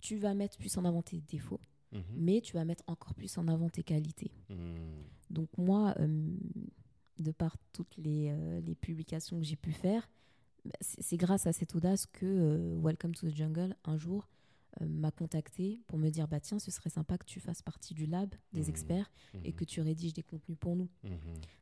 Tu 0.01 0.17
vas 0.17 0.35
mettre 0.35 0.57
plus 0.59 0.77
en 0.79 0.85
avant 0.85 1.03
tes 1.03 1.21
défauts, 1.21 1.61
Mhm. 1.93 2.03
mais 2.17 2.41
tu 2.41 2.55
vas 2.55 2.65
mettre 2.65 2.85
encore 2.87 3.15
plus 3.15 3.37
en 3.39 3.49
avant 3.49 3.69
tes 3.69 3.83
qualités. 3.83 4.31
Mhm. 4.49 4.57
Donc 5.31 5.49
moi, 5.59 5.95
euh, 5.99 6.37
de 7.19 7.33
par 7.33 7.57
toutes 7.73 7.97
les, 7.99 8.29
euh, 8.31 8.61
les 8.63 8.75
publications 8.75 9.39
que 9.39 9.45
j'ai 9.45 9.57
pu 9.57 9.73
faire, 9.73 10.09
bah, 10.65 10.73
c'est 10.81 11.17
grâce 11.17 11.47
à 11.47 11.53
cette 11.53 11.75
audace 11.75 12.07
que 12.07 12.25
euh, 12.27 12.79
Welcome 12.83 13.15
to 13.15 13.29
the 13.31 13.35
Jungle, 13.35 13.77
un 13.85 13.97
jour, 13.97 14.29
m'a 14.81 15.11
contacté 15.11 15.81
pour 15.89 15.99
me 15.99 16.11
dire, 16.11 16.29
bah 16.29 16.39
tiens, 16.39 16.61
ce 16.61 16.71
serait 16.71 16.91
sympa 16.91 17.19
que 17.19 17.25
tu 17.27 17.41
fasses 17.41 17.61
partie 17.61 17.93
du 17.93 18.07
lab 18.07 18.33
des 18.53 18.63
Mhm. 18.63 18.69
experts 18.69 19.11
et 19.43 19.53
que 19.53 19.65
tu 19.65 19.81
rédiges 19.81 20.13
des 20.13 20.23
contenus 20.23 20.57
pour 20.61 20.77
nous. 20.77 20.89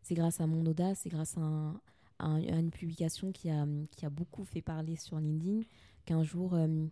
C'est 0.03 0.15
grâce 0.15 0.43
à 0.43 0.47
mon 0.47 0.65
audace, 0.67 1.01
c'est 1.05 1.09
grâce 1.09 1.39
à, 1.39 1.41
un- 1.41 1.81
à 2.19 2.27
un- 2.27 2.43
à 2.45 2.59
une 2.59 2.71
publication 2.71 3.33
qui 3.33 3.51
a, 3.51 3.67
qui 3.91 4.05
a 4.07 4.11
beaucoup 4.11 4.45
fait 4.45 4.63
parler 4.63 4.97
sur 4.97 5.19
LinkedIn, 5.19 5.63
qu'un 6.05 6.23
jour, 6.23 6.55
euh, 6.55 6.87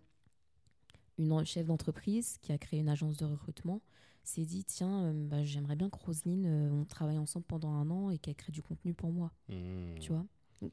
une 1.17 1.45
chef 1.45 1.65
d'entreprise 1.65 2.37
qui 2.41 2.51
a 2.51 2.57
créé 2.57 2.79
une 2.79 2.89
agence 2.89 3.17
de 3.17 3.25
recrutement 3.25 3.81
s'est 4.23 4.45
dit, 4.45 4.63
tiens, 4.65 5.05
euh, 5.05 5.27
bah, 5.27 5.43
j'aimerais 5.43 5.75
bien 5.75 5.89
que 5.89 5.97
Roselyne, 5.97 6.45
euh, 6.45 6.69
on 6.71 6.85
travaille 6.85 7.17
ensemble 7.17 7.45
pendant 7.45 7.71
un 7.71 7.89
an 7.89 8.09
et 8.11 8.17
qu'elle 8.17 8.35
crée 8.35 8.51
du 8.51 8.61
contenu 8.61 8.93
pour 8.93 9.11
moi, 9.11 9.31
Mhm. 9.49 9.99
tu 9.99 10.11
vois? 10.11 10.25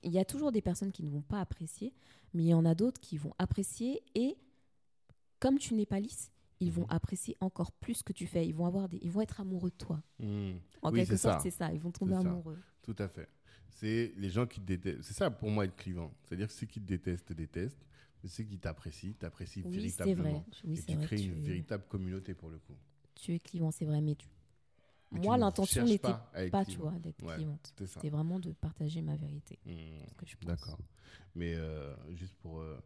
Il 0.02 0.12
y 0.12 0.18
a 0.18 0.24
toujours 0.24 0.50
des 0.50 0.62
personnes 0.62 0.92
qui 0.92 1.02
ne 1.02 1.10
vont 1.10 1.22
pas 1.22 1.40
apprécier, 1.40 1.92
mais 2.32 2.42
il 2.44 2.48
y 2.48 2.54
en 2.54 2.64
a 2.64 2.74
d'autres 2.74 3.00
qui 3.00 3.16
vont 3.18 3.32
apprécier 3.38 4.02
et 4.14 4.36
comme 5.40 5.58
tu 5.58 5.74
n'es 5.74 5.86
pas 5.86 6.00
lisse, 6.00 6.30
ils 6.60 6.72
vont 6.72 6.82
Mhm. 6.82 6.90
apprécier 6.90 7.36
encore 7.40 7.70
plus 7.72 7.94
ce 7.94 8.02
que 8.02 8.12
tu 8.14 8.26
fais. 8.26 8.46
Ils 8.46 8.54
vont, 8.54 8.64
avoir 8.66 8.88
des, 8.88 8.98
ils 9.02 9.10
vont 9.10 9.20
être 9.20 9.40
amoureux 9.40 9.70
de 9.70 9.76
toi. 9.76 10.02
Mhm. 10.18 10.58
En 10.82 10.90
Oui, 10.90 11.00
quelque 11.00 11.16
sorte, 11.16 11.40
c'est 11.42 11.50
ça. 11.50 11.72
Ils 11.72 11.80
vont 11.80 11.90
tomber 11.92 12.14
amoureux. 12.14 12.58
Tout 12.82 12.94
à 12.98 13.08
fait. 13.08 13.28
C'est 13.74 14.12
les 14.16 14.30
gens 14.30 14.46
qui 14.46 14.60
te 14.60 14.66
détestent. 14.66 15.02
C'est 15.02 15.14
ça 15.14 15.30
pour 15.30 15.50
moi 15.50 15.64
être 15.64 15.76
clivant. 15.76 16.12
C'est-à-dire 16.22 16.46
que 16.46 16.52
ceux 16.52 16.66
qui 16.66 16.80
te 16.80 16.86
détestent, 16.86 17.26
te 17.26 17.32
détestent. 17.32 17.84
Mais 18.22 18.28
ceux 18.30 18.44
qui 18.44 18.56
t'apprécient, 18.58 19.12
t'apprécient 19.18 19.62
Oui, 19.66 19.90
c'est 19.90 20.04
véritablement. 20.04 20.38
vrai. 20.40 20.44
Oui, 20.64 20.72
Et 20.74 20.76
c'est 20.76 20.86
tu 20.86 20.96
vrai. 20.96 21.06
crées 21.06 21.22
une 21.22 21.42
véritable 21.42 21.84
communauté 21.88 22.34
pour 22.34 22.48
le 22.50 22.58
coup. 22.58 22.74
tu 23.16 23.32
es 23.34 23.38
clivant, 23.38 23.70
c'est 23.70 23.84
vrai, 23.84 24.00
mais 24.00 24.14
tu- 24.16 24.26
Mais 25.12 25.20
moi, 25.20 25.36
l'intention 25.38 25.84
n'était 25.84 25.98
pas 26.50 26.64
tu 26.64 26.78
vois, 26.78 26.92
d'être 26.98 27.22
Ouais. 27.22 27.36
clivante. 27.36 27.72
C'est. 27.78 27.86
C'était 27.86 28.10
vraiment 28.10 28.38
de 28.40 28.52
partager 28.52 29.02
ma 29.02 29.14
vérité. 29.16 29.58
Pense. 30.18 30.34
D'accord. 30.44 30.78
Mais 31.36 31.54
euh, 31.54 31.94
juste 32.16 32.34
pour, 32.36 32.60
euh, 32.60 32.76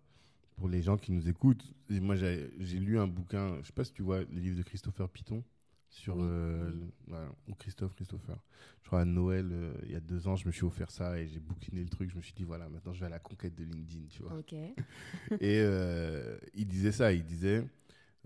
pour 0.56 0.68
les 0.68 0.82
gens 0.82 0.96
qui 0.98 1.12
nous 1.12 1.28
écoutent, 1.28 1.64
moi 1.88 2.16
j'ai 2.16 2.50
j'ai 2.58 2.78
lu 2.78 2.98
un 2.98 3.06
bouquin, 3.06 3.58
je 3.62 3.66
sais 3.68 3.72
pas 3.72 3.84
si 3.84 3.92
tu 3.92 4.02
vois 4.02 4.20
le 4.20 4.38
livre 4.40 4.56
de 4.56 4.62
Christopher 4.62 5.08
Piton 5.08 5.42
sur 5.90 6.16
Oui, 6.16 6.22
euh, 6.24 6.70
voilà, 7.06 7.30
ou 7.48 7.54
Christophe 7.54 7.94
Christopher. 7.94 8.38
Je 8.82 8.88
crois 8.88 9.00
à 9.00 9.04
Noël 9.04 9.48
euh, 9.52 9.74
il 9.84 9.92
y 9.92 9.96
a 9.96 10.00
deux 10.00 10.28
ans, 10.28 10.36
je 10.36 10.46
me 10.46 10.52
suis 10.52 10.64
offert 10.64 10.90
ça 10.90 11.18
et 11.18 11.26
j'ai 11.26 11.40
bouquiné 11.40 11.82
le 11.82 11.88
truc. 11.88 12.10
Je 12.10 12.16
me 12.16 12.22
suis 12.22 12.34
dit 12.34 12.44
voilà, 12.44 12.68
maintenant 12.68 12.92
je 12.92 13.00
vais 13.00 13.06
à 13.06 13.10
la 13.10 13.18
conquête 13.18 13.54
de 13.54 13.64
LinkedIn, 13.64 14.06
tu 14.08 14.22
vois. 14.22 14.38
Ok. 14.38 14.52
et 15.40 15.60
euh, 15.60 16.38
il 16.54 16.66
disait 16.66 16.92
ça, 16.92 17.12
il 17.12 17.24
disait, 17.24 17.64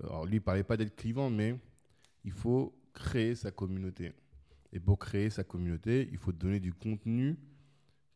alors 0.03 0.27
lui 0.27 0.37
il 0.37 0.41
parlait 0.41 0.65
pas 0.65 0.77
d'être 0.77 0.97
clivant, 0.97 1.31
mais 1.31 1.59
il 2.25 2.33
faut 2.33 2.77
créer 2.93 3.35
sa 3.35 3.51
communauté. 3.51 4.13
Et 4.73 4.81
pour 4.81 4.99
créer 4.99 5.31
sa 5.31 5.45
communauté, 5.45 6.09
il 6.11 6.19
faut 6.19 6.33
donner 6.33 6.59
du 6.59 6.73
contenu 6.73 7.37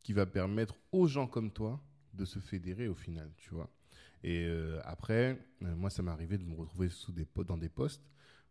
qui 0.02 0.12
va 0.12 0.26
permettre 0.26 0.76
aux 0.92 1.06
gens 1.06 1.26
comme 1.26 1.50
toi 1.50 1.80
de 2.14 2.24
se 2.24 2.38
fédérer 2.38 2.88
au 2.88 2.94
final, 2.94 3.30
tu 3.36 3.50
vois. 3.50 3.68
Et 4.22 4.48
après, 4.84 5.38
moi, 5.60 5.90
ça 5.90 6.02
m'est 6.02 6.10
arrivé 6.10 6.38
de 6.38 6.44
me 6.44 6.54
retrouver 6.54 6.88
sous 6.88 7.12
des, 7.12 7.26
dans 7.46 7.58
des 7.58 7.68
postes 7.68 8.02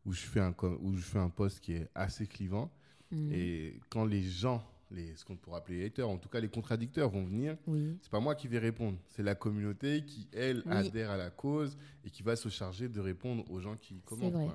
où 0.05 0.11
je 0.13 0.21
fais 0.21 0.39
un, 0.39 0.53
où 0.81 0.95
je 0.95 1.01
fais 1.01 1.19
un 1.19 1.29
poste 1.29 1.59
qui 1.61 1.73
est 1.73 1.87
assez 1.95 2.27
clivant. 2.27 2.71
Mhm. 3.11 3.31
Et 3.33 3.79
quand 3.89 4.05
les 4.05 4.21
gens, 4.23 4.63
les, 4.91 5.15
ce 5.15 5.25
qu'on 5.25 5.35
pourrait 5.35 5.57
appeler 5.57 5.79
les 5.79 5.85
haters, 5.85 6.07
en 6.09 6.17
tout 6.17 6.29
cas 6.29 6.39
les 6.39 6.49
contradicteurs 6.49 7.09
vont 7.09 7.23
venir, 7.23 7.57
Oui, 7.67 7.97
c'est 8.01 8.11
pas 8.11 8.19
moi 8.19 8.35
qui 8.35 8.47
vais 8.47 8.59
répondre, 8.59 8.97
c'est 9.09 9.23
la 9.23 9.35
communauté 9.35 10.03
qui, 10.05 10.27
elle, 10.33 10.63
Oui. 10.65 10.71
adhère 10.71 11.11
à 11.11 11.17
la 11.17 11.29
cause 11.29 11.77
et 12.03 12.09
qui 12.09 12.23
va 12.23 12.35
se 12.35 12.49
charger 12.49 12.89
de 12.89 12.99
répondre 12.99 13.43
aux 13.51 13.59
gens 13.59 13.75
qui 13.77 14.01
commentent. 14.01 14.51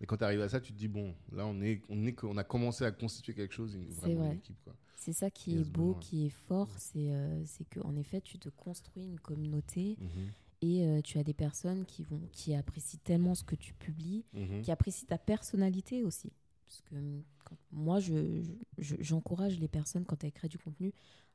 Et 0.00 0.06
quand 0.06 0.16
tu 0.16 0.24
arrives 0.24 0.40
à 0.40 0.48
ça, 0.48 0.60
tu 0.60 0.72
te 0.72 0.78
dis, 0.78 0.88
bon, 0.88 1.14
là, 1.32 1.46
on, 1.46 1.60
est, 1.62 1.80
on, 1.88 2.04
est, 2.06 2.24
on 2.24 2.36
a 2.36 2.42
commencé 2.42 2.84
à 2.84 2.90
constituer 2.90 3.34
quelque 3.34 3.54
chose, 3.54 3.74
une, 3.74 3.84
C'est 3.92 4.00
vraiment 4.00 4.22
une 4.22 4.26
vrai. 4.28 4.36
équipe. 4.36 4.56
Quoi. 4.64 4.74
c'est 4.96 5.12
ça 5.12 5.30
qui 5.30 5.58
est 5.60 5.70
beau, 5.70 5.94
qui 5.94 6.26
est 6.26 6.30
fort, 6.48 6.68
c'est 6.76 7.12
euh, 7.12 7.40
c'est 7.46 7.68
que 7.68 7.78
en 7.80 7.94
effet, 7.94 8.20
tu 8.20 8.36
te 8.40 8.48
construis 8.48 9.04
une 9.04 9.20
communauté 9.20 9.96
Mhm, 10.00 10.08
et 10.62 10.86
euh, 10.86 11.00
tu 11.02 11.18
as 11.18 11.24
des 11.24 11.34
personnes 11.34 11.84
qui 11.84 12.02
vont 12.04 12.20
qui 12.32 12.54
apprécient 12.54 13.00
tellement 13.04 13.34
ce 13.34 13.44
que 13.44 13.54
tu 13.56 13.74
publies, 13.74 14.24
mhm. 14.32 14.62
qui 14.62 14.70
apprécient 14.70 15.06
ta 15.08 15.18
personnalité 15.18 16.02
aussi. 16.02 16.32
Parce 16.66 16.80
que 16.82 16.94
quand- 17.44 17.58
moi, 17.70 18.00
je- 18.00 18.42
je- 18.78 18.96
j'encourage 19.00 19.58
les 19.58 19.68
personnes, 19.68 20.04
quand 20.06 20.24
elles 20.24 20.32
créent 20.32 20.48
du 20.48 20.58
contenu, 20.58 20.92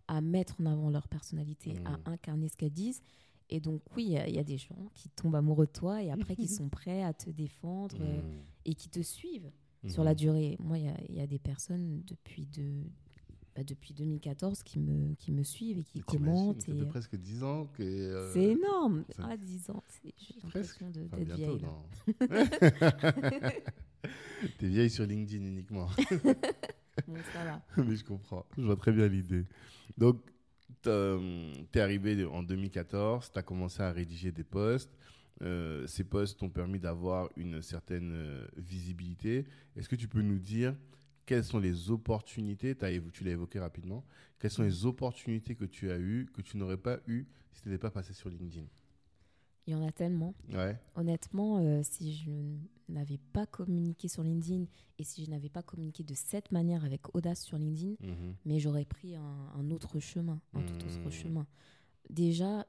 à 0.07 0.21
mettre 0.21 0.59
en 0.61 0.65
avant 0.65 0.89
leur 0.89 1.07
personnalité, 1.07 1.73
Mhm. 1.73 1.85
à 2.05 2.09
incarner 2.11 2.47
ce 2.47 2.55
qu'elles 2.57 2.71
disent. 2.73 3.01
Et 3.49 3.59
donc, 3.59 3.81
oui, 3.95 4.05
il 4.05 4.11
y, 4.13 4.17
a- 4.17 4.27
il 4.27 4.35
y 4.35 4.39
a 4.39 4.43
des 4.43 4.57
gens 4.57 4.89
qui 4.93 5.09
tombent 5.09 5.35
amoureux 5.35 5.67
de 5.67 5.71
toi 5.71 6.01
et 6.01 6.09
après 6.11 6.35
qui 6.35 6.47
sont 6.63 6.69
prêts 6.69 7.03
à 7.03 7.13
te 7.13 7.29
défendre 7.29 7.97
euh, 8.01 8.21
Mhm. 8.21 8.39
et 8.65 8.73
qui 8.73 8.89
te 8.89 9.01
suivent 9.01 9.51
Mhm. 9.83 9.89
sur 9.89 10.03
la 10.03 10.15
durée. 10.15 10.55
Moi, 10.59 10.79
il 10.79 10.85
y 11.09 11.17
y 11.17 11.19
a 11.21 11.27
des 11.27 11.39
personnes 11.39 12.01
depuis, 12.07 12.45
de, 12.47 12.83
bah, 13.57 13.63
depuis 13.63 13.93
2014 13.95 14.61
qui 14.63 14.77
me, 14.79 15.15
qui 15.15 15.31
me 15.31 15.41
suivent 15.43 15.79
et 15.79 15.83
qui 15.83 15.99
commentent. 16.01 16.61
Ça 16.61 16.71
et, 16.71 16.75
fait 16.75 16.81
euh, 16.81 16.85
presque 16.85 17.15
10 17.15 17.43
ans 17.43 17.65
que. 17.73 17.81
euh, 17.83 18.31
C'est 18.31 18.43
énorme. 18.43 19.03
Ah, 19.17 19.35
10 19.35 19.71
ans. 19.71 19.83
J'ai 20.03 20.13
l'impression 20.43 20.87
Enfin, 20.89 21.17
d'être 21.17 21.35
bientôt, 21.37 21.57
vieille. 21.57 21.65
non. 21.65 21.83
T'es 24.59 24.67
vieille 24.67 24.89
sur 24.89 25.05
LinkedIn 25.05 25.43
uniquement. 25.43 25.87
Bon, 27.07 27.13
ça 27.31 27.43
va. 27.45 27.61
Mais 27.83 27.95
je 27.95 28.03
comprends. 28.03 28.43
Je 28.57 28.63
vois 28.63 28.75
très 28.75 28.91
bien 28.91 29.07
l'idée. 29.07 29.45
Donc, 29.99 30.19
tu 30.81 30.89
es 30.89 31.79
arrivé 31.79 32.25
en 32.25 32.41
2014, 32.41 33.31
tu 33.31 33.37
as 33.37 33.43
commencé 33.43 33.83
à 33.83 33.91
rédiger 33.91 34.31
des 34.31 34.43
posts. 34.43 34.89
Euh, 35.43 35.85
ces 35.85 36.03
posts 36.03 36.39
t'ont 36.39 36.49
permis 36.49 36.79
d'avoir 36.79 37.29
une 37.37 37.61
certaine 37.61 38.11
euh, 38.13 38.47
visibilité. 38.57 39.45
Est-ce 39.75 39.87
que 39.87 39.95
tu 39.95 40.07
peux 40.07 40.23
nous 40.23 40.39
dire 40.39 40.75
quelles 41.27 41.43
sont 41.43 41.59
les 41.59 41.91
opportunités, 41.91 42.73
évo- 42.73 43.11
tu 43.11 43.23
l'as 43.23 43.31
évoqué 43.33 43.59
rapidement, 43.59 44.03
quelles 44.39 44.49
sont 44.51 44.63
les 44.63 44.85
opportunités 44.87 45.53
que 45.55 45.65
tu 45.65 45.91
as 45.91 45.99
eues, 45.99 46.25
que 46.33 46.41
tu 46.41 46.57
n'aurais 46.57 46.77
pas 46.77 46.99
eues 47.07 47.27
si 47.53 47.61
tu 47.61 47.69
n'étais 47.69 47.79
pas 47.79 47.91
passé 47.91 48.13
sur 48.13 48.29
LinkedIn? 48.29 48.65
Il 49.67 49.73
y 49.73 49.75
en 49.75 49.85
a 49.85 49.91
tellement. 49.91 50.33
Ouais. 50.53 50.79
Honnêtement, 50.95 51.59
euh, 51.59 51.81
si 51.83 52.13
je 52.15 52.31
n'avais 52.89 53.19
pas 53.33 53.45
communiqué 53.45 54.07
sur 54.07 54.23
LinkedIn 54.23 54.65
et 54.97 55.03
si 55.03 55.25
je 55.25 55.29
n'avais 55.29 55.49
pas 55.49 55.61
communiqué 55.61 56.03
de 56.03 56.13
cette 56.15 56.51
manière 56.51 56.85
avec 56.85 57.13
audace 57.13 57.43
sur 57.43 57.57
LinkedIn, 57.57 57.95
Mhm. 57.99 58.35
mais 58.45 58.59
j'aurais 58.59 58.85
pris 58.85 59.15
un, 59.15 59.51
un 59.55 59.69
autre 59.71 59.99
chemin, 59.99 60.39
un 60.53 60.61
tout 60.63 60.85
autre 60.85 61.09
Hmm. 61.09 61.11
chemin. 61.11 61.47
Déjà, 62.09 62.65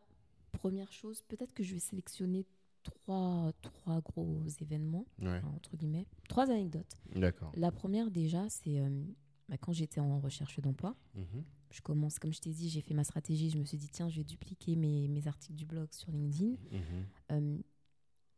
première 0.53 0.93
chose, 0.93 1.23
peut-être 1.29 1.55
que 1.55 1.63
je 1.63 1.75
vais 1.75 1.81
sélectionner 1.81 2.45
trois, 2.91 3.53
trois 3.63 4.01
gros 4.01 4.43
événements, 4.61 5.07
Ouais. 5.21 5.39
enfin, 5.39 5.49
entre 5.57 5.77
guillemets, 5.77 6.07
trois 6.29 6.51
anecdotes. 6.51 6.95
D'accord. 7.15 7.53
La 7.57 7.71
première, 7.71 8.11
déjà, 8.11 8.49
c'est 8.49 8.79
euh, 8.81 9.05
bah, 9.49 9.57
quand 9.59 9.73
j'étais 9.73 10.01
en 10.01 10.21
recherche 10.21 10.61
d'emploi. 10.61 10.95
Mhm. 11.15 11.45
Je 11.71 11.81
commence, 11.83 12.19
comme 12.19 12.33
je 12.33 12.41
t'ai 12.41 12.51
dit, 12.51 12.71
j'ai 12.71 12.81
fait 12.81 12.95
ma 12.95 13.05
stratégie. 13.05 13.51
Je 13.51 13.59
me 13.59 13.65
suis 13.65 13.77
dit, 13.77 13.89
tiens, 13.91 14.09
je 14.09 14.17
vais 14.17 14.25
dupliquer 14.25 14.75
mes, 14.75 15.07
mes 15.09 15.27
articles 15.29 15.55
du 15.55 15.67
blog 15.67 15.89
sur 15.93 16.11
LinkedIn. 16.11 16.53
Mhm. 16.73 17.05
Euh, 17.33 17.59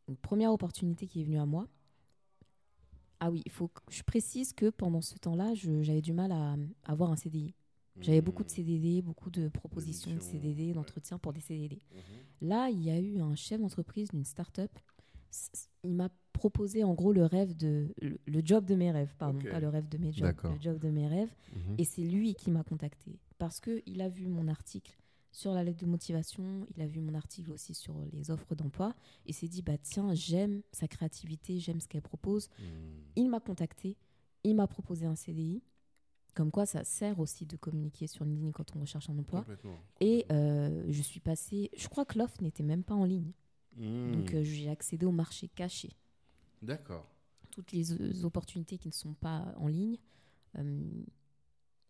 une 0.09 0.17
première 0.17 0.51
opportunité 0.51 1.07
qui 1.07 1.21
est 1.21 1.23
venue 1.23 1.39
à 1.39 1.45
moi. 1.45 1.67
Ah 3.19 3.29
oui, 3.31 3.41
il 3.45 3.51
faut 3.51 3.67
que 3.67 3.81
je 3.89 4.01
précise 4.03 4.51
que 4.51 4.69
pendant 4.69 5.01
ce 5.01 5.15
temps-là, 5.15 5.53
j'avais 5.53 6.01
du 6.01 6.11
mal 6.11 6.31
à, 6.31 6.53
à 6.53 6.91
avoir 6.91 7.11
un 7.11 7.15
CDI. 7.15 7.53
J'avais 8.01 8.21
beaucoup 8.21 8.43
de. 8.43 8.49
CDD, 8.49 9.01
beaucoup 9.01 9.29
de 9.29 9.47
propositions 9.47 10.13
de 10.13 10.19
CDD, 10.19 10.67
ouais. 10.67 10.73
d'entretien 10.73 11.17
pour 11.17 11.33
des 11.33 11.41
CDD. 11.41 11.81
Mhm. 11.91 12.49
Là, 12.49 12.69
il 12.69 12.81
y 12.83 12.89
a 12.89 12.99
eu 12.99 13.19
un 13.19 13.35
chef 13.35 13.61
d'entreprise 13.61 14.09
d'une 14.09 14.25
start-up. 14.25 14.71
Il 15.83 15.93
m'a 15.93 16.09
proposé 16.33 16.83
en 16.83 16.93
gros 16.93 17.13
le 17.13 17.25
rêve 17.25 17.55
de 17.55 17.93
le, 18.01 18.19
le 18.25 18.41
job 18.43 18.65
de 18.65 18.75
mes 18.75 18.91
rêves, 18.91 19.13
pardon, 19.17 19.39
pas 19.49 19.59
le 19.59 19.69
rêve 19.69 19.87
de 19.87 19.97
mes 19.97 20.11
jobs, 20.11 20.35
le 20.43 20.59
job 20.59 20.79
de 20.79 20.89
mes 20.89 21.07
rêves. 21.07 21.33
Mhm. 21.53 21.75
Et 21.77 21.85
c'est 21.85 22.01
lui 22.03 22.35
qui 22.35 22.51
m'a 22.51 22.63
contacté 22.63 23.19
parce 23.37 23.59
que 23.59 23.81
il 23.85 24.01
a 24.01 24.09
vu 24.09 24.27
mon 24.27 24.47
article 24.47 24.97
sur 25.31 25.53
la 25.53 25.63
lettre 25.63 25.79
de 25.79 25.85
motivation, 25.85 26.67
il 26.75 26.81
a 26.81 26.87
vu 26.87 26.99
mon 26.99 27.13
article 27.13 27.51
aussi 27.51 27.73
sur 27.73 27.95
les 28.11 28.31
offres 28.31 28.53
d'emploi 28.53 28.93
et 29.25 29.31
s'est 29.33 29.47
dit 29.47 29.61
bah 29.61 29.77
tiens 29.77 30.13
j'aime 30.13 30.61
sa 30.73 30.87
créativité, 30.87 31.59
j'aime 31.59 31.79
ce 31.79 31.87
qu'elle 31.87 32.01
propose. 32.01 32.49
Mhm. 32.59 32.65
Il 33.15 33.29
m'a 33.29 33.39
contacté, 33.39 33.97
il 34.43 34.55
m'a 34.55 34.67
proposé 34.67 35.05
un 35.05 35.15
CDI. 35.15 35.61
Comme 36.33 36.51
quoi, 36.51 36.65
ça 36.65 36.83
sert 36.83 37.19
aussi 37.19 37.45
de 37.45 37.57
communiquer 37.57 38.07
sur 38.07 38.23
LinkedIn 38.23 38.51
quand 38.51 38.75
on 38.75 38.79
recherche 38.79 39.09
un 39.09 39.17
emploi. 39.17 39.41
Complètement. 39.41 39.79
Et 39.99 40.25
euh, 40.31 40.85
je 40.89 41.01
suis 41.01 41.19
passée, 41.19 41.69
je 41.75 41.87
crois 41.89 42.05
que 42.05 42.17
l'offre 42.17 42.41
n'était 42.41 42.63
même 42.63 42.83
pas 42.83 42.95
en 42.95 43.03
ligne. 43.03 43.31
Mhm. 43.75 44.11
Donc 44.11 44.33
euh, 44.33 44.43
j'ai 44.43 44.69
accédé 44.69 45.05
au 45.05 45.11
marché 45.11 45.49
caché. 45.49 45.89
D'accord. 46.61 47.07
Toutes 47.49 47.71
les 47.71 47.91
euh, 47.93 48.23
opportunités 48.23 48.77
qui 48.77 48.87
ne 48.87 48.93
sont 48.93 49.13
pas 49.13 49.53
en 49.57 49.67
ligne, 49.67 49.97
euh, 50.57 51.03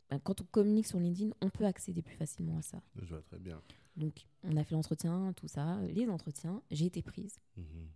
ben, 0.10 0.20
quand 0.20 0.42
on 0.42 0.46
communique 0.46 0.88
sur 0.88 1.00
LinkedIn, 1.00 1.32
on 1.42 1.50
peut 1.50 1.66
accéder 1.66 2.02
plus 2.02 2.16
facilement 2.16 2.58
à 2.58 2.62
ça. 2.62 2.82
Je 2.96 3.06
vois 3.06 3.22
très 3.22 3.40
bien. 3.40 3.62
Donc 3.96 4.26
on 4.44 4.58
a 4.58 4.64
fait 4.64 4.74
l'entretien, 4.74 5.34
tout 5.34 5.48
ça, 5.48 5.80
les 5.90 6.10
entretiens, 6.10 6.62
j'ai 6.72 6.86
été 6.86 7.02
prise. 7.02 7.40
Mhm. 7.58 7.88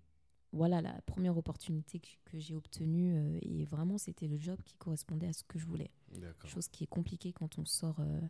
Voilà 0.55 0.81
la 0.81 0.93
première 1.01 1.37
opportunité 1.37 1.99
que, 1.99 2.07
que 2.31 2.39
j'ai 2.39 2.55
obtenue 2.55 3.13
euh, 3.17 3.39
et 3.41 3.65
vraiment 3.65 3.97
c'était 3.97 4.25
le 4.27 4.37
job 4.37 4.57
qui 4.63 4.75
correspondait 4.75 5.27
à 5.27 5.33
ce 5.33 5.43
que 5.43 5.59
je 5.59 5.65
voulais. 5.65 5.91
Chose 6.45 6.69
qui 6.69 6.85
est 6.85 6.87
compliquée 6.87 7.33
quand 7.33 7.59
on 7.59 7.65
sort 7.65 7.99
euh, 7.99 8.21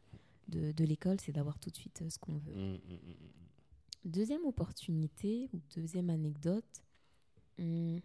de, 0.47 0.71
de 0.71 0.83
l'école, 0.85 1.19
c'est 1.21 1.31
d'avoir 1.31 1.59
tout 1.59 1.69
de 1.69 1.75
suite 1.75 2.01
euh, 2.01 2.09
ce 2.09 2.17
qu'on 2.17 2.37
veut. 2.37 2.51
Mhm, 2.55 2.71
mhm, 2.71 2.99
mhm. 3.05 3.15
Deuxième 4.05 4.43
opportunité 4.45 5.49
ou 5.53 5.59
deuxième 5.75 6.09
anecdote. 6.09 6.83
hum, 7.59 7.99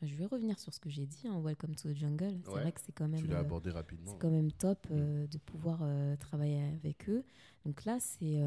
Je 0.00 0.14
vais 0.14 0.24
revenir 0.24 0.58
sur 0.58 0.72
ce 0.72 0.80
que 0.80 0.88
j'ai 0.88 1.04
dit, 1.04 1.28
hein, 1.28 1.38
Welcome 1.44 1.74
to 1.74 1.90
the 1.92 1.94
Jungle. 1.94 2.40
C'est 2.44 2.50
Ouais, 2.52 2.62
vrai 2.62 2.72
que 2.72 2.80
c'est 2.80 2.92
quand 2.92 3.06
même, 3.06 3.20
Tu 3.20 3.26
l'as 3.26 3.40
abordé 3.40 3.68
rapidement. 3.70 4.12
c'est 4.12 4.18
quand 4.18 4.30
même 4.30 4.50
top 4.50 4.86
de 4.90 5.38
pouvoir 5.44 5.82
travailler 6.18 6.62
avec 6.82 7.06
eux. 7.10 7.22
Donc 7.66 7.84
là, 7.84 8.00
c'est 8.00 8.40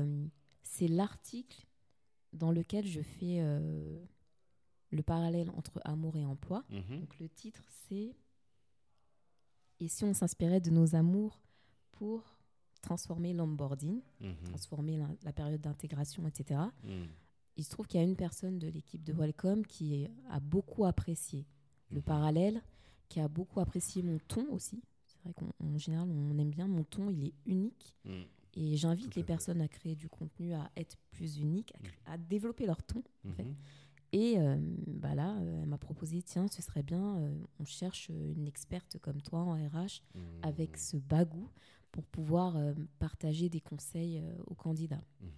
c'est 0.63 0.87
l'article 0.87 1.67
dans 2.33 2.51
lequel 2.51 2.85
je 2.85 3.01
fais 3.01 3.39
euh, 3.39 4.03
le 4.91 5.03
parallèle 5.03 5.49
entre 5.51 5.79
amour 5.85 6.15
et 6.17 6.25
emploi. 6.25 6.63
Mhm. 6.69 6.99
Donc 7.01 7.19
le 7.19 7.29
titre, 7.29 7.63
c'est 7.87 8.15
Et 9.79 9.87
si 9.87 10.03
on 10.05 10.13
s'inspirait 10.13 10.61
de 10.61 10.69
nos 10.69 10.95
amours 10.95 11.41
pour 11.93 12.37
transformer 12.81 13.33
l'onboarding 13.33 14.01
Mhm. 14.21 14.35
transformer 14.45 14.97
la, 14.97 15.07
la 15.23 15.33
période 15.33 15.61
d'intégration, 15.61 16.27
etc. 16.27 16.59
Mhm. 16.83 17.07
Il 17.57 17.63
se 17.63 17.69
trouve 17.69 17.87
qu'il 17.87 17.99
y 17.99 18.03
a 18.03 18.05
une 18.05 18.15
personne 18.15 18.59
de 18.59 18.67
l'équipe 18.67 19.03
de 19.03 19.13
Welcome 19.13 19.65
qui 19.65 20.07
a 20.29 20.39
beaucoup 20.39 20.85
apprécié 20.85 21.45
le 21.91 22.01
parallèle, 22.01 22.61
qui 23.09 23.19
a 23.19 23.27
beaucoup 23.27 23.59
apprécié 23.59 24.01
mon 24.03 24.17
ton 24.27 24.47
aussi. 24.51 24.81
C'est 25.05 25.19
vrai 25.23 25.33
qu'en 25.33 25.53
en 25.59 25.77
général, 25.77 26.09
on 26.09 26.37
aime 26.39 26.49
bien 26.49 26.67
mon 26.67 26.83
ton, 26.83 27.09
il 27.11 27.25
est 27.25 27.33
unique. 27.45 27.95
Mhm. 28.55 28.63
Et 28.63 28.77
j'invite 28.77 29.15
les 29.15 29.23
personnes 29.23 29.61
à 29.61 29.67
créer 29.67 29.95
du 29.95 30.09
contenu, 30.09 30.53
à 30.53 30.69
être 30.77 30.97
plus 31.11 31.37
unique, 31.37 31.73
à, 32.05 32.17
développer 32.17 32.65
leur 32.65 32.81
ton. 32.83 33.03
en 33.27 33.31
fait. 33.31 33.43
Mhm. 33.43 33.55
Et 34.15 34.35
euh, 34.37 34.57
bah 34.87 35.15
là, 35.15 35.35
euh, 35.39 35.61
elle 35.63 35.67
m'a 35.69 35.77
proposé, 35.79 36.21
tiens, 36.21 36.47
ce 36.47 36.61
serait 36.61 36.83
bien, 36.83 37.17
euh, 37.17 37.35
on 37.59 37.65
cherche 37.65 38.09
une 38.09 38.47
experte 38.47 38.99
comme 38.99 39.21
toi 39.23 39.39
en 39.39 39.53
RH 39.53 40.03
Mhm. 40.13 40.21
avec 40.43 40.77
ce 40.77 40.97
bagou 40.97 41.49
pour 41.91 42.03
pouvoir 42.05 42.55
euh, 42.55 42.73
partager 42.99 43.49
des 43.49 43.59
conseils 43.61 44.19
euh, 44.19 44.35
aux 44.45 44.53
candidats. 44.55 45.03
Mhm. 45.21 45.29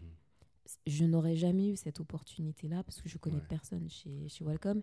Je 0.88 1.05
n'aurais 1.05 1.36
jamais 1.38 1.70
eu 1.70 1.76
cette 1.78 1.99
opportunité-là 2.01 2.84
parce 2.84 3.01
que 3.01 3.07
je 3.07 3.18
connais 3.18 3.38
Ouais. 3.38 3.45
personne 3.47 3.88
chez, 3.89 4.28
chez 4.28 4.43
Welcome. 4.43 4.82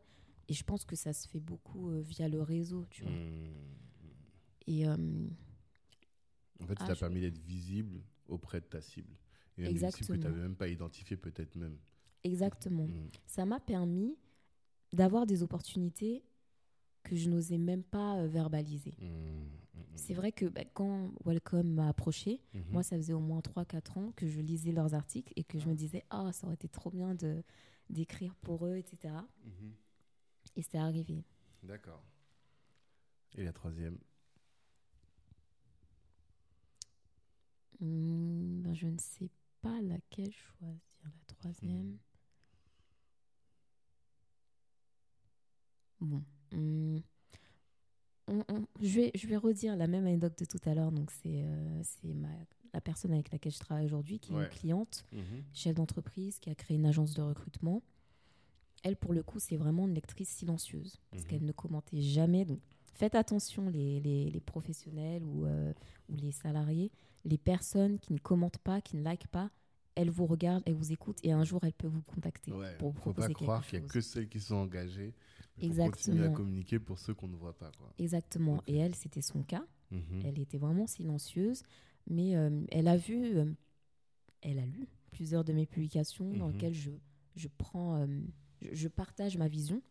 Et 0.49 0.55
je 0.55 0.64
pense 0.64 0.85
que 0.85 0.97
ça 0.97 1.12
se 1.12 1.28
fait 1.28 1.41
beaucoup 1.41 1.91
euh, 1.91 2.01
via 2.01 2.28
le 2.28 2.41
réseau, 2.41 2.87
tu 2.89 3.03
vois. 3.03 3.12
Mhm. 3.12 3.53
Et 4.68 4.87
euh, 4.89 4.97
En 6.61 6.66
fait, 6.66 6.78
ça 6.78 6.85
Ah, 6.85 6.87
t'a 6.89 6.95
je- 6.95 7.01
permis 7.01 7.20
d'être 7.20 7.39
visible 7.39 8.01
auprès 8.29 8.61
de 8.61 8.66
ta 8.66 8.81
cible. 8.81 9.14
Et 9.59 9.62
même 9.62 9.73
une 9.73 9.77
cible 9.79 9.91
que 9.93 9.97
tu 9.97 10.03
Exactement. 10.12 10.29
n'avais 10.31 10.43
même 10.43 10.57
pas 10.57 10.68
identifiée 10.68 11.16
peut-être 11.16 11.57
même. 11.57 11.79
exactement. 12.25 12.87
Mhm. 12.87 13.09
Ça 13.27 13.45
m'a 13.45 13.61
permis 13.61 14.16
d'avoir 14.93 15.27
des 15.27 15.43
opportunités 15.43 16.23
que 17.03 17.16
je 17.16 17.29
n'osais 17.29 17.59
même 17.59 17.83
pas 17.83 18.16
euh, 18.18 18.27
verbaliser. 18.29 18.95
Mhm. 19.01 19.09
Mhm. 19.75 19.85
C'est 19.97 20.14
vrai 20.14 20.33
que 20.33 20.47
bah, 20.47 20.64
quand 20.73 21.11
Welcome 21.25 21.73
m'a 21.75 21.89
approché, 21.89 22.41
Mhm. 22.55 22.62
moi, 22.70 22.83
ça 22.83 22.97
faisait 22.97 23.12
au 23.12 23.20
moins 23.20 23.41
3-4 23.41 23.99
ans 23.99 24.12
que 24.16 24.27
je 24.29 24.41
lisais 24.41 24.73
leurs 24.73 24.95
articles 24.95 25.33
et 25.37 25.45
que 25.45 25.59
je 25.59 25.68
me 25.68 25.75
disais, 25.75 26.05
ah, 26.11 26.31
ça 26.33 26.47
aurait 26.47 26.55
été 26.55 26.68
trop 26.68 26.91
bien 26.91 27.14
de 27.14 27.43
d'écrire 27.91 28.35
pour 28.37 28.64
eux, 28.66 28.77
etc. 28.77 29.12
Mhm. 29.45 29.75
Et 30.57 30.62
c'est 30.62 30.79
arrivé. 30.79 31.25
D'accord. 31.62 32.03
Et 33.35 33.45
la 33.45 33.53
troisième? 33.53 33.99
Hmm, 37.83 38.62
ben, 38.62 38.74
je 38.74 38.87
ne 38.87 38.97
sais 38.99 39.28
pas 39.61 39.80
laquelle 39.83 40.33
choisir. 40.33 40.78
La 41.05 41.11
troisième. 41.26 41.99
Hmm. 46.01 46.07
Bon. 46.07 46.22
hmm, 46.53 46.99
on- 48.28 48.45
on- 48.49 48.66
je, 48.80 49.01
vais, 49.01 49.11
je 49.14 49.26
vais 49.26 49.37
redire 49.37 49.76
la 49.76 49.87
même 49.87 50.07
anecdote 50.07 50.39
de 50.39 50.45
tout 50.45 50.59
à 50.68 50.74
l'heure. 50.74 50.93
Donc, 50.93 51.11
c'est 51.11 51.43
euh, 51.45 51.83
la 52.72 52.80
personne 52.80 53.12
avec 53.12 53.30
laquelle 53.33 53.53
je 53.53 53.59
travaille 53.59 53.85
aujourd'hui, 53.87 54.18
qui 54.20 54.33
est 54.33 54.37
une 54.37 54.49
cliente, 54.49 55.05
Mhm. 55.12 55.43
chef 55.53 55.74
d'entreprise, 55.74 56.39
qui 56.39 56.51
a 56.51 56.55
créé 56.55 56.76
une 56.76 56.87
agence 56.87 57.14
de 57.14 57.22
recrutement. 57.22 57.83
Elle, 58.85 58.97
pour 58.97 59.12
le 59.12 59.22
coup, 59.22 59.39
c'est 59.39 59.57
vraiment 59.57 59.87
une 59.87 59.95
lectrice 59.95 60.28
silencieuse, 60.28 61.01
parce 61.11 61.22
Mhm. 61.24 61.28
qu'elle 61.28 61.45
ne 61.45 61.53
commentait 61.53 62.01
jamais. 62.01 62.45
Donc, 62.45 62.61
faites 62.95 63.14
attention, 63.14 63.68
les, 63.68 64.01
les- 64.01 64.30
les 64.30 64.41
professionnels 64.41 65.24
ou, 65.24 65.47
euh, 65.47 65.72
ou 66.09 66.16
les 66.16 66.33
salariés, 66.33 66.91
les 67.25 67.39
personnes 67.39 67.99
qui 67.99 68.12
ne 68.12 68.18
commentent 68.18 68.59
pas, 68.59 68.81
qui 68.81 68.97
ne 68.97 69.05
likent 69.09 69.29
pas, 69.29 69.51
elles 69.95 70.11
vous 70.11 70.27
regardent, 70.27 70.62
elles 70.66 70.75
vous 70.75 70.91
écoutent, 70.93 71.18
et 71.23 71.33
un 71.33 71.45
jour, 71.45 71.61
elles 71.64 71.75
peuvent 71.75 71.91
vous 71.93 72.03
contacter 72.03 72.53
Ouais, 72.53 72.77
pour 72.79 72.93
vous 72.93 73.01
faut 73.01 73.12
pas 73.12 73.29
croire 73.29 73.66
qu'il 73.66 73.79
n'y 73.81 73.85
a 73.85 73.89
que 73.89 74.01
celles 74.01 74.29
qui 74.29 74.41
sont 74.41 74.55
engagées. 74.57 75.12
Faut 75.61 75.66
continuer 75.66 75.85
à 75.85 75.87
Exactement. 75.87 76.33
communiquer 76.33 76.79
pour 76.79 76.99
ceux 76.99 77.14
qu'on 77.14 77.29
ne 77.29 77.37
voit 77.37 77.57
pas. 77.57 77.70
Quoi. 77.79 77.93
Exactement. 77.99 78.62
Et 78.66 78.77
elle, 78.79 78.95
c'était 78.95 79.20
son 79.20 79.43
cas. 79.43 79.64
Mhm. 79.91 80.23
Elle 80.25 80.39
était 80.39 80.57
vraiment 80.57 80.87
silencieuse, 80.87 81.62
mais 82.09 82.35
euh, 82.37 82.64
elle 82.70 82.89
a 82.89 82.97
vu, 82.97 83.37
euh, 83.37 83.53
elle 84.41 84.59
a 84.59 84.64
lu 84.66 84.89
plusieurs 85.11 85.45
de 85.45 85.53
mes 85.53 85.66
publications 85.66 86.33
dans 86.33 86.47
Mhm. 86.47 86.53
lesquelles 86.55 86.75
je, 86.75 86.91
je 87.37 87.49
prends, 87.59 87.97
euh, 87.97 88.07
je, 88.62 88.70
je 88.73 88.89
partage 88.89 89.37
ma 89.37 89.49
vision. 89.49 89.83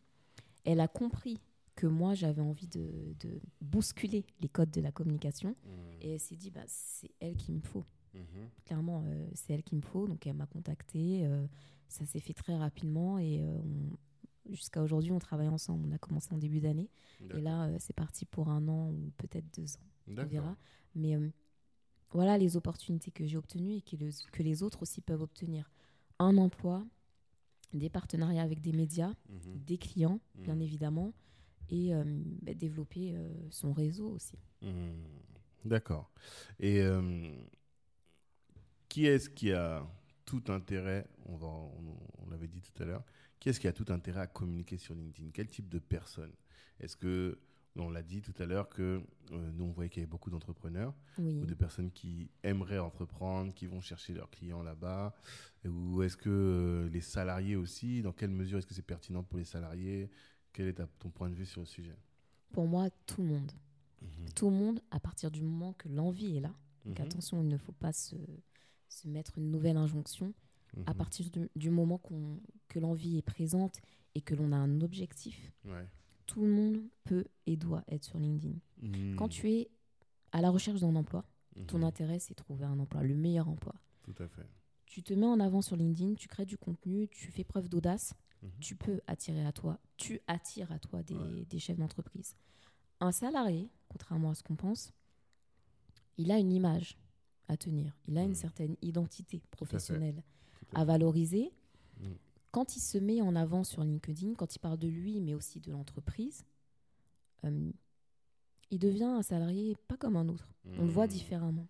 Elle 0.65 0.79
a 0.79 0.87
compris 0.87 1.39
que 1.75 1.87
moi, 1.87 2.13
j'avais 2.13 2.41
envie 2.41 2.67
de, 2.67 3.15
de 3.19 3.39
bousculer 3.61 4.25
les 4.41 4.49
codes 4.49 4.71
de 4.71 4.81
la 4.81 4.91
communication, 4.91 5.55
Mhm. 5.65 5.71
et 6.01 6.09
elle 6.13 6.19
s'est 6.19 6.35
dit, 6.35 6.51
bah, 6.51 6.63
c'est 6.67 7.11
elle 7.19 7.35
qu'il 7.35 7.55
me 7.55 7.61
faut. 7.61 7.85
Mhm. 8.13 8.21
Clairement, 8.65 9.03
euh, 9.07 9.27
c'est 9.33 9.53
elle 9.53 9.63
qu'il 9.63 9.77
me 9.77 9.83
faut. 9.83 10.07
Donc, 10.07 10.27
elle 10.27 10.35
m'a 10.35 10.47
contactée. 10.47 11.25
euh, 11.25 11.45
ça 11.87 12.05
s'est 12.05 12.19
fait 12.19 12.33
très 12.33 12.55
rapidement, 12.57 13.17
et 13.19 13.41
euh, 13.41 13.61
jusqu'à 14.49 14.81
aujourd'hui, 14.81 15.11
on 15.11 15.19
travaille 15.19 15.47
ensemble. 15.49 15.87
On 15.89 15.91
a 15.91 15.97
commencé 15.97 16.33
en 16.33 16.37
début 16.37 16.59
d'année, 16.61 16.89
et 17.37 17.41
là, 17.41 17.69
c'est 17.79 17.93
parti 17.95 18.25
pour 18.25 18.49
un 18.49 18.67
an 18.67 18.89
ou 18.91 19.11
peut-être 19.17 19.45
deux 19.53 19.75
ans 19.75 19.87
on 20.07 20.25
verra. 20.25 20.57
Mais 20.95 21.15
voilà 22.11 22.37
les 22.37 22.57
opportunités 22.57 23.11
que 23.11 23.25
j'ai 23.25 23.37
obtenues 23.37 23.75
et 23.75 23.81
que, 23.81 23.95
le- 23.95 24.09
que 24.31 24.43
les 24.43 24.63
autres 24.63 24.81
aussi 24.81 24.99
peuvent 25.01 25.21
obtenir. 25.21 25.69
Un 26.19 26.37
emploi, 26.37 26.85
des 27.73 27.89
partenariats 27.89 28.41
avec 28.43 28.59
des 28.61 28.73
médias, 28.73 29.13
Mhm. 29.29 29.63
des 29.65 29.77
clients, 29.77 30.19
bien 30.35 30.59
évidemment, 30.59 31.13
et 31.71 31.93
euh, 31.95 32.03
bah, 32.41 32.53
développer 32.53 33.13
euh, 33.15 33.29
son 33.49 33.73
réseau 33.73 34.09
aussi. 34.09 34.37
Mhm. 34.61 34.93
D'accord. 35.65 36.11
Et 36.59 36.81
euh, 36.81 37.31
qui 38.89 39.05
est-ce 39.05 39.29
qui 39.29 39.51
a 39.51 39.87
tout 40.25 40.43
intérêt, 40.49 41.07
on, 41.25 41.35
va, 41.35 41.47
on, 41.47 41.97
on 42.19 42.29
l'avait 42.29 42.47
dit 42.47 42.61
tout 42.61 42.83
à 42.83 42.85
l'heure, 42.85 43.03
qui 43.39 43.49
est-ce 43.49 43.59
qui 43.59 43.67
a 43.67 43.73
tout 43.73 43.85
intérêt 43.89 44.21
à 44.21 44.27
communiquer 44.27 44.77
sur 44.77 44.93
LinkedIn? 44.95 45.29
Quel 45.33 45.47
type 45.47 45.69
de 45.69 45.79
personne? 45.79 46.31
Est-ce 46.79 46.95
que, 46.95 47.39
on 47.77 47.89
l'a 47.89 48.03
dit 48.03 48.21
tout 48.21 48.33
à 48.39 48.45
l'heure, 48.45 48.67
que 48.69 49.01
nous 49.31 49.63
on 49.63 49.71
voyait 49.71 49.89
qu'il 49.89 50.01
y 50.01 50.03
avait 50.03 50.09
beaucoup 50.09 50.29
d'entrepreneurs 50.29 50.93
Oui. 51.17 51.39
ou 51.41 51.45
de 51.45 51.53
personnes 51.53 51.89
qui 51.91 52.29
aimeraient 52.43 52.79
entreprendre, 52.79 53.53
qui 53.53 53.65
vont 53.65 53.79
chercher 53.81 54.13
leurs 54.13 54.29
clients 54.29 54.61
là-bas? 54.61 55.15
Ou 55.65 56.01
est-ce 56.03 56.17
que 56.17 56.89
les 56.91 57.01
salariés 57.01 57.55
aussi 57.55 58.01
Dans 58.01 58.11
quelle 58.11 58.31
mesure 58.31 58.57
est-ce 58.57 58.67
que 58.67 58.73
c'est 58.73 58.81
pertinent 58.81 59.23
pour 59.23 59.37
les 59.37 59.45
salariés? 59.45 60.09
Quel 60.53 60.67
est 60.67 60.73
ta- 60.73 60.87
ton 60.99 61.09
point 61.09 61.29
de 61.29 61.35
vue 61.35 61.45
sur 61.45 61.61
le 61.61 61.65
sujet? 61.67 61.95
Pour 62.51 62.67
moi, 62.67 62.89
tout 63.05 63.21
le 63.21 63.27
monde. 63.29 63.51
Mhm. 64.01 64.29
Tout 64.35 64.49
le 64.49 64.55
monde, 64.55 64.81
à 64.91 64.99
partir 64.99 65.31
du 65.31 65.41
moment 65.41 65.73
que 65.73 65.87
l'envie 65.87 66.37
est 66.37 66.41
là. 66.41 66.53
Donc 66.85 66.99
Mhm. 66.99 67.05
attention, 67.05 67.41
il 67.41 67.47
ne 67.47 67.57
faut 67.57 67.71
pas 67.73 67.93
se, 67.93 68.15
se 68.89 69.07
mettre 69.07 69.37
une 69.37 69.51
nouvelle 69.51 69.77
injonction. 69.77 70.33
À 70.85 70.91
Mhm. 70.91 70.97
partir 70.97 71.29
du, 71.29 71.49
du 71.55 71.69
moment 71.69 71.97
qu'on- 71.97 72.39
que 72.69 72.79
l'envie 72.79 73.17
est 73.17 73.21
présente 73.21 73.79
et 74.15 74.21
que 74.21 74.35
l'on 74.35 74.51
a 74.51 74.55
un 74.57 74.81
objectif, 74.81 75.51
Ouais. 75.65 75.85
tout 76.25 76.41
le 76.41 76.47
monde 76.49 76.81
peut 77.03 77.25
et 77.45 77.57
doit 77.57 77.83
être 77.89 78.03
sur 78.05 78.17
LinkedIn. 78.17 78.57
Quand 79.17 79.27
tu 79.27 79.51
es 79.51 79.69
à 80.31 80.41
la 80.41 80.49
recherche 80.49 80.79
d'un 80.79 80.95
emploi, 80.95 81.25
ton 81.67 81.83
intérêt, 81.83 82.19
c'est 82.19 82.33
trouver 82.35 82.63
un 82.65 82.79
emploi, 82.79 83.03
le 83.03 83.15
meilleur 83.15 83.47
emploi. 83.49 83.75
Tout 84.03 84.15
à 84.19 84.27
fait. 84.27 84.47
Tu 84.85 85.03
te 85.03 85.13
mets 85.13 85.25
en 85.25 85.39
avant 85.41 85.61
sur 85.61 85.75
LinkedIn, 85.75 86.15
tu 86.15 86.27
crées 86.29 86.45
du 86.45 86.57
contenu, 86.57 87.07
tu 87.09 87.31
fais 87.31 87.43
preuve 87.43 87.67
d'audace, 87.69 88.13
Mhm. 88.41 88.51
tu 88.59 88.75
peux 88.75 89.01
attirer 89.07 89.45
à 89.45 89.51
toi, 89.51 89.79
tu 89.97 90.19
attires 90.27 90.71
à 90.71 90.79
toi 90.79 91.03
des, 91.03 91.15
Ouais. 91.15 91.45
des 91.45 91.59
chefs 91.59 91.77
d'entreprise. 91.77 92.35
Un 92.99 93.11
salarié, 93.11 93.69
contrairement 93.89 94.31
à 94.31 94.35
ce 94.35 94.43
qu'on 94.43 94.55
pense, 94.55 94.91
il 96.17 96.31
a 96.31 96.37
une 96.37 96.51
image 96.51 96.97
à 97.47 97.57
tenir, 97.57 97.95
il 98.07 98.17
a 98.17 98.21
Mhm. 98.21 98.29
une 98.29 98.35
certaine 98.35 98.75
identité 98.81 99.41
professionnelle 99.51 100.23
à 100.73 100.85
valoriser. 100.85 101.51
Mhm. 101.99 102.15
Quand 102.51 102.75
il 102.75 102.79
se 102.81 102.97
met 102.97 103.21
en 103.21 103.35
avant 103.35 103.63
sur 103.63 103.83
LinkedIn, 103.83 104.33
quand 104.35 104.55
il 104.55 104.59
parle 104.59 104.77
de 104.77 104.87
lui, 104.87 105.21
mais 105.21 105.33
aussi 105.33 105.59
de 105.59 105.71
l'entreprise, 105.71 106.45
euh, 107.45 107.71
il 108.71 108.79
devient 108.79 109.03
un 109.05 109.21
salarié 109.21 109.75
pas 109.87 109.97
comme 109.97 110.15
un 110.15 110.27
autre. 110.29 110.47
On 110.77 110.85
le 110.85 110.91
voit 110.91 111.05
Mhm. 111.05 111.11
différemment. 111.11 111.67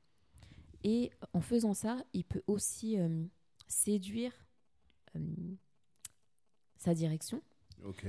Et 0.83 1.11
en 1.33 1.41
faisant 1.41 1.73
ça, 1.73 2.03
il 2.13 2.23
peut 2.25 2.41
aussi 2.47 2.97
euh, 2.99 3.25
séduire 3.67 4.33
euh, 5.15 5.55
sa 6.81 6.93
direction, 6.95 7.41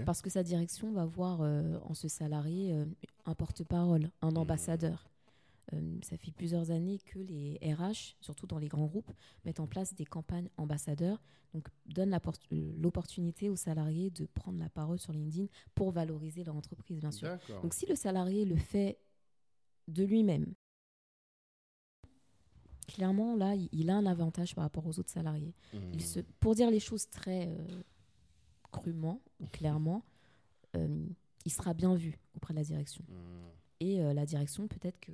parce 0.04 0.22
que 0.22 0.30
sa 0.30 0.42
direction 0.42 0.92
va 0.92 1.04
voir 1.06 1.40
euh, 1.42 1.78
en 1.82 1.94
ce 1.94 2.08
salarié 2.08 2.72
euh, 2.72 2.84
un 3.26 3.34
porte-parole, 3.34 4.10
un 4.22 4.30
Mhm. 4.30 4.36
ambassadeur. 4.38 5.08
Euh, 5.72 5.98
ça 6.02 6.16
fait 6.16 6.32
plusieurs 6.32 6.70
années 6.70 6.98
que 6.98 7.18
les 7.18 7.58
RH, 7.62 8.16
surtout 8.20 8.46
dans 8.46 8.58
les 8.58 8.68
grands 8.68 8.86
groupes, 8.86 9.12
mettent 9.44 9.60
en 9.60 9.66
place 9.66 9.94
des 9.94 10.04
campagnes 10.04 10.48
ambassadeurs, 10.56 11.22
donc 11.54 11.68
donnent 11.86 12.18
l'opportunité 12.78 13.48
aux 13.48 13.56
salariés 13.56 14.10
de 14.10 14.26
prendre 14.26 14.58
la 14.58 14.68
parole 14.70 14.98
sur 14.98 15.12
LinkedIn 15.12 15.46
pour 15.74 15.90
valoriser 15.92 16.42
leur 16.44 16.56
entreprise, 16.56 16.98
bien 17.00 17.10
sûr. 17.12 17.28
Donc 17.62 17.74
si 17.74 17.86
le 17.86 17.94
salarié 17.94 18.44
le 18.44 18.56
fait 18.56 18.98
de 19.88 20.02
lui-même, 20.04 20.54
clairement 22.88 23.36
là, 23.36 23.54
il, 23.54 23.68
il 23.72 23.88
a 23.90 23.96
un 23.96 24.06
avantage 24.06 24.54
par 24.54 24.64
rapport 24.64 24.86
aux 24.86 24.98
autres 24.98 25.10
salariés. 25.10 25.54
Il 25.92 26.02
se, 26.02 26.20
pour 26.40 26.54
dire 26.54 26.70
les 26.70 26.80
choses 26.80 27.08
très 27.08 27.48
crûment, 28.72 29.20
ou 29.38 29.46
clairement, 29.46 30.04
euh, 30.76 31.06
il 31.44 31.52
sera 31.52 31.74
bien 31.74 31.94
vu 31.94 32.18
auprès 32.34 32.54
de 32.54 32.58
la 32.58 32.64
direction. 32.64 33.04
Et 33.80 34.00
euh, 34.00 34.12
la 34.12 34.26
direction 34.26 34.66
peut-être 34.66 34.98
que 35.00 35.12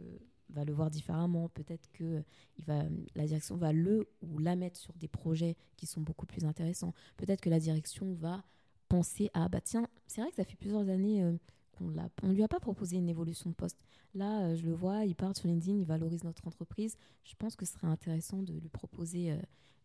va 0.50 0.64
le 0.64 0.72
voir 0.72 0.90
différemment, 0.90 1.48
peut-être 1.50 1.90
que 1.92 2.22
il 2.56 2.64
va, 2.64 2.84
la 3.14 3.26
direction 3.26 3.56
va 3.56 3.72
le 3.72 4.08
ou 4.22 4.38
la 4.38 4.56
mettre 4.56 4.78
sur 4.78 4.94
des 4.94 5.08
projets 5.08 5.56
qui 5.76 5.86
sont 5.86 6.00
beaucoup 6.00 6.26
plus 6.26 6.44
intéressants. 6.44 6.94
Peut-être 7.16 7.40
que 7.40 7.50
la 7.50 7.60
direction 7.60 8.14
va 8.14 8.42
penser 8.88 9.30
à 9.34 9.48
bah 9.48 9.60
tiens, 9.60 9.86
c'est 10.06 10.22
vrai 10.22 10.30
que 10.30 10.36
ça 10.36 10.44
fait 10.44 10.56
plusieurs 10.56 10.88
années 10.88 11.22
euh, 11.22 11.36
qu'on 11.72 11.92
on 12.22 12.32
lui 12.32 12.42
a 12.42 12.48
pas 12.48 12.60
proposé 12.60 12.96
une 12.96 13.08
évolution 13.08 13.50
de 13.50 13.54
poste. 13.54 13.78
Là, 14.14 14.54
je 14.54 14.64
le 14.64 14.72
vois, 14.72 15.04
il 15.04 15.14
part 15.14 15.36
sur 15.36 15.48
LinkedIn, 15.48 15.78
il 15.78 15.84
valorise 15.84 16.24
notre 16.24 16.46
entreprise. 16.46 16.96
Je 17.24 17.34
pense 17.36 17.54
que 17.56 17.66
ce 17.66 17.74
serait 17.74 17.86
intéressant 17.86 18.42
de 18.42 18.54
lui 18.54 18.70
proposer 18.70 19.38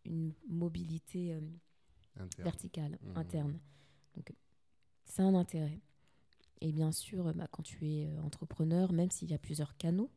une 0.05 0.31
mobilité 0.47 1.37
Interne. 2.17 2.43
verticale, 2.43 2.99
Mhm. 3.01 3.17
interne. 3.17 3.59
Donc, 4.15 4.33
c'est 5.05 5.21
un 5.21 5.33
intérêt. 5.35 5.79
Et 6.61 6.71
bien 6.71 6.91
sûr, 6.91 7.33
bah, 7.33 7.47
quand 7.51 7.63
tu 7.63 7.87
es 7.89 8.07
euh, 8.07 8.21
entrepreneur, 8.21 8.93
même 8.93 9.09
s'il 9.11 9.29
y 9.29 9.33
a 9.33 9.37
plusieurs 9.39 9.75
canaux, 9.77 10.09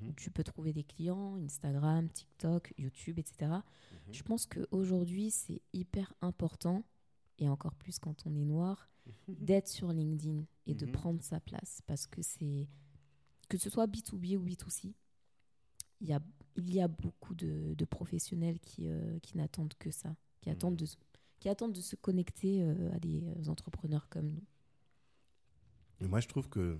où 0.00 0.12
tu 0.14 0.32
peux 0.32 0.42
trouver 0.42 0.72
des 0.72 0.82
clients, 0.82 1.36
Instagram, 1.36 2.08
TikTok, 2.08 2.74
YouTube, 2.76 3.20
etc. 3.20 3.36
Mhm. 3.52 4.12
Je 4.12 4.22
pense 4.24 4.46
qu'aujourd'hui, 4.46 5.30
c'est 5.30 5.62
hyper 5.72 6.12
important, 6.22 6.82
et 7.38 7.48
encore 7.48 7.76
plus 7.76 8.00
quand 8.00 8.26
on 8.26 8.34
est 8.34 8.44
noir, 8.44 8.90
d'être 9.28 9.68
sur 9.68 9.92
LinkedIn 9.92 10.44
et 10.66 10.74
de 10.74 10.86
prendre 10.86 11.22
sa 11.22 11.38
place. 11.38 11.82
Parce 11.86 12.08
que 12.08 12.20
c'est. 12.22 12.66
Que 13.48 13.58
ce 13.58 13.70
soit 13.70 13.86
B2B 13.86 14.36
ou 14.36 14.42
B2C, 14.42 14.92
il 16.00 16.08
y 16.08 16.12
a, 16.12 16.20
il 16.56 16.74
y 16.74 16.80
a 16.80 16.88
beaucoup 16.88 17.36
de, 17.36 17.74
de 17.74 17.84
professionnels 17.84 18.58
qui, 18.58 18.88
euh, 18.88 19.20
qui 19.20 19.36
n'attendent 19.36 19.74
que 19.78 19.92
ça, 19.92 20.16
qui, 20.40 20.50
attendent 20.50 20.74
de, 20.74 20.86
qui 21.46 21.50
attendent 21.50 21.74
de 21.74 21.80
se 21.80 21.94
connecter 21.94 22.64
euh, 22.64 22.92
à 22.92 22.98
des 22.98 23.22
euh, 23.22 23.48
entrepreneurs 23.48 24.08
comme 24.08 24.30
nous. 24.30 24.42
Et 26.00 26.08
moi, 26.08 26.18
je 26.18 26.26
trouve 26.26 26.48
que 26.48 26.76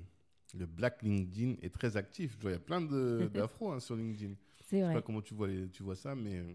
le 0.54 0.66
Black 0.66 1.02
LinkedIn 1.04 1.54
est 1.62 1.72
très 1.72 1.96
actif. 1.96 2.34
Je 2.36 2.42
vois, 2.42 2.50
il 2.50 2.54
y 2.54 2.56
a 2.56 2.58
plein 2.60 2.80
d'afros 3.32 3.70
hein, 3.70 3.78
sur 3.78 3.94
LinkedIn. 3.94 4.34
Je 4.58 4.62
sais 4.64 4.82
vrai. 4.82 4.92
pas 4.94 5.02
comment 5.02 5.22
tu 5.22 5.34
vois, 5.34 5.46
les- 5.46 5.68
tu 5.70 5.84
vois 5.84 5.94
ça, 5.94 6.16
mais 6.16 6.34
euh, 6.38 6.52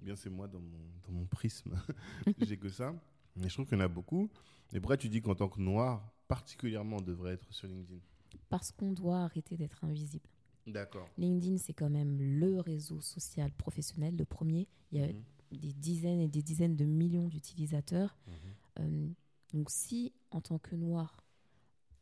bien 0.00 0.16
c'est 0.16 0.30
moi 0.30 0.48
dans 0.48 0.58
mon, 0.58 0.78
dans 1.06 1.12
mon 1.12 1.26
prisme. 1.26 1.78
J'ai 2.38 2.56
que 2.56 2.70
ça. 2.70 2.94
Mais 3.36 3.50
je 3.50 3.52
trouve 3.54 3.66
qu'il 3.66 3.76
y 3.76 3.80
en 3.82 3.84
a 3.84 3.88
beaucoup. 3.88 4.30
Et 4.72 4.80
pourquoi 4.80 4.96
tu 4.96 5.10
dis 5.10 5.20
qu'en 5.20 5.34
tant 5.34 5.50
que 5.50 5.60
noir, 5.60 6.10
particulièrement, 6.28 6.96
on 6.96 7.02
devrait 7.02 7.34
être 7.34 7.52
sur 7.52 7.68
LinkedIn? 7.68 8.00
Parce 8.48 8.72
qu'on 8.72 8.92
doit 8.94 9.18
arrêter 9.24 9.58
d'être 9.58 9.84
invisible. 9.84 10.30
D'accord. 10.66 11.10
LinkedIn, 11.18 11.58
c'est 11.58 11.74
quand 11.74 11.90
même 11.90 12.22
le 12.22 12.58
réseau 12.60 13.02
social 13.02 13.52
professionnel, 13.52 14.16
le 14.16 14.24
premier. 14.24 14.66
Il 14.92 14.98
y 14.98 15.04
a 15.04 15.08
Mhm. 15.08 15.22
Des 15.58 15.72
dizaines 15.72 16.20
et 16.20 16.28
des 16.28 16.42
dizaines 16.42 16.76
de 16.76 16.84
millions 16.84 17.28
d'utilisateurs. 17.28 18.16
Mhm. 18.26 18.34
Euh, 18.80 19.08
donc 19.52 19.70
si, 19.70 20.12
en 20.30 20.40
tant 20.40 20.58
que 20.58 20.76
noir, 20.76 21.24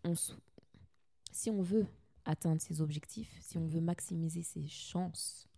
on 0.04 0.14
si 1.32 1.50
on 1.50 1.62
veut 1.62 1.86
atteindre 2.24 2.60
ses 2.60 2.80
objectifs, 2.80 3.38
si 3.40 3.58
on 3.58 3.66
veut 3.66 3.80
maximiser 3.80 4.42
ses 4.42 4.66
chances 4.66 5.48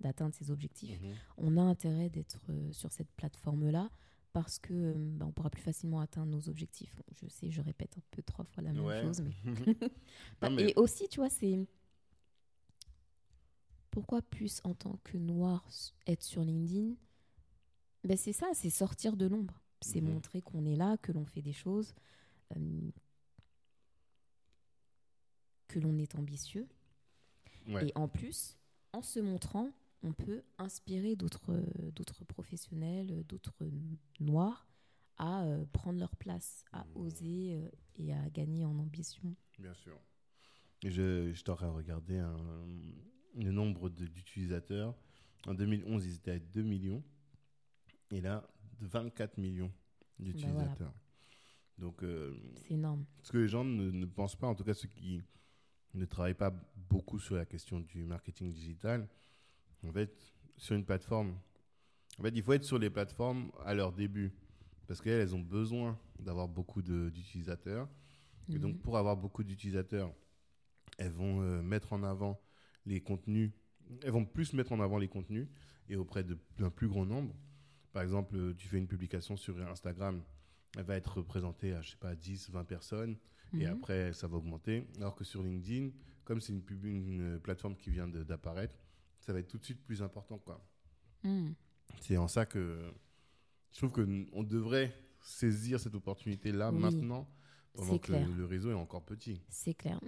d'atteindre 0.00 0.34
ses 0.34 0.50
objectifs, 0.50 1.00
Mhm. 1.00 1.14
on 1.38 1.56
a 1.56 1.62
intérêt 1.62 2.08
d'être 2.10 2.40
euh, 2.50 2.72
sur 2.72 2.92
cette 2.92 3.10
plateforme-là 3.12 3.90
parce 4.32 4.58
que 4.58 4.72
euh, 4.74 4.94
bah, 4.96 5.26
on 5.26 5.32
pourra 5.32 5.50
plus 5.50 5.62
facilement 5.62 6.00
atteindre 6.00 6.32
nos 6.32 6.48
objectifs. 6.48 6.94
Bon, 6.96 7.04
je 7.14 7.28
sais, 7.28 7.50
je 7.50 7.60
répète 7.60 7.96
un 7.96 8.02
peu 8.10 8.22
trois 8.22 8.44
fois 8.44 8.62
la 8.62 8.72
même 8.72 8.84
Ouais. 8.84 9.00
chose, 9.02 9.22
mais 9.22 9.34
Non, 10.42 10.50
mais- 10.50 10.70
et 10.70 10.74
aussi, 10.76 11.08
tu 11.08 11.20
vois, 11.20 11.30
c'est 11.30 11.58
pourquoi 13.90 14.22
plus 14.22 14.60
en 14.64 14.74
tant 14.74 14.98
que 15.04 15.16
noir 15.16 15.64
être 16.06 16.22
sur 16.22 16.42
LinkedIn 16.42 16.94
ben 18.04 18.16
c'est 18.16 18.32
ça, 18.32 18.46
c'est 18.54 18.70
sortir 18.70 19.16
de 19.16 19.26
l'ombre, 19.26 19.60
c'est 19.80 20.00
Mhm. 20.00 20.12
montrer 20.12 20.42
qu'on 20.42 20.64
est 20.66 20.76
là, 20.76 20.96
que 20.98 21.12
l'on 21.12 21.24
fait 21.24 21.42
des 21.42 21.52
choses, 21.52 21.94
euh, 22.56 22.90
que 25.68 25.78
l'on 25.78 25.98
est 25.98 26.14
ambitieux. 26.14 26.68
Ouais. 27.68 27.88
Et 27.88 27.92
en 27.94 28.08
plus, 28.08 28.58
en 28.92 29.02
se 29.02 29.20
montrant, 29.20 29.70
on 30.02 30.12
peut 30.12 30.42
inspirer 30.58 31.16
d'autres 31.16 32.24
professionnels, 32.28 33.24
d'autres 33.26 33.54
noirs 34.20 34.68
à 35.16 35.44
euh, 35.44 35.64
prendre 35.72 35.98
leur 35.98 36.14
place, 36.16 36.64
à 36.72 36.84
Mhm. 36.84 36.96
oser 36.96 37.54
euh, 37.54 37.68
et 37.96 38.12
à 38.12 38.28
gagner 38.30 38.64
en 38.64 38.78
ambition. 38.78 39.34
Bien 39.58 39.74
sûr. 39.74 39.98
Je, 40.84 41.32
je 41.32 41.42
t'aurais 41.44 41.68
regardé 41.68 42.18
un, 42.18 42.36
le 43.36 43.50
nombre 43.52 43.88
d'utilisateurs. 43.88 44.94
En 45.46 45.54
2011, 45.54 46.04
ils 46.04 46.16
étaient 46.16 46.32
à 46.32 46.38
2 46.38 46.62
millions. 46.62 47.02
Et 48.14 48.20
là, 48.20 48.46
de 48.80 48.86
24 48.86 49.38
millions 49.38 49.72
d'utilisateurs. 50.20 50.92
Donc, 51.78 52.02
euh, 52.04 52.32
C'est 52.54 52.74
énorme. 52.74 53.04
ce 53.22 53.32
que 53.32 53.38
les 53.38 53.48
gens 53.48 53.64
ne, 53.64 53.90
ne 53.90 54.06
pensent 54.06 54.36
pas, 54.36 54.46
en 54.46 54.54
tout 54.54 54.62
cas 54.62 54.74
ceux 54.74 54.86
qui 54.88 55.20
ne 55.94 56.04
travaillent 56.04 56.34
pas 56.34 56.54
beaucoup 56.76 57.18
sur 57.18 57.34
la 57.34 57.44
question 57.44 57.80
du 57.80 58.04
marketing 58.04 58.52
digital, 58.52 59.08
en 59.84 59.92
fait, 59.92 60.16
sur 60.56 60.76
une 60.76 60.84
plateforme, 60.84 61.36
en 62.18 62.22
fait, 62.22 62.30
il 62.36 62.42
faut 62.44 62.52
être 62.52 62.62
sur 62.64 62.78
les 62.78 62.90
plateformes 62.90 63.50
à 63.64 63.74
leur 63.74 63.92
début. 63.92 64.32
Parce 64.86 65.00
qu'elles, 65.00 65.20
elles 65.20 65.34
ont 65.34 65.40
besoin 65.40 65.98
d'avoir 66.20 66.46
beaucoup 66.46 66.82
d'utilisateurs. 66.82 67.88
Et 68.50 68.58
donc, 68.58 68.74
Mhm. 68.74 68.80
pour 68.82 68.96
avoir 68.98 69.16
beaucoup 69.16 69.42
d'utilisateurs, 69.42 70.12
elles 70.98 71.10
vont 71.10 71.40
euh, 71.42 71.62
mettre 71.62 71.92
en 71.92 72.04
avant 72.04 72.40
les 72.86 73.00
contenus. 73.00 73.50
Elles 74.02 74.12
vont 74.12 74.24
plus 74.26 74.52
mettre 74.52 74.70
en 74.72 74.78
avant 74.80 74.98
les 74.98 75.08
contenus 75.08 75.48
et 75.88 75.96
auprès 75.96 76.22
d'un 76.22 76.70
plus 76.70 76.86
grand 76.86 77.04
nombre. 77.06 77.34
Par 77.94 78.02
exemple, 78.02 78.34
euh, 78.36 78.52
tu 78.54 78.66
fais 78.68 78.76
une 78.78 78.88
publication 78.88 79.36
sur 79.36 79.56
Instagram, 79.68 80.20
elle 80.76 80.82
va 80.84 80.96
être 80.96 81.22
présentée 81.22 81.72
à, 81.72 81.80
je 81.80 81.90
sais 81.92 81.96
pas, 81.96 82.14
10, 82.16 82.50
20 82.50 82.64
personnes 82.64 83.16
et 83.54 83.66
Mhm. 83.66 83.72
après, 83.72 84.12
ça 84.12 84.26
va 84.26 84.36
augmenter. 84.36 84.88
Alors 84.96 85.14
que 85.14 85.22
sur 85.22 85.42
LinkedIn, 85.44 85.90
comme 86.24 86.40
c'est 86.40 86.52
une, 86.52 86.62
pub- 86.62 86.84
une 86.84 87.38
plateforme 87.38 87.76
qui 87.76 87.90
vient 87.90 88.08
d'apparaître, 88.08 88.74
ça 89.20 89.32
va 89.32 89.38
être 89.38 89.46
tout 89.48 89.58
de 89.58 89.64
suite 89.64 89.80
plus 89.86 90.02
important. 90.02 90.38
quoi. 90.38 90.60
Mhm. 91.22 91.54
C'est 92.00 92.16
en 92.16 92.26
ça 92.26 92.44
que 92.46 92.92
je 93.70 93.78
trouve 93.78 93.92
qu'on 93.92 94.42
devrait 94.42 94.92
saisir 95.22 95.78
cette 95.78 95.94
opportunité-là 95.94 96.72
Oui, 96.72 96.80
maintenant, 96.80 97.28
pendant 97.74 97.98
que 97.98 98.06
clair. 98.08 98.28
le 98.28 98.44
réseau 98.44 98.70
est 98.70 98.74
encore 98.74 99.04
petit. 99.04 99.40
C'est 99.48 99.74
clair. 99.74 100.00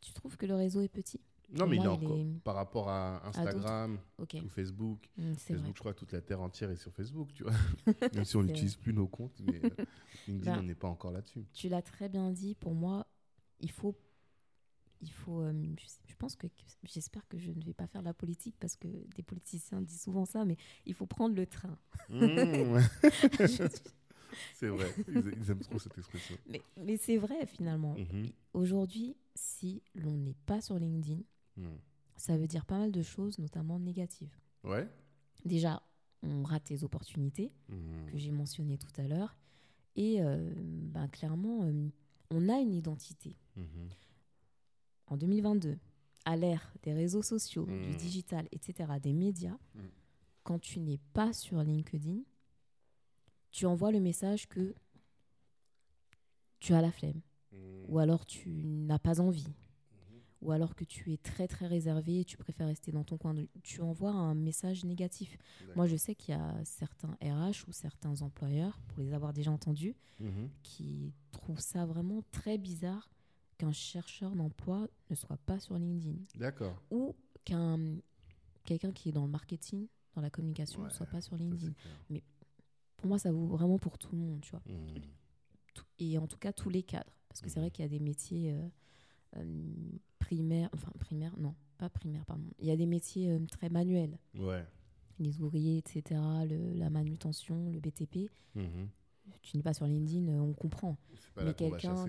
Tu 0.00 0.12
trouves 0.14 0.36
que 0.38 0.46
le 0.46 0.54
réseau 0.54 0.80
est 0.80 0.88
petit? 0.88 1.20
Non, 1.52 1.66
mais 1.66 1.76
il 1.76 1.80
est 1.80 1.84
il 1.84 1.88
encore 1.88 2.18
est- 2.18 2.40
par 2.42 2.54
rapport 2.54 2.88
à 2.88 3.26
Instagram 3.26 3.98
ou 4.18 4.48
Facebook. 4.48 5.08
Mm, 5.16 5.32
c'est 5.34 5.54
Facebook, 5.54 5.62
vrai. 5.62 5.72
je 5.74 5.78
crois 5.80 5.94
que 5.94 5.98
toute 6.00 6.12
la 6.12 6.20
terre 6.20 6.40
entière 6.40 6.70
est 6.70 6.76
sur 6.76 6.92
Facebook, 6.92 7.32
tu 7.32 7.44
vois. 7.44 7.52
Même 8.14 8.24
si 8.24 8.36
on 8.36 8.42
n'utilise 8.42 8.76
plus 8.76 8.92
nos 8.92 9.06
comptes, 9.06 9.40
mais 9.40 9.60
euh, 9.64 9.70
LinkedIn, 10.28 10.52
Ben, 10.54 10.58
on 10.60 10.62
n'est 10.64 10.74
pas 10.74 10.88
encore 10.88 11.12
là-dessus. 11.12 11.44
Tu 11.52 11.68
l'as 11.68 11.82
très 11.82 12.08
bien 12.08 12.30
dit. 12.32 12.54
Pour 12.56 12.74
moi, 12.74 13.06
il 13.60 13.70
faut, 13.70 13.94
il 15.00 15.10
faut. 15.12 15.40
euh, 15.40 15.52
je, 16.08 16.14
pense 16.16 16.34
que 16.34 16.48
j'espère 16.82 17.26
que 17.28 17.38
je 17.38 17.50
ne 17.52 17.62
vais 17.62 17.74
pas 17.74 17.86
faire 17.86 18.02
la 18.02 18.14
politique 18.14 18.56
parce 18.58 18.74
que 18.76 18.88
des 19.14 19.22
politiciens 19.22 19.80
disent 19.80 20.02
souvent 20.02 20.24
ça, 20.24 20.44
mais 20.44 20.56
il 20.84 20.94
faut 20.94 21.06
prendre 21.06 21.36
le 21.36 21.46
train. 21.46 21.78
Mmh. 22.08 22.78
c'est 24.54 24.68
vrai, 24.68 24.92
ils, 25.08 25.50
aiment 25.50 25.60
trop 25.60 25.78
cette 25.78 25.96
expression. 25.96 26.36
mais 26.48 26.60
mais 26.76 26.96
c'est 26.96 27.16
vrai 27.18 27.46
finalement. 27.46 27.94
Mhm. 27.94 28.30
Aujourd'hui, 28.54 29.16
si 29.34 29.82
l'on 29.94 30.16
n'est 30.16 30.36
pas 30.46 30.60
sur 30.60 30.78
LinkedIn, 30.78 31.20
Mhm. 31.56 31.78
ça 32.16 32.36
veut 32.36 32.46
dire 32.46 32.64
pas 32.66 32.78
mal 32.78 32.92
de 32.92 33.02
choses, 33.02 33.38
notamment 33.38 33.78
négatives. 33.78 34.36
Ouais. 34.64 34.88
Déjà, 35.44 35.82
on 36.22 36.42
rate 36.42 36.68
les 36.70 36.84
opportunités. 36.84 37.52
Mhm. 37.68 38.10
que 38.10 38.18
j'ai 38.18 38.30
mentionné 38.30 38.78
tout 38.78 38.92
à 39.00 39.06
l'heure. 39.06 39.36
Et 39.96 40.22
euh, 40.22 40.52
ben, 40.56 41.08
clairement, 41.08 41.64
euh, 41.64 41.88
on 42.30 42.48
a 42.48 42.58
une 42.60 42.74
identité. 42.74 43.36
Mhm. 43.56 43.88
En 45.08 45.16
2022, 45.16 45.78
à 46.24 46.36
l'ère 46.36 46.72
des 46.82 46.92
réseaux 46.92 47.22
sociaux, 47.22 47.64
du 47.66 47.94
digital, 47.96 48.48
etc., 48.50 48.92
des 49.00 49.12
médias, 49.12 49.56
quand 50.42 50.58
tu 50.58 50.80
n'es 50.80 50.98
pas 51.12 51.32
sur 51.32 51.62
LinkedIn, 51.62 52.18
tu 53.52 53.66
envoies 53.66 53.92
le 53.92 54.00
message 54.00 54.48
que 54.48 54.74
tu 56.58 56.74
as 56.74 56.82
la 56.82 56.90
flemme, 56.90 57.20
ou 57.88 57.98
alors 58.00 58.26
tu 58.26 58.50
n'as 58.64 58.98
pas 58.98 59.20
envie, 59.20 59.46
ou 60.46 60.52
alors 60.52 60.76
que 60.76 60.84
tu 60.84 61.12
es 61.12 61.16
très 61.16 61.48
très 61.48 61.66
réservé 61.66 62.20
et 62.20 62.24
tu 62.24 62.36
préfères 62.36 62.68
rester 62.68 62.92
dans 62.92 63.02
ton 63.02 63.18
coin. 63.18 63.34
Tu 63.64 63.80
envoies 63.82 64.12
un 64.12 64.34
message 64.36 64.84
négatif. 64.84 65.36
Moi, 65.74 65.86
je 65.86 65.96
sais 65.96 66.14
qu'il 66.14 66.34
y 66.34 66.38
a 66.38 66.54
certains 66.64 67.16
RH 67.20 67.66
ou 67.68 67.72
certains 67.72 68.22
employeurs, 68.22 68.78
pour 68.88 69.00
les 69.00 69.12
avoir 69.12 69.32
déjà 69.32 69.50
entendus, 69.50 69.96
Mhm. 70.20 70.48
qui 70.62 71.12
trouvent 71.32 71.58
ça 71.58 71.84
vraiment 71.84 72.22
très 72.30 72.58
bizarre 72.58 73.10
qu'un 73.58 73.72
chercheur 73.72 74.36
d'emploi 74.36 74.86
ne 75.10 75.14
soit 75.16 75.36
pas 75.38 75.58
sur 75.58 75.76
LinkedIn 75.76 76.16
D'accord. 76.36 76.80
ou 76.90 77.16
qu'un 77.44 77.96
quelqu'un 78.64 78.92
qui 78.92 79.08
est 79.08 79.12
dans 79.12 79.24
le 79.24 79.30
marketing, 79.30 79.88
dans 80.14 80.20
la 80.22 80.30
communication, 80.30 80.82
ne 80.84 80.88
soit 80.90 81.06
pas 81.06 81.20
sur 81.20 81.36
LinkedIn. 81.36 81.72
clair. 82.08 82.22
Pour 82.96 83.08
moi, 83.08 83.18
ça 83.18 83.30
vaut 83.32 83.46
vraiment 83.46 83.78
pour 83.78 83.98
tout 83.98 84.14
le 84.14 84.18
monde, 84.22 84.40
tu 84.42 84.50
vois. 84.52 84.62
Mhm. 84.66 85.02
Tout- 85.74 85.84
et 85.98 86.18
en 86.18 86.26
tout 86.28 86.38
cas, 86.38 86.52
tous 86.52 86.70
les 86.70 86.82
cadres. 86.84 87.12
Parce 87.28 87.40
que 87.40 87.48
c'est 87.50 87.58
Mhm. 87.58 87.62
vrai 87.64 87.70
qu'il 87.72 87.82
y 87.84 87.86
a 87.86 87.88
des 87.88 87.98
métiers 88.00 88.52
euh, 88.52 88.68
euh, 89.36 89.64
primaires, 90.30 90.68
enfin 90.74 90.90
primaires, 90.98 91.36
non, 91.38 91.54
pas 91.78 91.88
primaires, 91.88 92.24
pardon. 92.26 92.44
Il 92.58 92.66
y 92.66 92.72
a 92.72 92.76
des 92.76 92.86
métiers 92.86 93.30
euh, 93.30 93.38
très 93.46 93.68
manuels, 93.68 94.18
Ouais. 94.34 94.66
les 95.20 95.40
ouvriers, 95.40 95.78
etc., 95.78 96.02
le- 96.48 96.72
la 96.74 96.90
manutention, 96.90 97.70
le 97.70 97.78
BTP. 97.78 98.28
Mhm. 98.56 98.88
Tu 99.42 99.56
n'es 99.56 99.62
pas 99.62 99.72
sur 99.72 99.86
LinkedIn, 99.86 100.26
euh, 100.28 100.40
on 100.40 100.52
comprend. 100.52 100.96
Mais 101.36 101.54
quelqu'un 101.54 102.06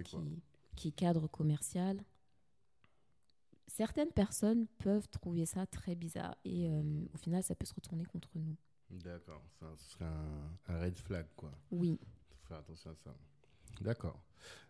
qui, 0.76 0.92
cadre 0.94 1.28
commercial, 1.28 2.04
certaines 3.68 4.12
personnes 4.12 4.66
peuvent 4.80 5.08
trouver 5.10 5.46
ça 5.46 5.68
très 5.68 5.94
bizarre 5.96 6.36
et 6.44 6.68
euh, 6.70 7.06
au 7.14 7.18
final 7.18 7.44
ça 7.44 7.54
peut 7.56 7.66
se 7.66 7.74
retourner 7.76 8.06
contre 8.06 8.30
nous. 8.36 8.56
D'accord. 8.90 9.44
Ça, 9.60 9.68
ce 9.78 9.92
serait 9.92 10.06
un, 10.06 10.58
un 10.74 10.80
red 10.80 10.98
flag, 10.98 11.26
quoi. 11.36 11.52
Oui, 11.72 12.00
faut 12.30 12.48
faire 12.48 12.58
attention 12.58 12.92
à 12.92 12.96
ça. 12.96 13.16
D'accord. 13.82 14.24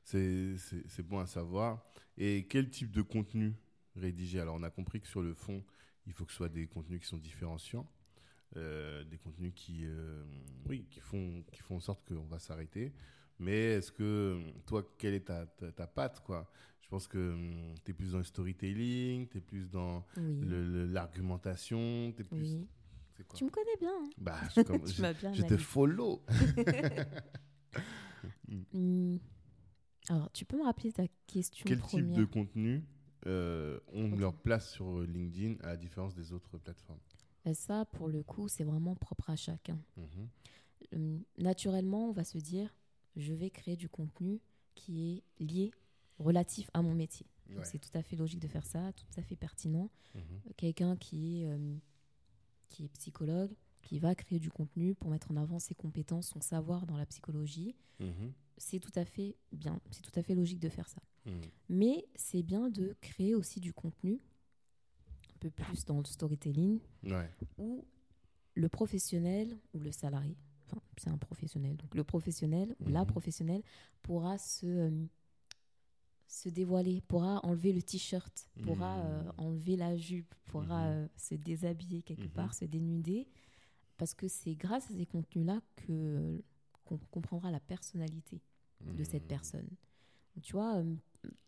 C'est 0.04 1.04
bon 1.04 1.20
à 1.20 1.26
savoir. 1.28 1.84
Et 2.18 2.48
quel 2.50 2.70
type 2.70 2.92
de 2.92 3.02
contenu 3.02 3.54
rédiger? 3.96 4.40
Alors, 4.40 4.56
on 4.56 4.64
a 4.64 4.70
compris 4.70 5.02
que 5.02 5.08
sur 5.08 5.22
le 5.22 5.34
fond, 5.34 5.64
il 6.06 6.14
faut 6.14 6.26
que 6.26 6.32
ce 6.32 6.38
soit 6.38 6.50
des 6.50 6.68
contenus 6.68 7.02
qui 7.02 7.08
sont 7.08 7.18
différenciants, 7.18 7.90
euh, 8.56 9.04
des 9.04 9.18
contenus 9.18 9.52
qui, 9.56 9.82
euh, 9.86 10.24
oui, 10.68 10.88
qui, 10.90 11.00
font, 11.00 11.44
qui 11.52 11.62
font 11.62 11.76
en 11.76 11.80
sorte 11.82 12.08
qu'on 12.08 12.26
va 12.26 12.40
s'arrêter. 12.40 12.94
Mais 13.40 13.76
est-ce 13.76 13.92
que, 13.92 14.42
toi, 14.66 14.84
quelle 14.98 15.14
est 15.14 15.26
ta, 15.28 15.46
ta, 15.46 15.72
ta 15.72 15.88
patte, 15.88 16.22
quoi? 16.24 16.50
Je 16.82 16.88
pense 16.90 17.08
que 17.08 17.36
tu 17.84 17.92
es 17.92 17.94
plus 17.94 18.14
dans 18.14 18.20
le 18.20 18.24
storytelling, 18.24 19.28
tu 19.28 19.38
es 19.40 19.42
plus 19.42 19.70
dans 19.70 20.06
oui, 20.16 20.40
l'argumentation, 20.94 22.14
tu 22.16 22.22
es 22.22 22.26
plus... 22.26 22.54
oui. 22.54 22.68
Tu 23.36 23.44
me 23.46 23.50
connais 23.50 23.76
bien. 23.80 23.92
hein? 23.92 24.10
Bah, 24.18 24.40
je, 24.56 24.62
comme- 24.62 24.82
tu 24.86 24.94
je- 24.94 25.02
bien 25.02 25.34
je 25.34 25.42
te 25.42 25.46
analysé. 25.46 25.58
follow. 28.30 28.64
Hmm. 28.74 29.18
Alors, 30.10 30.32
tu 30.32 30.46
peux 30.46 30.58
me 30.58 30.64
rappeler 30.64 30.92
ta 30.94 31.04
question 31.28 31.66
Quel 31.68 31.80
première 31.80 32.06
type 32.08 32.14
de 32.18 32.26
contenu 32.26 32.84
euh, 33.26 33.80
ont 33.94 34.12
Ok. 34.14 34.20
leur 34.20 34.34
place 34.36 34.72
sur 34.72 35.02
LinkedIn 35.02 35.56
à 35.64 35.68
la 35.68 35.78
différence 35.78 36.14
des 36.16 36.32
autres 36.34 36.58
plateformes? 36.58 37.00
Et 37.46 37.54
Ça, 37.54 37.86
pour 37.86 38.08
le 38.08 38.24
coup, 38.24 38.48
c'est 38.48 38.64
vraiment 38.64 38.96
propre 38.96 39.30
à 39.30 39.36
chacun. 39.36 39.80
Mhm. 39.98 40.28
Hum, 40.94 41.24
Naturellement, 41.38 42.10
on 42.10 42.12
va 42.12 42.24
se 42.24 42.38
dire, 42.38 42.74
je 43.16 43.34
vais 43.34 43.50
créer 43.50 43.76
du 43.76 43.90
contenu 43.90 44.40
qui 44.76 45.24
est 45.40 45.44
lié, 45.44 45.72
relatif 46.20 46.70
à 46.74 46.82
mon 46.82 46.94
métier. 46.94 47.26
Ouais. 47.50 47.64
C'est 47.64 47.80
tout 47.80 47.90
à 47.94 48.04
fait 48.04 48.16
logique 48.16 48.40
de 48.40 48.48
faire 48.48 48.66
ça, 48.66 48.92
tout 48.94 49.06
à 49.20 49.22
fait 49.24 49.36
pertinent. 49.36 49.90
Mhm. 50.16 50.54
quelqu'un 50.56 50.96
qui 50.98 51.44
est, 51.44 51.48
euh, 51.48 51.78
qui 52.70 52.86
est 52.86 52.90
psychologue, 52.90 53.52
qui 53.88 54.00
va 54.00 54.14
créer 54.16 54.38
du 54.40 54.52
contenu 54.52 54.96
pour 54.96 55.10
mettre 55.10 55.32
en 55.32 55.38
avant 55.38 55.60
ses 55.60 55.74
compétences, 55.74 56.28
son 56.28 56.42
savoir 56.42 56.86
dans 56.86 56.98
la 56.98 57.06
psychologie, 57.06 57.74
Mhm. 58.02 58.34
c'est 58.58 58.80
tout 58.80 58.92
à 58.96 59.06
fait 59.06 59.38
bien, 59.54 59.80
c'est 59.92 60.02
tout 60.02 60.12
à 60.20 60.22
fait 60.24 60.36
logique 60.36 60.60
de 60.60 60.68
faire 60.68 60.90
ça. 60.90 61.02
Mhm. 61.26 61.42
Mais 61.70 62.06
c'est 62.16 62.44
bien 62.44 62.70
de 62.70 62.98
créer 63.00 63.34
aussi 63.34 63.62
du 63.62 63.72
contenu, 63.74 64.20
un 65.34 65.38
peu 65.40 65.50
plus 65.50 65.86
dans 65.86 66.00
le 66.00 66.06
storytelling, 66.06 66.80
Ouais. 67.04 67.30
où 67.58 67.86
le 68.56 68.68
professionnel 68.68 69.58
ou 69.74 69.80
le 69.80 69.94
salarié, 69.94 70.36
enfin 70.66 70.82
c'est 70.98 71.10
un 71.10 71.18
professionnel, 71.18 71.78
donc 71.78 71.96
le 71.96 72.04
professionnel 72.04 72.76
ou 72.82 72.90
la 72.90 73.02
Mhm. 73.02 73.08
professionnelle 73.08 73.64
pourra 74.02 74.38
se, 74.38 74.66
euh, 74.66 75.06
se 76.28 76.50
dévoiler, 76.50 77.00
pourra 77.08 77.40
enlever 77.46 77.72
le 77.72 77.82
t-shirt, 77.82 78.50
pourra 78.64 79.00
euh, 79.00 79.32
enlever 79.38 79.78
la 79.78 79.96
jupe, 79.96 80.36
pourra 80.48 80.88
euh, 80.88 81.08
se 81.16 81.36
déshabiller 81.36 82.02
quelque 82.02 82.28
part, 82.28 82.54
se 82.54 82.66
dénuder, 82.66 83.30
parce 83.98 84.14
que 84.14 84.28
c'est 84.28 84.56
grâce 84.56 84.90
à 84.92 84.94
ces 84.94 85.06
contenus-là 85.06 85.62
que 85.76 86.42
qu'on 86.86 86.98
comprendra 87.12 87.52
la 87.52 87.60
personnalité 87.60 88.42
de 88.86 89.04
cette 89.04 89.24
Mhm. 89.24 89.28
personne. 89.28 89.68
Tu 90.42 90.54
vois, 90.54 90.78
euh, 90.78 90.96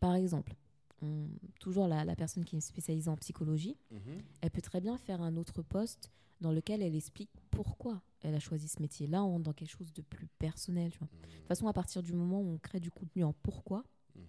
par 0.01 0.15
exemple, 0.15 0.53
on- 1.01 1.29
toujours 1.61 1.87
la, 1.87 2.03
la 2.03 2.15
personne 2.15 2.43
qui 2.43 2.57
est 2.57 2.59
spécialisée 2.61 3.09
en 3.09 3.15
psychologie, 3.15 3.77
Mhm. 3.91 4.21
elle 4.41 4.51
peut 4.51 4.61
très 4.61 4.81
bien 4.81 4.97
faire 4.97 5.21
un 5.21 5.37
autre 5.37 5.61
poste 5.61 6.11
dans 6.41 6.51
lequel 6.51 6.81
elle 6.81 6.95
explique 6.95 7.29
pourquoi 7.51 8.01
elle 8.21 8.35
a 8.35 8.39
choisi 8.39 8.67
ce 8.67 8.81
métier. 8.81 9.07
Là, 9.07 9.23
on 9.23 9.29
rentre 9.31 9.43
dans 9.45 9.53
quelque 9.53 9.71
chose 9.71 9.93
de 9.93 10.01
plus 10.01 10.27
personnel. 10.39 10.91
Tu 10.91 10.97
vois. 10.99 11.07
De 11.07 11.37
toute 11.37 11.47
façon, 11.47 11.67
à 11.67 11.73
partir 11.73 12.03
du 12.03 12.11
moment 12.13 12.41
où 12.41 12.49
on 12.49 12.57
crée 12.57 12.79
du 12.81 12.91
contenu 12.91 13.23
en 13.23 13.31
pourquoi, 13.31 13.85
Mhm. 14.15 14.23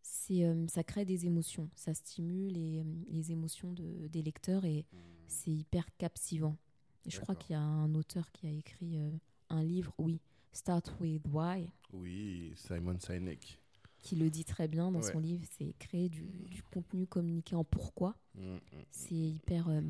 c'est, 0.00 0.44
euh, 0.44 0.66
ça 0.68 0.82
crée 0.84 1.04
des 1.04 1.26
émotions, 1.26 1.68
ça 1.74 1.92
stimule 1.94 2.52
les, 2.52 2.78
euh, 2.78 2.84
les 3.08 3.32
émotions 3.32 3.72
de, 3.72 4.06
des 4.08 4.22
lecteurs 4.22 4.64
et 4.64 4.86
c'est 5.28 5.50
hyper 5.50 5.84
captivant. 5.98 6.56
Et 7.04 7.10
je 7.10 7.20
crois 7.20 7.34
qu'il 7.34 7.52
y 7.52 7.56
a 7.56 7.60
un 7.60 7.94
auteur 7.94 8.30
qui 8.32 8.46
a 8.46 8.50
écrit 8.50 8.98
euh, 8.98 9.10
un 9.48 9.62
livre, 9.62 9.92
oui, 9.98 10.20
Start 10.52 10.92
with 11.00 11.26
Why, 11.32 11.68
Oui, 11.92 12.52
Simon 12.56 12.98
Sinek. 13.00 13.58
qui 13.98 14.16
le 14.16 14.30
dit 14.30 14.44
très 14.44 14.68
bien 14.68 14.90
dans 14.92 15.00
Ouais. 15.02 15.12
son 15.12 15.18
livre, 15.20 15.44
c'est 15.50 15.72
créer 15.78 16.08
du, 16.08 16.24
du 16.50 16.62
contenu 16.62 17.06
communiqué 17.06 17.54
en 17.56 17.64
pourquoi. 17.64 18.16
Mhm. 18.34 18.60
C'est 18.90 19.14
hyper 19.14 19.68
euh, 19.68 19.80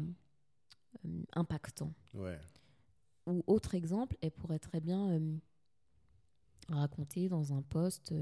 euh, 1.04 1.22
impactant. 1.34 1.92
Ouais. 2.14 2.38
Ou 3.26 3.42
autre 3.46 3.74
exemple, 3.74 4.16
elle 4.20 4.32
pourrait 4.32 4.58
très 4.58 4.80
bien 4.80 5.18
raconter 6.68 7.28
dans 7.28 7.52
un 7.52 7.62
poste 7.62 8.12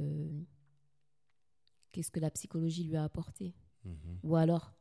qu'est-ce 1.93 2.11
que 2.11 2.20
la 2.20 2.30
psychologie 2.30 2.84
lui 2.84 2.97
a 2.97 3.05
apporté. 3.05 3.55
Mhm. 3.84 4.18
Ou 4.24 4.36
alors, 4.36 4.72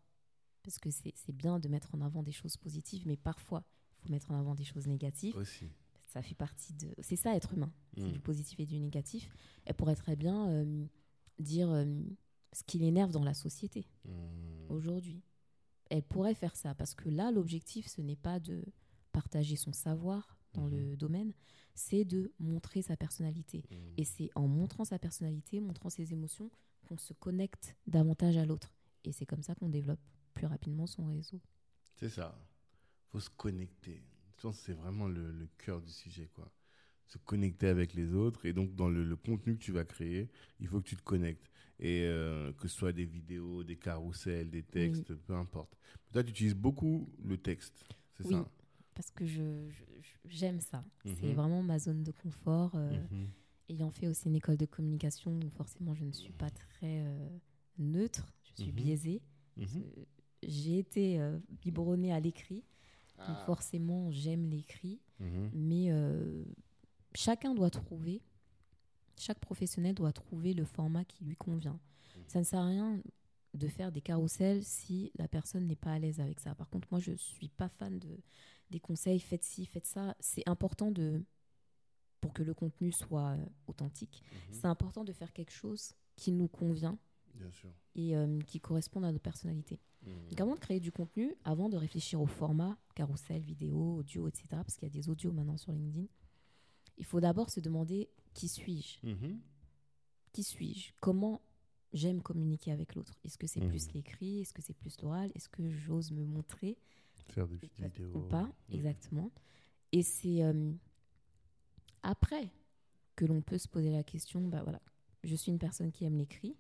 parce 0.64 0.78
que 0.78 0.89
c'est 0.91 1.14
bien 1.32 1.60
de 1.60 1.68
mettre 1.70 1.95
en 1.95 2.01
avant 2.01 2.22
des 2.24 2.32
choses 2.34 2.57
positives, 2.57 3.03
mais 3.07 3.16
parfois, 3.18 3.64
faut 4.02 4.10
mettre 4.10 4.32
en 4.32 4.39
avant 4.39 4.56
des 4.56 4.64
choses 4.64 4.88
négatives. 4.88 5.36
Aussi. 5.38 5.70
Ça 6.08 6.22
fait 6.22 6.36
partie 6.36 6.74
de... 6.74 6.88
C'est 7.02 7.16
ça, 7.16 7.36
être 7.36 7.54
humain. 7.54 7.72
C'est 7.97 8.04
Mhm. 8.06 8.12
du 8.14 8.20
positif 8.20 8.60
et 8.60 8.66
du 8.66 8.80
négatif. 8.80 9.30
Elle 9.66 9.76
pourrait 9.76 9.95
très 9.95 10.16
bien 10.16 10.50
euh, 10.50 10.86
dire 11.38 11.70
euh, 11.70 11.86
ce 12.52 12.64
qui 12.64 12.80
l'énerve 12.80 13.12
dans 13.12 13.24
la 13.24 13.34
société 13.36 13.88
Mhm. 14.06 14.14
aujourd'hui. 14.70 15.22
Elle 15.91 16.04
pourrait 16.04 16.34
faire 16.36 16.56
ça 16.56 16.74
parce 16.76 16.93
que 16.95 17.10
là, 17.10 17.32
l'objectif, 17.32 17.88
ce 17.88 18.02
n'est 18.02 18.16
pas 18.16 18.39
de 18.39 18.64
partager 19.12 19.56
son 19.56 19.72
savoir 19.74 20.38
dans 20.54 20.68
le 20.68 20.95
domaine, 20.97 21.32
c'est 21.76 22.06
de 22.06 22.32
montrer 22.39 22.82
sa 22.82 22.97
personnalité. 22.97 23.64
Mhm. 23.70 23.78
Et 23.97 24.04
c'est 24.04 24.30
en 24.36 24.47
montrant 24.47 24.86
sa 24.86 24.97
personnalité, 24.97 25.60
montrant 25.60 25.89
ses 25.91 26.12
émotions, 26.14 26.50
qu'on 26.88 26.97
se 26.97 27.14
connecte 27.14 27.76
davantage 27.86 28.36
à 28.38 28.45
l'autre. 28.45 28.74
Et 29.04 29.12
c'est 29.12 29.26
comme 29.28 29.43
ça 29.43 29.54
qu'on 29.56 29.70
développe 29.70 30.00
plus 30.34 30.47
rapidement 30.47 30.88
son 30.88 31.06
réseau. 31.06 31.39
C'est 31.95 32.10
ça. 32.10 32.36
Faut 33.12 33.20
se 33.20 33.30
connecter. 33.30 34.01
Je 34.38 34.41
pense 34.43 34.57
que 34.60 34.64
c'est 34.66 34.74
vraiment 34.74 35.07
le, 35.07 35.32
le 35.32 35.47
cœur 35.57 35.82
du 35.82 35.91
sujet, 35.91 36.30
quoi. 36.34 36.51
Se 37.07 37.18
connecter 37.18 37.68
avec 37.68 37.93
les 37.95 38.14
autres. 38.14 38.45
Et 38.45 38.53
donc, 38.53 38.76
dans 38.76 38.89
le, 38.89 39.03
le 39.03 39.16
contenu 39.16 39.55
que 39.57 39.64
tu 39.64 39.72
vas 39.72 39.84
créer, 39.86 40.30
il 40.60 40.68
faut 40.68 40.80
que 40.80 40.88
tu 40.88 40.95
te 40.95 41.01
connectes. 41.03 41.49
Et 41.80 42.03
euh, 42.03 42.51
que 42.53 42.68
ce 42.68 42.76
soit 42.78 42.91
des 42.93 43.05
vidéos, 43.05 43.64
des 43.64 43.78
carousels, 43.78 44.49
des 44.49 44.64
textes, 44.64 45.14
peu 45.16 45.34
importe. 45.34 45.78
Toi, 46.12 46.24
tu 46.24 46.32
utilises 46.32 46.55
beaucoup 46.55 47.10
le 47.24 47.38
texte, 47.38 47.86
c'est 48.18 48.26
Oui. 48.26 48.34
ça? 48.36 48.49
Parce 48.95 49.12
que 49.12 49.26
je, 49.26 49.70
je- 49.70 49.84
j'aime 50.26 50.60
ça. 50.60 50.84
C'est 51.05 51.28
Mhm. 51.28 51.36
vraiment 51.36 51.64
ma 51.64 51.80
zone 51.80 52.03
de 52.03 52.12
confort. 52.12 52.72
euh, 52.76 52.91
Mhm. 53.12 53.28
Ayant 53.70 53.91
fait 53.91 54.07
aussi 54.07 54.28
une 54.28 54.36
école 54.36 54.57
de 54.57 54.66
communication, 54.66 55.38
donc 55.38 55.53
forcément, 55.53 55.93
je 55.93 56.03
ne 56.03 56.12
suis 56.12 56.34
pas 56.34 56.49
très 56.49 57.03
euh, 57.05 57.30
neutre, 57.78 58.26
je 58.43 58.64
suis 58.64 58.72
Mhm. 58.72 58.76
biaisée. 58.78 59.22
J'ai 60.43 60.80
été 60.80 61.20
biberonnée 61.64 62.14
à 62.14 62.20
l'écrit, 62.20 62.64
donc 63.28 63.38
Ah. 63.39 63.43
forcément, 63.45 64.09
j'aime 64.11 64.45
l'écrit. 64.47 64.99
Mhm. 65.20 65.51
Mais 65.53 65.91
euh, 65.91 66.43
chacun 67.15 67.53
doit 67.53 67.70
trouver, 67.70 68.22
chaque 69.17 69.39
professionnel 69.39 69.93
doit 69.95 70.13
trouver 70.13 70.53
le 70.53 70.65
format 70.65 71.03
qui 71.05 71.24
lui 71.26 71.36
convient. 71.36 71.80
Ça 72.28 72.39
ne 72.39 72.43
sert 72.43 72.59
à 72.59 72.67
rien 72.67 73.01
de 73.55 73.67
faire 73.67 73.91
des 73.91 74.01
carousels 74.01 74.63
si 74.63 75.11
la 75.15 75.28
personne 75.28 75.65
n'est 75.67 75.76
pas 75.76 75.93
à 75.93 75.99
l'aise 75.99 76.20
avec 76.20 76.39
ça. 76.39 76.53
Par 76.55 76.70
contre, 76.70 76.88
moi, 76.91 76.99
je 76.99 77.13
suis 77.13 77.49
pas 77.49 77.67
fan 77.70 77.97
de, 77.99 78.20
des 78.70 78.80
conseils, 78.80 79.20
faites 79.20 79.43
ci, 79.43 79.65
faites 79.65 79.88
ça. 79.88 80.15
C'est 80.20 80.47
important 80.47 80.91
de, 80.91 81.24
pour 82.22 82.32
que 82.34 82.43
le 82.43 82.53
contenu 82.53 82.91
soit 82.91 83.32
euh, 83.38 83.45
authentique, 83.67 84.22
Mhm. 84.32 84.53
c'est 84.53 84.65
important 84.67 85.03
de 85.03 85.11
faire 85.13 85.34
quelque 85.34 85.51
chose 85.51 85.93
qui 86.15 86.32
nous 86.32 86.47
convient 86.47 86.97
Bien 87.36 87.49
sûr. 87.51 87.72
et 87.95 88.15
euh, 88.15 88.39
qui 88.41 88.59
corresponde 88.59 89.05
à 89.05 89.11
notre 89.11 89.24
personnalité. 89.24 89.80
Mhm. 90.06 90.30
Donc 90.30 90.41
avant 90.41 90.56
de 90.56 90.60
créer 90.60 90.80
du 90.80 90.91
contenu, 90.91 91.36
avant 91.43 91.70
de 91.70 91.78
réfléchir 91.78 92.22
au 92.22 92.26
format, 92.26 92.78
carrousel, 92.95 93.41
vidéo, 93.41 93.97
audio, 93.97 94.28
etc., 94.28 94.47
parce 94.52 94.76
qu'il 94.76 94.84
y 94.88 94.91
a 94.91 94.93
des 94.93 95.10
audios 95.10 95.32
maintenant 95.32 95.58
sur 95.58 95.72
LinkedIn, 95.72 96.08
il 96.97 97.06
faut 97.06 97.20
d'abord 97.20 97.50
se 97.50 97.60
demander 97.60 98.10
qui 98.34 98.47
suis-je? 98.47 99.06
Mhm. 99.08 99.39
Qui 100.32 100.43
suis-je? 100.43 100.93
Comment 101.00 101.41
j'aime 101.93 102.22
communiquer 102.22 102.72
avec 102.72 102.95
l'autre? 102.95 103.18
Est-ce 103.26 103.38
que 103.38 103.47
c'est 103.47 103.62
plus 103.62 103.91
l'écrit? 103.93 104.41
Est-ce 104.41 104.54
que 104.54 104.62
c'est 104.62 104.74
plus 104.76 105.02
l'oral? 105.02 105.32
Est-ce 105.36 105.50
que 105.50 105.70
j'ose 105.70 106.12
me 106.12 106.24
montrer? 106.24 106.78
Faire 107.30 107.47
des 107.47 107.58
petites 107.58 107.78
pas- 107.82 107.88
vidéos. 107.88 108.16
ou 108.16 108.22
pas 108.22 108.43
Mhm. 108.43 108.76
Exactement. 108.76 109.32
Et 109.91 110.04
c'est 110.04 110.43
euh, 110.43 110.72
après 112.04 112.50
que 113.16 113.26
l'on 113.26 113.41
peut 113.41 113.58
se 113.58 113.68
poser 113.68 113.91
la 113.91 114.04
question, 114.04 114.47
bah 114.47 114.64
voilà, 114.64 114.82
je 115.24 115.36
suis 115.36 115.52
une 115.52 115.60
personne 115.60 115.91
qui 115.91 116.06
aime 116.06 116.16
l'écrit. 116.18 116.56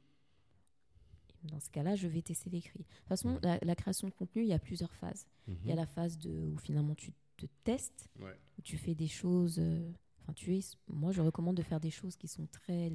Dans 1.43 1.59
ce 1.59 1.69
cas-là, 1.69 1.95
je 1.95 2.07
vais 2.07 2.21
tester 2.21 2.49
l'écrit. 2.49 2.79
De 2.79 2.83
toute 2.83 3.07
façon, 3.07 3.29
Mhm. 3.33 3.39
la, 3.43 3.59
la 3.61 3.75
création 3.75 4.07
de 4.07 4.13
contenu, 4.13 4.41
il 4.43 4.47
y 4.49 4.53
a 4.53 4.59
plusieurs 4.59 4.93
phases. 4.93 5.25
Mhm. 5.47 5.57
Il 5.63 5.69
y 5.69 5.71
a 5.71 5.75
la 5.75 5.85
phase 5.85 6.17
de, 6.17 6.29
où 6.53 6.57
finalement 6.57 6.95
tu 6.95 7.13
te 7.37 7.45
testes, 7.63 8.09
Ouais. 8.19 8.37
où 8.57 8.61
tu 8.61 8.77
fais 8.77 8.95
des 8.95 9.07
choses. 9.07 9.59
euh, 9.59 9.89
Enfin, 10.21 10.33
tu 10.33 10.55
es. 10.55 10.59
Moi, 10.87 11.11
je 11.11 11.21
recommande 11.21 11.55
de 11.57 11.63
faire 11.63 11.79
des 11.79 11.89
choses 11.89 12.15
qui 12.17 12.27
sont 12.27 12.45
très 12.47 12.91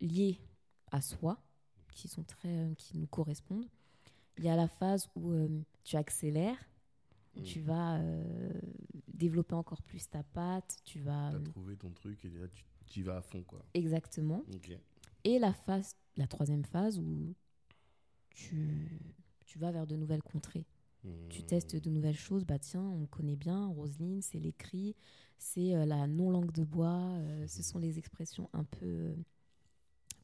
liées 0.00 0.38
à 0.90 1.00
soi, 1.00 1.40
qui 1.92 2.08
sont 2.08 2.24
très, 2.24 2.48
euh, 2.48 2.74
qui 2.74 2.98
nous 2.98 3.06
correspondent. 3.06 3.68
Il 4.38 4.44
y 4.44 4.48
a 4.48 4.56
la 4.56 4.68
phase 4.68 5.08
où 5.14 5.30
euh, 5.32 5.48
tu 5.84 5.96
accélères, 5.96 6.58
Mhm. 7.36 7.42
tu 7.44 7.60
vas 7.60 8.00
développer 9.08 9.54
encore 9.54 9.82
plus 9.82 10.08
ta 10.08 10.22
patte, 10.22 10.78
tu 10.84 10.98
vas 11.00 11.30
T'as 11.32 11.36
euh, 11.38 11.42
trouvé 11.44 11.76
ton 11.76 11.90
truc 11.90 12.24
et 12.24 12.30
là, 12.30 12.48
tu 12.48 12.64
tu 12.86 13.00
y 13.00 13.02
vas 13.04 13.16
à 13.18 13.22
fond, 13.22 13.42
quoi. 13.44 13.64
exactement. 13.72 14.42
Et 15.24 15.38
la 15.38 15.52
phase, 15.54 15.96
la 16.16 16.26
troisième 16.26 16.64
phase 16.64 16.98
où 16.98 17.34
tu, 18.30 18.88
tu 19.46 19.58
vas 19.58 19.70
vers 19.72 19.86
de 19.86 19.96
nouvelles 19.96 20.22
contrées. 20.22 20.66
tu 21.28 21.40
Mhm. 21.42 21.46
testes 21.46 21.76
de 21.76 21.90
nouvelles 21.90 22.16
choses, 22.18 22.44
bah 22.44 22.58
tiens, 22.58 22.82
on 22.84 23.06
connaît 23.06 23.36
bien, 23.36 23.66
Roselyne, 23.68 24.20
c'est 24.22 24.38
l'écrit, 24.38 24.94
c'est 25.38 25.74
euh, 25.74 25.84
la 25.86 26.06
non-langue 26.06 26.52
de 26.52 26.62
bois, 26.64 27.00
euh, 27.16 27.46
ce 27.48 27.62
sont 27.62 27.78
les 27.78 27.98
expressions 27.98 28.48
un 28.52 28.64
peu 28.64 28.84
euh, 28.86 29.14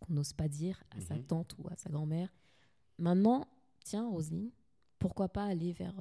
qu'on 0.01 0.12
n'ose 0.14 0.32
pas 0.34 0.49
dire 0.49 0.82
à 0.91 1.01
sa 1.01 1.14
Mhm. 1.16 1.24
tante 1.24 1.57
ou 1.59 1.68
à 1.68 1.76
sa 1.76 1.89
grand-mère. 1.91 2.32
Maintenant, 2.99 3.47
tiens, 3.84 4.07
Roselyne, 4.09 4.51
pourquoi 4.99 5.28
pas 5.28 5.45
aller 5.45 5.72
vers 5.72 5.95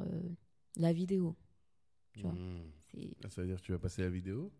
la 0.75 0.91
vidéo 0.93 1.35
tu 2.13 2.23
vois? 2.23 2.35
Ah, 3.23 3.29
Ça 3.29 3.41
veut 3.41 3.47
dire 3.47 3.57
que 3.57 3.65
tu 3.65 3.71
vas 3.71 3.79
passer 3.79 4.01
la 4.01 4.09
vidéo? 4.09 4.51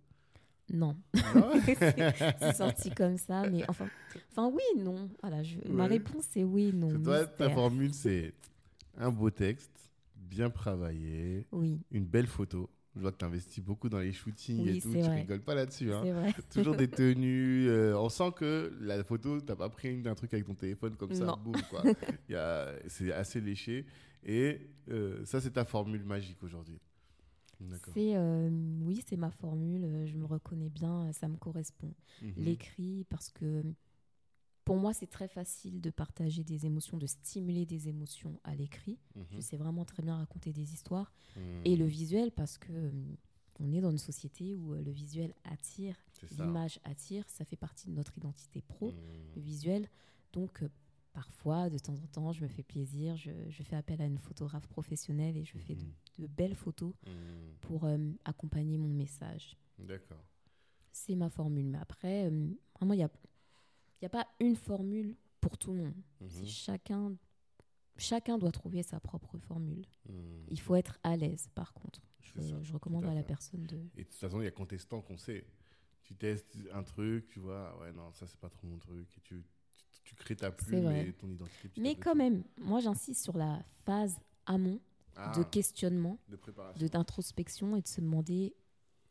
Non, 0.74 0.96
c'est 1.66 2.56
sorti 2.56 2.92
comme 2.92 3.18
ça, 3.18 3.50
mais 3.50 3.64
enfin, 3.70 3.88
enfin 4.32 4.48
oui, 4.54 4.82
non. 4.84 5.10
Voilà, 5.22 5.42
je- 5.44 5.60
ma 5.70 5.86
réponse 5.88 6.26
c'est 6.32 6.44
oui, 6.44 6.72
non. 6.74 7.00
Toi, 7.02 7.26
ta 7.26 7.50
formule, 7.50 7.94
c'est 7.94 8.34
un 8.98 9.10
beau 9.12 9.30
texte, 9.30 9.72
bien 10.16 10.50
travaillé, 10.50 11.46
Oui, 11.52 11.80
une 11.92 12.06
belle 12.06 12.28
photo. 12.28 12.70
Je 12.96 13.02
vois 13.02 13.12
que 13.12 13.18
tu 13.18 13.26
investis 13.26 13.64
beaucoup 13.64 13.90
dans 13.90 14.00
les 14.00 14.12
shootings 14.12 14.64
Oui, 14.64 14.78
et 14.78 14.82
tout. 14.82 14.92
Tu 14.92 15.00
vrai. 15.02 15.18
rigoles 15.22 15.42
pas 15.42 15.54
là-dessus. 15.54 15.94
Hein. 15.94 16.02
c'est 16.04 16.12
vrai. 16.12 16.34
Toujours 16.52 16.76
des 16.76 16.88
tenues. 16.90 17.68
euh, 17.70 17.96
on 17.96 18.10
sent 18.10 18.32
que 18.36 18.76
la 18.82 19.04
photo, 19.04 19.40
t'as 19.40 19.56
pas 19.56 19.70
pris 19.70 20.02
un 20.04 20.16
truc 20.16 20.34
avec 20.34 20.48
ton 20.48 20.56
téléphone 20.56 20.96
comme 20.96 21.14
ça, 21.14 21.26
Non. 21.26 21.38
boum, 21.38 21.62
quoi. 21.70 21.84
C'est 22.88 23.12
assez 23.14 23.40
léché. 23.40 23.86
Et 24.26 24.60
euh, 24.90 25.24
ça, 25.26 25.40
c'est 25.40 25.52
ta 25.52 25.64
formule 25.64 26.04
magique 26.04 26.42
aujourd'hui. 26.44 26.80
C'est 27.94 28.16
euh, 28.16 28.50
oui, 28.82 29.04
c'est 29.08 29.18
ma 29.18 29.32
formule. 29.32 29.84
euh, 29.84 30.06
Je 30.06 30.16
me 30.16 30.26
reconnais 30.26 30.70
bien, 30.70 31.08
euh, 31.08 31.12
ça 31.14 31.28
me 31.28 31.38
correspond. 31.38 31.94
Mhm. 32.22 32.34
L'écrit, 32.38 33.04
parce 33.10 33.30
que 33.30 33.64
pour 34.66 34.76
moi, 34.78 34.94
c'est 34.94 35.08
très 35.08 35.28
facile 35.30 35.80
de 35.80 35.90
partager 35.90 36.44
des 36.44 36.66
émotions, 36.66 36.98
de 36.98 37.08
stimuler 37.08 37.66
des 37.66 37.88
émotions 37.88 38.40
à 38.44 38.54
l'écrit. 38.54 39.00
Mhm. 39.16 39.26
Je 39.32 39.40
sais 39.40 39.58
vraiment 39.58 39.86
très 39.86 40.04
bien 40.04 40.18
raconter 40.18 40.52
des 40.52 40.74
histoires. 40.74 41.12
Mhm. 41.36 41.62
Et 41.66 41.76
le 41.76 41.86
visuel, 41.86 42.32
parce 42.32 42.58
que 42.58 42.92
on 43.60 43.72
est 43.74 43.82
dans 43.82 43.90
une 43.92 43.98
société 43.98 44.54
où 44.56 44.74
le 44.76 44.92
visuel 44.92 45.34
attire, 45.44 45.96
l'image 46.38 46.80
attire, 46.84 47.28
ça 47.30 47.44
fait 47.44 47.56
partie 47.56 47.88
de 47.88 47.94
notre 47.94 48.16
identité 48.18 48.62
pro, 48.62 48.92
Mhm. 48.92 48.96
le 49.36 49.42
visuel. 49.42 49.90
Donc 50.34 50.64
parfois, 51.22 51.68
de 51.72 51.80
temps 51.80 51.96
en 51.96 52.08
temps, 52.08 52.32
je 52.32 52.44
me 52.44 52.48
fais 52.48 52.62
plaisir, 52.62 53.16
je, 53.18 53.32
je 53.50 53.64
fais 53.64 53.76
appel 53.76 54.00
à 54.04 54.06
une 54.06 54.20
photographe 54.20 54.68
professionnelle 54.68 55.36
et 55.36 55.44
je 55.46 55.58
fais 55.58 55.74
de, 55.74 55.82
Mhm. 55.84 55.94
de 56.20 56.28
belles 56.28 56.54
photos 56.56 56.94
Mhm. 57.08 57.14
pour 57.62 57.86
euh, 57.86 57.98
accompagner 58.24 58.78
mon 58.78 58.88
message. 58.94 59.58
D'accord. 59.80 60.24
C'est 60.92 61.16
ma 61.16 61.30
formule. 61.32 61.66
Mais 61.66 61.80
après, 61.80 62.30
euh, 62.30 62.50
vraiment, 62.76 62.94
il 62.94 63.00
y 63.00 63.04
a 63.04 63.10
n'y 64.00 64.06
a 64.06 64.10
pas 64.10 64.28
une 64.40 64.56
formule 64.56 65.16
pour 65.42 65.58
tout 65.58 65.74
le 65.74 65.82
monde. 65.86 66.04
Mhm. 66.22 66.46
Chacun, 66.46 67.16
chacun 67.98 68.38
doit 68.38 68.52
trouver 68.52 68.84
sa 68.84 69.00
propre 69.00 69.40
formule. 69.40 69.88
Il 70.52 70.60
faut 70.60 70.76
être 70.76 71.00
à 71.02 71.18
l'aise, 71.18 71.50
par 71.56 71.74
contre. 71.74 72.00
Je, 72.22 72.34
C'est 72.36 72.50
ça, 72.50 72.62
je 72.62 72.74
recommande 72.74 73.06
à 73.06 73.10
à 73.12 73.16
la 73.16 73.24
personne 73.24 73.64
de. 73.64 73.78
Et 73.96 74.04
de 74.04 74.10
toute 74.10 74.14
façon, 74.20 74.40
il 74.40 74.44
y 74.44 74.48
a 74.48 74.52
contestant 74.52 75.02
qu'on 75.02 75.18
sait. 75.18 75.48
Tu 76.04 76.14
testes 76.16 76.60
un 76.72 76.84
truc, 76.84 77.28
tu 77.28 77.40
vois, 77.40 77.76
ouais, 77.80 77.92
non, 77.92 78.12
ça, 78.14 78.28
c'est 78.28 78.40
pas 78.40 78.50
trop 78.52 78.68
mon 78.68 78.78
truc. 78.78 79.08
Et 79.18 79.22
tu, 79.22 79.44
tu, 80.08 80.16
crées 80.16 80.36
ta 80.36 80.52
plume 80.52 80.90
et 80.92 81.14
ton 81.14 81.30
identité. 81.30 81.82
Mais 81.82 81.96
quand 81.96 82.16
même, 82.16 82.44
moi 82.60 82.80
j'insiste 82.80 83.24
sur 83.24 83.38
la 83.38 83.62
phase 83.86 84.18
amont 84.46 84.80
Ah, 85.16 85.32
de 85.38 85.44
questionnement, 85.44 86.20
de 86.78 86.88
d'introspection 86.88 87.76
et 87.76 87.82
de 87.82 87.88
se 87.88 88.02
demander 88.02 88.56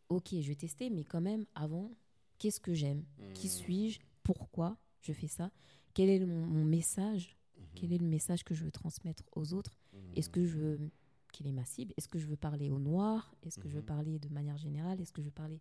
ok, 0.09 0.29
je 0.41 0.49
vais 0.49 0.55
tester, 0.55 0.89
mais 0.91 1.05
quand 1.05 1.21
même, 1.21 1.47
avant, 1.55 1.91
qu'est-ce 2.39 2.61
que 2.61 2.75
j'aime? 2.75 3.05
Qui 3.35 3.47
Mhm. 3.49 3.53
suis-je? 3.53 4.01
Pourquoi 4.23 4.77
je 5.01 5.13
fais 5.13 5.27
ça? 5.27 5.51
Quel 5.95 6.09
est 6.09 6.21
mon, 6.25 6.47
mon 6.47 6.65
message? 6.65 7.37
Mhm. 7.57 7.65
Quel 7.75 7.93
est 7.93 7.99
le 7.99 8.07
message 8.07 8.45
que 8.45 8.55
je 8.55 8.65
veux 8.65 8.71
transmettre 8.71 9.25
aux 9.35 9.53
autres? 9.53 9.77
Mhm. 9.93 10.01
Est-ce 10.17 10.31
que 10.31 10.45
je 10.45 10.57
veux. 10.59 10.91
Quelle 11.33 11.49
est 11.49 11.53
ma 11.53 11.65
cible? 11.67 11.93
Est-ce 11.97 12.09
que 12.09 12.19
je 12.19 12.27
veux 12.27 12.37
parler 12.37 12.71
aux 12.71 12.79
Noirs 12.79 13.35
Est-ce 13.43 13.59
que 13.59 13.69
je 13.69 13.75
veux 13.75 13.81
Mhm. 13.83 13.87
parler 13.87 14.19
de 14.19 14.29
manière 14.29 14.57
générale? 14.57 15.01
Est-ce 15.01 15.13
que 15.13 15.21
je 15.21 15.27
veux 15.27 15.33
parler 15.33 15.61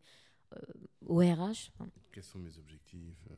euh, 0.55 0.59
au 1.05 1.17
RH 1.17 1.71
Enfin, 1.73 1.89
Quels 2.13 2.23
sont 2.23 2.39
mes 2.39 2.55
objectifs 2.57 3.27
euh, 3.31 3.36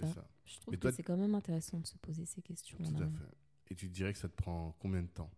ça. 0.00 0.06
C'est 0.08 0.14
ça. 0.14 0.28
Je 0.44 0.60
trouve 0.60 0.72
Mais 0.72 0.76
que 0.78 0.82
toi- 0.82 0.92
c'est 0.92 1.02
quand 1.02 1.16
même 1.16 1.34
intéressant 1.34 1.78
de 1.80 1.86
se 1.86 1.96
poser 1.98 2.24
ces 2.26 2.42
questions. 2.42 2.78
Tout 2.78 3.02
à 3.02 3.08
fait. 3.08 3.34
Et 3.70 3.74
tu 3.74 3.88
dirais 3.88 4.12
que 4.12 4.18
ça 4.18 4.28
te 4.28 4.34
prend 4.34 4.76
combien 4.80 5.02
de 5.02 5.08
temps 5.08 5.30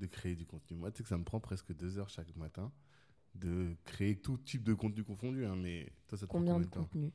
de 0.00 0.06
créer 0.06 0.34
du 0.36 0.46
contenu? 0.46 0.76
Moi, 0.76 0.90
tu 0.90 0.98
sais 0.98 1.02
que 1.04 1.08
ça 1.08 1.18
me 1.18 1.24
prend 1.24 1.40
presque 1.40 1.72
deux 1.74 1.98
heures 1.98 2.08
chaque 2.08 2.34
matin 2.36 2.72
de 3.34 3.76
créer 3.84 4.16
tout 4.20 4.36
type 4.38 4.64
de 4.64 4.74
contenu 4.74 5.04
confondu. 5.04 5.44
hein, 5.44 5.54
mais 5.56 5.92
toi, 6.08 6.18
ça 6.18 6.26
te 6.26 6.30
Combien 6.30 6.52
prend 6.54 6.60
de 6.60 6.64
combien 6.66 6.82
de 6.82 6.86
temps? 6.86 6.90
contenu? 6.92 7.12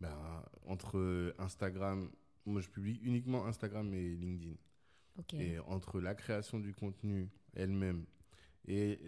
Ben, 0.00 0.44
Entre 0.66 1.34
Instagram, 1.38 2.10
moi 2.46 2.60
je 2.60 2.68
publie 2.68 2.98
uniquement 3.02 3.46
Instagram 3.46 3.92
et 3.94 4.16
LinkedIn. 4.16 4.56
Ok. 5.16 5.34
Et 5.34 5.58
entre 5.60 6.00
la 6.00 6.14
création 6.16 6.58
du 6.58 6.74
contenu 6.74 7.30
elle-même 7.54 8.04
et 8.66 8.98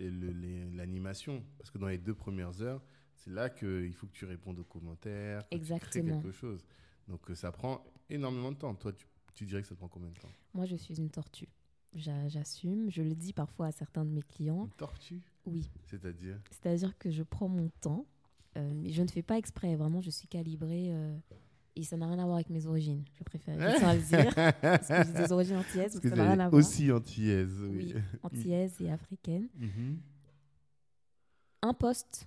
l'animation, 0.72 1.44
parce 1.58 1.70
que 1.70 1.78
dans 1.78 1.88
les 1.88 1.98
deux 1.98 2.14
premières 2.14 2.60
heures, 2.62 2.84
c'est 3.14 3.30
là 3.30 3.50
qu'il 3.50 3.92
faut 3.94 4.06
que 4.06 4.12
tu 4.12 4.24
répondes 4.24 4.58
aux 4.58 4.64
commentaires, 4.64 5.48
que 5.48 5.56
tu 5.56 5.64
crées 5.80 6.04
quelque 6.04 6.30
chose. 6.32 6.64
Donc 7.08 7.30
euh, 7.30 7.34
ça 7.34 7.52
prend 7.52 7.84
énormément 8.10 8.52
de 8.52 8.56
temps. 8.56 8.74
Toi, 8.74 8.92
tu, 8.92 9.06
tu 9.34 9.46
dirais 9.46 9.62
que 9.62 9.68
ça 9.68 9.74
te 9.74 9.78
prend 9.78 9.88
combien 9.88 10.10
de 10.10 10.18
temps? 10.18 10.32
Moi, 10.54 10.64
je 10.66 10.76
suis 10.76 10.96
une 10.98 11.10
tortue. 11.10 11.48
J'a- 11.94 12.28
J'assume. 12.28 12.90
Je 12.90 13.02
le 13.02 13.14
dis 13.14 13.32
parfois 13.32 13.66
à 13.68 13.72
certains 13.72 14.04
de 14.04 14.10
mes 14.10 14.22
clients. 14.22 14.64
Une 14.64 14.70
tortue? 14.72 15.22
Oui. 15.46 15.70
C'est-à-dire? 15.84 16.38
C'est-à-dire 16.50 16.96
que 16.98 17.10
je 17.10 17.22
prends 17.22 17.48
mon 17.48 17.68
temps. 17.80 18.06
euh, 18.56 18.72
mais 18.74 18.90
je 18.90 19.02
ne 19.02 19.08
fais 19.08 19.22
pas 19.22 19.38
exprès. 19.38 19.76
Vraiment, 19.76 20.00
je 20.00 20.10
suis 20.10 20.26
calibrée. 20.28 20.88
euh, 20.92 21.16
et 21.78 21.82
ça 21.82 21.96
n'a 21.98 22.06
rien 22.06 22.18
à 22.18 22.24
voir 22.24 22.36
avec 22.36 22.48
mes 22.48 22.64
origines. 22.66 23.04
Je 23.12 23.22
préfère 23.22 23.54
à 23.86 23.94
le 23.94 24.00
dire. 24.02 24.34
Parce 24.62 24.88
que 24.88 25.04
j'ai 25.04 25.12
des 25.12 25.30
origines 25.32 25.56
antillaises. 25.56 25.92
Donc 25.94 26.02
ça 26.04 26.16
n'a 26.16 26.22
rien 26.24 26.36
t'es 26.36 26.42
à 26.42 26.48
voir. 26.48 26.58
aussi 26.58 26.90
antillaise, 26.90 27.60
oui. 27.62 27.92
Oui, 27.94 28.02
antillaises 28.22 28.80
et 28.80 28.90
africaines. 28.90 29.48
Mhm. 29.54 30.00
Un 31.62 31.74
post 31.74 32.26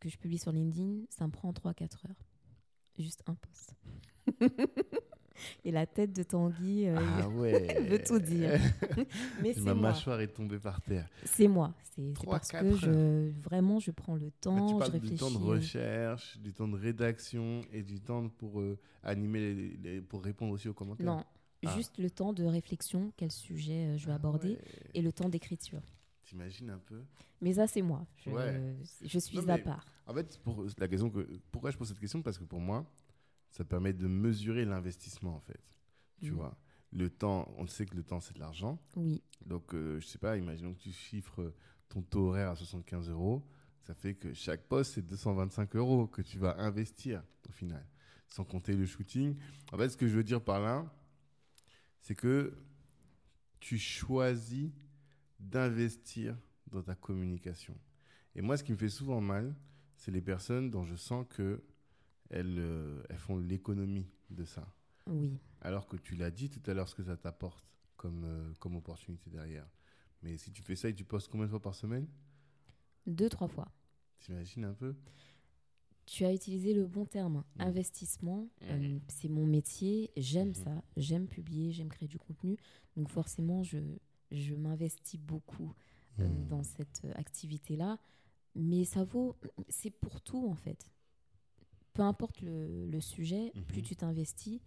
que 0.00 0.08
je 0.08 0.16
publie 0.18 0.38
sur 0.38 0.50
LinkedIn, 0.52 1.04
ça 1.10 1.26
me 1.26 1.32
prend 1.32 1.52
3-4 1.52 2.06
heures. 2.08 2.25
Juste 2.98 3.22
un 3.26 3.34
post. 3.34 3.74
et 5.64 5.70
la 5.70 5.86
tête 5.86 6.12
de 6.14 6.22
Tanguy 6.22 6.86
euh, 6.88 6.96
Ah 6.98 7.28
ouais. 7.28 7.80
veut 7.88 8.02
tout 8.02 8.18
dire. 8.18 8.58
Mais 9.42 9.54
Ma 9.58 9.74
moi. 9.74 9.90
mâchoire 9.90 10.20
est 10.20 10.28
tombée 10.28 10.58
par 10.58 10.80
terre. 10.80 11.06
C'est 11.24 11.48
moi. 11.48 11.74
C'est 11.94 12.12
parce 12.26 12.48
que 12.52 12.76
je, 12.76 13.30
vraiment, 13.42 13.78
je 13.80 13.90
prends 13.90 14.16
le 14.16 14.30
temps, 14.30 14.78
tu 14.78 14.92
je 14.92 14.98
du 14.98 15.14
temps 15.16 15.30
de 15.30 15.38
recherche, 15.38 16.38
du 16.38 16.52
temps 16.52 16.68
de 16.68 16.76
rédaction 16.76 17.62
et 17.72 17.82
du 17.82 18.00
temps 18.00 18.28
pour 18.28 18.60
euh, 18.60 18.78
animer, 19.02 19.54
les- 19.54 19.76
les- 19.82 20.00
pour 20.02 20.22
répondre 20.22 20.52
aussi 20.52 20.68
aux 20.68 20.74
commentaires. 20.74 21.06
Non, 21.06 21.24
Ah. 21.64 21.74
juste 21.74 21.96
le 21.98 22.10
temps 22.10 22.32
de 22.34 22.44
réflexion, 22.44 23.12
quel 23.16 23.30
sujet 23.32 23.86
euh, 23.88 23.96
je 23.98 24.06
vais 24.06 24.12
Ah 24.12 24.16
aborder, 24.16 24.50
ouais. 24.50 24.58
et 24.94 25.00
le 25.02 25.10
temps 25.12 25.28
d'écriture. 25.30 25.80
T'imagines 26.26 26.70
un 26.70 26.78
peu 26.78 27.02
Mais 27.40 27.54
ça, 27.54 27.66
c'est 27.66 27.82
moi. 27.82 28.06
Je, 28.16 28.30
Ouais. 28.30 28.76
je 29.02 29.18
suis 29.18 29.38
Non, 29.38 29.48
à 29.48 29.58
part. 29.58 29.86
En 30.06 30.12
fait, 30.14 30.38
pour 30.42 30.66
la 30.76 30.88
question 30.88 31.08
que, 31.08 31.20
pourquoi 31.50 31.70
je 31.70 31.78
pose 31.78 31.88
cette 31.88 32.00
question? 32.00 32.20
Parce 32.20 32.36
que 32.36 32.44
pour 32.44 32.60
moi, 32.60 32.84
ça 33.50 33.64
permet 33.64 33.92
de 33.92 34.06
mesurer 34.08 34.64
l'investissement, 34.64 35.36
en 35.36 35.40
fait. 35.40 35.60
Tu 36.20 36.30
vois, 36.30 36.56
le 36.92 37.10
temps, 37.10 37.52
on 37.56 37.66
sait 37.66 37.86
que 37.86 37.94
le 37.94 38.02
temps, 38.02 38.20
c'est 38.20 38.34
de 38.34 38.40
l'argent. 38.40 38.78
Oui, 38.96 39.22
Donc, 39.44 39.72
euh, 39.74 40.00
je 40.00 40.06
sais 40.06 40.18
pas, 40.18 40.36
imaginons 40.36 40.74
que 40.74 40.80
tu 40.80 40.92
chiffres 40.92 41.54
ton 41.88 42.02
taux 42.02 42.28
horaire 42.28 42.50
à 42.50 42.56
75 42.56 43.08
euros. 43.10 43.46
Ça 43.82 43.94
fait 43.94 44.14
que 44.14 44.32
chaque 44.34 44.66
poste, 44.66 44.94
c'est 44.94 45.02
225 45.06 45.76
euros 45.76 46.08
que 46.08 46.22
tu 46.22 46.38
vas 46.38 46.58
investir 46.58 47.22
au 47.48 47.52
final, 47.52 47.86
sans 48.26 48.44
compter 48.44 48.74
le 48.74 48.84
shooting. 48.84 49.36
En 49.72 49.76
fait, 49.78 49.90
ce 49.90 49.96
que 49.96 50.08
je 50.08 50.16
veux 50.16 50.24
dire 50.24 50.42
par 50.42 50.60
là, 50.60 50.92
c'est 52.00 52.16
que 52.16 52.52
tu 53.60 53.78
choisis 53.78 54.70
d'investir 55.50 56.36
dans 56.68 56.82
ta 56.82 56.94
communication. 56.94 57.76
Et 58.34 58.42
moi, 58.42 58.56
ce 58.56 58.64
qui 58.64 58.72
me 58.72 58.76
fait 58.76 58.88
souvent 58.88 59.20
mal, 59.20 59.54
c'est 59.96 60.10
les 60.10 60.20
personnes 60.20 60.70
dont 60.70 60.84
je 60.84 60.96
sens 60.96 61.26
que 61.30 61.62
elles, 62.28 62.56
euh, 62.58 63.02
elles 63.08 63.18
font 63.18 63.38
l'économie 63.38 64.08
de 64.30 64.44
ça. 64.44 64.66
oui. 65.06 65.38
Alors 65.62 65.86
que 65.88 65.96
tu 65.96 66.14
l'as 66.16 66.30
dit 66.30 66.50
tout 66.50 66.60
à 66.70 66.74
l'heure, 66.74 66.88
ce 66.88 66.94
que 66.94 67.02
ça 67.02 67.16
t'apporte 67.16 67.64
comme, 67.96 68.24
euh, 68.24 68.52
comme 68.60 68.76
opportunité 68.76 69.30
derrière. 69.30 69.66
Mais 70.22 70.36
si 70.36 70.50
tu 70.52 70.62
fais 70.62 70.76
ça 70.76 70.88
et 70.88 70.94
tu 70.94 71.04
postes 71.04 71.28
combien 71.28 71.46
de 71.46 71.50
fois 71.50 71.62
par 71.62 71.74
semaine? 71.74 72.06
Deux, 73.06 73.28
trois 73.28 73.48
fois. 73.48 73.68
T'imagines 74.20 74.64
un 74.64 74.74
peu? 74.74 74.94
Tu 76.04 76.24
as 76.24 76.32
utilisé 76.32 76.72
le 76.74 76.86
bon 76.86 77.04
terme, 77.04 77.42
Mm. 77.56 77.62
investissement. 77.62 78.48
euh, 78.62 78.76
Mhm. 78.94 79.00
c'est 79.08 79.28
mon 79.28 79.46
métier, 79.46 80.10
j'aime 80.16 80.48
Mhm. 80.48 80.54
ça, 80.54 80.82
j'aime 80.96 81.26
publier, 81.26 81.72
j'aime 81.72 81.88
créer 81.88 82.08
du 82.08 82.18
contenu. 82.18 82.56
Donc 82.96 83.08
forcément, 83.08 83.62
je, 83.64 83.78
je 84.30 84.54
m'investis 84.54 85.18
beaucoup 85.20 85.74
euh, 86.18 86.28
Mhm. 86.28 86.48
dans 86.48 86.62
cette 86.62 87.02
euh, 87.04 87.12
activité-là. 87.14 87.98
Mais 88.54 88.84
ça 88.84 89.04
vaut, 89.04 89.36
c'est 89.68 89.90
pour 89.90 90.20
tout 90.22 90.46
en 90.48 90.54
fait. 90.54 90.90
Peu 91.92 92.02
importe 92.02 92.40
le, 92.40 92.86
le 92.86 93.00
sujet, 93.00 93.52
Mhm. 93.54 93.64
plus 93.64 93.82
tu 93.82 93.96
t'investis, 93.96 94.60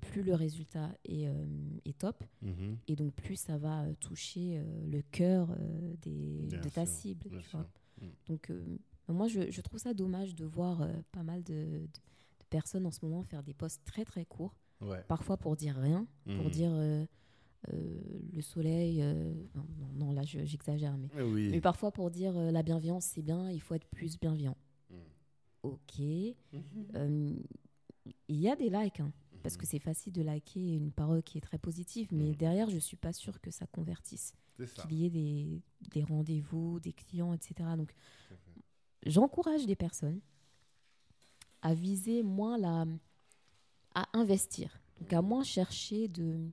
plus 0.00 0.22
le 0.22 0.34
résultat 0.34 0.90
est, 1.04 1.26
euh, 1.28 1.44
est 1.84 1.98
top. 1.98 2.24
Mhm. 2.42 2.78
Et 2.86 2.96
donc 2.96 3.12
plus 3.14 3.36
ça 3.36 3.58
va 3.58 3.84
toucher 4.00 4.58
euh, 4.58 4.86
le 4.86 5.02
cœur 5.02 5.54
des, 6.02 6.46
Bien 6.48 6.60
de 6.60 6.68
ta 6.68 6.86
sûr, 6.86 6.94
cible. 6.94 7.28
bien 7.28 7.38
tu 7.40 7.48
sûr. 7.48 7.58
vois. 7.58 7.68
Mm. 8.00 8.12
Donc 8.28 8.52
moi, 9.08 9.26
je, 9.28 9.50
je 9.50 9.60
trouve 9.62 9.80
ça 9.80 9.92
dommage 9.94 10.34
de 10.34 10.44
voir 10.44 10.86
pas 11.12 11.22
mal 11.22 11.42
de, 11.42 11.52
de- 11.54 11.86
de 11.86 12.44
personnes 12.50 12.86
en 12.86 12.90
ce 12.90 13.04
moment 13.04 13.22
faire 13.22 13.42
des 13.42 13.54
posts 13.54 13.82
très 13.84 14.04
très 14.04 14.24
courts, 14.24 14.54
Ouais. 14.80 15.02
parfois 15.08 15.36
pour 15.36 15.56
dire 15.56 15.76
rien, 15.76 16.06
pour 16.24 16.44
Mhm. 16.44 16.50
dire 16.50 17.06
euh, 17.72 18.00
le 18.32 18.40
soleil, 18.40 19.02
euh, 19.02 19.34
non, 19.54 19.66
non, 19.78 20.06
non, 20.06 20.12
là 20.12 20.22
je- 20.22 20.44
j'exagère, 20.44 20.96
mais, 20.96 21.08
Oui. 21.22 21.48
mais 21.50 21.60
parfois 21.60 21.90
pour 21.90 22.10
dire 22.10 22.36
euh, 22.36 22.50
la 22.50 22.62
bienveillance 22.62 23.04
c'est 23.04 23.22
bien, 23.22 23.50
il 23.50 23.60
faut 23.60 23.74
être 23.74 23.86
plus 23.88 24.18
bienveillant. 24.18 24.56
Mm. 24.90 24.94
Ok, 25.64 25.98
il 25.98 26.34
y 28.40 28.48
a 28.48 28.56
des 28.56 28.70
likes, 28.70 29.00
hein, 29.00 29.12
parce 29.42 29.56
que 29.56 29.66
c'est 29.66 29.78
facile 29.78 30.12
de 30.12 30.22
liker 30.22 30.74
une 30.74 30.92
parole 30.92 31.22
qui 31.22 31.38
est 31.38 31.42
très 31.42 31.58
positive, 31.58 32.08
mais 32.12 32.30
Mhm. 32.30 32.36
derrière 32.36 32.70
je 32.70 32.78
suis 32.78 32.96
pas 32.96 33.12
sûre 33.12 33.40
que 33.40 33.50
ça 33.50 33.66
convertisse, 33.66 34.34
qu'il 34.74 34.92
y 34.94 35.04
ait 35.06 35.10
des, 35.10 35.62
des 35.90 36.02
rendez-vous, 36.04 36.80
des 36.80 36.92
clients, 36.92 37.32
etc. 37.32 37.76
Donc 37.76 37.92
j'encourage 39.04 39.66
les 39.66 39.76
personnes 39.76 40.20
à 41.62 41.74
viser 41.74 42.22
moins 42.22 42.56
la 42.58 42.86
à 43.94 44.06
investir 44.12 44.80
donc 45.00 45.12
à 45.12 45.22
moins 45.22 45.42
chercher 45.44 46.08
de 46.08 46.50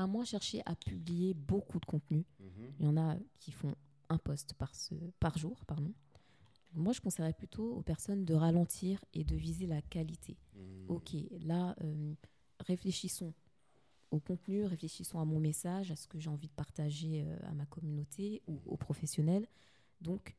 à 0.00 0.06
moins 0.06 0.24
chercher 0.24 0.62
à 0.66 0.74
publier 0.74 1.34
beaucoup 1.34 1.78
de 1.78 1.86
contenu 1.86 2.24
Mhm. 2.38 2.72
il 2.78 2.84
y 2.86 2.88
en 2.88 2.96
a 2.96 3.16
qui 3.38 3.52
font 3.52 3.74
un 4.08 4.18
post 4.18 4.54
par 4.54 4.74
ce, 4.74 4.94
par 5.20 5.36
jour 5.38 5.64
pardon 5.66 5.92
moi 6.74 6.92
je 6.92 7.00
conseillerais 7.00 7.32
plutôt 7.34 7.74
aux 7.74 7.82
personnes 7.82 8.24
de 8.24 8.34
ralentir 8.34 9.04
et 9.12 9.24
de 9.24 9.36
viser 9.36 9.66
la 9.66 9.82
qualité 9.82 10.36
Mhm. 10.56 10.86
ok 10.88 11.08
là 11.42 11.76
euh, 11.82 12.14
réfléchissons 12.60 13.34
au 14.10 14.18
contenu 14.20 14.64
réfléchissons 14.64 15.20
à 15.20 15.24
mon 15.24 15.38
message 15.38 15.90
à 15.90 15.96
ce 15.96 16.06
que 16.08 16.18
j'ai 16.18 16.30
envie 16.30 16.48
de 16.48 16.52
partager 16.54 17.22
euh, 17.26 17.36
à 17.50 17.52
ma 17.52 17.66
communauté 17.66 18.42
ou 18.48 18.58
aux 18.66 18.76
professionnels 18.76 19.46
donc 20.00 20.36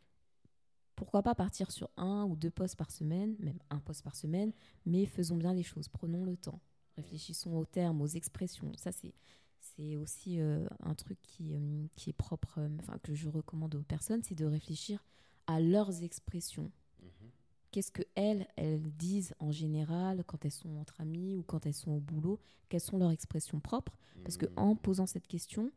pourquoi 0.95 1.22
pas 1.24 1.36
partir 1.36 1.72
sur 1.72 1.89
un 1.97 2.26
ou 2.26 2.36
deux 2.36 2.51
posts 2.51 2.76
par 2.76 2.91
semaine, 2.91 3.36
même 3.39 3.57
un 3.72 3.80
post 3.80 4.03
par 4.03 4.16
semaine, 4.16 4.51
mais 4.86 5.05
faisons 5.07 5.36
bien 5.36 5.51
les 5.53 5.64
choses, 5.64 5.88
prenons 5.88 6.26
le 6.26 6.38
temps, 6.38 6.59
réfléchissons 6.95 7.53
aux 7.55 7.66
termes, 7.66 8.01
aux 8.03 8.07
expressions. 8.07 8.72
Ça, 8.76 8.91
c'est 8.91 9.16
c'est 9.62 9.95
aussi 9.95 10.39
euh, 10.39 10.68
un 10.82 10.95
truc 10.95 11.18
qui, 11.22 11.53
euh, 11.53 11.86
qui 11.95 12.09
est 12.09 12.14
propre, 12.14 12.59
euh, 12.59 12.70
enfin 12.80 12.97
que 12.99 13.14
je 13.14 13.30
recommande 13.30 13.76
aux 13.76 13.84
personnes, 13.84 14.24
c'est 14.24 14.36
de 14.36 14.45
réfléchir 14.45 15.03
à 15.47 15.59
leurs 15.59 16.03
expressions. 16.03 16.72
Mhm. 17.01 17.09
Qu'est-ce 17.72 17.91
que 17.91 18.03
elles, 18.16 18.47
elles 18.57 18.91
disent 18.97 19.34
en 19.39 19.51
général 19.51 20.24
quand 20.26 20.43
elles 20.45 20.51
sont 20.51 20.76
entre 20.78 20.99
amies 21.01 21.36
ou 21.36 21.43
quand 21.43 21.66
elles 21.66 21.74
sont 21.74 21.91
au 21.91 21.99
boulot? 21.99 22.39
Quelles 22.70 22.82
sont 22.82 22.97
leurs 22.97 23.12
expressions 23.12 23.59
propres? 23.59 23.97
Parce 24.24 24.38
que 24.38 24.45
Mhm. 24.47 24.53
en 24.57 24.76
posant 24.76 25.05
cette 25.07 25.28
question, 25.28 25.72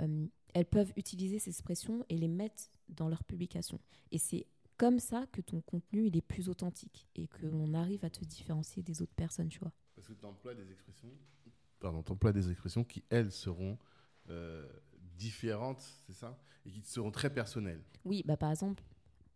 euh, 0.00 0.26
elles 0.54 0.66
peuvent 0.66 0.92
utiliser 0.96 1.38
ces 1.38 1.50
expressions 1.50 2.04
et 2.08 2.16
les 2.16 2.28
mettre 2.28 2.70
dans 2.88 3.08
leur 3.08 3.22
publication. 3.24 3.78
Et 4.10 4.18
c'est 4.18 4.46
comme 4.78 4.98
ça 4.98 5.26
que 5.32 5.40
ton 5.40 5.60
contenu 5.60 6.06
il 6.06 6.16
est 6.16 6.22
plus 6.22 6.48
authentique 6.48 7.08
et 7.16 7.26
que 7.28 7.46
l'on 7.46 7.74
arrive 7.74 8.04
à 8.04 8.10
te 8.10 8.24
différencier 8.24 8.82
des 8.82 9.02
autres 9.02 9.14
personnes, 9.14 9.48
tu 9.48 9.58
vois. 9.58 9.72
Parce 9.96 10.06
que 10.06 10.12
tu 10.14 10.24
emploies 10.24 10.54
des 10.54 10.70
expressions, 10.70 11.10
pardon, 11.80 12.04
emploies 12.08 12.32
des 12.32 12.50
expressions 12.50 12.84
qui, 12.84 13.02
elles, 13.10 13.32
seront 13.32 13.78
euh, 14.30 14.66
différentes, 15.16 15.80
c'est 16.06 16.12
ça? 16.12 16.38
Et 16.66 16.70
qui 16.70 16.80
seront 16.82 17.10
très 17.10 17.30
personnelles. 17.30 17.82
Oui, 18.04 18.22
bah 18.26 18.36
par 18.36 18.50
exemple, 18.50 18.82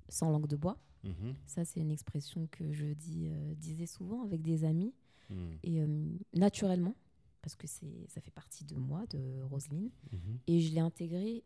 sans 0.09 0.31
langue 0.31 0.47
de 0.47 0.57
bois. 0.57 0.79
Mhm. 1.05 1.35
Ça, 1.47 1.65
c'est 1.65 1.81
une 1.81 1.91
expression 1.91 2.47
que 2.51 2.73
je 2.73 2.87
dis, 2.87 3.29
euh, 3.29 3.55
disais 3.55 3.87
souvent 3.87 4.23
avec 4.23 4.43
des 4.43 4.65
amis. 4.65 4.95
Mhm. 5.31 5.59
Et 5.63 5.83
euh, 5.83 6.09
naturellement, 6.35 6.95
parce 7.41 7.57
que 7.57 7.67
ça 7.67 8.21
fait 8.21 8.31
partie 8.31 8.65
de 8.65 8.77
moi, 8.77 9.07
de 9.07 9.43
Roselyne. 9.43 9.91
Mhm. 10.13 10.39
Et 10.47 10.61
je 10.61 10.73
l'ai 10.73 10.81
intégré 10.81 11.43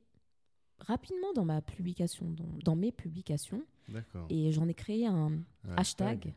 rapidement 0.78 1.32
dans 1.34 1.44
ma 1.44 1.62
publication, 1.62 2.30
dans, 2.30 2.59
dans 2.64 2.76
mes 2.76 2.92
publications. 2.92 3.64
Et 4.28 4.53
j'en 4.53 4.68
ai 4.68 4.74
créé 4.74 5.07
un. 5.07 5.32
Un 5.64 5.76
hashtag. 5.76 6.34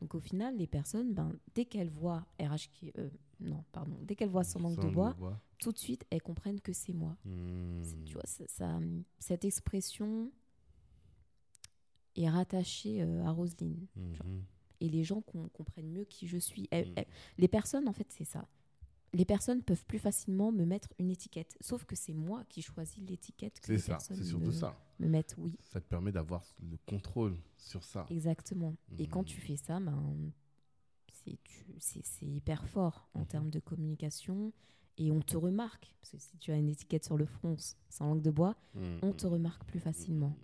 Donc 0.00 0.14
au 0.14 0.20
final, 0.20 0.56
les 0.56 0.66
personnes, 0.66 1.14
ben, 1.14 1.32
dès 1.54 1.64
qu'elles 1.64 1.90
voient 1.90 2.24
RHQ, 2.40 2.92
euh, 2.98 3.08
non, 3.40 3.64
pardon, 3.72 3.96
dès 4.02 4.14
qu'elles 4.16 4.28
voient 4.30 4.44
son 4.44 4.60
langue 4.60 4.80
de 4.80 4.88
bois, 4.88 5.16
tout 5.58 5.72
de 5.72 5.78
suite, 5.78 6.04
elles 6.10 6.22
comprennent 6.22 6.60
que 6.60 6.72
c'est 6.72 6.92
moi. 6.92 7.16
C'est- 7.82 8.04
Tu 8.04 8.14
vois, 8.14 8.22
ça, 8.26 8.44
ça- 8.48 8.80
cette 9.18 9.44
expression 9.44 10.30
est 12.16 12.28
rattachée 12.28 13.02
euh, 13.02 13.24
à 13.24 13.30
Roselyne. 13.30 13.86
Mhm. 13.96 14.42
Et 14.80 14.88
les 14.88 15.04
gens 15.04 15.20
com- 15.22 15.48
comprennent 15.52 15.90
mieux 15.90 16.04
qui 16.04 16.26
je 16.26 16.36
suis. 16.38 16.68
Elles- 16.70 16.92
elles- 16.96 17.06
les 17.38 17.48
personnes, 17.48 17.88
en 17.88 17.92
fait, 17.92 18.06
c'est 18.10 18.24
ça. 18.24 18.46
Les 19.12 19.24
personnes 19.24 19.62
peuvent 19.62 19.84
plus 19.86 19.98
facilement 19.98 20.52
me 20.52 20.64
mettre 20.66 20.92
une 20.98 21.10
étiquette. 21.10 21.56
Sauf 21.60 21.84
que 21.86 21.96
c'est 21.96 22.12
moi 22.12 22.44
qui 22.48 22.60
choisis 22.60 23.02
l'étiquette 23.08 23.60
que 23.60 23.72
les 23.72 23.78
ça, 23.78 23.92
personnes 23.92 24.16
c'est 24.18 24.24
surtout 24.24 24.46
me, 24.46 24.52
ça. 24.52 24.76
me 24.98 25.08
mettent. 25.08 25.34
Oui, 25.38 25.56
Ça 25.64 25.80
te 25.80 25.86
permet 25.88 26.12
d'avoir 26.12 26.44
le 26.60 26.76
contrôle 26.84 27.36
sur 27.56 27.82
ça. 27.84 28.06
exactement. 28.10 28.74
Et 28.98 29.06
quand 29.06 29.24
tu 29.24 29.40
fais 29.40 29.56
ça, 29.56 29.80
ben, 29.80 30.30
c'est- 31.78 32.22
hyper 32.26 32.66
fort 32.66 33.08
en 33.14 33.20
Mhm. 33.20 33.26
termes 33.26 33.50
de 33.50 33.58
communication. 33.60 34.52
Et 34.98 35.10
on 35.12 35.20
te 35.20 35.36
remarque. 35.36 35.94
Parce 36.00 36.12
que 36.12 36.18
si 36.18 36.38
tu 36.38 36.52
as 36.52 36.56
une 36.56 36.68
étiquette 36.70 37.04
sur 37.04 37.18
le 37.18 37.26
front 37.26 37.56
sans 37.90 38.06
langue 38.08 38.22
de 38.22 38.30
bois, 38.30 38.56
Mhm. 38.74 38.98
on 39.02 39.12
te 39.12 39.26
remarque 39.26 39.64
plus 39.64 39.80
facilement 39.80 40.34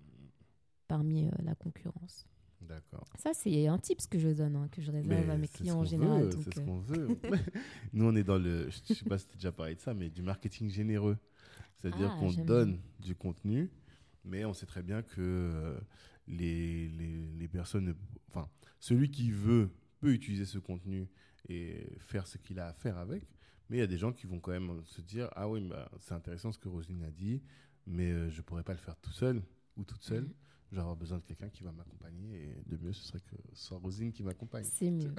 parmi 0.89 1.27
euh, 1.27 1.31
la 1.43 1.55
concurrence. 1.55 2.27
D'accord. 2.61 3.05
Ça, 3.19 3.33
c'est 3.35 3.67
un 3.67 3.79
tips 3.79 4.07
que 4.07 4.19
je 4.19 4.29
donne, 4.29 4.55
hein, 4.57 4.69
que 4.71 4.81
je 4.83 4.93
réserve 4.93 5.29
à 5.31 5.37
mes 5.37 5.49
clients 5.49 5.81
en 5.81 5.85
général. 5.85 6.31
C'est 6.33 6.55
ce 6.55 6.61
euh, 6.61 6.65
qu'on 6.65 6.79
veut. 6.81 7.09
Nous, 7.93 8.05
on 8.05 8.15
est 8.15 8.23
dans 8.23 8.39
le. 8.39 8.71
Je 8.71 8.95
sais 8.95 9.05
pas 9.05 9.19
si 9.19 9.27
tu 9.27 9.33
as 9.33 9.37
déjà 9.37 9.53
parlé 9.53 9.75
de 9.75 9.81
ça, 9.81 9.95
mais 9.95 10.11
du 10.11 10.23
marketing 10.23 10.69
généreux. 10.71 11.19
C'est-à-dire 11.79 12.13
Ah, 12.15 12.19
qu'on 12.21 12.33
donne 12.33 12.79
du 13.01 13.17
contenu, 13.17 13.69
mais 14.25 14.45
on 14.45 14.53
sait 14.53 14.67
très 14.67 14.83
bien 14.85 15.03
que 15.03 15.15
euh, 15.21 15.81
les, 16.29 16.89
les, 16.91 17.25
les 17.39 17.49
personnes. 17.49 17.87
ne- 17.87 17.95
Enfin, 18.29 18.49
celui 18.79 19.11
qui 19.11 19.33
veut 19.33 19.69
peut 20.03 20.13
utiliser 20.13 20.45
ce 20.45 20.59
contenu 20.59 21.07
et 21.49 21.97
faire 22.01 22.27
ce 22.27 22.37
qu'il 22.37 22.59
a 22.59 22.67
à 22.67 22.73
faire 22.73 22.99
avec. 22.99 23.23
Mais 23.71 23.77
il 23.77 23.81
y 23.81 23.85
a 23.85 23.87
des 23.87 23.97
gens 23.99 24.13
qui 24.13 24.27
vont 24.27 24.41
quand 24.41 24.51
même 24.51 24.83
se 24.85 25.01
dire 25.01 25.31
Ah 25.35 25.49
oui, 25.49 25.61
bah, 25.67 25.91
c'est 26.01 26.13
intéressant 26.15 26.51
ce 26.53 26.59
que 26.59 26.69
Roselyne 26.69 27.05
a 27.05 27.11
dit, 27.11 27.41
mais 27.87 28.11
euh, 28.11 28.29
je 28.31 28.43
pourrais 28.43 28.65
pas 28.65 28.73
le 28.73 28.79
faire 28.79 28.97
tout 28.97 29.13
seul 29.13 29.43
ou 29.77 29.85
toute 29.85 30.03
seule. 30.03 30.25
Mhm. 30.25 30.35
Je 30.71 30.77
vais 30.77 30.81
avoir 30.81 30.97
besoin 30.97 31.19
de 31.19 31.25
quelqu'un 31.25 31.49
qui 31.51 31.63
va 31.63 31.71
m'accompagner 31.71 32.35
et 32.35 32.63
de 32.67 32.77
mieux, 32.83 32.93
ce 32.93 33.03
serait 33.05 33.21
que 33.21 33.37
ce 33.53 33.67
soit 33.67 33.79
Roselyne 33.79 34.11
qui 34.13 34.23
m'accompagne. 34.23 34.65
c'est 34.65 34.91
mieux. 34.91 35.15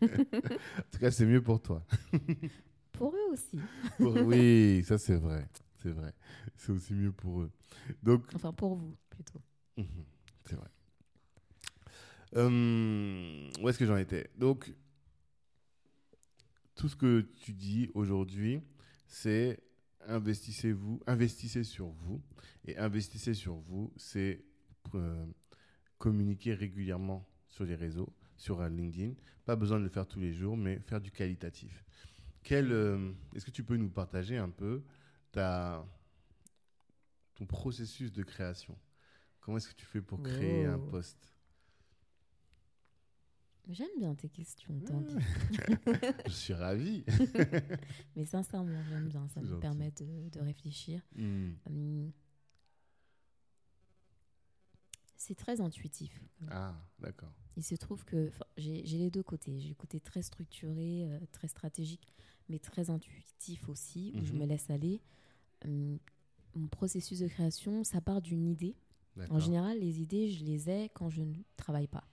En 0.02 0.90
tout 0.90 0.98
cas, 1.00 1.10
c'est 1.10 1.26
mieux 1.26 1.42
pour 1.42 1.60
toi. 1.60 1.84
Pour 2.92 3.14
eux 3.14 3.32
aussi. 3.32 3.58
Oui, 4.00 4.82
ça 4.84 4.98
c'est 4.98 5.16
vrai. 5.16 5.48
C'est 5.78 5.90
vrai. 5.90 6.12
C'est 6.56 6.70
aussi 6.72 6.94
mieux 6.94 7.10
pour 7.12 7.40
eux. 7.42 7.50
Donc, 8.02 8.22
Enfin, 8.34 8.52
pour 8.52 8.76
vous, 8.76 8.96
plutôt. 9.10 9.40
mhm, 9.76 10.04
c'est 10.44 10.54
vrai. 10.54 10.68
Euh, 12.34 13.50
où 13.60 13.68
est-ce 13.68 13.78
que 13.78 13.86
j'en 13.86 13.96
étais? 13.96 14.30
Donc, 14.36 14.72
tout 16.74 16.88
ce 16.88 16.96
que 16.96 17.20
tu 17.42 17.52
dis 17.52 17.90
aujourd'hui, 17.94 18.62
c'est 19.06 19.60
investissez-vous, 20.06 21.00
investissez 21.06 21.64
sur 21.64 21.86
vous. 21.88 22.22
Et 22.64 22.76
investissez 22.78 23.34
sur 23.34 23.56
vous, 23.56 23.92
c'est 23.96 24.44
euh, 24.94 25.26
communiquer 25.98 26.54
régulièrement 26.54 27.28
sur 27.48 27.64
les 27.64 27.74
réseaux, 27.74 28.12
sur 28.36 28.62
LinkedIn. 28.68 29.14
Pas 29.44 29.56
besoin 29.56 29.78
de 29.78 29.84
le 29.84 29.90
faire 29.90 30.06
tous 30.06 30.20
les 30.20 30.32
jours, 30.32 30.56
mais 30.56 30.78
faire 30.80 31.00
du 31.00 31.10
qualitatif. 31.10 31.84
Euh, 32.50 33.12
Est-ce 33.34 33.44
que 33.46 33.50
tu 33.50 33.62
peux 33.64 33.76
nous 33.76 33.90
partager 33.90 34.36
un 34.36 34.50
peu 34.50 34.82
ta, 35.30 35.86
ton 37.34 37.46
processus 37.46 38.12
de 38.12 38.22
création? 38.22 38.76
Comment 39.40 39.56
est-ce 39.56 39.68
que 39.68 39.74
tu 39.74 39.86
fais 39.86 40.00
pour 40.00 40.22
créer 40.22 40.64
un 40.66 40.78
Oh. 40.78 40.90
J'aime 43.70 43.88
bien 43.96 44.14
tes 44.14 44.28
questions, 44.28 44.78
Tanguy. 44.80 45.14
Je 46.26 46.32
suis 46.32 46.52
ravi. 46.54 47.04
Mais 48.16 48.24
sincèrement, 48.24 48.82
j'aime 48.88 49.08
bien. 49.08 49.28
Ça 49.28 49.40
me 49.40 49.46
gentil. 49.46 49.60
permet 49.60 49.90
de, 49.92 50.28
de 50.30 50.40
réfléchir. 50.40 51.00
Hmm. 51.16 51.50
Hum, 51.68 52.12
C'est 55.16 55.36
très 55.36 55.60
intuitif. 55.60 56.20
Ah, 56.50 56.74
d'accord. 56.98 57.32
Il 57.56 57.62
se 57.62 57.76
trouve 57.76 58.04
que 58.04 58.32
j'ai 58.56 58.82
les 58.82 59.10
deux 59.10 59.22
côtés. 59.22 59.60
J'ai 59.60 59.68
le 59.68 59.74
côté 59.76 60.00
très 60.00 60.22
structuré, 60.22 61.04
euh, 61.04 61.20
très 61.30 61.46
stratégique, 61.48 62.12
mais 62.48 62.58
très 62.58 62.90
intuitif 62.90 63.68
aussi, 63.68 64.12
où 64.16 64.24
je 64.24 64.32
Mhm. 64.32 64.38
me 64.40 64.46
laisse 64.46 64.68
aller. 64.70 65.00
Hum, 65.64 65.98
mon 66.56 66.66
processus 66.66 67.20
de 67.20 67.28
création, 67.28 67.84
ça 67.84 68.00
part 68.00 68.20
d'une 68.20 68.46
idée. 68.48 68.74
En 69.30 69.38
général, 69.38 69.78
les 69.78 70.00
idées, 70.00 70.28
je 70.28 70.42
les 70.44 70.68
ai 70.70 70.88
quand 70.94 71.08
je 71.10 71.22
ne 71.22 71.34
travaille 71.56 71.86
pas. 71.86 72.04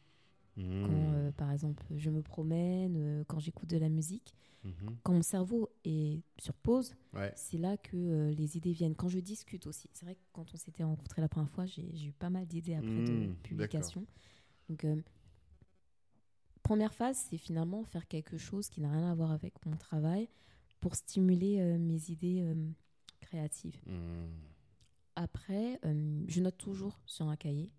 Quand, 0.61 1.13
euh, 1.13 1.31
par 1.31 1.51
exemple, 1.51 1.83
je 1.95 2.09
me 2.09 2.21
promène, 2.21 2.95
euh, 2.97 3.23
quand 3.27 3.39
j'écoute 3.39 3.69
de 3.69 3.77
la 3.77 3.89
musique. 3.89 4.33
Mhm. 4.65 4.97
Quand 5.03 5.13
mon 5.13 5.21
cerveau 5.21 5.69
est 5.85 6.21
sur 6.37 6.53
pause, 6.53 6.93
Ouais. 7.13 7.31
c'est 7.35 7.57
là 7.57 7.77
que 7.77 7.95
euh, 7.95 8.31
les 8.33 8.57
idées 8.57 8.73
viennent. 8.73 8.95
Quand 8.95 9.07
je 9.07 9.19
discute 9.19 9.67
aussi. 9.67 9.89
C'est 9.93 10.03
vrai 10.05 10.15
que 10.15 10.21
quand 10.33 10.45
on 10.53 10.57
s'était 10.57 10.83
rencontrés 10.83 11.21
la 11.21 11.29
première 11.29 11.49
fois, 11.49 11.65
j'ai 11.65 12.07
eu 12.07 12.11
pas 12.11 12.29
mal 12.29 12.45
d'idées 12.45 12.75
après 12.75 13.03
de 13.03 13.27
Mmh, 13.27 13.35
publications. 13.43 14.05
Donc, 14.67 14.83
euh, 14.83 15.01
première 16.63 16.93
phase, 16.93 17.17
c'est 17.29 17.37
finalement 17.37 17.83
faire 17.85 18.07
quelque 18.07 18.37
chose 18.37 18.69
qui 18.69 18.81
n'a 18.81 18.91
rien 18.91 19.09
à 19.09 19.15
voir 19.15 19.31
avec 19.31 19.53
mon 19.65 19.77
travail 19.77 20.27
pour 20.81 20.95
stimuler 20.95 21.77
mes 21.77 22.09
idées 22.11 22.53
créatives. 23.21 23.79
Hmm. 23.85 24.27
Après, 25.15 25.79
je 26.27 26.41
note 26.41 26.57
toujours 26.57 26.99
sur 27.05 27.27
un 27.27 27.35
cahier 27.35 27.71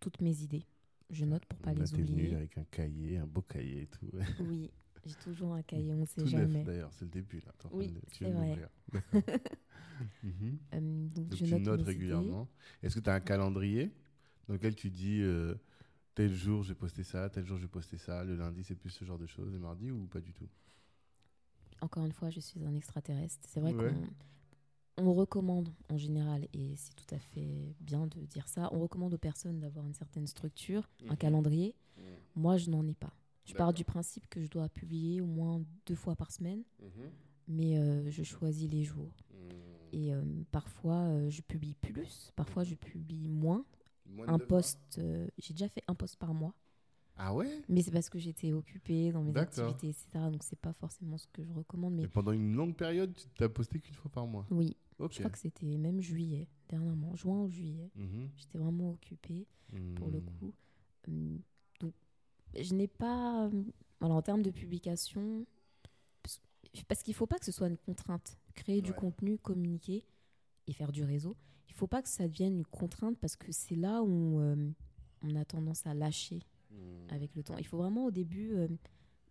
toutes 0.00 0.20
mes 0.20 0.42
idées. 0.42 0.64
Je 1.10 1.24
note 1.24 1.44
pour 1.46 1.58
pas 1.60 1.72
Là, 1.74 1.84
les 1.84 1.96
venu 1.96 2.12
oublier. 2.12 2.34
avec 2.34 2.58
un 2.58 2.64
cahier, 2.64 3.18
un 3.18 3.26
beau 3.26 3.42
cahier 3.42 3.82
et 3.82 3.86
tout. 3.86 4.10
Oui, 4.40 4.70
j'ai 5.04 5.14
toujours 5.16 5.52
un 5.54 5.62
cahier, 5.62 5.92
on 5.92 5.96
ne 5.96 6.06
sait 6.06 6.20
tout 6.22 6.26
jamais. 6.26 6.64
d'ailleurs, 6.64 6.92
c'est 6.92 7.04
le 7.04 7.10
début 7.10 7.40
là. 7.44 7.52
Oui, 7.72 7.88
de- 7.92 8.00
tu 8.12 8.24
viens. 8.24 8.34
D'accord. 8.56 8.70
Mhm. 10.24 10.58
Euh, 10.74 10.80
donc, 11.08 11.28
Donc 11.28 11.38
je 11.38 11.44
tu 11.44 11.52
note 11.54 11.62
notes 11.78 11.82
régulièrement. 11.86 12.48
Est-ce 12.82 12.96
que 12.96 13.00
tu 13.00 13.08
as 13.10 13.14
un 13.14 13.20
calendrier 13.20 13.92
dans 14.48 14.54
lequel 14.54 14.74
tu 14.74 14.90
dis 14.90 15.20
euh, 15.22 15.54
tel 16.16 16.32
jour 16.34 16.64
je 16.64 16.70
vais 16.70 16.74
poster 16.74 17.04
ça, 17.04 17.30
tel 17.30 17.44
jour 17.46 17.58
je 17.58 17.62
vais 17.62 17.68
poster 17.68 17.96
ça, 17.96 18.24
le 18.24 18.34
lundi 18.34 18.64
c'est 18.64 18.74
plus 18.74 18.90
ce 18.90 19.04
genre 19.04 19.18
de 19.18 19.26
choses, 19.26 19.52
le 19.52 19.60
mardi 19.60 19.92
ou 19.92 20.06
pas 20.08 20.20
du 20.20 20.32
tout? 20.32 20.48
Encore 21.80 22.04
une 22.04 22.12
fois, 22.12 22.28
je 22.30 22.40
suis 22.40 22.64
un 22.64 22.74
extraterrestre. 22.74 23.46
C'est 23.48 23.60
vrai 23.60 23.72
Ouais. 23.72 23.92
qu'on 23.92 24.08
on 24.96 25.12
recommande 25.12 25.72
en 25.90 25.96
général, 25.96 26.46
et 26.52 26.74
c'est 26.76 26.94
tout 26.94 27.14
à 27.14 27.18
fait 27.18 27.74
bien 27.80 28.06
de 28.06 28.20
dire 28.26 28.48
ça, 28.48 28.68
on 28.72 28.80
recommande 28.80 29.14
aux 29.14 29.18
personnes 29.18 29.60
d'avoir 29.60 29.86
une 29.86 29.94
certaine 29.94 30.26
structure, 30.26 30.88
un 31.08 31.12
Mhm. 31.12 31.16
calendrier. 31.18 31.74
Moi, 32.36 32.56
je 32.56 32.70
n'en 32.70 32.86
ai 32.86 32.94
pas. 32.94 33.12
Je 33.44 33.54
pars 33.54 33.72
du 33.72 33.84
principe 33.84 34.26
que 34.28 34.40
je 34.40 34.48
dois 34.48 34.68
publier 34.68 35.20
au 35.20 35.26
moins 35.26 35.62
deux 35.86 35.94
fois 35.94 36.16
par 36.16 36.30
semaine, 36.32 36.62
mais 37.48 37.76
euh, 37.78 38.10
je 38.10 38.22
choisis 38.22 38.70
les 38.70 38.84
jours. 38.84 39.12
Et 39.92 40.12
euh, 40.12 40.22
parfois, 40.50 41.02
euh, 41.02 41.30
je 41.30 41.40
publie 41.42 41.74
plus, 41.74 42.32
parfois, 42.34 42.64
je 42.64 42.74
publie 42.74 43.28
moins. 43.28 43.64
Un 44.26 44.38
deux 44.38 44.46
post, 44.46 44.80
euh, 44.98 45.28
j'ai 45.38 45.54
déjà 45.54 45.68
fait 45.68 45.82
un 45.86 45.94
post 45.94 46.16
par 46.16 46.34
mois. 46.34 46.54
Ah 47.16 47.32
ouais? 47.34 47.62
Mais 47.68 47.82
c'est 47.82 47.92
parce 47.92 48.08
que 48.08 48.18
j'étais 48.18 48.52
occupée 48.52 49.12
dans 49.12 49.22
mes 49.22 49.36
activités, 49.36 49.88
etc. 49.90 50.30
Donc, 50.30 50.42
c'est 50.42 50.58
pas 50.58 50.72
forcément 50.72 51.16
ce 51.16 51.28
que 51.28 51.44
je 51.44 51.52
recommande. 51.52 51.94
Mais 51.94 52.04
Et 52.04 52.08
pendant 52.08 52.32
une 52.32 52.54
longue 52.54 52.74
période, 52.74 53.14
tu 53.14 53.26
t'as 53.36 53.48
posté 53.48 53.78
qu'une 53.78 53.94
fois 53.94 54.10
par 54.10 54.26
mois? 54.26 54.46
oui, 54.50 54.76
Je 55.00 55.18
crois 55.18 55.30
que 55.30 55.38
c'était 55.38 55.76
même 55.76 56.00
juillet, 56.00 56.48
dernièrement, 56.68 57.14
juin 57.16 57.42
ou 57.42 57.50
juillet. 57.50 57.90
Mhm. 57.96 58.30
J'étais 58.36 58.58
vraiment 58.58 58.90
occupée 58.92 59.46
pour 59.96 60.08
le 60.08 60.20
Mhm. 60.20 60.26
coup. 60.38 60.54
Hum, 61.08 61.40
donc, 61.80 61.92
je 62.58 62.74
n'ai 62.74 62.88
pas. 62.88 63.46
hum, 63.46 63.70
Voilà, 64.00 64.14
en 64.16 64.22
termes 64.22 64.42
de 64.42 64.50
publication, 64.50 65.46
parce- 66.22 66.40
qu'il 67.02 67.12
ne 67.12 67.16
faut 67.16 67.26
pas 67.26 67.38
que 67.38 67.44
ce 67.44 67.52
soit 67.52 67.68
une 67.68 67.76
contrainte. 67.78 68.36
Créer 68.54 68.82
du 68.82 68.92
contenu, 68.92 69.38
communiquer 69.38 70.04
et 70.66 70.72
faire 70.72 70.92
du 70.92 71.04
réseau, 71.04 71.36
il 71.68 71.72
ne 71.72 71.76
faut 71.76 71.86
pas 71.86 72.02
que 72.02 72.08
ça 72.08 72.28
devienne 72.28 72.56
une 72.58 72.66
contrainte 72.66 73.18
parce 73.18 73.36
que 73.36 73.50
c'est 73.52 73.76
là 73.76 74.02
où 74.02 74.40
euh, 74.40 74.70
on 75.22 75.34
a 75.36 75.44
tendance 75.44 75.86
à 75.86 75.94
lâcher 75.94 76.40
Mhm. 76.70 77.06
avec 77.10 77.34
le 77.34 77.42
temps. 77.42 77.56
Il 77.56 77.66
faut 77.66 77.78
vraiment 77.78 78.04
au 78.06 78.10
début, 78.10 78.54
euh, 78.54 78.68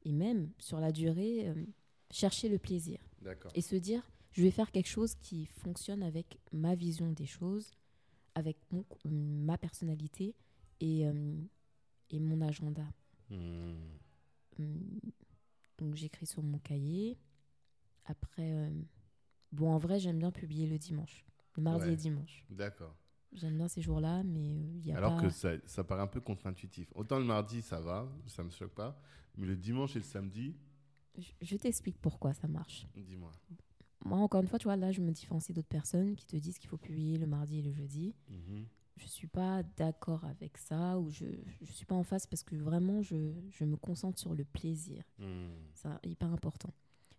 et 0.03 0.11
même 0.11 0.49
sur 0.57 0.79
la 0.79 0.91
durée, 0.91 1.47
euh, 1.49 1.65
chercher 2.11 2.49
le 2.49 2.57
plaisir 2.57 2.99
et 3.55 3.61
se 3.61 3.75
dire 3.75 4.09
je 4.33 4.41
vais 4.43 4.51
faire 4.51 4.71
quelque 4.71 4.89
chose 4.89 5.15
qui 5.15 5.45
fonctionne 5.45 6.03
avec 6.03 6.39
ma 6.51 6.75
vision 6.75 7.11
des 7.11 7.25
choses, 7.25 7.71
avec 8.35 8.57
mon- 8.71 8.85
ma 9.05 9.57
personnalité 9.57 10.35
et, 10.79 11.07
euh, 11.07 11.37
et 12.09 12.19
mon 12.19 12.41
agenda. 12.41 12.85
Hmm. 13.29 13.75
Hum, 14.59 14.99
Donc 15.79 15.95
j'écris 15.95 16.25
sur 16.27 16.43
mon 16.43 16.59
cahier. 16.59 17.17
Après, 18.05 18.51
euh, 18.53 18.69
bon, 19.51 19.71
en 19.71 19.77
vrai, 19.77 19.99
j'aime 19.99 20.19
bien 20.19 20.31
publier 20.31 20.67
le 20.67 20.77
dimanche, 20.77 21.25
le 21.55 21.63
mardi 21.63 21.87
Ouais. 21.87 21.93
et 21.93 21.95
dimanche. 21.95 22.45
D'accord. 22.49 22.95
J'aime 23.31 23.57
bien 23.57 23.67
ces 23.67 23.81
jours-là, 23.81 24.23
mais 24.23 24.51
euh, 24.51 24.71
il 24.77 24.85
y 24.85 24.91
a 24.91 24.97
Alors 24.97 25.15
pas... 25.15 25.21
que 25.23 25.29
ça, 25.29 25.51
ça 25.65 25.83
paraît 25.83 26.03
un 26.03 26.07
peu 26.07 26.21
contre-intuitif. 26.21 26.91
Autant 26.93 27.17
le 27.17 27.25
mardi, 27.25 27.61
ça 27.63 27.79
va, 27.81 28.07
ça 28.27 28.43
me 28.43 28.51
choque 28.51 28.73
pas. 28.75 28.99
Mais 29.37 29.47
le 29.47 29.55
dimanche 29.55 29.95
et 29.95 29.99
le 29.99 30.05
samedi, 30.05 30.55
Je, 31.17 31.31
je 31.41 31.55
t'explique 31.57 31.97
pourquoi 31.99 32.33
ça 32.35 32.47
marche. 32.47 32.85
dis-moi. 32.95 33.31
Moi, 34.05 34.17
encore 34.19 34.41
une 34.41 34.47
fois, 34.47 34.59
tu 34.59 34.65
vois, 34.65 34.75
là, 34.75 34.91
je 34.91 35.01
me 35.01 35.11
différencie 35.11 35.53
d'autres 35.55 35.67
personnes 35.67 36.15
qui 36.15 36.25
te 36.25 36.35
disent 36.35 36.57
qu'il 36.57 36.69
faut 36.69 36.77
publier 36.77 37.17
le 37.17 37.25
mardi 37.27 37.59
et 37.59 37.61
le 37.61 37.71
jeudi. 37.71 38.13
Mhm. 38.29 38.65
Je 38.97 39.07
suis 39.07 39.27
pas 39.27 39.63
d'accord 39.77 40.23
avec 40.25 40.57
ça, 40.57 40.99
ou 40.99 41.09
je 41.09 41.25
je 41.61 41.71
suis 41.71 41.85
pas 41.85 41.95
en 41.95 42.03
face 42.03 42.27
parce 42.27 42.43
que 42.43 42.55
vraiment, 42.55 43.01
je, 43.01 43.33
je 43.49 43.65
me 43.65 43.75
concentre 43.75 44.19
sur 44.19 44.33
le 44.35 44.43
plaisir. 44.43 45.03
C'est 45.73 45.89
hyper 46.03 46.31
important. 46.31 46.69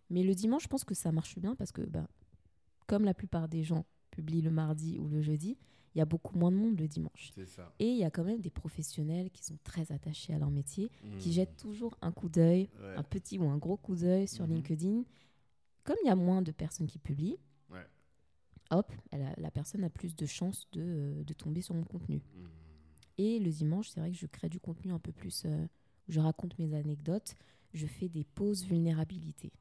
Mais 0.09 0.23
le 0.23 0.33
dimanche, 0.35 0.63
je 0.63 0.67
pense 0.67 0.83
que 0.85 0.93
ça 0.95 1.11
marche 1.11 1.37
bien 1.37 1.55
parce 1.55 1.71
que, 1.71 1.81
bah, 1.81 2.07
comme 2.87 3.03
la 3.03 3.13
plupart 3.13 3.49
des 3.49 3.63
gens 3.63 3.85
publient 4.11 4.41
le 4.41 4.51
mardi 4.51 4.97
ou 4.99 5.09
le 5.09 5.21
jeudi, 5.21 5.57
il 5.93 5.97
y 5.97 6.01
a 6.01 6.05
beaucoup 6.05 6.37
moins 6.37 6.51
de 6.51 6.55
monde 6.57 6.79
le 6.79 6.87
dimanche. 6.87 7.31
Ça. 7.45 7.73
Et 7.79 7.89
il 7.89 7.97
y 7.97 8.03
a 8.05 8.11
quand 8.11 8.23
même 8.23 8.39
des 8.41 8.49
professionnels 8.51 9.29
qui 9.31 9.43
sont 9.43 9.57
très 9.63 9.91
attachés 9.91 10.33
à 10.33 10.39
leur 10.39 10.51
métier, 10.51 10.89
qui 11.19 11.29
Hmm. 11.29 11.33
jettent 11.33 11.57
toujours 11.57 11.97
un 12.01 12.11
coup 12.11 12.29
d'œil, 12.29 12.69
Ouais. 12.79 12.95
un 12.95 13.03
petit 13.03 13.37
ou 13.37 13.49
un 13.49 13.57
gros 13.57 13.77
coup 13.77 13.95
d'œil 13.95 14.27
sur 14.27 14.45
Mhm. 14.47 14.53
LinkedIn. 14.55 15.03
Comme 15.85 15.95
il 16.03 16.07
y 16.07 16.11
a 16.11 16.15
moins 16.15 16.41
de 16.41 16.51
personnes 16.51 16.87
qui 16.87 16.99
publient, 16.99 17.37
Ouais. 17.69 17.85
hop, 18.71 18.91
elle 19.11 19.21
a- 19.21 19.35
la 19.37 19.51
personne 19.51 19.83
a 19.85 19.89
plus 19.89 20.15
de 20.15 20.25
chances 20.25 20.67
de, 20.73 20.81
euh, 20.81 21.23
de 21.23 21.33
tomber 21.33 21.61
sur 21.61 21.73
mon 21.75 21.83
contenu. 21.85 22.17
Hmm. 22.35 22.47
Et 23.17 23.39
le 23.39 23.49
dimanche, 23.51 23.87
c'est 23.89 24.01
vrai 24.01 24.11
que 24.11 24.17
je 24.17 24.25
crée 24.25 24.49
du 24.49 24.59
contenu 24.59 24.91
un 24.91 24.99
peu 24.99 25.13
plus. 25.13 25.43
euh, 25.45 25.65
je 26.09 26.19
raconte 26.19 26.57
mes 26.59 26.73
anecdotes. 26.75 27.33
Je 27.73 27.87
fais 27.87 28.09
des 28.09 28.23
pauses 28.23 28.63
vulnérabilité. 28.65 29.51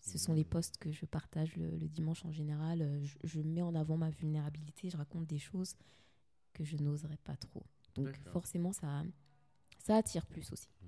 Ce 0.00 0.18
sont 0.18 0.32
les 0.34 0.44
Mhm. 0.44 0.50
posts 0.50 0.76
que 0.78 0.90
je 0.92 1.04
partage 1.06 1.56
le, 1.56 1.70
le 1.76 1.88
dimanche 1.88 2.24
en 2.24 2.30
général. 2.32 2.82
Euh, 2.82 3.04
Je, 3.04 3.16
je 3.24 3.40
mets 3.40 3.62
en 3.62 3.74
avant 3.74 3.96
ma 3.96 4.10
vulnérabilité. 4.10 4.88
Je 4.90 4.96
raconte 4.96 5.26
des 5.26 5.38
choses 5.38 5.74
que 6.52 6.64
je 6.64 6.76
n'oserais 6.76 7.16
pas 7.18 7.36
trop. 7.36 7.62
Donc 7.94 8.16
forcément, 8.32 8.72
ça, 8.72 9.02
ça 9.78 9.96
attire 9.96 10.26
plus 10.26 10.52
aussi. 10.52 10.68
Hmm. 10.82 10.86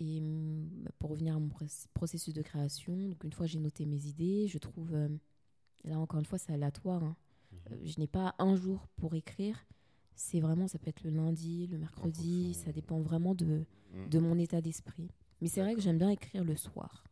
Et 0.00 0.20
hum, 0.20 0.68
pour 0.98 1.10
revenir 1.10 1.36
à 1.36 1.38
mon 1.38 1.48
proc- 1.48 1.86
processus 1.94 2.34
de 2.34 2.42
création, 2.42 3.08
donc 3.08 3.24
une 3.24 3.32
fois 3.32 3.46
j'ai 3.46 3.58
noté 3.60 3.84
mes 3.86 4.06
idées, 4.06 4.46
je 4.48 4.58
trouve, 4.58 4.94
euh, 4.94 5.08
là 5.84 5.98
encore 5.98 6.18
une 6.20 6.26
fois 6.26 6.38
c'est 6.38 6.52
aléatoire, 6.52 7.02
hein. 7.02 7.16
Mhm. 7.52 7.58
Euh, 7.72 7.76
je 7.84 7.98
n'ai 7.98 8.06
pas 8.06 8.34
un 8.38 8.54
jour 8.56 8.86
pour 8.96 9.14
écrire, 9.14 9.66
c'est 10.14 10.40
vraiment, 10.40 10.68
ça 10.68 10.78
peut 10.78 10.88
être 10.90 11.02
le 11.02 11.10
lundi, 11.10 11.66
le 11.68 11.78
mercredi, 11.78 12.54
ça 12.54 12.72
dépend 12.72 13.00
vraiment 13.00 13.34
de, 13.34 13.64
Hmm. 13.92 14.08
de 14.10 14.18
mon 14.18 14.38
état 14.38 14.60
d'esprit. 14.60 15.08
Mais 15.40 15.48
c'est 15.48 15.62
vrai 15.62 15.74
que 15.74 15.80
j'aime 15.80 15.96
bien 15.98 16.10
écrire 16.10 16.44
le 16.44 16.56
soir. 16.56 17.04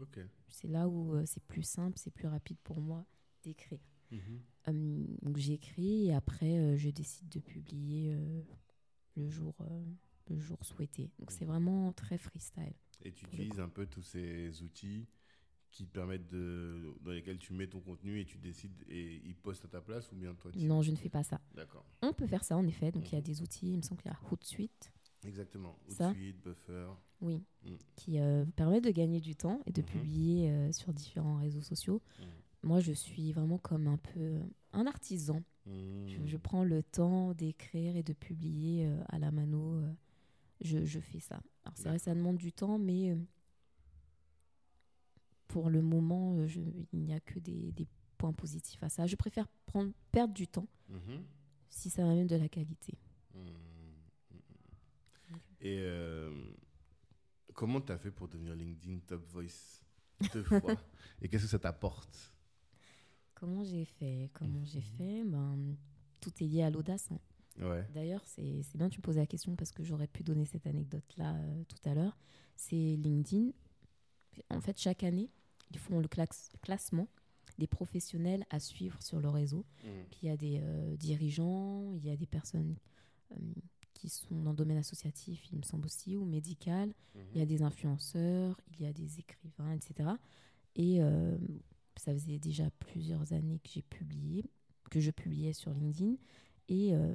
Ok. 0.00 0.18
C'est 0.48 0.68
là 0.68 0.88
où 0.88 1.14
euh, 1.14 1.24
c'est 1.26 1.42
plus 1.42 1.62
simple, 1.64 1.98
c'est 1.98 2.10
plus 2.10 2.26
rapide 2.28 2.56
pour 2.64 2.80
moi 2.80 3.04
d'écrire. 3.42 3.78
Mhm. 4.10 5.16
Donc 5.22 5.36
j'écris 5.36 6.06
et 6.06 6.14
après 6.14 6.76
je 6.78 6.88
décide 6.90 7.28
de 7.28 7.40
publier 7.40 8.16
le, 9.16 9.28
jour, 9.28 9.54
le 10.28 10.38
jour 10.38 10.58
souhaité. 10.64 11.10
Donc 11.18 11.30
c'est 11.30 11.44
vraiment 11.44 11.92
très 11.92 12.18
freestyle. 12.18 12.74
Et 13.04 13.12
tu 13.12 13.26
utilises 13.26 13.60
un 13.60 13.68
peu 13.68 13.86
tous 13.86 14.02
ces 14.02 14.62
outils 14.62 15.06
qui 15.70 15.86
te 15.86 15.92
permettent 15.92 16.26
de, 16.28 16.94
dans 17.02 17.10
lesquels 17.12 17.38
tu 17.38 17.52
mets 17.52 17.66
ton 17.68 17.80
contenu 17.80 18.20
et 18.20 18.24
tu 18.24 18.38
décides 18.38 18.82
et 18.88 19.20
ils 19.24 19.36
postent 19.36 19.64
à 19.66 19.68
ta 19.68 19.80
place 19.80 20.10
ou 20.12 20.16
bien 20.16 20.34
toi 20.34 20.50
tu. 20.50 20.60
Non, 20.60 20.82
je 20.82 20.90
ne 20.90 20.96
fais 20.96 21.10
pas 21.10 21.22
ça. 21.22 21.40
D'accord. 21.54 21.84
On 22.02 22.12
peut 22.12 22.26
faire 22.26 22.42
ça 22.44 22.56
en 22.56 22.66
effet. 22.66 22.90
Donc 22.90 23.08
il 23.10 23.12
y 23.12 23.16
a 23.16 23.18
Mhm. 23.18 23.24
des 23.24 23.42
outils, 23.42 23.72
il 23.72 23.76
me 23.76 23.82
semble 23.82 24.00
qu'il 24.00 24.10
y 24.10 24.14
a 24.14 24.18
Hootsuite, 24.30 24.92
Exactement. 25.24 25.76
Ça. 25.88 26.10
Outsuite, 26.10 26.40
Buffer. 26.42 26.88
oui, 27.20 27.42
Mm. 27.64 27.74
qui 27.96 28.18
euh, 28.20 28.44
permet 28.56 28.80
de 28.80 28.90
gagner 28.90 29.20
du 29.20 29.34
temps 29.34 29.60
et 29.66 29.72
de 29.72 29.80
Mhm. 29.82 29.86
publier 29.88 30.50
euh, 30.50 30.72
sur 30.72 30.92
différents 30.94 31.36
réseaux 31.36 31.60
sociaux. 31.60 32.00
Mm. 32.18 32.22
Moi, 32.62 32.80
je 32.80 32.92
suis 32.92 33.32
vraiment 33.32 33.58
comme 33.58 33.86
un 33.88 33.96
peu 33.98 34.18
euh, 34.20 34.42
un 34.72 34.86
artisan. 34.86 35.42
Je, 35.66 35.70
Hmm. 35.70 36.26
je 36.26 36.36
prends 36.38 36.64
le 36.64 36.82
temps 36.82 37.34
d'écrire 37.34 37.94
et 37.96 38.02
de 38.02 38.14
publier 38.14 38.86
euh, 38.86 39.02
à 39.08 39.18
la 39.18 39.30
mano. 39.30 39.82
Je, 40.60 40.84
je 40.84 41.00
fais 41.00 41.20
ça. 41.20 41.40
Alors 41.64 41.76
c'est 41.76 41.88
vrai, 41.88 41.98
ça 41.98 42.14
demande 42.14 42.36
du 42.38 42.52
temps, 42.52 42.78
mais 42.78 43.10
euh, 43.12 43.16
pour 45.48 45.70
le 45.70 45.80
moment, 45.82 46.36
euh, 46.36 46.46
je- 46.46 46.60
il 46.92 47.00
n'y 47.00 47.12
a 47.14 47.20
que 47.20 47.38
des, 47.38 47.72
des 47.72 47.86
points 48.18 48.32
positifs 48.32 48.82
à 48.82 48.88
ça. 48.88 49.06
Je 49.06 49.16
préfère 49.16 49.48
prendre, 49.66 49.92
perdre 50.12 50.34
du 50.34 50.46
temps 50.46 50.66
Mhm. 50.88 51.24
si 51.70 51.90
ça 51.90 52.02
m'amène 52.04 52.26
de 52.26 52.36
la 52.36 52.48
qualité. 52.48 52.94
Hmm. 53.34 53.38
Et 55.60 55.78
euh, 55.80 56.32
comment 57.54 57.80
tu 57.80 57.92
as 57.92 57.98
fait 57.98 58.10
pour 58.10 58.28
devenir 58.28 58.54
LinkedIn 58.54 58.98
Top 59.00 59.24
Voice 59.26 59.82
deux 60.32 60.42
fois? 60.44 60.76
Et 61.20 61.28
qu'est-ce 61.28 61.44
que 61.44 61.50
ça 61.50 61.58
t'apporte? 61.58 62.32
Comment 63.34 63.64
j'ai 63.64 63.84
fait? 63.84 64.30
Comment 64.34 64.64
j'ai 64.64 64.80
Mhm. 64.80 64.96
fait? 64.96 65.24
Ben, 65.24 65.76
Tout 66.20 66.32
est 66.42 66.46
lié 66.46 66.62
à 66.62 66.70
l'audace. 66.70 67.08
hein. 67.12 67.18
Ouais. 67.60 67.86
D'ailleurs, 67.94 68.22
c'est 68.24 68.62
bien 68.76 68.88
que 68.88 68.94
tu 68.94 69.00
me 69.00 69.02
posais 69.02 69.20
la 69.20 69.26
question 69.26 69.56
parce 69.56 69.72
que 69.72 69.82
j'aurais 69.82 70.06
pu 70.06 70.22
donner 70.22 70.44
cette 70.44 70.66
anecdote-là 70.66 71.34
euh, 71.34 71.64
tout 71.64 71.88
à 71.88 71.94
l'heure. 71.94 72.16
C'est 72.56 72.96
LinkedIn. 72.96 73.50
En 74.50 74.60
fait, 74.60 74.78
chaque 74.78 75.02
année, 75.02 75.30
ils 75.70 75.78
font 75.78 75.98
le 75.98 76.08
classement 76.62 77.08
des 77.58 77.66
professionnels 77.66 78.44
à 78.50 78.60
suivre 78.60 79.02
sur 79.02 79.20
le 79.20 79.28
réseau. 79.28 79.64
Puis 80.10 80.20
il 80.22 80.26
y 80.26 80.30
a 80.30 80.36
des 80.36 80.60
euh, 80.62 80.96
dirigeants, 80.96 81.92
il 81.94 82.06
y 82.06 82.10
a 82.10 82.16
des 82.16 82.26
personnes 82.26 82.76
euh, 83.32 83.36
qui 83.94 84.08
sont 84.08 84.40
dans 84.42 84.50
le 84.50 84.56
domaine 84.56 84.78
associatif, 84.78 85.50
il 85.50 85.58
me 85.58 85.64
semble 85.64 85.86
aussi, 85.86 86.16
ou 86.16 86.24
médical. 86.24 86.94
Il 87.32 87.38
y 87.38 87.42
a 87.42 87.46
des 87.46 87.62
influenceurs, 87.62 88.60
il 88.70 88.82
y 88.82 88.86
a 88.86 88.92
des 88.92 89.18
écrivains, 89.18 89.72
etc. 89.72 90.10
Et 90.76 91.00
ça 91.96 92.12
faisait 92.12 92.38
déjà 92.38 92.70
plusieurs 92.78 93.32
années 93.32 93.58
que 93.58 93.70
j'ai 93.70 93.82
publié, 93.82 94.44
que 94.88 95.00
je 95.00 95.10
publiais 95.10 95.52
sur 95.52 95.72
LinkedIn. 95.72 96.14
Et 96.68 96.94
euh, 96.94 97.14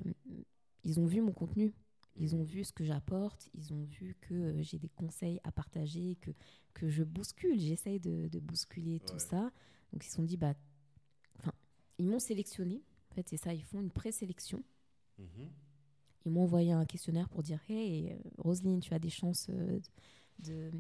ils 0.84 1.00
ont 1.00 1.06
vu 1.06 1.22
mon 1.22 1.32
contenu. 1.32 1.74
Ils 2.20 2.36
ont 2.36 2.44
vu 2.44 2.64
ce 2.64 2.72
que 2.72 2.84
j'apporte, 2.84 3.50
ils 3.56 3.74
ont 3.74 3.84
vu 3.86 4.16
que 4.22 4.34
euh, 4.36 4.62
j'ai 4.62 4.78
des 4.78 4.90
conseils 4.90 5.40
à 5.44 5.52
partager, 5.52 6.16
que, 6.22 6.30
que 6.76 6.88
je 6.88 7.04
bouscule, 7.04 7.60
j'essaye 7.60 8.00
de, 8.00 8.28
de 8.28 8.40
bousculer 8.40 9.00
tout 9.00 9.18
ça. 9.18 9.52
Donc 9.92 10.06
ils 10.06 10.10
se 10.10 10.16
sont 10.16 10.24
dit, 10.24 10.38
bah, 10.38 10.54
ils 11.98 12.08
m'ont 12.08 12.20
sélectionné. 12.20 12.84
En 13.12 13.16
fait, 13.16 13.28
c'est 13.30 13.38
ça, 13.38 13.54
ils 13.54 13.64
font 13.64 13.82
une 13.82 13.92
présélection. 13.92 14.64
Mhm. 15.18 15.50
Ils 16.26 16.32
m'ont 16.32 16.44
envoyé 16.44 16.72
un 16.72 16.86
questionnaire 16.86 17.30
pour 17.30 17.42
dire 17.44 17.60
Hey, 17.68 18.12
euh, 18.12 18.16
Roselyne, 18.38 18.80
tu 18.80 18.94
as 18.94 19.00
des 19.00 19.10
chances 19.10 19.50
de- 20.40 20.72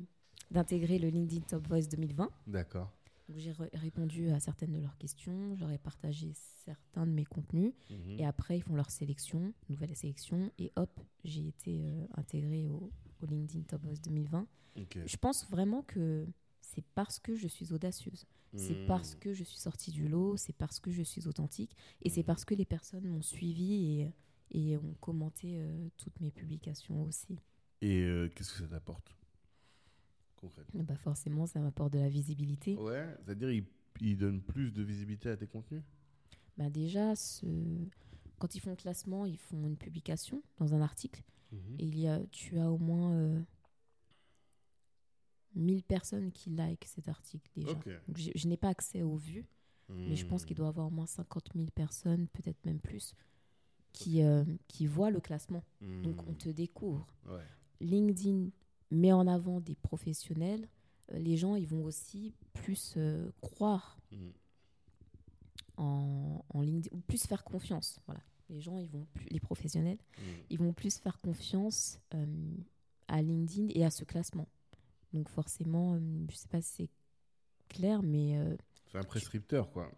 d'intégrer 0.51 0.99
le 0.99 1.09
LinkedIn 1.09 1.41
Top 1.47 1.67
Voice 1.67 1.87
2020. 1.89 2.29
D'accord. 2.47 2.91
J'ai 3.29 3.53
répondu 3.73 4.29
à 4.31 4.39
certaines 4.39 4.73
de 4.73 4.79
leurs 4.79 4.97
questions, 4.97 5.55
j'aurais 5.55 5.77
partagé 5.77 6.33
certains 6.65 7.05
de 7.07 7.11
mes 7.11 7.25
contenus. 7.25 7.73
Mhm. 7.89 8.19
Et 8.19 8.25
après, 8.25 8.57
ils 8.57 8.61
font 8.63 8.75
leur 8.75 8.91
sélection, 8.91 9.53
nouvelle 9.69 9.95
sélection. 9.95 10.51
Et 10.57 10.71
hop, 10.75 10.99
j'ai 11.23 11.47
été 11.47 11.81
euh, 11.85 12.05
intégrée 12.15 12.67
au, 12.67 12.91
au 13.21 13.25
LinkedIn 13.25 13.63
Top 13.63 13.81
Voice 13.83 14.01
2020. 14.03 14.45
Ok. 14.77 14.97
Je 15.05 15.17
pense 15.17 15.49
vraiment 15.49 15.83
que 15.83 16.27
c'est 16.61 16.83
parce 16.95 17.19
que 17.19 17.35
je 17.35 17.47
suis 17.47 17.71
audacieuse. 17.73 18.25
C'est 18.55 18.75
Hmm. 18.75 18.85
parce 18.87 19.15
que 19.15 19.33
je 19.33 19.43
suis 19.43 19.57
sortie 19.57 19.89
du 19.91 20.07
lot, 20.07 20.37
c'est 20.37 20.53
parce 20.53 20.79
que 20.79 20.91
je 20.91 21.01
suis 21.01 21.27
authentique. 21.27 21.75
Et 22.03 22.09
c'est 22.09 22.21
Mhm. 22.21 22.25
parce 22.27 22.45
que 22.45 22.53
les 22.53 22.65
personnes 22.65 23.07
m'ont 23.07 23.21
suivi 23.23 24.01
et, 24.01 24.13
et 24.51 24.77
ont 24.77 24.93
commenté 24.99 25.53
euh, 25.57 25.89
toutes 25.97 26.19
mes 26.19 26.29
publications 26.29 27.03
aussi. 27.03 27.39
Et 27.81 28.01
euh, 28.03 28.29
qu'est-ce 28.35 28.51
que 28.51 28.59
ça 28.59 28.67
t'apporte? 28.67 29.15
Concrètement 30.47 30.83
Bah 30.83 30.95
forcément, 30.95 31.45
ça 31.47 31.59
m'apporte 31.59 31.93
de 31.93 31.99
la 31.99 32.09
visibilité. 32.09 32.77
Ouais, 32.77 33.07
c'est-à-dire 33.25 33.51
ils 33.51 33.65
il 34.01 34.17
donne 34.17 34.41
plus 34.41 34.71
de 34.71 34.81
visibilité 34.83 35.29
à 35.29 35.37
tes 35.37 35.47
contenus? 35.47 35.83
Bah 36.57 36.69
déjà, 36.69 37.15
ce... 37.15 37.45
quand 38.39 38.55
ils 38.55 38.59
font 38.59 38.71
le 38.71 38.75
classement, 38.75 39.25
ils 39.25 39.37
font 39.37 39.65
une 39.67 39.77
publication 39.77 40.41
dans 40.57 40.73
un 40.73 40.81
article. 40.81 41.23
Mhm. 41.51 41.75
Et 41.79 41.85
il 41.85 41.99
y 41.99 42.07
a, 42.07 42.19
tu 42.31 42.57
as 42.59 42.69
au 42.71 42.77
moins 42.79 43.13
euh, 43.13 43.39
1000 45.55 45.83
personnes 45.83 46.31
qui 46.31 46.49
like 46.49 46.85
cet 46.85 47.07
article 47.07 47.49
déjà. 47.55 47.73
Donc, 47.73 47.87
je 48.17 48.47
n'ai 48.47 48.57
pas 48.57 48.69
accès 48.69 49.03
aux 49.03 49.15
vues, 49.17 49.45
mais 49.89 50.15
je 50.15 50.25
pense 50.25 50.43
qu'il 50.45 50.55
doit 50.57 50.65
y 50.65 50.69
avoir 50.69 50.87
au 50.87 50.91
moins 50.91 51.05
50 51.05 51.49
000 51.55 51.67
personnes, 51.75 52.27
peut-être 52.29 52.65
même 52.65 52.79
plus, 52.79 53.13
qui, 53.91 54.23
euh, 54.23 54.43
qui 54.67 54.87
voient 54.87 55.11
le 55.11 55.21
classement. 55.21 55.63
Donc 56.01 56.21
Hmm. 56.23 56.29
on 56.29 56.33
te 56.33 56.49
découvre. 56.49 57.05
Ouais. 57.27 57.45
LinkedIn 57.79 58.49
met 58.93 59.11
en 59.11 59.27
avant 59.27 59.59
des 59.61 59.75
professionnels. 59.75 60.67
Euh, 61.11 61.19
les 61.19 61.35
gens, 61.37 61.55
ils 61.55 61.67
vont 61.67 61.83
aussi 61.83 62.33
plus 62.53 62.93
euh, 62.97 63.29
croire 63.41 63.97
Hmm. 64.11 64.29
en, 65.77 66.45
en 66.49 66.61
LinkedIn, 66.61 66.95
ou 66.95 66.99
plus 67.01 67.25
faire 67.25 67.43
confiance. 67.43 67.99
Voilà. 68.05 68.21
Les 68.49 68.61
gens, 68.61 68.77
ils 68.77 68.89
vont 68.89 69.05
plus, 69.13 69.27
les 69.31 69.39
professionnels, 69.39 69.97
Hmm. 70.17 70.21
ils 70.49 70.59
vont 70.59 70.73
plus 70.73 70.97
faire 70.99 71.19
confiance 71.19 71.99
euh, 72.13 72.25
à 73.07 73.21
LinkedIn 73.21 73.69
et 73.73 73.83
à 73.83 73.89
ce 73.89 74.03
classement. 74.03 74.47
Donc 75.13 75.29
forcément, 75.29 75.95
euh, 75.95 75.99
je 76.29 76.35
sais 76.35 76.47
pas 76.47 76.61
si 76.61 76.73
c'est 76.73 76.89
clair, 77.69 78.03
mais 78.03 78.37
C'est 78.91 78.97
un 78.99 79.03
prescripteur, 79.03 79.71
quoi. 79.71 79.91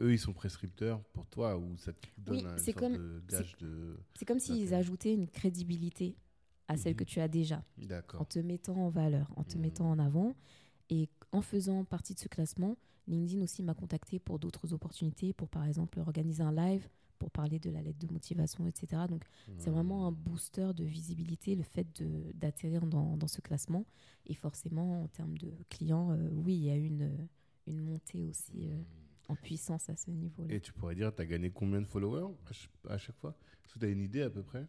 eux, 0.00 0.12
ils 0.12 0.18
sont 0.18 0.32
prescripteurs 0.34 1.02
pour 1.14 1.26
toi 1.26 1.56
ou 1.56 1.76
ça 1.78 1.92
te 1.92 2.06
donne 2.18 2.36
Oui, 2.36 2.44
un 2.46 2.72
comme- 2.72 2.96
de 2.96 3.22
gage 3.28 3.56
de. 3.58 3.98
C'est 4.18 4.24
comme 4.26 4.38
s'ils 4.40 4.74
ajoutaient 4.74 5.14
une 5.14 5.28
crédibilité 5.28 6.16
à 6.68 6.76
celle 6.76 6.92
Mhm. 6.92 6.96
que 6.98 7.04
tu 7.04 7.20
as 7.20 7.28
déjà, 7.28 7.64
en 8.18 8.24
te 8.24 8.38
mettant 8.38 8.76
en 8.76 8.88
valeur, 8.88 9.30
en 9.36 9.44
te 9.44 9.56
Mhm. 9.56 9.62
mettant 9.62 9.90
en 9.90 9.98
avant. 9.98 10.34
Et 10.90 11.08
en 11.32 11.42
faisant 11.42 11.84
partie 11.84 12.14
de 12.14 12.18
ce 12.20 12.28
classement, 12.28 12.76
LinkedIn 13.06 13.42
aussi 13.42 13.62
m'a 13.62 13.74
contacté 13.74 14.18
pour 14.18 14.38
d'autres 14.38 14.72
opportunités, 14.72 15.32
pour 15.32 15.48
par 15.48 15.64
exemple 15.64 15.98
organiser 16.00 16.42
un 16.42 16.52
live, 16.52 16.88
pour 17.18 17.30
parler 17.30 17.58
de 17.60 17.70
la 17.70 17.80
lettre 17.82 17.98
de 18.04 18.12
motivation, 18.12 18.66
etc. 18.66 19.06
Donc 19.08 19.24
c'est 19.56 19.70
vraiment 19.70 20.06
un 20.08 20.12
booster 20.12 20.72
de 20.74 20.84
visibilité, 20.84 21.54
le 21.54 21.62
fait 21.62 21.86
d'atterrir 22.34 22.84
dans, 22.86 23.16
dans 23.16 23.28
ce 23.28 23.40
classement. 23.40 23.86
Et 24.26 24.34
forcément, 24.34 25.04
en 25.04 25.08
termes 25.08 25.38
de 25.38 25.52
clients, 25.70 26.10
euh, 26.12 26.28
oui, 26.32 26.54
il 26.54 26.64
y 26.64 26.70
a 26.70 26.76
une, 26.76 27.28
une 27.68 27.80
montée 27.80 28.24
aussi 28.24 28.68
euh, 28.70 28.82
en 29.28 29.36
puissance 29.36 29.88
à 29.88 29.94
ce 29.96 30.10
niveau-là. 30.10 30.52
Et 30.54 30.60
tu 30.60 30.72
pourrais 30.72 30.94
dire, 30.96 31.14
tu 31.14 31.22
as 31.22 31.26
gagné 31.26 31.50
combien 31.50 31.80
de 31.80 31.86
followers 31.86 32.34
à 32.88 32.98
chaque 32.98 33.16
fois? 33.16 33.36
Est-ce 33.64 33.74
que 33.74 33.78
tu 33.78 33.84
as 33.86 33.88
une 33.88 34.02
idée 34.02 34.22
à 34.22 34.30
peu 34.30 34.42
près? 34.42 34.66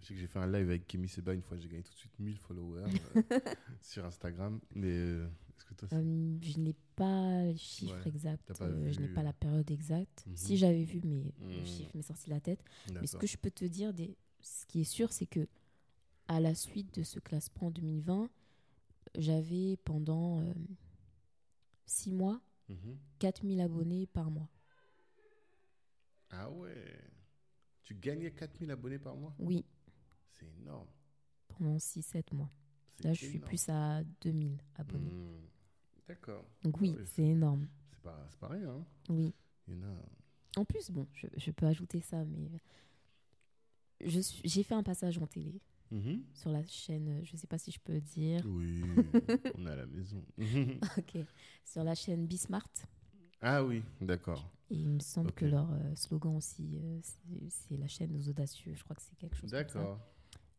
Je 0.00 0.06
sais 0.06 0.14
que 0.14 0.20
j'ai 0.20 0.26
fait 0.26 0.38
un 0.38 0.46
live 0.46 0.68
avec 0.68 0.86
Kémy 0.86 1.08
Seba 1.08 1.34
une 1.34 1.42
fois, 1.42 1.56
j'ai 1.58 1.68
gagné 1.68 1.82
tout 1.82 1.92
de 1.92 1.98
suite 1.98 2.18
1000 2.18 2.38
followers 2.38 2.84
euh, 3.16 3.22
sur 3.82 4.04
Instagram. 4.04 4.60
Mais 4.74 4.86
euh, 4.96 5.26
est-ce 5.56 5.64
que 5.64 5.74
toi, 5.74 5.88
Euh, 5.92 6.38
je 6.40 6.58
n'ai 6.58 6.74
pas 6.94 7.42
Ouais, 7.42 7.54
t'as 8.46 8.54
pas 8.54 8.64
euh, 8.64 8.92
je 8.92 9.00
n'ai 9.00 9.08
pas 9.08 9.22
la 9.22 9.32
période 9.32 9.70
exacte. 9.70 10.24
Mhm. 10.26 10.36
Si 10.36 10.56
j'avais 10.56 10.84
vu, 10.84 11.00
mais 11.04 11.32
Mhm. 11.40 11.58
le 11.58 11.64
chiffre 11.64 11.90
m'est 11.96 12.02
sorti 12.02 12.26
de 12.26 12.30
la 12.34 12.40
tête. 12.40 12.62
Mais 13.00 13.06
ce 13.06 13.16
que 13.16 13.26
je 13.26 13.36
peux 13.36 13.50
te 13.50 13.64
dire, 13.64 13.92
des... 13.92 14.16
ce 14.40 14.66
qui 14.66 14.80
est 14.80 14.84
sûr, 14.84 15.12
c'est 15.12 15.26
que 15.26 15.48
à 16.28 16.40
la 16.40 16.54
suite 16.54 16.94
de 16.94 17.02
ce 17.02 17.18
classement 17.18 17.68
en 17.68 17.70
2020, 17.70 18.30
j'avais 19.16 19.76
pendant 19.84 20.40
euh, 20.40 20.52
six 21.86 22.12
mois 22.12 22.40
Mhm. 22.68 22.98
4000 23.18 23.60
abonnés 23.62 24.06
par 24.06 24.30
mois. 24.30 24.48
Ah 26.30 26.50
ouais 26.50 27.00
Tu 27.82 27.94
gagnais 27.94 28.30
4000 28.30 28.70
abonnés 28.70 28.98
par 28.98 29.16
mois? 29.16 29.34
Oui, 29.38 29.64
C'est 30.38 30.46
énorme. 30.62 30.88
pendant 31.48 31.76
6-7 31.78 32.34
mois. 32.34 32.50
Là, 33.04 33.12
je 33.14 33.24
suis 33.26 33.38
plus 33.38 33.68
à 33.68 34.02
2000 34.20 34.58
abonnés. 34.76 35.12
Hmm. 35.12 35.46
D'accord. 36.06 36.44
Donc 36.62 36.80
oui, 36.80 36.92
Ah 36.94 37.00
ouais, 37.00 37.06
c'est 37.06 37.22
énorme. 37.24 37.68
C'est 37.92 38.00
pas, 38.02 38.28
pas 38.40 38.48
rien. 38.48 38.70
Hein. 38.70 38.84
Oui. 39.10 39.34
Il 39.66 39.74
y 39.74 39.76
en 39.78 39.82
a. 39.88 39.94
En 40.60 40.64
plus, 40.64 40.90
bon, 40.90 41.06
je, 41.12 41.26
je 41.36 41.50
peux 41.50 41.66
ajouter 41.66 42.00
ça, 42.00 42.24
mais 42.24 42.48
j'ai 44.00 44.62
fait 44.62 44.74
un 44.74 44.82
passage 44.82 45.18
en 45.18 45.26
télé 45.26 45.60
Mhm. 45.90 46.22
sur 46.34 46.50
la 46.50 46.62
chaîne, 46.66 47.24
je 47.24 47.34
sais 47.36 47.46
pas 47.46 47.56
si 47.56 47.70
je 47.70 47.80
peux 47.80 47.98
dire, 47.98 48.42
Oui, 48.46 48.82
on 49.56 49.66
est 49.66 49.70
à 49.70 49.76
la 49.76 49.86
maison. 49.86 50.22
ok, 50.98 51.16
sur 51.64 51.82
la 51.82 51.94
chaîne 51.94 52.26
Bismart. 52.26 52.68
ah 53.40 53.64
oui, 53.64 53.82
d'accord. 54.00 54.52
Et 54.70 54.74
il 54.76 54.88
me 54.88 55.00
semble 55.00 55.32
que 55.32 55.46
leur 55.46 55.72
euh, 55.72 55.94
slogan 55.94 56.36
aussi, 56.36 56.78
euh, 56.82 57.00
c'est- 57.48 57.76
la 57.78 57.88
chaîne 57.88 58.14
aux 58.16 58.28
audacieux. 58.28 58.74
Je 58.74 58.84
crois 58.84 58.96
que 58.96 59.00
c'est 59.02 59.16
quelque 59.16 59.34
chose. 59.36 59.50
D'accord. 59.50 59.98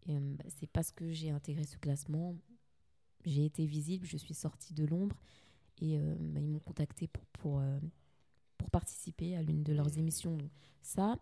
Euh, 0.10 0.36
bah, 0.38 0.44
c'est 0.48 0.68
parce 0.68 0.91
que 0.91 1.11
j'ai 1.11 1.30
intégré 1.30 1.65
ce 1.65 1.77
classement, 1.77 2.36
j'ai 3.26 3.45
été 3.45 3.65
visible, 3.65 4.06
je 4.06 4.18
suis 4.18 4.34
sortie 4.34 4.73
de 4.73 4.86
l'ombre 4.86 5.15
et 5.81 5.98
euh, 5.99 6.15
bah, 6.19 6.40
ils 6.40 6.48
m'ont 6.49 6.60
contacté 6.60 7.07
pour, 7.07 7.26
pour, 7.27 7.60
euh, 7.60 7.80
pour 8.57 8.69
participer 8.69 9.36
à 9.36 9.41
l'une 9.41 9.64
de 9.64 9.73
leurs 9.73 9.98
émissions. 9.98 10.36
Donc, 10.38 10.49
ça, 10.81 11.18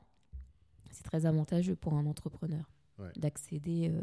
c'est 0.92 1.04
très 1.04 1.26
avantageux 1.26 1.76
pour 1.76 1.94
un 1.94 2.06
entrepreneur 2.06 2.70
Ouais. 3.00 3.12
d'accéder 3.16 3.94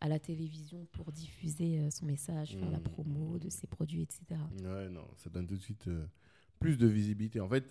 à 0.00 0.06
la 0.08 0.18
télévision 0.18 0.84
pour 0.92 1.10
diffuser 1.12 1.90
son 1.90 2.04
message, 2.04 2.50
faire 2.58 2.70
la 2.70 2.76
Mhm. 2.78 2.82
promo 2.84 3.38
de 3.38 3.48
ses 3.48 3.66
produits, 3.66 4.02
etc. 4.02 4.38
Ouais, 4.62 4.90
non, 4.90 5.08
ça 5.16 5.30
donne 5.30 5.46
tout 5.46 5.54
de 5.56 5.62
suite 5.62 5.88
plus 6.58 6.76
de 6.76 6.86
visibilité. 6.86 7.40
En 7.40 7.48
fait, 7.48 7.64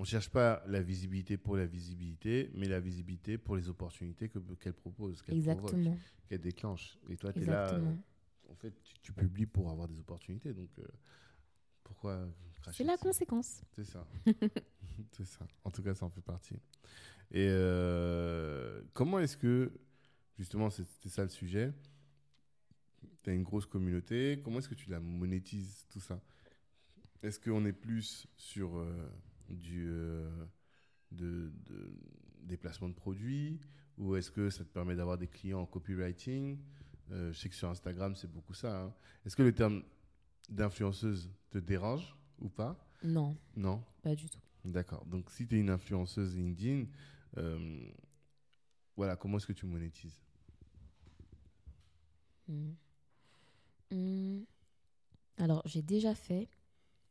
on 0.00 0.04
cherche 0.04 0.30
pas 0.30 0.62
la 0.66 0.80
visibilité 0.80 1.36
pour 1.36 1.58
la 1.58 1.66
visibilité, 1.66 2.50
mais 2.54 2.66
la 2.68 2.80
visibilité 2.80 3.36
pour 3.36 3.54
les 3.54 3.68
opportunités 3.68 4.30
que- 4.30 4.38
qu'elle 4.54 4.72
propose, 4.72 5.20
qu'elle 5.20 5.34
provoque, 5.56 5.72
qu'elle 6.26 6.40
déclenche. 6.40 6.98
Et 7.10 7.18
toi, 7.18 7.34
tu 7.34 7.40
es 7.40 7.44
là, 7.52 7.68
euh, 7.74 7.92
en 8.48 8.54
fait, 8.54 8.72
tu, 8.82 8.94
tu 9.02 9.12
publies 9.12 9.44
pour 9.44 9.68
avoir 9.70 9.88
des 9.88 9.98
opportunités. 9.98 10.54
Donc, 10.54 10.70
euh, 10.78 10.84
pourquoi 11.84 12.26
cracher 12.62 12.78
C'est 12.78 12.84
la 12.84 12.96
conséquence. 12.96 13.62
C'est 13.76 13.84
ça. 13.84 14.06
c'est 15.12 15.26
ça. 15.26 15.46
En 15.64 15.70
tout 15.70 15.82
cas, 15.82 15.94
ça 15.94 16.06
en 16.06 16.10
fait 16.10 16.22
partie. 16.22 16.54
Et 17.30 17.46
euh, 17.50 18.82
comment 18.94 19.18
est-ce 19.18 19.36
que, 19.36 19.70
justement, 20.38 20.70
c'était 20.70 21.10
ça 21.10 21.24
le 21.24 21.28
sujet, 21.28 21.74
tu 23.22 23.28
as 23.28 23.34
une 23.34 23.42
grosse 23.42 23.66
communauté, 23.66 24.40
comment 24.42 24.60
est-ce 24.60 24.68
que 24.70 24.74
tu 24.74 24.88
la 24.88 24.98
monétises, 25.00 25.84
tout 25.90 26.00
ça? 26.00 26.22
Est-ce 27.22 27.38
qu'on 27.38 27.66
est 27.66 27.74
plus 27.74 28.26
sur 28.38 28.78
euh, 28.78 29.10
du 29.50 29.86
euh, 29.88 30.46
de, 31.12 31.52
de- 31.66 31.92
des 32.42 32.56
placements 32.56 32.88
de 32.88 32.94
produits 32.94 33.60
ou 33.98 34.16
est-ce 34.16 34.30
que 34.30 34.48
ça 34.50 34.64
te 34.64 34.68
permet 34.70 34.96
d'avoir 34.96 35.18
des 35.18 35.26
clients 35.28 35.60
en 35.60 35.66
copywriting? 35.66 36.58
Euh, 37.10 37.32
Je 37.32 37.38
sais 37.38 37.48
que 37.48 37.54
sur 37.54 37.68
Instagram, 37.68 38.14
c'est 38.14 38.30
beaucoup 38.30 38.54
ça. 38.54 38.82
hein. 38.84 38.94
Est-ce 39.26 39.36
que 39.36 39.42
le 39.42 39.52
terme 39.52 39.82
d'influenceuse 40.48 41.30
te 41.50 41.58
dérange 41.58 42.16
ou 42.40 42.48
pas? 42.48 42.86
Non, 43.02 43.36
Non? 43.56 43.84
Pas 44.02 44.14
du 44.14 44.28
tout. 44.30 44.40
D'accord. 44.64 45.04
Donc, 45.06 45.30
si 45.30 45.46
tu 45.46 45.56
es 45.56 45.60
une 45.60 45.70
influenceuse 45.70 46.36
LinkedIn, 46.36 46.86
euh, 47.38 47.90
voilà, 48.96 49.16
comment 49.16 49.36
est-ce 49.38 49.46
que 49.46 49.52
tu 49.52 49.66
monétises? 49.66 50.20
Hmm. 52.48 52.72
Hmm. 53.90 54.42
Alors, 55.38 55.62
j'ai 55.66 55.82
déjà 55.82 56.14
fait 56.14 56.48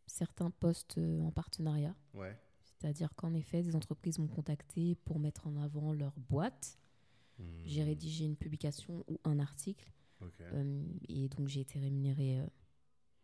certains 0.10 0.52
postes 0.52 0.98
euh, 0.98 1.22
en 1.22 1.32
partenariat. 1.32 1.96
Ouais. 2.14 2.36
C'est-à-dire 2.62 3.14
qu'en 3.16 3.34
effet, 3.34 3.62
des 3.62 3.76
entreprises 3.76 4.20
m'ont 4.20 4.28
contacté 4.28 4.96
pour 5.06 5.20
mettre 5.20 5.48
en 5.48 5.58
avant 5.58 5.94
leur 5.94 6.14
boîte. 6.30 6.78
J'ai 7.64 7.84
rédigé 7.84 8.26
une 8.26 8.36
publication 8.36 9.06
ou 9.08 9.18
un 9.24 9.40
article. 9.40 9.94
Euh, 10.42 10.84
et 11.08 11.30
donc, 11.30 11.48
j'ai 11.48 11.62
été 11.62 11.80
rémunérée 11.80 12.42
euh, 12.42 12.46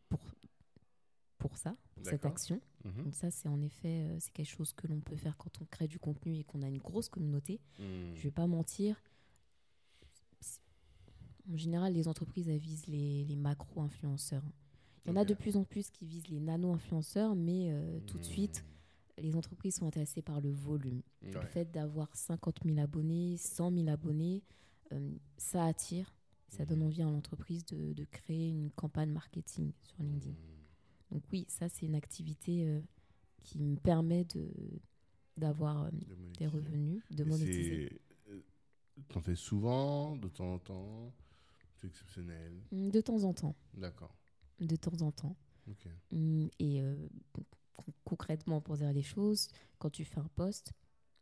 pour, 0.07 0.22
pour 1.38 1.57
ça, 1.57 1.76
pour 1.95 2.06
cette 2.06 2.26
action. 2.26 2.62
Mhm. 2.86 3.03
Donc 3.03 3.16
ça, 3.16 3.30
c'est 3.30 3.49
en 3.49 3.62
effet, 3.62 4.16
c'est 4.20 4.32
quelque 4.32 4.49
chose 4.49 4.72
que 4.72 4.88
l'on 4.88 5.02
peut 5.02 5.18
faire 5.18 5.36
quand 5.36 5.62
on 5.62 5.66
crée 5.66 5.90
du 5.90 5.99
contenu 5.99 6.38
et 6.38 6.45
qu'on 6.45 6.62
a 6.62 6.68
une 6.70 6.78
grosse 6.78 7.10
communauté. 7.10 7.60
Mhm. 7.78 8.16
Je 8.16 8.22
vais 8.22 8.32
pas 8.32 8.48
mentir. 8.48 9.03
En 11.52 11.57
général, 11.57 11.94
les 11.94 12.07
entreprises, 12.07 12.48
elles 12.48 12.57
visent 12.57 12.88
les, 12.88 13.26
les 13.26 13.36
macro-influenceurs. 13.36 14.44
Il 15.06 15.10
y 15.10 15.11
en 15.11 15.15
a 15.18 15.26
de 15.26 15.34
plus 15.34 15.56
en 15.56 15.64
plus 15.64 15.90
qui 15.91 16.06
visent 16.06 16.27
les 16.30 16.40
nano-influenceurs, 16.40 17.36
mais 17.36 17.69
euh, 17.72 17.99
tout 18.07 18.18
de 18.18 18.23
suite, 18.23 18.65
les 19.18 19.36
entreprises 19.36 19.76
sont 19.76 19.88
intéressées 19.88 20.22
par 20.22 20.41
le 20.41 20.49
volume. 20.52 21.02
Le 21.22 21.40
fait 21.41 21.72
d'avoir 21.72 22.15
50 22.15 22.60
000 22.65 22.80
abonnés, 22.80 23.38
100 23.38 23.72
000 23.72 23.88
abonnés, 23.88 24.44
euh, 24.94 25.11
ça 25.38 25.65
attire, 25.65 26.14
ça 26.48 26.65
donne 26.65 26.80
Mhm. 26.80 26.86
envie 26.88 27.02
à 27.02 27.06
l'entreprise 27.06 27.65
de, 27.65 27.94
de 27.94 28.06
créer 28.06 28.49
une 28.49 28.72
campagne 28.72 29.11
marketing 29.11 29.72
sur 29.82 30.02
LinkedIn. 30.02 30.32
Mhm. 30.32 30.65
Donc 31.11 31.23
oui, 31.32 31.45
ça, 31.48 31.69
c'est 31.69 31.86
une 31.86 31.95
activité 31.95 32.65
euh, 32.65 32.82
qui 33.44 33.60
me 33.60 33.76
permet 33.77 34.26
de 34.26 34.52
d'avoir 35.38 35.84
euh, 35.84 35.90
De 35.91 36.15
des 36.40 36.48
revenus, 36.48 37.03
de 37.11 37.23
Et 37.23 37.26
monétiser. 37.26 38.02
T'en 39.10 39.22
fais 39.22 39.36
souvent, 39.36 40.15
de 40.15 40.30
temps 40.30 40.53
en 40.53 40.60
temps? 40.60 41.14
C'est 41.76 41.88
exceptionnel. 41.88 42.53
De 42.72 43.02
temps 43.02 43.23
en 43.23 43.34
temps. 43.34 43.56
D'accord. 43.73 44.15
De 44.60 44.76
temps 44.76 45.02
en 45.02 45.11
temps. 45.11 45.36
Mm, 46.11 46.48
Et 46.60 46.82
euh, 46.82 47.07
con- 47.34 47.44
concrètement, 48.03 48.61
pour 48.61 48.77
dire 48.77 48.91
les 48.94 49.02
choses, 49.03 49.49
quand 49.80 49.90
tu 49.90 50.06
fais 50.06 50.19
un 50.19 50.30
poste, 50.36 50.72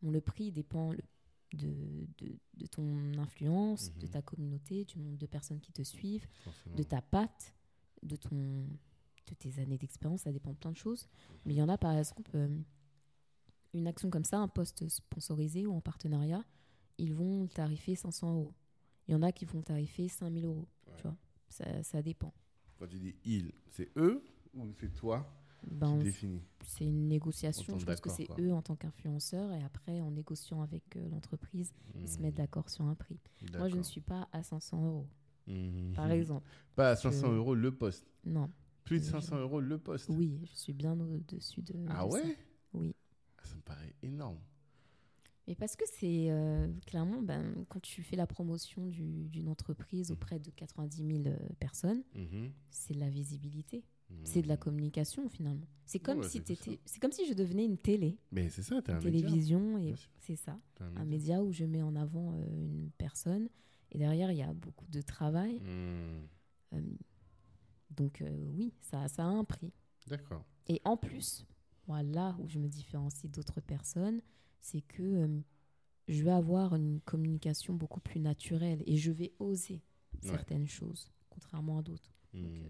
bon, 0.01 0.11
le 0.11 0.21
prix 0.21 0.51
dépend 0.51 0.91
le- 0.91 0.99
de, 1.53 2.07
de, 2.17 2.35
de 2.55 2.65
ton 2.67 3.13
influence, 3.19 3.93
de 3.93 4.05
Mhm. 4.05 4.11
ta 4.11 4.21
communauté, 4.21 4.85
du 4.85 4.97
nombre 4.99 5.17
de 5.17 5.25
personnes 5.27 5.59
qui 5.59 5.71
te 5.71 5.83
suivent, 5.83 6.27
Forcément. 6.43 6.75
de 6.75 6.83
ta 6.83 7.01
patte, 7.01 7.53
de, 8.01 8.15
ton, 8.15 8.65
de 9.27 9.33
tes 9.37 9.59
années 9.59 9.77
d'expérience, 9.77 10.21
ça 10.21 10.31
dépend 10.31 10.51
de 10.51 10.57
plein 10.57 10.71
de 10.71 10.77
choses. 10.77 11.07
Mais 11.45 11.53
il 11.53 11.57
y 11.57 11.61
en 11.61 11.69
a 11.69 11.77
par 11.77 11.91
exemple, 11.97 12.31
euh, 12.35 12.59
une 13.73 13.87
action 13.87 14.09
comme 14.09 14.23
ça, 14.25 14.39
un 14.39 14.47
poste 14.47 14.87
sponsorisé 14.89 15.65
ou 15.65 15.73
en 15.73 15.81
partenariat, 15.81 16.43
ils 16.97 17.13
vont 17.13 17.47
tarifer 17.47 17.95
500 17.95 18.33
euros. 18.33 18.53
Il 19.07 19.11
y 19.11 19.15
en 19.15 19.21
a 19.23 19.31
qui 19.31 19.45
vont 19.45 19.61
tarifer 19.61 20.07
5000 20.07 20.45
euros. 20.45 20.67
Ouais. 20.87 20.93
Tu 20.97 21.01
vois, 21.03 21.17
ça, 21.49 21.83
ça 21.83 22.01
dépend. 22.01 22.33
Quand 22.83 22.89
tu 22.89 22.99
dis 22.99 23.15
ils, 23.23 23.53
c'est 23.69 23.89
eux 23.95 24.21
ou 24.53 24.65
c'est 24.77 24.93
toi 24.93 25.25
Ben, 25.65 25.97
qui 25.99 26.03
définis 26.03 26.41
c'est 26.65 26.83
une 26.85 27.07
négociation. 27.07 27.75
On 27.75 27.79
Je 27.79 27.85
pense 27.85 28.01
que 28.01 28.09
c'est 28.09 28.27
eux 28.41 28.51
en 28.51 28.61
tant 28.61 28.75
qu'influenceurs 28.75 29.53
et 29.53 29.63
après, 29.63 30.01
en 30.01 30.11
négociant 30.11 30.61
avec 30.61 30.83
euh, 30.97 31.07
l'entreprise, 31.09 31.73
ils 31.95 32.09
se 32.09 32.19
mettent 32.19 32.35
d'accord 32.35 32.69
sur 32.69 32.83
un 32.85 32.95
prix. 32.95 33.19
Moi, 33.57 33.69
je 33.69 33.77
ne 33.77 33.83
suis 33.83 34.01
pas 34.01 34.27
à 34.33 34.43
500 34.43 34.83
euros, 34.85 35.07
Mhm. 35.47 35.93
par 35.95 36.11
exemple. 36.11 36.45
Pas 36.75 36.89
à 36.89 36.95
500 36.97 37.27
Je- 37.27 37.37
euros 37.37 37.55
le 37.55 37.73
poste. 37.73 38.05
Non. 38.25 38.49
Plus 38.83 38.99
de 38.99 39.05
Je- 39.05 39.11
500 39.11 39.37
euros 39.39 39.61
le 39.61 39.77
poste. 39.77 40.09
Oui, 40.09 40.41
je 40.43 40.53
suis 40.57 40.73
bien 40.73 40.99
au-dessus 40.99 41.61
de. 41.61 41.73
Ah 41.87 42.05
de 42.05 42.11
ça. 42.11 42.17
ouais? 42.17 42.37
Oui. 42.73 42.93
Ah, 43.37 43.43
Ça 43.45 43.55
me 43.55 43.61
paraît 43.61 43.95
énorme. 44.01 44.39
Mais 45.47 45.55
parce 45.55 45.75
que 45.75 45.83
c'est 45.85 46.27
euh, 46.31 46.67
clairement, 46.85 47.21
ben, 47.21 47.65
quand 47.69 47.81
tu 47.81 48.01
fais 48.01 48.15
la 48.15 48.25
promotion 48.27 48.87
du- 48.87 49.27
d'une 49.27 49.49
entreprise 49.49 50.09
Mhm. 50.09 50.13
auprès 50.15 50.39
de 50.39 50.49
90 50.51 51.05
000 51.05 51.23
euh, 51.27 51.37
personnes, 51.59 52.03
Mhm. 52.15 52.51
c'est 52.69 52.93
de 52.93 52.99
la 52.99 53.09
visibilité. 53.09 53.83
C'est 54.25 54.43
de 54.43 54.47
la 54.47 54.57
communication 54.57 55.27
finalement. 55.27 55.65
C'est 55.87 55.97
comme 55.99 56.19
Ouais, 56.19 56.29
si 56.29 56.39
c'est 56.85 56.99
comme 56.99 57.11
si 57.11 57.25
je 57.27 57.33
devenais 57.33 57.65
une 57.65 57.79
télé, 57.79 58.19
Mais 58.31 58.47
c'est 58.47 58.61
ça, 58.61 58.75
une 58.75 58.81
média. 58.81 58.99
télévision 58.99 59.77
et 59.79 59.95
c'est 60.19 60.35
ça, 60.35 60.59
un 60.79 60.95
un 60.97 61.05
média. 61.05 61.41
où 61.41 61.51
je 61.51 61.65
mets 61.65 61.81
en 61.81 61.95
avant 61.95 62.31
euh, 62.35 62.45
une 62.67 62.91
personne 62.91 63.49
et 63.91 63.97
derrière 63.97 64.31
il 64.31 64.37
y 64.37 64.43
a 64.43 64.53
beaucoup 64.53 64.85
de 64.87 65.01
travail. 65.01 65.59
Euh, 65.63 66.21
donc 67.89 68.23
oui, 68.55 68.71
ça, 68.81 69.07
ça 69.07 69.23
a 69.23 69.27
un 69.27 69.43
prix. 69.43 69.71
D'accord. 70.07 70.45
Et 70.67 70.79
en 70.85 70.95
plus, 70.95 71.45
moi, 71.87 72.03
là 72.03 72.35
où 72.39 72.47
je 72.47 72.59
me 72.59 72.67
différencie 72.67 73.31
d'autres 73.31 73.61
personnes, 73.61 74.21
c'est 74.63 74.81
que 74.81 75.03
euh, 75.03 75.41
je 76.07 76.23
vais 76.23 76.31
avoir 76.31 76.73
une 76.75 76.99
communication 77.01 77.73
beaucoup 77.73 77.99
plus 77.99 78.19
naturelle 78.19 78.81
et 78.85 78.95
je 78.97 79.11
vais 79.11 79.33
oser 79.39 79.81
Ouais. 80.23 80.29
certaines 80.29 80.67
choses, 80.67 81.11
contrairement 81.29 81.79
à 81.79 81.81
d'autres. 81.83 82.13
Hmm. 82.33 82.45
euh, 82.45 82.69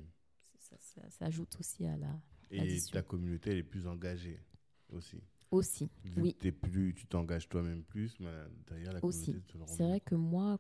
Ça, 0.58 0.76
ça- 0.80 1.10
ça 1.10 1.26
ajoute 1.26 1.56
aussi 1.60 1.86
à 1.86 1.96
la... 1.98 2.20
Et 2.50 2.80
ta 2.92 3.02
communauté, 3.04 3.52
elle 3.52 3.58
est 3.58 3.64
plus 3.64 3.86
engagée 3.86 4.40
aussi. 4.90 5.22
Aussi, 5.52 5.90
Vu 6.04 6.22
oui. 6.22 6.34
que 6.36 6.50
plus, 6.50 6.94
tu 6.96 7.06
t'engages 7.06 7.48
toi-même 7.48 7.84
plus, 7.84 8.20
mais 8.20 8.32
derrière 8.68 8.94
la 8.94 9.04
Aussi. 9.04 9.26
communauté 9.34 9.54
C'est 9.68 9.84
vrai 9.84 10.00
que 10.00 10.16
moi, 10.16 10.58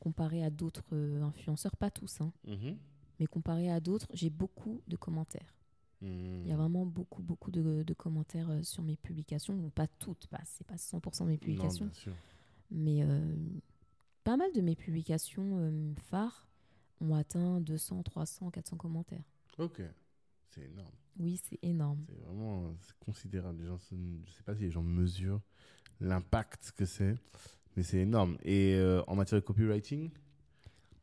comparé 0.00 0.42
à 0.42 0.50
d'autres 0.50 0.84
euh, 0.94 1.22
influenceurs, 1.22 1.76
pas 1.76 1.90
tous, 1.90 2.20
hein. 2.20 2.32
Mhm. 2.44 2.76
mais 3.20 3.26
comparé 3.26 3.70
à 3.70 3.78
d'autres, 3.78 4.08
j'ai 4.14 4.30
beaucoup 4.30 4.82
de 4.88 4.96
commentaires. 4.96 5.54
Hmm. 6.02 6.42
Il 6.44 6.48
y 6.48 6.52
a 6.52 6.56
vraiment 6.56 6.84
beaucoup, 6.84 7.22
beaucoup 7.22 7.50
de, 7.50 7.82
de 7.82 7.94
commentaires 7.94 8.50
euh, 8.50 8.62
sur 8.62 8.82
mes 8.82 8.96
publications. 8.96 9.54
Bon, 9.56 9.70
pas 9.70 9.86
toutes, 9.86 10.26
pas, 10.26 10.40
c'est 10.44 10.66
pas 10.66 10.76
100% 10.76 11.20
de 11.22 11.24
mes 11.28 11.32
Non, 11.32 11.38
publications, 11.38 11.86
bien 11.86 11.94
sûr. 11.94 12.14
mais 12.70 13.02
euh, 13.02 13.34
pas 14.24 14.36
mal 14.36 14.52
de 14.52 14.60
mes 14.60 14.76
publications 14.76 15.58
euh, 15.58 15.94
phares 16.10 16.46
ont 17.00 17.14
atteint 17.14 17.60
200, 17.60 18.02
300, 18.02 18.50
400 18.50 18.76
commentaires. 18.76 19.24
Ok. 19.58 19.80
C'est 20.50 20.64
énorme. 20.64 20.92
Oui, 21.18 21.40
c'est 21.42 21.58
énorme. 21.62 22.04
C'est 22.08 22.18
vraiment 22.20 22.74
considérable. 23.00 23.60
Les 23.62 23.66
gens, 23.66 23.78
je 23.78 24.32
sais 24.32 24.42
pas 24.42 24.54
si 24.54 24.62
les 24.62 24.70
gens 24.70 24.82
mesurent 24.82 25.40
l'impact 26.00 26.72
que 26.76 26.84
c'est, 26.84 27.14
mais 27.74 27.82
c'est 27.82 27.98
énorme. 27.98 28.36
Et 28.42 28.74
euh, 28.74 29.02
en 29.06 29.14
matière 29.16 29.40
de 29.40 29.44
copywriting, 29.46 30.10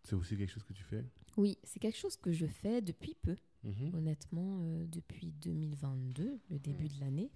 c'est 0.04 0.16
aussi 0.16 0.38
quelque 0.38 0.52
chose 0.52 0.64
que 0.64 0.74
tu 0.74 0.84
fais? 0.84 1.04
Oui, 1.38 1.58
c'est 1.64 1.80
quelque 1.80 1.98
chose 1.98 2.16
que 2.16 2.32
je 2.32 2.46
fais 2.46 2.82
depuis 2.82 3.16
peu, 3.22 3.36
Mhm. 3.64 3.94
honnêtement, 3.96 4.60
euh, 4.62 4.86
depuis 4.88 5.32
2022, 5.42 6.40
le 6.50 6.60
début 6.60 6.86
Hmm. 6.86 6.96
de 6.96 7.00
l'année. 7.00 7.32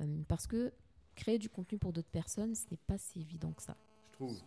Euh, 0.00 0.22
parce 0.28 0.46
que 0.46 0.72
créer 1.16 1.38
du 1.38 1.48
contenu 1.50 1.78
pour 1.78 1.92
d'autres 1.92 2.10
personnes, 2.10 2.54
ce 2.54 2.66
n'est 2.70 2.76
pas 2.86 2.98
si 2.98 3.20
évident 3.20 3.52
que 3.52 3.62
ça. 3.62 3.76
Je 4.08 4.12
trouve. 4.12 4.40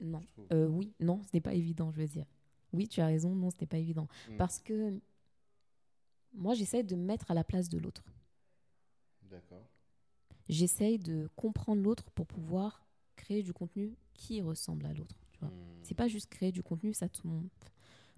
Non. 0.00 0.20
Je 0.20 0.26
trouve. 0.32 0.46
Euh, 0.52 0.66
oui, 0.68 0.92
non, 1.00 1.22
ce 1.22 1.28
n'est 1.34 1.40
pas 1.40 1.54
évident, 1.54 1.90
je 1.92 2.00
veux 2.00 2.06
dire. 2.08 2.26
Oui, 2.72 2.88
tu 2.88 3.00
as 3.00 3.06
raison, 3.06 3.34
non, 3.34 3.50
ce 3.50 3.56
n'est 3.60 3.66
pas 3.66 3.78
évident. 3.78 4.08
Mm. 4.30 4.36
Parce 4.36 4.58
que 4.58 4.98
moi, 6.32 6.54
j'essaie 6.54 6.82
de 6.82 6.96
me 6.96 7.04
mettre 7.04 7.30
à 7.30 7.34
la 7.34 7.44
place 7.44 7.68
de 7.68 7.78
l'autre. 7.78 8.04
D'accord. 9.22 9.66
J'essaye 10.48 10.98
de 10.98 11.28
comprendre 11.36 11.82
l'autre 11.82 12.10
pour 12.12 12.26
pouvoir 12.26 12.86
créer 13.16 13.42
du 13.42 13.52
contenu 13.52 13.96
qui 14.14 14.40
ressemble 14.40 14.86
à 14.86 14.92
l'autre. 14.92 15.16
tu 15.32 15.40
vois. 15.40 15.52
C'est 15.82 15.94
pas 15.94 16.08
juste 16.08 16.30
créer 16.30 16.50
du 16.52 16.62
contenu, 16.62 16.92
ça 16.94 17.08
tout 17.08 17.26
le 17.26 17.32
monde. 17.34 17.48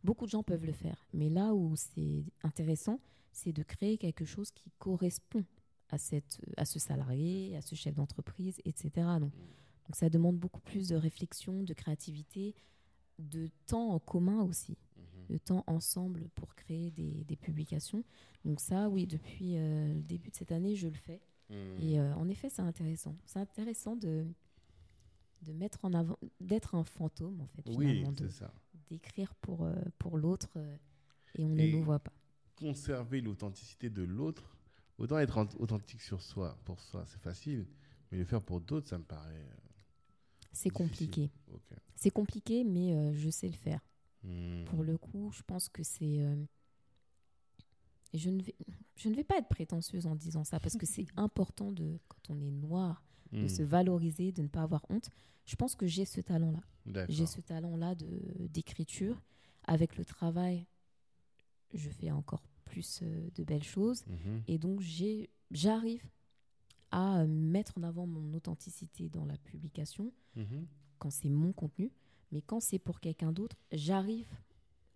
Beaucoup 0.05 0.27
de 0.27 0.31
gens 0.31 0.43
peuvent 0.43 0.65
le 0.67 0.73
faire. 0.73 1.07
Mais 1.13 1.29
là 1.29 1.55
où 1.55 1.75
c'est 1.77 2.25
intéressant, 2.43 3.01
c'est 3.33 3.53
de 3.53 3.63
créer 3.63 3.99
quelque 3.99 4.25
chose 4.25 4.51
qui 4.51 4.71
correspond 4.79 5.45
à, 5.91 5.99
cette, 5.99 6.41
à 6.57 6.65
ce 6.65 6.79
salarié, 6.79 7.57
à 7.57 7.61
ce 7.61 7.75
chef 7.75 7.95
d'entreprise, 7.95 8.61
etc. 8.65 8.91
Donc, 9.21 9.33
donc 9.33 9.95
ça 9.95 10.09
demande 10.11 10.37
beaucoup 10.37 10.61
plus 10.61 10.89
de 10.89 10.97
réflexion, 10.97 11.63
de 11.63 11.73
créativité, 11.73 12.55
de 13.19 13.49
temps 13.67 13.91
en 13.91 13.99
commun 13.99 14.43
aussi, 14.43 14.77
Mhm. 14.97 15.35
de 15.35 15.39
temps 15.39 15.65
ensemble 15.67 16.29
pour 16.35 16.55
créer 16.55 16.91
des, 16.91 17.25
des 17.25 17.37
publications. 17.37 18.05
Donc 18.45 18.61
ça, 18.61 18.89
oui, 18.89 19.07
depuis 19.07 19.57
euh, 19.57 19.95
le 19.95 20.03
début 20.03 20.31
de 20.31 20.37
cette 20.37 20.53
année, 20.53 20.77
je 20.77 20.89
le 20.89 20.95
fais. 20.95 21.21
Hmm. 21.51 21.55
Et 21.81 21.99
euh, 21.99 22.15
en 22.15 22.29
effet, 22.29 22.51
c'est 22.51 22.63
intéressant. 22.63 23.17
C'est 23.25 23.39
intéressant 23.39 23.97
de, 23.97 24.27
de 25.43 25.53
mettre 25.53 25.85
en 25.85 25.95
avant, 25.95 26.19
d'être 26.41 26.75
un 26.75 26.85
fantôme, 26.85 27.41
en 27.41 27.47
fait, 27.47 27.63
oui, 27.77 28.05
c'est 28.19 28.31
ça. 28.31 28.53
D'écrire 28.89 29.35
pour, 29.37 29.65
euh, 29.65 29.75
pour 29.99 30.17
l'autre 30.19 30.51
euh, 30.57 30.77
et 31.37 31.45
on 31.45 31.57
Et- 31.57 31.67
ne 31.73 31.77
nous 31.77 31.83
voit 31.83 31.99
pas. 32.01 32.13
Conserver 32.57 33.21
l'authenticité 33.21 33.89
de 33.91 34.03
l'autre, 34.03 34.57
autant 34.99 35.19
être 35.19 35.39
authentique 35.61 36.01
sur 36.03 36.21
soi, 36.21 36.59
pour 36.65 36.81
soi, 36.81 37.05
c'est 37.07 37.21
facile, 37.21 37.67
mais 38.11 38.19
le 38.19 38.25
faire 38.25 38.43
pour 38.43 38.61
d'autres, 38.61 38.89
ça 38.89 38.99
me 38.99 39.05
paraît. 39.05 39.33
euh, 39.47 39.57
C'est 40.53 40.71
compliqué. 40.71 41.31
C'est 41.95 42.11
compliqué, 42.11 42.65
mais 42.65 42.95
euh, 42.97 43.13
je 43.15 43.31
sais 43.31 43.47
le 43.49 43.55
faire. 43.57 43.81
Hmm. 44.25 44.65
Pour 44.65 44.83
le 44.83 44.99
coup, 44.99 45.31
je 45.33 45.43
pense 45.43 45.69
que 45.69 45.85
c'est. 45.85 46.19
je 48.15 48.31
ne, 48.31 48.43
vais, 48.43 48.55
je 48.97 49.09
ne 49.09 49.15
vais 49.15 49.25
pas 49.25 49.37
être 49.39 49.49
prétentieuse 49.49 50.07
en 50.07 50.17
disant 50.17 50.43
ça, 50.45 50.59
parce 50.59 50.77
que 50.77 50.87
c'est 50.87 51.07
important, 51.17 51.71
de, 51.73 51.99
quand 52.09 52.31
on 52.31 52.41
est 52.41 52.51
noir, 52.51 53.05
de 53.33 53.43
Hmm. 53.45 53.49
se 53.49 53.63
valoriser, 53.63 54.33
de 54.33 54.43
ne 54.43 54.49
pas 54.49 54.63
avoir 54.63 54.85
honte. 54.91 55.11
Je 55.45 55.57
pense 55.57 55.75
que 55.75 55.87
j'ai 55.87 56.05
ce 56.05 56.21
talent-là. 56.21 56.61
J'ai 57.09 57.27
ce 57.27 57.41
talent-là 57.41 57.95
de- 57.95 58.47
d'écriture. 58.49 59.21
Avec 59.65 59.97
le 59.97 60.05
travail, 60.05 60.67
je 61.75 61.91
fais 61.91 62.11
encore 62.11 62.43
plus 62.65 63.01
euh, 63.03 63.29
de 63.35 63.45
belles 63.45 63.63
choses. 63.65 64.05
Mhm. 64.07 64.43
Et 64.47 64.59
donc, 64.59 64.81
j'ai- 64.81 65.29
j'arrive 65.51 66.03
à 66.91 67.21
euh, 67.21 67.27
mettre 67.27 67.77
en 67.79 67.83
avant 67.83 68.07
mon 68.07 68.33
authenticité 68.35 69.09
dans 69.11 69.25
la 69.27 69.37
publication 69.39 70.11
Mhm. 70.37 70.67
quand 70.99 71.11
c'est 71.11 71.29
mon 71.29 71.53
contenu. 71.53 71.91
Mais 72.33 72.41
quand 72.43 72.61
c'est 72.61 72.79
pour 72.79 73.01
quelqu'un 73.01 73.33
d'autre, 73.33 73.57
j'arrive 73.73 74.29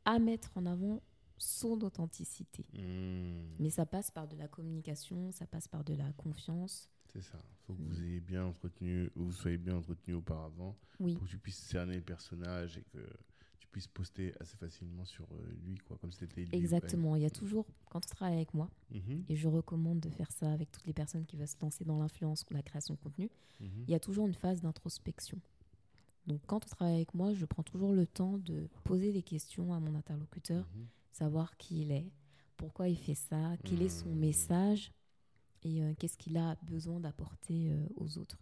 à 0.04 0.18
mettre 0.18 0.50
en 0.56 0.64
avant 0.66 1.00
son 1.38 1.80
authenticité. 1.82 2.64
Hmm. 2.74 3.42
Mais 3.58 3.70
ça 3.70 3.84
passe 3.86 4.10
par 4.10 4.28
de 4.28 4.36
la 4.36 4.48
communication, 4.48 5.32
ça 5.32 5.46
passe 5.46 5.66
par 5.66 5.82
de 5.82 5.94
la 5.94 6.12
confiance. 6.12 6.88
C'est 7.12 7.22
ça. 7.22 7.38
Il 7.50 7.56
faut 7.66 7.74
que 7.74 7.82
vous 7.82 8.00
Mm. 8.00 8.04
ayez 8.04 8.20
bien 8.20 8.44
entretenu, 8.46 9.10
vous 9.16 9.32
soyez 9.32 9.58
bien 9.58 9.76
entretenu 9.76 10.14
auparavant, 10.14 10.76
Oui, 11.00 11.14
pour 11.14 11.24
que 11.24 11.28
tu 11.30 11.38
puisses 11.38 11.58
cerner 11.58 11.96
le 11.96 12.02
personnage 12.02 12.78
et 12.78 12.82
que 12.84 12.98
tu 13.58 13.68
puisses 13.68 13.86
poster 13.88 14.32
assez 14.40 14.56
facilement 14.56 15.04
sur 15.04 15.26
euh, 15.32 15.54
lui, 15.64 15.76
quoi, 15.78 15.96
comme 15.98 16.10
c'était 16.12 16.44
lui. 16.44 16.48
exactement. 16.56 17.14
Il 17.16 17.22
y 17.22 17.26
a 17.26 17.30
toujours, 17.30 17.66
quand 17.90 17.98
on 18.04 18.08
travaille 18.08 18.36
avec 18.36 18.54
moi. 18.54 18.70
Mhm. 18.90 19.24
et 19.28 19.36
je 19.36 19.48
recommande 19.48 20.00
de 20.00 20.10
faire 20.10 20.30
ça 20.32 20.52
avec 20.52 20.70
toutes 20.72 20.86
les 20.86 20.92
personnes 20.92 21.24
qui 21.26 21.36
veulent 21.36 21.48
se 21.48 21.56
lancer 21.60 21.84
dans 21.84 21.98
l'influence 21.98 22.44
ou 22.50 22.54
la 22.54 22.62
création 22.62 22.94
de 22.94 22.98
contenu, 23.00 23.30
Mhm. 23.60 23.84
il 23.86 23.90
y 23.90 23.94
a 23.94 24.00
toujours 24.00 24.26
une 24.26 24.34
phase 24.34 24.60
d'introspection. 24.60 25.40
Donc 26.26 26.40
quand 26.46 26.64
on 26.64 26.68
travaille 26.68 26.94
avec 26.96 27.14
moi, 27.14 27.34
je 27.34 27.44
prends 27.46 27.62
toujours 27.62 27.92
le 27.92 28.06
temps 28.06 28.38
de 28.38 28.68
poser 28.84 29.12
les 29.12 29.22
questions 29.22 29.72
à 29.74 29.80
mon 29.80 29.94
interlocuteur, 29.94 30.66
Mhm. 30.74 30.86
savoir 31.10 31.56
qui 31.56 31.82
il 31.82 31.90
est, 31.90 32.10
pourquoi 32.56 32.88
il 32.88 32.96
fait 32.96 33.14
ça, 33.14 33.56
quel 33.64 33.82
est 33.82 33.88
son 33.88 34.10
Mhm. 34.10 34.18
message 34.20 34.92
et 35.62 35.82
euh, 35.82 35.94
qu'est-ce 35.98 36.16
qu'il 36.18 36.36
a 36.36 36.56
besoin 36.62 37.00
d'apporter 37.00 37.70
euh, 37.72 37.86
aux 37.96 38.18
autres. 38.18 38.38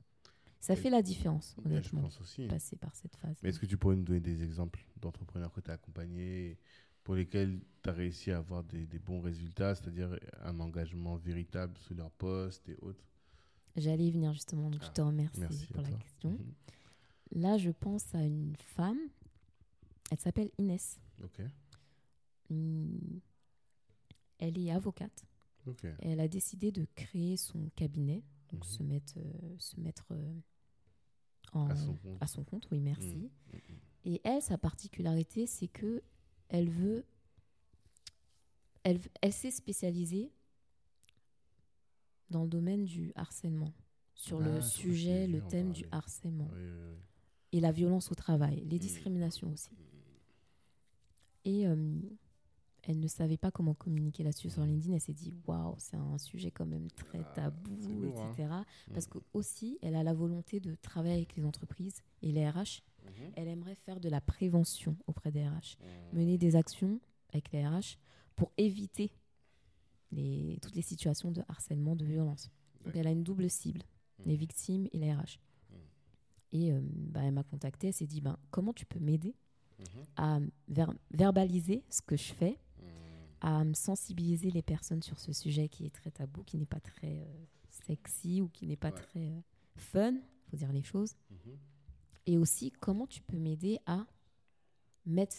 Ça 0.60 0.76
fait 0.76 0.90
la 0.90 1.00
différence, 1.02 1.54
Ouais, 1.58 1.62
je 1.64 1.68
honnêtement, 1.70 2.02
pense 2.02 2.20
aussi. 2.20 2.46
passer 2.46 2.76
par 2.76 2.94
cette 2.94 3.16
phase. 3.16 3.36
Mais 3.42 3.48
est-ce 3.48 3.58
que 3.58 3.66
tu 3.66 3.78
pourrais 3.78 3.96
nous 3.96 4.02
donner 4.04 4.20
des 4.20 4.42
exemples 4.42 4.84
d'entrepreneurs 5.00 5.50
que 5.52 5.60
tu 5.60 5.70
as 5.70 5.74
accompagnés 5.74 6.58
pour 7.02 7.14
lesquels 7.14 7.60
tu 7.82 7.88
as 7.88 7.92
réussi 7.94 8.30
à 8.30 8.38
avoir 8.38 8.62
des, 8.64 8.84
des 8.86 8.98
bons 8.98 9.22
résultats, 9.22 9.74
c'est-à-dire 9.74 10.18
un 10.42 10.60
engagement 10.60 11.16
véritable 11.16 11.78
sous 11.78 11.94
leur 11.94 12.10
poste 12.10 12.68
et 12.68 12.76
autres? 12.82 13.02
J'allais 13.76 14.06
y 14.08 14.10
venir 14.10 14.34
justement, 14.34 14.68
donc 14.70 14.80
Ah, 14.82 14.86
je 14.88 14.92
te 14.92 15.00
remercie 15.00 15.40
Merci 15.40 15.66
pour 15.68 15.80
la 15.82 15.90
question. 15.92 16.30
Mhm. 16.32 16.54
Là, 17.40 17.56
je 17.56 17.70
pense 17.70 18.14
à 18.14 18.22
une 18.22 18.54
femme, 18.56 18.98
elle 20.10 20.18
s'appelle 20.18 20.50
Inès. 20.58 20.98
Ok, 21.24 21.40
Hum, 22.50 23.20
Elle 24.38 24.58
est 24.58 24.70
avocate. 24.72 25.24
Elle 26.00 26.20
a 26.20 26.28
décidé 26.28 26.72
de 26.72 26.86
créer 26.94 27.36
son 27.36 27.68
cabinet, 27.76 28.22
donc 28.50 28.64
Mhm. 28.64 28.70
se 28.70 28.82
mettre, 28.82 29.18
euh, 29.18 29.54
se 29.58 29.78
mettre 29.80 30.06
euh, 30.12 30.34
en, 31.52 31.68
À 31.68 31.76
son 31.76 31.94
compte. 31.94 32.18
à 32.22 32.26
son 32.26 32.44
compte, 32.44 32.68
oui, 32.70 32.80
merci. 32.80 33.16
Mhm. 33.16 33.30
Mhm. 33.52 33.60
Et 34.06 34.20
elle, 34.24 34.42
sa 34.42 34.56
particularité, 34.58 35.46
c'est 35.46 35.68
que 35.68 36.02
elle 36.48 36.70
veut, 36.70 37.04
elle, 38.82 39.00
elle 39.20 39.32
s'est 39.32 39.50
spécialisée 39.50 40.32
dans 42.30 42.44
le 42.44 42.48
domaine 42.48 42.84
du 42.84 43.12
harcèlement, 43.14 43.72
sur 44.14 44.40
Ah, 44.40 44.44
le 44.44 44.54
que 44.60 44.64
sujet, 44.64 45.26
le 45.26 45.40
thème 45.42 45.72
du 45.72 45.84
harcèlement 45.90 46.48
Oui, 46.52 46.60
oui, 46.62 46.78
oui. 46.90 46.96
et 47.52 47.60
la 47.60 47.72
violence 47.72 48.10
au 48.10 48.14
travail, 48.14 48.64
les 48.66 48.78
discriminations 48.78 49.52
aussi. 49.52 49.70
Et 51.44 51.66
euh, 51.66 51.98
elle 52.82 52.98
ne 52.98 53.06
savait 53.08 53.36
pas 53.36 53.50
comment 53.50 53.74
communiquer 53.74 54.22
là-dessus 54.22 54.50
sur 54.50 54.62
Mhm. 54.62 54.68
LinkedIn. 54.68 54.94
Elle 54.94 55.00
s'est 55.00 55.12
dit, 55.12 55.34
waouh, 55.46 55.74
c'est 55.78 55.96
un 55.96 56.18
sujet 56.18 56.50
quand 56.50 56.66
même 56.66 56.90
très 56.92 57.20
Ah, 57.20 57.34
tabou, 57.50 58.14
hein. 58.16 58.30
etc. 58.32 58.48
Parce 58.92 59.06
Mhm. 59.06 59.12
que 59.12 59.18
aussi, 59.34 59.78
elle 59.82 59.94
a 59.94 60.02
la 60.02 60.14
volonté 60.14 60.60
de 60.60 60.74
travailler 60.76 61.14
avec 61.14 61.36
les 61.36 61.44
entreprises 61.44 62.02
et 62.22 62.32
les 62.32 62.48
RH. 62.48 62.82
Mhm. 63.04 63.32
Elle 63.34 63.48
aimerait 63.48 63.74
faire 63.74 64.00
de 64.00 64.08
la 64.08 64.20
prévention 64.20 64.96
auprès 65.06 65.30
des 65.30 65.46
RH, 65.46 65.76
Mhm. 66.12 66.18
mener 66.18 66.38
des 66.38 66.56
actions 66.56 67.00
avec 67.32 67.52
les 67.52 67.66
RH 67.66 67.98
pour 68.36 68.52
éviter 68.56 69.12
les, 70.12 70.58
toutes 70.62 70.74
les 70.74 70.82
situations 70.82 71.30
de 71.30 71.42
harcèlement, 71.48 71.94
de 71.96 72.04
violence. 72.04 72.50
Donc 72.84 72.96
elle 72.96 73.06
a 73.06 73.10
une 73.12 73.22
double 73.22 73.48
cible, 73.50 73.82
les 74.26 74.36
victimes 74.36 74.88
et 74.92 74.98
les 74.98 75.12
RH. 75.14 75.38
Et 76.52 76.72
euh, 76.72 76.80
bah, 76.82 77.20
elle 77.22 77.32
m'a 77.32 77.44
contactée, 77.44 77.88
elle 77.88 77.94
s'est 77.94 78.06
dit, 78.08 78.20
ben, 78.20 78.36
comment 78.50 78.72
tu 78.72 78.84
peux 78.86 78.98
m'aider 78.98 79.36
Mhm. 79.78 80.04
à 80.16 80.40
ver- 80.68 80.92
verbaliser 81.12 81.84
ce 81.90 82.02
que 82.02 82.16
je 82.16 82.32
fais. 82.34 82.58
À 83.40 83.62
sensibiliser 83.74 84.50
les 84.50 84.62
personnes 84.62 85.02
sur 85.02 85.18
ce 85.18 85.32
sujet 85.32 85.68
qui 85.68 85.86
est 85.86 85.90
très 85.94 86.10
tabou, 86.10 86.42
qui 86.44 86.58
n'est 86.58 86.66
pas 86.66 86.80
très 86.80 87.20
euh, 87.20 87.44
sexy 87.70 88.40
ou 88.42 88.48
qui 88.48 88.66
n'est 88.66 88.76
pas 88.76 88.88
Ouais. 88.90 88.94
très 88.94 89.30
euh, 89.30 89.40
fun, 89.76 90.14
faut 90.50 90.56
dire 90.56 90.72
les 90.72 90.82
choses. 90.82 91.14
Mhm. 91.30 91.56
Et 92.26 92.38
aussi, 92.38 92.70
comment 92.72 93.06
tu 93.06 93.22
peux 93.22 93.38
m'aider 93.38 93.78
à 93.86 94.06
mettre, 95.06 95.36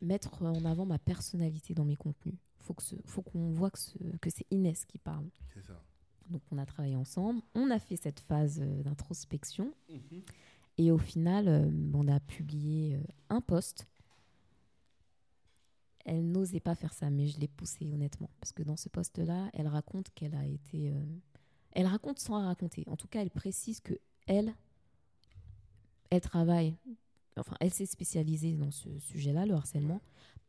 mettre 0.00 0.42
en 0.42 0.64
avant 0.64 0.86
ma 0.86 0.98
personnalité 0.98 1.74
dans 1.74 1.84
mes 1.84 1.96
contenus? 1.96 2.36
Faut 2.58 2.74
que 2.74 2.82
ce- 2.82 2.96
faut 3.04 3.22
qu'on 3.22 3.50
voit 3.52 3.70
que, 3.70 3.78
ce- 3.78 3.98
que 4.20 4.30
c'est 4.30 4.46
Inès 4.50 4.84
qui 4.84 4.98
parle. 4.98 5.28
C'est 5.54 5.62
ça. 5.62 5.80
Donc, 6.30 6.42
on 6.50 6.58
a 6.58 6.66
travaillé 6.66 6.96
ensemble. 6.96 7.40
On 7.54 7.70
a 7.70 7.78
fait 7.78 7.96
cette 7.96 8.18
phase 8.20 8.60
euh, 8.60 8.82
d'introspection. 8.82 9.72
Mhm. 9.88 10.22
Et 10.78 10.90
au 10.90 10.98
final, 10.98 11.48
euh, 11.48 11.70
on 11.94 12.08
a 12.08 12.18
publié 12.20 12.98
un 13.28 13.40
post. 13.40 13.86
Elle 16.08 16.30
n'osait 16.30 16.60
pas 16.60 16.76
faire 16.76 16.94
ça, 16.94 17.10
mais 17.10 17.26
je 17.26 17.38
l'ai 17.40 17.48
poussée 17.48 17.90
honnêtement. 17.92 18.30
Parce 18.40 18.52
que 18.52 18.62
dans 18.62 18.76
ce 18.76 18.88
post-là, 18.88 19.50
elle 19.52 19.66
raconte 19.66 20.10
qu'elle 20.14 20.34
a 20.36 20.46
été. 20.46 20.90
euh, 20.90 21.04
elle 21.72 21.86
raconte 21.86 22.20
sans 22.20 22.42
raconter. 22.42 22.84
En 22.86 22.96
tout 22.96 23.08
cas, 23.08 23.20
elle 23.20 23.30
précise 23.30 23.80
que 23.80 23.98
elle, 24.28 24.54
elle 26.10 26.20
travaille. 26.20 26.76
Enfin, 27.36 27.56
elle 27.60 27.72
s'est 27.72 27.86
spécialisée 27.86 28.52
dans 28.52 28.70
ce 28.70 28.98
sujet-là, 29.00 29.44
le 29.46 29.54
harcèlement, 29.54 30.00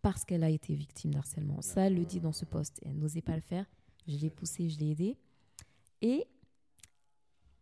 parce 0.02 0.24
qu'elle 0.24 0.44
a 0.44 0.50
été 0.50 0.76
victime 0.76 1.12
d'harcèlement. 1.12 1.62
Ça, 1.62 1.88
elle 1.88 1.96
le 1.96 2.06
dit 2.06 2.20
dans 2.20 2.32
ce 2.32 2.46
post. 2.46 2.80
Elle 2.86 2.98
n'osait 2.98 3.24
pas 3.24 3.36
le 3.36 3.42
faire. 3.42 3.66
Je 4.08 4.16
l'ai 4.18 4.30
poussée, 4.30 4.70
je 4.70 4.80
l'ai 4.80 4.92
aidée. 4.92 5.18
Et 6.02 6.28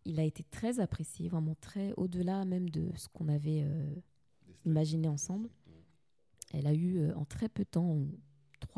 il 0.03 0.19
a 0.19 0.23
été 0.23 0.43
très 0.43 0.79
apprécié, 0.79 1.29
vraiment 1.29 1.55
très 1.61 1.93
au-delà 1.93 2.45
même 2.45 2.69
de 2.69 2.91
ce 2.95 3.07
qu'on 3.07 3.29
avait 3.29 3.63
euh, 3.63 3.95
imaginé 4.65 5.07
ensemble. 5.07 5.49
Elle 6.51 6.67
a 6.67 6.73
eu 6.73 6.97
euh, 6.99 7.15
en 7.15 7.25
très 7.25 7.49
peu 7.49 7.63
de 7.63 7.69
temps, 7.69 7.89
en 7.91 8.07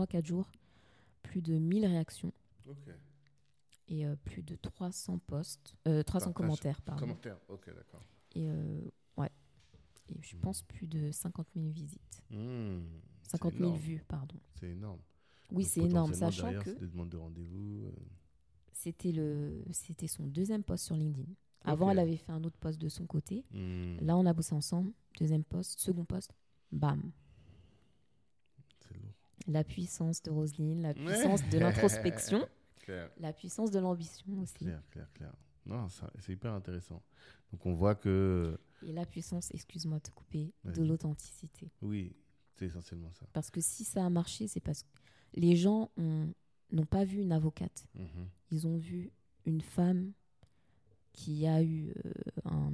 3-4 0.06 0.26
jours, 0.26 0.52
plus 1.24 1.42
de 1.42 1.58
1000 1.58 1.86
réactions 1.86 2.32
Ok. 2.68 2.90
et 3.90 4.06
euh, 4.06 4.16
plus 4.24 4.44
de 4.44 4.56
300 4.56 5.20
posts, 5.20 5.76
euh, 5.88 6.04
300 6.04 6.28
Partage. 6.28 6.34
commentaires, 6.36 6.82
pardon. 6.82 7.02
Commentaire. 7.02 7.38
Ok, 7.50 7.68
d'accord. 7.74 8.04
Et 8.36 8.50
euh, 8.50 8.82
ouais. 9.18 9.30
Et 10.10 10.16
je 10.22 10.36
pense 10.38 10.62
plus 10.64 10.88
de 10.88 11.12
50 11.12 11.48
000 11.56 11.68
visites. 11.70 12.22
Hmm, 12.30 12.80
c'est 13.24 13.32
50 13.32 13.54
000 13.54 13.64
énorme. 13.66 13.80
vues, 13.80 14.04
pardon. 14.08 14.36
C'est 14.60 14.70
énorme. 14.70 15.00
Oui, 15.52 15.64
c'est 15.64 15.82
énorme, 15.82 16.14
sachant 16.14 16.44
derrière, 16.44 16.64
que 16.64 16.72
des 16.72 16.88
demandes 16.88 17.10
de 17.10 17.18
rendez-vous. 17.18 17.86
euh, 17.86 17.92
c'était 18.74 19.12
le, 19.12 19.64
c'était 19.72 20.08
son 20.08 20.28
deuxième 20.28 20.64
post 20.64 20.86
sur 20.86 20.96
LinkedIn. 20.96 21.28
Avant, 21.66 21.90
elle 21.92 22.00
avait 22.00 22.16
fait 22.18 22.32
un 22.32 22.44
autre 22.46 22.58
post 22.58 22.80
de 22.80 22.88
son 22.88 23.06
côté. 23.06 23.44
hmm, 23.52 23.98
Là, 24.02 24.16
on 24.18 24.26
a 24.26 24.34
bossé 24.34 24.54
ensemble. 24.54 24.92
Deuxième 25.20 25.44
post, 25.44 25.80
second 25.80 26.06
post, 26.06 26.32
bam. 26.72 27.12
La 29.48 29.64
puissance 29.64 30.22
de 30.24 30.30
Roselyne, 30.32 30.82
la 30.82 30.94
puissance 30.94 31.42
de 31.50 31.58
l'introspection, 31.60 32.48
Claire, 32.78 33.10
la 33.18 33.32
puissance 33.34 33.72
de 33.72 33.80
l'ambition 33.80 34.40
aussi. 34.40 34.56
clair, 34.56 34.82
clair, 34.92 35.12
clair. 35.14 35.34
Non, 35.66 35.88
c'est 36.20 36.32
hyper 36.34 36.54
intéressant. 36.54 37.02
Donc 37.52 37.66
on 37.66 37.74
voit 37.74 37.96
que, 37.96 38.58
Et 38.86 38.92
la 38.94 39.06
puissance, 39.06 39.50
excuse-moi 39.54 39.98
de 39.98 40.04
te 40.04 40.12
couper, 40.12 40.54
de 40.66 40.84
l'authenticité. 40.84 41.72
oui, 41.82 42.16
c'est 42.56 42.66
essentiellement 42.66 43.12
ça. 43.14 43.26
Parce 43.34 43.50
que 43.52 43.60
si 43.62 43.84
ça 43.84 44.06
a 44.06 44.10
marché, 44.10 44.48
c'est 44.48 44.60
parce 44.62 44.84
que 44.84 44.88
les 45.34 45.56
gens 45.56 45.92
ont- 45.98 46.32
n'ont 46.72 46.86
pas 46.86 47.04
vu 47.06 47.20
une 47.22 47.32
avocate. 47.32 47.86
Mhm. 47.96 48.28
Ils 48.52 48.68
ont 48.68 48.78
vu 48.78 49.12
une 49.46 49.62
femme 49.62 50.12
qui 51.14 51.48
a 51.48 51.62
eu 51.64 51.94
euh, 52.06 52.12
un- 52.46 52.72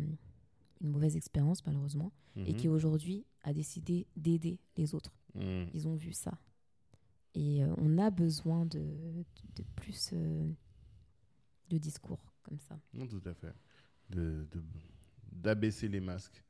une 0.81 0.89
mauvaise 0.89 1.15
expérience, 1.15 1.65
malheureusement, 1.65 2.11
et 2.35 2.51
Mhm. 2.51 2.57
qui 2.57 2.67
aujourd'hui 2.67 3.25
a 3.43 3.53
décidé 3.53 4.05
d'aider 4.15 4.59
les 4.77 4.93
autres. 4.95 5.13
Mhm. 5.35 5.69
Ils 5.73 5.87
ont 5.87 5.95
vu 5.95 6.13
ça. 6.13 6.37
Et 7.35 7.64
euh, 7.64 7.73
on 7.77 7.97
a 7.97 8.10
besoin 8.11 8.65
de, 8.65 8.80
de, 8.80 9.23
de 9.55 9.64
plus 9.76 10.10
euh, 10.14 10.49
de 11.69 11.77
discours 11.77 12.23
comme 12.43 12.60
ça. 12.60 12.80
Non, 12.93 13.07
tout 13.07 13.22
à 13.26 13.34
fait. 13.34 13.53
De- 14.10 14.47
D'abaisser 15.31 15.88
les 15.88 15.99
masques 15.99 16.43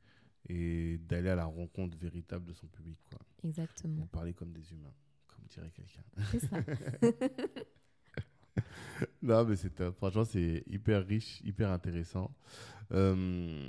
et 0.48 0.98
d'aller 0.98 1.30
à 1.30 1.34
la 1.36 1.46
rencontre 1.46 1.96
véritable 1.96 2.44
de 2.44 2.52
son 2.52 2.66
public. 2.66 2.98
Quoi. 3.08 3.18
Exactement. 3.42 4.02
De 4.02 4.08
parler 4.08 4.34
comme 4.34 4.52
des 4.52 4.72
humains, 4.72 4.92
comme 5.26 5.44
dirait 5.48 5.70
quelqu'un. 5.70 6.02
C'est 6.30 6.40
ça. 6.40 6.60
non, 9.22 9.44
mais 9.46 9.56
c'est 9.56 9.70
top. 9.70 9.96
Franchement, 9.96 10.24
c'est 10.24 10.62
hyper 10.66 11.06
riche, 11.06 11.40
hyper 11.40 11.70
intéressant. 11.70 12.30
Euh, 12.92 13.66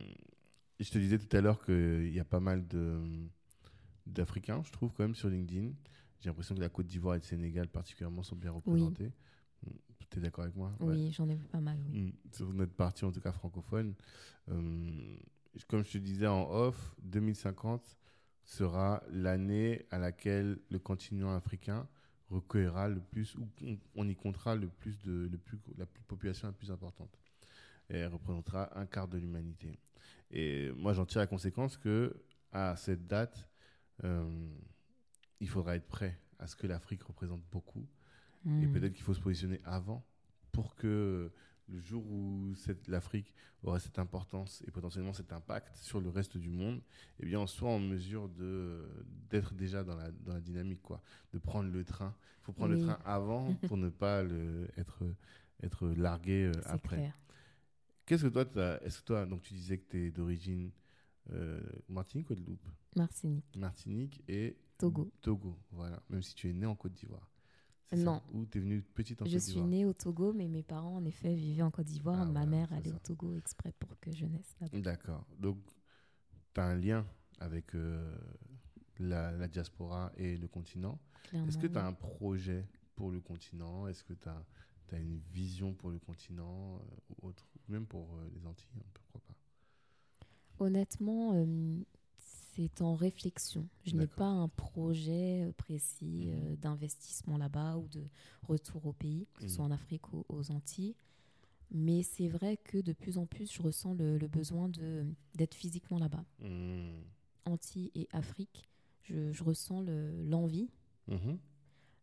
je 0.80 0.90
te 0.92 0.98
disais 0.98 1.18
tout 1.18 1.34
à 1.36 1.40
l'heure 1.42 1.64
qu'il 1.64 2.14
y 2.14 2.20
a 2.20 2.26
pas 2.26 2.42
mal 2.42 2.66
d'Africains, 4.06 4.62
je 4.64 4.72
trouve, 4.74 4.92
quand 4.94 5.04
même, 5.04 5.16
sur 5.16 5.30
LinkedIn. 5.30 5.72
J'ai 6.20 6.30
l'impression 6.30 6.56
que 6.56 6.62
la 6.62 6.70
Côte 6.70 6.88
d'Ivoire 6.88 7.16
et 7.16 7.20
le 7.20 7.24
Sénégal, 7.24 7.68
particulièrement, 7.68 8.24
sont 8.24 8.36
bien 8.36 8.52
représentés. 8.52 9.12
Tu 10.10 10.20
es 10.20 10.22
d'accord 10.22 10.44
avec 10.44 10.56
moi? 10.56 10.72
Ouais. 10.80 10.96
Oui, 10.96 11.12
j'en 11.12 11.28
ai 11.30 11.36
vu 11.36 11.46
pas 11.46 11.60
mal, 11.62 11.78
oui. 11.90 12.00
Mm, 12.00 12.14
sur 12.32 12.54
notre 12.54 12.74
partie 12.74 13.06
en 13.06 13.12
tout 13.12 13.22
cas 13.22 13.32
francophone. 13.32 13.96
Euh, 14.50 15.18
comme 15.68 15.84
je 15.84 15.94
te 15.94 15.98
disais 15.98 16.28
en 16.28 16.50
off, 16.52 16.96
2050 17.02 17.98
sera 18.44 19.02
l'année 19.10 19.86
à 19.90 19.98
laquelle 19.98 20.60
le 20.70 20.78
continent 20.80 21.36
africain 21.36 21.88
recueillera 22.30 22.88
le 22.90 23.02
plus, 23.02 23.36
ou 23.36 23.48
on, 23.64 23.78
on 23.96 24.08
y 24.08 24.16
comptera 24.16 24.56
le 24.56 24.68
plus 24.68 25.00
de 25.02 25.28
le 25.32 25.38
plus, 25.38 25.58
la 25.78 25.86
plus- 25.86 26.04
population 26.04 26.48
la 26.48 26.54
plus 26.54 26.70
importante. 26.72 27.18
Et 27.90 27.98
elle 27.98 28.12
représentera 28.14 28.78
un 28.80 28.86
quart 28.86 29.08
de 29.08 29.18
l'humanité. 29.18 29.80
Et 30.32 30.72
moi, 30.74 30.94
j'en 30.94 31.06
tire 31.06 31.20
la 31.22 31.28
conséquence 31.28 31.78
que 31.78 32.16
à 32.52 32.76
cette 32.76 33.06
date, 33.08 33.48
euh, 34.04 34.48
il 35.46 35.50
faudra 35.50 35.76
être 35.76 35.88
prêt 35.88 36.20
à 36.40 36.48
ce 36.48 36.56
que 36.56 36.68
l'Afrique 36.68 37.04
représente 37.04 37.42
beaucoup 37.52 37.86
et 38.46 38.68
Mm. 38.68 38.72
peut-être 38.74 38.94
qu'il 38.94 39.04
faut 39.04 39.14
se 39.14 39.20
positionner 39.22 39.60
avant 39.64 40.04
pour 40.52 40.76
que 40.76 41.32
le 41.68 41.80
jour 41.80 42.06
où 42.06 42.54
l'Afrique 42.88 43.34
aura 43.64 43.80
cette 43.80 43.98
importance 43.98 44.64
et 44.68 44.72
potentiellement 44.72 45.14
cet 45.14 45.32
impact 45.34 45.76
sur 45.78 46.00
le 46.00 46.10
reste 46.10 46.38
du 46.38 46.50
monde, 46.50 46.80
eh 47.20 47.26
bien, 47.26 47.40
on 47.40 47.48
soit 47.48 47.70
en 47.72 47.80
mesure 47.80 48.30
d'être 48.30 49.56
déjà 49.56 49.84
dans 49.84 49.96
la, 49.96 50.12
dans 50.12 50.34
la 50.34 50.42
dynamique, 50.42 50.82
quoi, 50.84 51.02
de 51.34 51.40
prendre 51.40 51.72
le 51.72 51.84
train. 51.84 52.14
Il 52.42 52.46
faut 52.46 52.54
prendre 52.54 52.74
Oui. 52.74 52.80
le 52.80 52.86
train 52.86 53.00
avant 53.04 53.54
pour 53.68 53.78
ne 53.78 53.90
pas 53.90 54.22
le, 54.24 54.68
être, 54.78 55.04
être 55.64 55.88
largué 55.90 56.46
euh, 56.46 56.52
après. 56.66 57.12
Qu'est-ce 58.06 58.28
que 58.28 58.44
toi, 58.44 58.80
est-ce 58.84 59.00
que 59.00 59.06
toi, 59.06 59.26
donc 59.26 59.42
tu 59.42 59.54
disais 59.56 59.80
que 59.80 59.90
tu 59.90 60.06
es 60.06 60.12
d'origine 60.12 60.70
euh, 61.32 61.60
Martinique 61.90 62.30
ou 62.30 62.36
Guadeloupe? 62.36 62.68
Martinique, 62.96 63.56
Martinique 63.58 64.24
et 64.28 64.56
Togo. 64.78 65.12
Togo, 65.22 65.58
voilà. 65.72 66.02
Même 66.10 66.22
si 66.22 66.36
tu 66.36 66.50
es 66.50 66.54
né 66.54 66.66
en 66.66 66.76
Côte 66.76 66.94
d'Ivoire. 66.94 67.30
Non. 67.96 68.22
Ou 68.34 68.46
tu 68.46 68.58
es 68.58 68.62
venue 68.62 68.82
petite 68.82 69.22
en 69.22 69.26
Je 69.26 69.34
Côte 69.34 69.42
suis 69.42 69.54
d'Ivoire 69.54 69.68
née 69.70 69.86
au 69.86 69.94
Togo, 69.94 70.34
mais 70.34 70.48
mes 70.48 70.64
parents, 70.64 70.96
en 70.96 71.06
effet, 71.06 71.34
vivaient 71.36 71.62
en 71.62 71.72
Côte 71.72 71.86
d'Ivoire. 71.86 72.22
Ah, 72.22 72.26
Ma 72.26 72.32
voilà, 72.32 72.46
mère 72.48 72.74
allait 72.74 72.90
ça. 72.90 72.96
au 72.96 73.00
Togo 73.00 73.38
exprès 73.38 73.72
pour 73.80 73.98
que 74.00 74.12
je 74.12 74.26
naisse 74.26 74.56
là-bas. 74.60 74.80
D'accord. 74.80 75.26
Donc, 75.40 75.58
tu 76.54 76.60
as 76.60 76.66
un 76.66 76.76
lien 76.76 77.06
avec 77.40 77.76
euh, 77.76 78.18
la, 79.00 79.32
la 79.32 79.48
diaspora 79.48 80.12
et 80.18 80.36
le 80.38 80.48
continent. 80.48 81.00
Est-ce 81.34 81.58
que 81.58 81.68
tu 81.68 81.78
as 81.78 81.86
un 81.86 81.94
projet 81.94 82.68
pour 82.96 83.12
le 83.12 83.20
continent? 83.20 83.88
Est-ce 83.88 84.04
que 84.04 84.14
tu 84.14 84.28
as, 84.30 84.44
une 85.00 85.20
vision 85.32 85.74
pour 85.74 85.90
le 85.90 86.00
continent 86.00 86.76
euh, 86.78 86.80
ou 87.22 87.28
autre? 87.28 87.48
Même 87.68 87.86
pour 87.86 88.16
euh, 88.16 88.30
les 88.34 88.46
Antilles, 88.46 88.70
pourquoi 88.94 89.22
pas 89.22 89.36
Honnêtement, 90.58 91.46
c'est 92.56 92.82
en 92.82 92.96
réflexion. 92.96 93.68
Je 93.86 93.96
n'ai 93.96 94.08
pas 94.08 94.26
un 94.28 94.48
projet 94.48 95.44
euh, 95.48 95.52
précis 95.54 96.28
Mhm. 96.28 96.34
euh, 96.34 96.56
d'investissement 96.56 97.38
là-bas 97.38 97.78
ou 97.78 97.88
de 97.88 98.04
retour 98.44 98.86
au 98.86 98.94
pays, 98.94 99.28
que 99.34 99.42
ce 99.42 99.46
Mhm. 99.48 99.52
soit 99.52 99.66
en 99.66 99.72
Afrique 99.72 100.14
ou 100.14 100.26
aux 100.30 100.52
Antilles. 100.52 100.96
Mais 101.72 102.04
c'est 102.04 102.28
vrai 102.28 102.58
que 102.58 102.78
de 102.78 102.94
plus 102.94 103.18
en 103.18 103.26
plus, 103.26 103.52
je 103.52 103.62
ressens 103.62 103.94
le, 103.96 104.18
le 104.18 104.28
besoin 104.28 104.70
d'être 105.34 105.56
physiquement 105.56 105.98
là-bas. 105.98 106.24
Hmm. 106.40 107.02
Antilles 107.46 107.92
et 107.96 108.08
Afrique, 108.12 108.70
je, 109.04 109.32
je 109.34 109.44
ressens 109.44 109.82
le- 109.82 110.24
l'envie, 110.24 110.70
Mhm. 111.08 111.38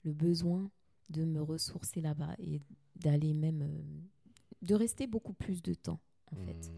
le 0.05 0.13
besoin 0.13 0.71
de 1.11 1.25
me 1.25 1.41
ressourcer 1.43 2.01
là-bas 2.01 2.35
et 2.39 2.61
d'aller 2.97 3.35
même. 3.35 3.63
euh, 3.63 3.83
de 4.63 4.77
rester 4.77 5.09
beaucoup 5.09 5.33
plus 5.33 5.61
de 5.61 5.75
temps, 5.75 5.99
en 6.31 6.37
fait. 6.37 6.71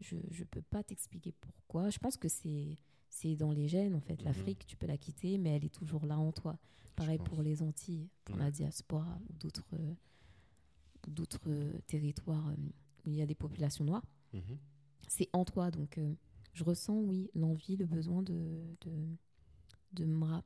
Je 0.00 0.14
ne 0.16 0.44
peux 0.44 0.62
pas 0.62 0.84
t'expliquer 0.84 1.32
pourquoi. 1.32 1.90
Je 1.90 1.98
pense 1.98 2.16
que 2.16 2.28
c'est 2.28 2.76
c'est 3.14 3.36
dans 3.36 3.52
les 3.52 3.68
gènes, 3.68 3.94
en 3.94 4.00
fait. 4.00 4.18
Mhm. 4.18 4.24
L'Afrique, 4.24 4.66
tu 4.66 4.76
peux 4.76 4.86
la 4.86 4.98
quitter, 4.98 5.38
mais 5.38 5.50
elle 5.56 5.64
est 5.64 5.74
toujours 5.74 6.04
là 6.04 6.18
en 6.18 6.32
toi. 6.32 6.58
Pareil 6.96 7.18
pour 7.18 7.42
les 7.42 7.62
Antilles, 7.62 8.08
pour 8.24 8.36
la 8.36 8.50
diaspora 8.50 9.18
ou 9.28 9.32
d'autres 9.34 9.74
euh, 9.74 9.94
d'autres 11.08 11.40
euh, 11.48 11.78
territoires 11.86 12.48
euh, 12.48 12.54
où 13.06 13.10
il 13.10 13.16
y 13.16 13.22
a 13.22 13.26
des 13.26 13.34
populations 13.34 13.84
noires. 13.84 14.04
Mhm. 14.32 14.58
C'est 15.08 15.28
en 15.32 15.44
toi. 15.44 15.70
Donc, 15.70 15.98
euh, 15.98 16.14
je 16.54 16.64
ressens, 16.64 16.98
oui, 16.98 17.30
l'envie, 17.34 17.76
le 17.76 17.84
besoin 17.86 18.22
de, 18.22 18.62
de, 18.80 18.90
de, 19.92 20.04
me, 20.06 20.40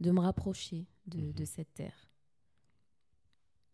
de 0.00 0.10
me 0.10 0.20
rapprocher 0.20 0.86
de, 1.06 1.18
Mhm. 1.20 1.32
de 1.32 1.44
cette 1.44 1.72
terre. 1.74 2.10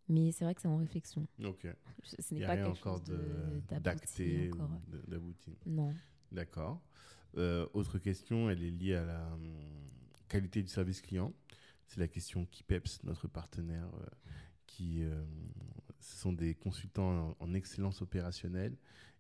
Mais 0.09 0.33
c'est 0.33 0.45
vrai 0.45 0.55
que 0.57 0.61
c'est 0.61 0.69
en 0.69 0.77
réflexion. 0.79 1.27
Ok. 1.45 1.67
Ce 2.03 2.35
n'est 2.35 2.41
pas 2.45 2.57
quelque 2.57 2.69
encore 2.71 2.99
chose 2.99 3.17
d'acté 3.81 4.51
d'abouti. 5.07 5.57
Non. 5.67 5.95
D'accord. 6.33 6.81
Euh, 7.37 7.67
autre 7.75 7.99
question, 7.99 8.51
elle 8.51 8.63
est 8.63 8.71
liée 8.71 8.95
à 8.95 9.05
la 9.05 9.33
hum, 9.33 9.55
qualité 10.29 10.63
du 10.63 10.69
service 10.69 11.01
client. 11.01 11.33
c'est 11.87 12.01
la 12.01 12.09
question 12.09 12.47
Kipeps, 12.47 13.03
notre 13.05 13.29
partenaire, 13.29 13.89
euh, 13.95 14.07
qui 14.67 15.03
euh, 15.03 15.23
ce 16.01 16.17
sont 16.17 16.33
des 16.33 16.55
consultants 16.55 17.31
en, 17.31 17.37
en 17.39 17.55
excellence 17.55 18.03
opérationnelle. 18.03 18.77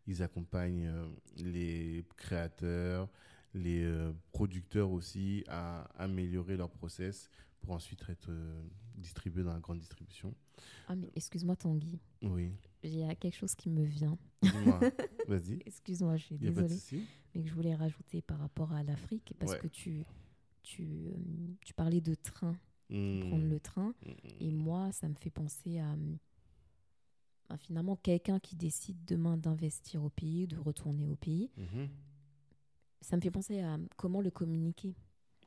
Ils 0.06 0.22
accompagnent 0.22 0.90
les 1.36 2.04
créateurs, 2.16 3.08
les 3.54 3.86
producteurs 4.32 4.90
aussi 4.90 5.44
à 5.46 5.82
améliorer 6.02 6.56
leur 6.56 6.70
process 6.70 7.28
pour 7.60 7.74
ensuite 7.74 8.02
être 8.08 8.30
distribués 8.96 9.44
dans 9.44 9.52
la 9.52 9.60
grande 9.60 9.78
distribution. 9.78 10.34
Ah, 10.88 10.96
mais 10.96 11.10
excuse-moi, 11.14 11.54
Tanguy. 11.54 12.00
Oui, 12.22 12.50
Il 12.82 12.96
y 12.96 13.04
a 13.04 13.14
quelque 13.14 13.36
chose 13.36 13.54
qui 13.54 13.68
me 13.70 13.82
vient. 13.84 14.16
dis-moi, 14.42 14.80
vas-y. 15.28 15.58
Excuse-moi, 15.66 16.16
je 16.16 16.24
suis 16.24 16.38
désolée. 16.38 16.76
Mais 17.34 17.42
que 17.42 17.48
je 17.48 17.54
voulais 17.54 17.74
rajouter 17.74 18.22
par 18.22 18.38
rapport 18.38 18.72
à 18.72 18.82
l'Afrique, 18.82 19.34
parce 19.38 19.52
Ouais. 19.52 19.58
que 19.60 19.68
tu, 19.68 20.04
tu, 20.62 20.82
euh, 21.08 21.14
tu 21.64 21.74
parlais 21.74 22.00
de 22.00 22.14
train, 22.14 22.56
Hmm. 22.88 23.20
prendre 23.20 23.44
le 23.46 23.60
train. 23.60 23.94
Hmm. 24.04 24.10
Et 24.40 24.50
moi, 24.50 24.90
ça 24.92 25.08
me 25.08 25.14
fait 25.14 25.30
penser 25.30 25.78
à, 25.78 25.94
à 27.48 27.56
finalement 27.56 27.96
quelqu'un 27.96 28.40
qui 28.40 28.56
décide 28.56 29.04
demain 29.04 29.36
d'investir 29.36 30.02
au 30.02 30.10
pays, 30.10 30.46
de 30.48 30.56
retourner 30.58 31.06
au 31.08 31.14
pays. 31.16 31.50
Mhm. 31.56 31.88
Ça 33.02 33.16
me 33.16 33.20
fait 33.22 33.30
penser 33.30 33.60
à 33.60 33.78
comment 33.96 34.20
le 34.20 34.30
communiquer, 34.30 34.94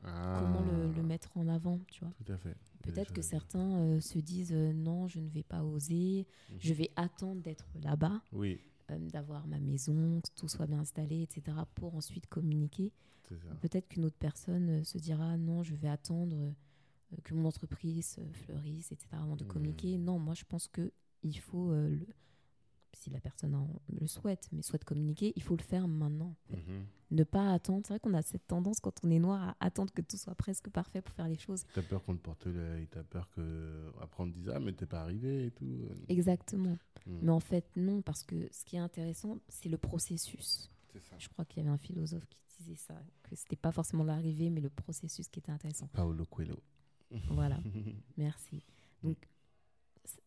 Ah, 0.03 0.37
comment 0.39 0.61
le, 0.63 0.91
le 0.91 1.03
mettre 1.03 1.35
en 1.37 1.47
avant, 1.47 1.79
tu 1.89 2.03
vois. 2.03 2.13
Tout 2.25 2.31
à 2.31 2.37
fait. 2.37 2.55
Peut-être 2.81 3.13
que 3.13 3.21
Je- 3.21 3.27
certains 3.27 3.77
euh, 3.79 3.99
se 4.01 4.19
disent 4.19 4.51
euh, 4.53 4.73
non, 4.73 5.07
je 5.07 5.19
ne 5.19 5.29
vais 5.29 5.43
pas 5.43 5.63
oser, 5.63 6.27
Mhm. 6.49 6.57
je 6.59 6.73
vais 6.73 6.91
attendre 6.97 7.41
d'être 7.41 7.65
là-bas, 7.81 8.21
Oui, 8.33 8.59
euh, 8.91 8.97
d'avoir 9.09 9.47
ma 9.47 9.59
maison, 9.59 10.19
que 10.21 10.29
tout 10.35 10.47
soit 10.49 10.67
bien 10.67 10.79
installé, 10.79 11.21
etc., 11.23 11.65
pour 11.75 11.95
ensuite 11.95 12.27
communiquer. 12.27 12.91
Peut-être 13.61 13.87
qu'une 13.87 14.05
autre 14.05 14.17
personne 14.19 14.69
euh, 14.69 14.83
se 14.83 14.97
dira 14.99 15.37
non, 15.37 15.63
je 15.63 15.73
vais 15.75 15.87
attendre 15.87 16.35
euh, 16.37 16.51
que 17.23 17.33
mon 17.33 17.45
entreprise 17.45 18.17
euh, 18.19 18.31
fleurisse, 18.33 18.91
etc., 18.91 19.07
avant 19.23 19.35
de 19.37 19.43
Mhm. 19.43 19.49
communiquer. 19.49 19.97
Non, 19.97 20.19
moi 20.19 20.33
je 20.35 20.43
pense 20.43 20.67
que 20.67 20.91
il 21.23 21.39
faut, 21.39 21.71
euh, 21.71 21.89
le- 21.89 22.07
si 22.93 23.09
la 23.09 23.19
personne 23.19 23.55
en- 23.55 23.81
le 23.99 24.07
souhaite, 24.07 24.47
mais 24.51 24.61
souhaite 24.61 24.83
communiquer, 24.85 25.33
il 25.35 25.41
faut 25.43 25.55
le 25.55 25.63
faire 25.63 25.87
maintenant. 25.87 26.35
en 26.49 26.51
fait. 26.55 26.57
Mhm. 26.71 26.85
Ne 27.11 27.23
pas 27.23 27.51
attendre. 27.53 27.81
C'est 27.85 27.93
vrai 27.93 27.99
qu'on 27.99 28.13
a 28.15 28.21
cette 28.23 28.47
tendance 28.47 28.79
quand 28.79 28.93
on 29.03 29.11
est 29.11 29.19
noir 29.19 29.49
à 29.59 29.65
attendre 29.65 29.91
que 29.93 30.01
tout 30.01 30.17
soit 30.17 30.33
presque 30.35 30.69
parfait 30.69 31.01
pour 31.01 31.13
faire 31.13 31.27
les 31.27 31.37
choses. 31.37 31.63
T'as 31.73 31.81
peur 31.83 32.03
qu'on 32.03 32.15
te 32.15 32.21
porte 32.21 32.45
l'œil, 32.47 32.87
t'as 32.89 33.03
peur 33.03 33.29
que 33.31 33.91
après 34.01 34.23
on 34.23 34.27
te 34.31 34.35
dise 34.35 34.49
ah 34.49 34.59
mais 34.59 34.73
t'es 34.73 34.85
pas 34.87 35.01
arrivé 35.01 35.45
et 35.47 35.51
tout. 35.51 35.87
Exactement. 36.07 36.77
Mhm. 37.05 37.19
Mais 37.23 37.31
en 37.31 37.39
fait, 37.39 37.65
non, 37.75 38.01
parce 38.01 38.23
que 38.23 38.47
ce 38.51 38.63
qui 38.65 38.75
est 38.77 38.79
intéressant, 38.79 39.37
c'est 39.47 39.69
le 39.69 39.77
processus. 39.77 40.69
Ça. 40.99 41.15
Je 41.17 41.27
crois 41.29 41.45
qu'il 41.45 41.57
y 41.63 41.65
avait 41.65 41.73
un 41.73 41.77
philosophe 41.77 42.25
qui 42.27 42.37
disait 42.59 42.75
ça, 42.77 42.95
que 43.23 43.35
c'était 43.35 43.55
pas 43.55 43.71
forcément 43.71 44.03
l'arrivée, 44.03 44.49
mais 44.49 44.61
le 44.61 44.69
processus 44.69 45.27
qui 45.27 45.39
était 45.39 45.51
intéressant. 45.51 45.87
Paolo 45.87 46.25
Coelho. 46.25 46.59
Voilà. 47.29 47.59
Merci. 48.17 48.63
Donc, 49.03 49.17
c- 50.05 50.19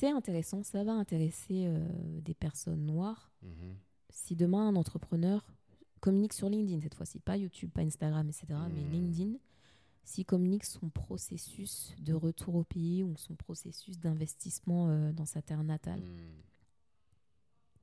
c'est 0.00 0.10
intéressant, 0.10 0.62
ça 0.62 0.82
va 0.82 0.92
intéresser 0.92 1.66
euh, 1.66 1.86
des 2.22 2.34
personnes 2.34 2.86
noires. 2.86 3.30
Mhm. 3.42 3.76
Si 4.08 4.34
demain 4.34 4.68
un 4.68 4.76
entrepreneur 4.76 5.44
communique 6.00 6.32
sur 6.32 6.48
LinkedIn 6.48 6.80
cette 6.80 6.94
fois-ci, 6.94 7.18
pas 7.20 7.36
YouTube, 7.36 7.70
pas 7.70 7.82
Instagram, 7.82 8.26
etc., 8.28 8.46
mais 8.72 8.80
Hmm. 8.82 8.90
LinkedIn, 8.92 9.32
s'il 10.04 10.24
communique 10.24 10.64
son 10.64 10.88
processus 10.88 11.94
de 12.00 12.14
retour 12.14 12.54
au 12.54 12.64
pays 12.64 13.04
ou 13.04 13.14
son 13.18 13.36
processus 13.36 13.98
d'investissement 13.98 14.88
euh, 14.88 15.12
dans 15.12 15.26
sa 15.26 15.42
terre 15.42 15.62
natale, 15.62 16.00
Mhm. 16.00 16.42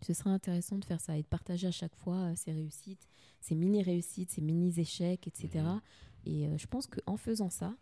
ce 0.01 0.13
serait 0.13 0.31
intéressant 0.31 0.77
de 0.79 0.85
faire 0.85 0.99
ça 0.99 1.17
et 1.17 1.21
de 1.21 1.27
partager 1.27 1.67
à 1.67 1.71
chaque 1.71 1.95
fois 1.95 2.15
euh, 2.31 2.35
ses 2.35 2.51
réussites, 2.51 3.07
ses 3.39 3.53
mini-réussites, 3.55 4.31
ses 4.31 4.41
mini-échecs, 4.41 5.27
etc. 5.27 5.49
Mhm. 5.63 5.81
Et 6.25 6.47
euh, 6.47 6.57
je 6.57 6.65
pense 6.67 6.87
qu'en 6.87 7.17
faisant 7.17 7.49
ça, 7.51 7.75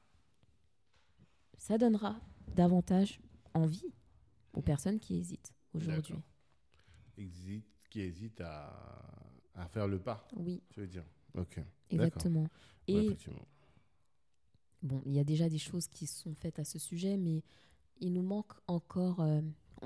ça 1.58 1.78
donnera 1.78 2.20
davantage 2.56 3.20
envie 3.54 3.94
aux 4.56 4.62
personnes 4.62 5.00
qui 5.00 5.16
hésitent 5.18 5.54
aujourd'hui. 5.74 6.16
Qui 7.90 8.02
hésite 8.02 8.42
à, 8.42 8.74
à 9.54 9.68
faire 9.68 9.88
le 9.88 10.00
pas, 10.00 10.28
Oui, 10.36 10.62
tu 10.70 10.82
veux 10.82 10.88
dire. 10.88 11.06
Ok. 11.36 11.60
exactement. 11.90 12.42
Ouais, 12.44 12.50
Et 12.88 13.06
effectivement. 13.06 13.46
bon, 14.82 15.02
il 15.06 15.14
y 15.14 15.20
a 15.20 15.24
déjà 15.24 15.48
des 15.50 15.58
choses 15.58 15.88
qui 15.88 16.08
sont 16.08 16.34
faites 16.36 16.60
à 16.60 16.66
ce 16.66 16.78
sujet, 16.80 17.18
mais 17.18 17.44
il 18.02 18.14
nous 18.14 18.24
manque 18.24 18.54
encore. 18.68 19.22
euh, 19.22 19.42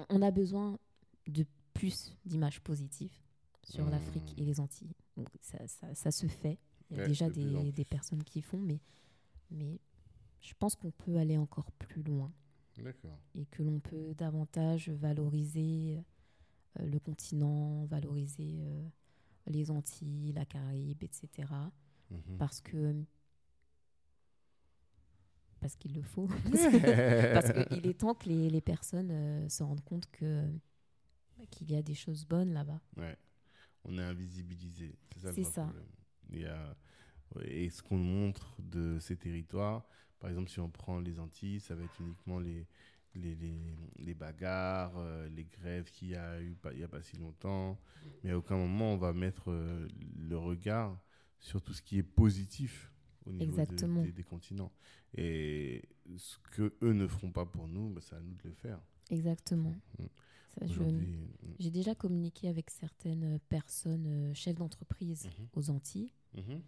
on- 0.09 0.21
a 0.21 0.31
besoin 0.31 0.77
de 1.27 1.45
plus 1.73 2.15
d'images 2.25 2.61
positives 2.61 3.15
sur 3.63 3.85
Mhm. 3.85 3.91
l'Afrique 3.91 4.33
et 4.37 4.45
les 4.45 4.59
Antilles. 4.59 4.93
Donc, 5.17 5.27
ça, 5.41 5.67
ça- 5.67 5.93
ça 5.95 6.11
se 6.11 6.27
fait. 6.27 6.57
Il 6.89 6.97
y 6.97 6.99
a 6.99 7.03
Ouais, 7.03 7.07
déjà 7.07 7.29
de 7.29 7.71
des, 7.71 7.85
personnes 7.85 8.23
qui 8.23 8.41
font, 8.41 8.59
mais, 8.59 8.79
mais 9.51 9.79
je 10.41 10.53
pense 10.57 10.75
qu'on 10.75 10.91
peut 10.91 11.17
aller 11.17 11.37
encore 11.37 11.71
plus 11.73 12.01
loin. 12.01 12.31
Et 13.35 13.45
que 13.45 13.63
l'on 13.63 13.79
peut 13.79 14.13
davantage 14.15 14.89
valoriser 14.89 16.03
euh, 16.79 16.85
le 16.85 16.99
continent, 16.99 17.85
valoriser 17.85 18.59
euh, 18.61 18.87
les 19.47 19.71
Antilles, 19.71 20.33
la 20.33 20.45
Caraïbe, 20.45 21.03
etc. 21.03 21.29
Mhm. 22.11 22.37
Parce 22.37 22.61
que 22.61 22.95
parce 25.59 25.75
qu'il 25.75 25.93
le 25.93 26.01
faut. 26.01 26.27
parce 27.33 27.51
qu'il 27.51 27.85
est 27.87 27.99
temps 27.99 28.13
que 28.13 28.29
les, 28.29 28.49
les 28.49 28.61
personnes 28.61 29.11
euh, 29.11 29.49
se 29.49 29.63
rendent 29.63 29.83
compte 29.83 30.09
que 30.11 30.47
qu'il 31.51 31.71
y 31.71 31.75
a 31.75 31.81
des 31.81 31.95
choses 31.95 32.25
bonnes 32.25 32.53
là-bas. 32.53 32.81
Ouais. 32.97 33.17
On 33.85 33.97
est 33.97 34.03
invisibilisé. 34.03 34.97
C'est 35.15 35.19
ça 35.21 35.31
le 35.31 35.43
ça. 35.43 35.63
problème. 35.63 35.87
Il 36.31 36.41
y 36.41 36.45
a... 36.45 36.75
Et 37.45 37.69
ce 37.69 37.81
qu'on 37.81 37.97
montre 37.97 38.55
de 38.59 38.99
ces 38.99 39.15
territoires, 39.15 39.87
par 40.19 40.29
exemple, 40.29 40.49
si 40.49 40.59
on 40.59 40.69
prend 40.69 40.99
les 40.99 41.19
Antilles, 41.19 41.59
ça 41.59 41.75
va 41.75 41.83
être 41.83 41.99
uniquement 41.99 42.39
les, 42.39 42.65
les, 43.15 43.35
les, 43.35 43.75
les 43.97 44.13
bagarres, 44.13 44.97
euh, 44.97 45.27
les 45.29 45.45
grèves 45.45 45.89
qu'il 45.91 46.09
y 46.09 46.15
a 46.15 46.41
eu 46.41 46.55
pas- 46.55 46.71
il 46.73 46.77
n'y 46.77 46.83
a 46.83 46.87
pas 46.87 47.01
si 47.01 47.17
longtemps. 47.17 47.79
Mais 48.23 48.31
à 48.31 48.37
aucun 48.37 48.57
moment, 48.57 48.93
on 48.93 48.97
va 48.97 49.13
mettre 49.13 49.49
euh, 49.51 49.87
le 50.17 50.37
regard 50.37 50.99
sur 51.39 51.61
tout 51.61 51.73
ce 51.73 51.81
qui 51.81 51.97
est 51.97 52.03
positif 52.03 52.91
au 53.25 53.31
niveau 53.31 53.51
de- 53.51 53.55
des, 54.03 54.11
des 54.11 54.23
continents. 54.23 54.71
Et 55.15 55.83
ce 56.17 56.37
que 56.51 56.73
eux 56.81 56.93
ne 56.93 57.07
feront 57.07 57.31
pas 57.31 57.45
pour 57.45 57.67
nous, 57.67 57.89
bah, 57.89 58.01
c'est 58.01 58.15
à 58.15 58.19
nous 58.21 58.33
de 58.35 58.43
le 58.43 58.53
faire. 58.53 58.79
Exactement. 59.09 59.75
Mm. 59.97 60.03
Mm, 60.61 61.27
J'ai 61.59 61.71
déjà 61.71 61.95
communiqué 61.95 62.47
avec 62.49 62.69
certaines 62.69 63.39
personnes, 63.49 64.05
euh, 64.07 64.33
chefs 64.33 64.55
d'entreprise 64.55 65.25
Mhm. 65.25 65.47
aux 65.53 65.69
Antilles. 65.69 66.11
mhm, 66.33 66.61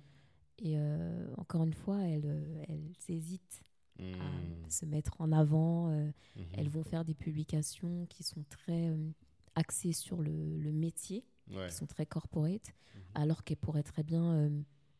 Et 0.63 0.73
euh, 0.77 1.27
encore 1.37 1.63
une 1.63 1.73
fois, 1.73 1.99
elles, 2.01 2.25
euh, 2.25 2.63
elles 2.67 2.91
hésitent 3.09 3.61
à 3.99 4.03
mm, 4.03 4.69
se 4.69 4.85
mettre 4.85 5.19
en 5.19 5.31
avant. 5.31 5.89
euh, 5.89 6.05
mhm. 6.35 6.45
Elles 6.53 6.69
vont 6.69 6.83
faire 6.83 7.03
des 7.05 7.13
publications 7.15 8.05
qui 8.07 8.23
sont 8.23 8.43
très 8.49 8.89
euh, 8.89 9.09
axées 9.55 9.93
sur 9.93 10.21
le, 10.21 10.57
le 10.57 10.71
métier, 10.71 11.25
Ouais. 11.49 11.67
qui 11.67 11.73
sont 11.75 11.87
très 11.87 12.05
corporate, 12.05 12.73
Mhm. 12.95 13.01
alors 13.15 13.43
qu'elles 13.43 13.57
pourraient 13.57 13.83
très 13.83 14.03
bien 14.03 14.49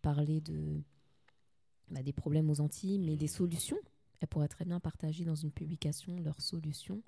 parler 0.01 0.41
de, 0.41 0.81
bah, 1.89 2.01
des 2.03 2.13
problèmes 2.13 2.49
aux 2.49 2.59
Antilles, 2.61 2.99
mais 2.99 3.15
des 3.15 3.27
solutions. 3.27 3.77
Elles 4.19 4.27
pourraient 4.27 4.47
très 4.47 4.65
bien 4.65 4.79
partager 4.79 5.23
dans 5.25 5.35
une 5.35 5.51
publication 5.51 6.19
leurs 6.19 6.41
solutions 6.41 7.01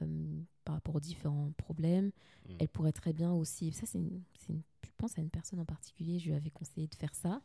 Mhm. 0.00 0.44
par 0.64 0.74
rapport 0.76 0.94
aux 0.96 1.00
différents 1.00 1.52
problèmes. 1.58 2.10
Mm. 2.48 2.56
Elles 2.60 2.68
pourraient 2.68 2.92
très 2.92 3.12
bien 3.12 3.32
aussi, 3.32 3.72
ça 3.72 3.86
c'est 3.86 4.00
je 4.48 4.90
pense 4.96 5.18
à 5.18 5.22
une 5.22 5.30
personne 5.30 5.58
en 5.60 5.64
particulier, 5.64 6.18
je 6.18 6.26
lui 6.26 6.34
avais 6.34 6.50
conseillé 6.50 6.86
de 6.86 6.94
faire 6.94 7.14
ça, 7.14 7.40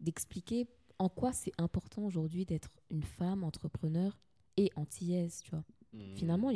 d'expliquer 0.00 0.66
en 0.98 1.08
quoi 1.08 1.32
c'est 1.32 1.52
important 1.58 2.04
aujourd'hui 2.04 2.44
d'être 2.44 2.70
une 2.90 3.02
femme 3.02 3.44
entrepreneur 3.44 4.18
et 4.56 4.70
antillaise, 4.76 5.40
tu 5.42 5.50
vois. 5.50 5.64
Mm. 5.92 6.14
Finalement, 6.14 6.52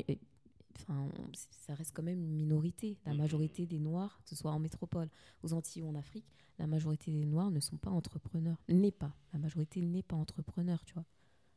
enfin, 0.77 1.09
ça 1.51 1.75
reste 1.75 1.93
quand 1.95 2.03
même 2.03 2.23
une 2.23 2.35
minorité. 2.35 2.99
La 3.07 3.13
Mhm. 3.13 3.19
majorité 3.19 3.67
des 3.67 3.79
Noirs, 3.79 4.21
que 4.23 4.29
ce 4.29 4.37
soit 4.37 4.51
en 4.53 4.59
métropole, 4.59 5.09
aux 5.43 5.53
Antilles 5.53 5.83
ou 5.83 5.89
en 5.89 5.95
Afrique, 5.95 6.27
la 6.59 6.67
majorité 6.67 7.11
des 7.11 7.25
Noirs 7.25 7.51
ne 7.51 7.61
sont 7.61 7.77
pas 7.77 7.91
entrepreneurs. 7.91 8.61
N'est 8.69 8.91
pas. 8.93 9.15
La 9.33 9.39
majorité 9.39 9.81
n'est 9.81 10.03
pas 10.03 10.17
entrepreneur, 10.17 10.85
tu 10.85 10.95
vois. 10.95 11.07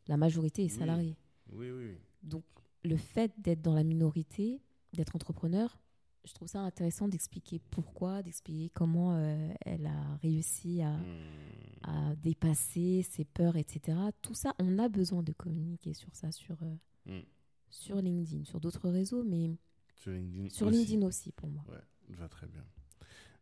La 0.07 0.17
majorité 0.17 0.63
est 0.65 0.69
salariée. 0.69 1.17
Oui, 1.51 1.69
oui, 1.71 1.85
oui. 1.89 1.97
Donc, 2.23 2.43
le 2.83 2.95
fait 2.95 3.33
d'être 3.39 3.61
dans 3.61 3.73
la 3.73 3.83
minorité, 3.83 4.61
d'être 4.93 5.15
entrepreneur, 5.15 5.77
je 6.25 6.33
trouve 6.33 6.47
ça 6.47 6.59
intéressant 6.61 7.07
d'expliquer 7.07 7.59
pourquoi, 7.71 8.21
d'expliquer 8.21 8.69
comment 8.69 9.15
euh, 9.15 9.53
elle 9.61 9.85
a 9.87 10.15
réussi 10.21 10.81
à, 10.81 10.97
Mm. 10.97 11.83
à 11.83 12.15
dépasser 12.15 13.01
ses 13.03 13.23
peurs, 13.25 13.55
etc. 13.55 13.97
Tout 14.21 14.33
ça, 14.33 14.53
on 14.59 14.77
a 14.79 14.89
besoin 14.89 15.23
de 15.23 15.31
communiquer 15.31 15.93
sur 15.93 16.13
ça, 16.15 16.31
sur, 16.31 16.57
euh, 16.63 16.75
Mm. 17.05 17.25
sur 17.69 18.01
LinkedIn, 18.01 18.43
sur 18.43 18.59
d'autres 18.59 18.89
réseaux, 18.89 19.23
mais 19.23 19.51
Sur 19.95 20.11
LinkedIn 20.11 20.49
sur 20.49 20.67
aussi. 20.67 20.77
LinkedIn 20.77 21.05
aussi 21.07 21.31
pour 21.31 21.49
moi. 21.49 21.63
Ouais, 21.69 21.81
je 22.09 22.15
vois 22.17 22.29
très 22.29 22.47
bien. 22.47 22.65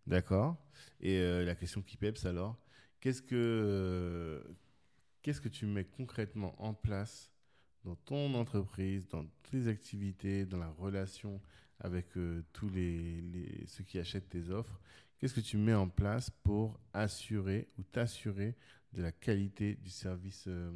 D'accord. 0.07 0.55
Et 1.01 1.17
euh, 1.17 1.43
la 1.43 1.55
question 1.55 1.81
qui 1.81 1.97
peps 1.97 2.25
alors, 2.25 2.57
qu'est-ce 2.99 3.21
que 3.23 4.43
qu'est-ce 5.23 5.41
que 5.41 5.49
tu 5.49 5.65
mets 5.65 5.85
concrètement 5.85 6.53
en 6.61 6.75
place 6.75 7.31
dans 7.83 7.95
ton 7.95 8.33
entreprise, 8.35 9.07
dans 9.07 9.25
tes 9.49 9.67
activités, 9.67 10.45
dans 10.45 10.57
la 10.59 10.69
relation 10.69 11.41
avec 11.79 12.17
euh, 12.17 12.43
tous 12.53 12.69
les, 12.69 13.21
les- 13.21 13.65
ceux 13.67 13.83
qui 13.83 13.99
achètent 13.99 14.29
tes 14.29 14.49
offres 14.49 14.79
Qu'est-ce 15.19 15.33
que 15.33 15.39
tu 15.41 15.57
mets 15.57 15.73
en 15.73 15.87
place 15.87 16.29
pour 16.43 16.77
assurer 16.93 17.69
ou 17.79 17.83
t'assurer 17.83 18.55
de 18.93 19.01
la 19.01 19.11
qualité 19.13 19.75
du 19.75 19.89
service 19.89 20.45
euh, 20.47 20.71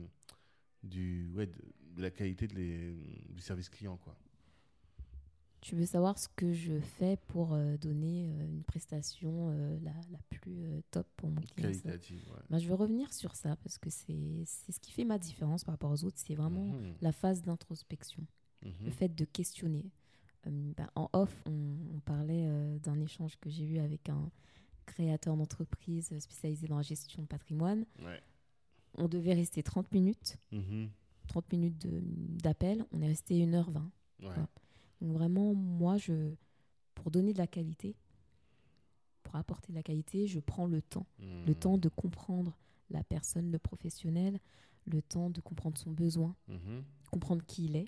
du, 0.84 1.31
ouais, 1.35 1.47
de, 1.47 1.59
de 1.97 2.01
la 2.01 2.11
qualité 2.11 2.47
de 2.47 2.55
les- 2.55 2.95
du 3.30 3.41
service 3.41 3.69
client, 3.69 3.97
quoi? 3.97 4.17
Tu 5.61 5.76
veux 5.76 5.85
savoir 5.85 6.17
ce 6.17 6.30
que 6.35 6.53
je 6.53 6.80
fais 6.80 7.17
pour 7.27 7.53
euh, 7.53 7.76
donner 7.77 8.30
une 8.30 8.63
prestation 8.63 9.49
la, 9.81 9.91
la 10.11 10.19
plus 10.30 10.63
top 10.91 11.07
pour 11.17 11.30
mon 11.30 11.41
client 11.41 11.71
Qualitative, 11.71 12.21
ouais. 12.31 12.43
Ben, 12.49 12.59
Je 12.59 12.67
veux 12.67 12.76
revenir 12.76 13.13
sur 13.13 13.35
ça 13.35 13.55
parce 13.57 13.77
que 13.77 13.89
c'est 13.89 14.43
c'est 14.45 14.71
ce 14.73 14.80
qui 14.80 14.91
fait 14.91 15.05
ma 15.05 15.19
différence 15.19 15.63
par 15.65 15.73
rapport 15.76 15.91
aux 15.91 16.03
autres. 16.05 16.19
C'est 16.19 16.35
vraiment 16.35 16.76
Mhm, 16.76 16.95
la 17.01 17.11
phase 17.13 17.43
d'introspection, 17.43 18.26
le 18.85 18.91
mhm. 18.91 18.93
fait 18.93 19.09
de 19.09 19.26
questionner. 19.26 19.91
Euh, 20.49 20.73
ben, 20.76 20.89
en 20.95 21.09
off, 21.13 21.43
on, 21.45 21.77
on 21.95 21.99
parlait 21.99 22.45
euh, 22.47 22.77
d'un 22.80 22.99
échange 22.99 23.38
que 23.39 23.49
j'ai 23.49 23.65
eu 23.65 23.80
avec 23.80 24.09
un 24.09 24.30
créateur 24.85 25.38
d'entreprise 25.38 26.17
spécialisé 26.19 26.67
dans 26.67 26.77
la 26.77 26.81
gestion 26.84 27.21
de 27.21 27.27
patrimoine. 27.27 27.85
Ouais. 28.03 28.21
On 28.95 29.07
devait 29.07 29.34
rester 29.34 29.61
30 29.63 29.91
minutes, 29.91 30.38
Mhm. 30.51 30.89
30 31.27 31.51
minutes 31.53 31.77
de- 31.77 32.01
d'appel. 32.41 32.85
On 32.91 33.01
est 33.01 33.07
resté 33.07 33.35
1h20. 33.39 33.89
Ouais. 34.21 34.27
Ouais. 34.30 34.35
Donc 35.01 35.13
vraiment, 35.13 35.53
moi, 35.53 35.97
je, 35.97 36.34
pour 36.95 37.11
donner 37.11 37.34
de 37.34 37.38
la 37.38 37.47
qualité, 37.47 37.95
pour 39.23 39.35
apporter 39.35 39.71
de 39.71 39.77
la 39.77 39.84
qualité, 39.84 40.26
je 40.27 40.39
prends 40.39 40.65
le 40.65 40.81
temps. 40.81 41.05
Le 41.19 41.49
Mhm. 41.53 41.55
temps 41.55 41.77
de 41.77 41.88
comprendre 41.89 42.57
la 42.89 43.03
personne, 43.03 43.51
le 43.51 43.59
professionnel, 43.59 44.39
le 44.88 45.01
temps 45.03 45.30
de 45.30 45.39
comprendre 45.39 45.77
son 45.77 45.91
besoin, 45.91 46.35
Mhm. 46.47 46.84
comprendre 47.11 47.43
qui 47.45 47.65
il 47.65 47.76
est. 47.76 47.88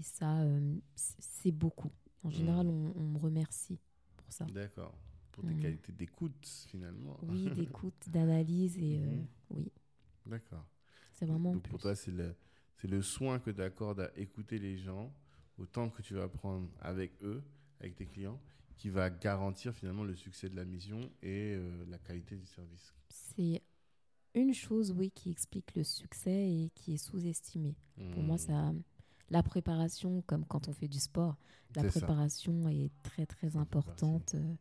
Et 0.00 0.04
ça, 0.04 0.40
euh, 0.42 0.76
c'est 0.96 1.52
beaucoup. 1.52 1.92
En 2.24 2.30
général, 2.30 2.66
Mhm. 2.66 2.70
on, 2.70 2.92
on 2.96 3.08
me 3.08 3.18
remercie 3.18 3.78
pour 4.16 4.32
ça. 4.32 4.48
D'accord. 4.48 4.94
Pour 5.32 5.44
tes 5.44 5.54
Mhm. 5.54 5.60
qualités 5.62 5.92
d'écoute, 5.92 6.46
finalement. 6.68 7.18
Oui, 7.22 7.50
d'écoute, 7.50 8.08
d'analyse 8.10 8.76
et 8.78 8.98
euh, 9.00 9.22
Mhm. 9.22 9.26
oui, 9.50 9.72
D'accord. 10.26 10.66
c'est 11.12 11.26
vraiment 11.26 11.54
Donc 11.54 11.62
plus. 11.62 11.70
pour 11.70 11.80
toi, 11.80 11.94
c'est 11.96 12.10
le, 12.12 12.36
c'est 12.76 12.88
le 12.88 13.02
soin 13.02 13.38
que 13.40 13.50
tu 13.50 13.62
accordes 13.62 14.00
à 14.00 14.12
écouter 14.16 14.58
les 14.58 14.78
gens, 14.78 15.12
au 15.58 15.66
temps 15.66 15.90
que 15.90 16.02
tu 16.02 16.14
vas 16.14 16.28
prendre 16.28 16.68
avec 16.80 17.12
eux, 17.22 17.42
avec 17.80 17.96
tes 17.96 18.06
clients, 18.06 18.40
qui 18.76 18.90
va 18.90 19.10
garantir 19.10 19.74
finalement 19.74 20.04
le 20.04 20.16
succès 20.16 20.48
de 20.50 20.56
la 20.56 20.64
mission 20.66 21.00
et 21.22 21.54
euh, 21.56 21.84
la 21.88 21.98
qualité 21.98 22.36
du 22.36 22.46
service. 22.46 22.94
C'est 23.08 23.62
une 24.34 24.54
chose, 24.54 24.92
oui, 24.92 25.10
qui 25.12 25.30
explique 25.30 25.74
le 25.76 25.84
succès 25.84 26.50
et 26.50 26.70
qui 26.74 26.94
est 26.94 26.98
sous-estimée. 26.98 27.76
Pour 28.10 28.22
moi, 28.22 28.38
Mhm. 28.38 28.38
ça, 28.38 28.72
la 29.30 29.42
préparation, 29.42 30.22
comme 30.22 30.44
quand 30.44 30.68
on 30.68 30.72
fait 30.72 30.88
du 30.88 30.98
sport, 30.98 31.36
la 31.76 31.82
ça. 31.82 31.88
préparation 32.00 32.68
est 32.68 32.90
très 33.02 33.26
très 33.26 33.56
importante 33.56 34.34
euh, 34.34 34.54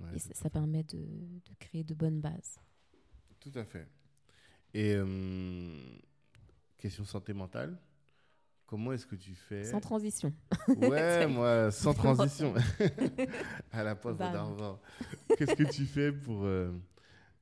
Ouais, 0.00 0.16
et 0.16 0.18
ça, 0.18 0.48
permet 0.48 0.84
de, 0.84 0.98
de 0.98 1.54
créer 1.58 1.82
de 1.82 1.92
bonnes 1.92 2.20
bases. 2.20 2.60
Tout 3.40 3.50
à 3.56 3.64
fait. 3.64 3.88
Et 4.74 4.94
euh, 4.94 5.72
question 6.76 7.04
santé 7.04 7.32
mentale, 7.32 7.78
comment 8.66 8.92
est-ce 8.92 9.06
que 9.06 9.16
tu 9.16 9.34
fais? 9.34 9.64
Sans 9.64 9.80
transition. 9.80 10.32
Ouais, 10.76 11.26
moi, 11.28 11.70
sans 11.70 11.94
transition. 11.94 12.54
à 13.72 13.82
la 13.82 13.94
Bam. 13.94 14.16
d'argent. 14.16 14.80
Qu'est-ce 15.36 15.54
que 15.54 15.70
tu 15.70 15.84
fais 15.84 16.12
pour 16.12 16.44
euh, 16.44 16.70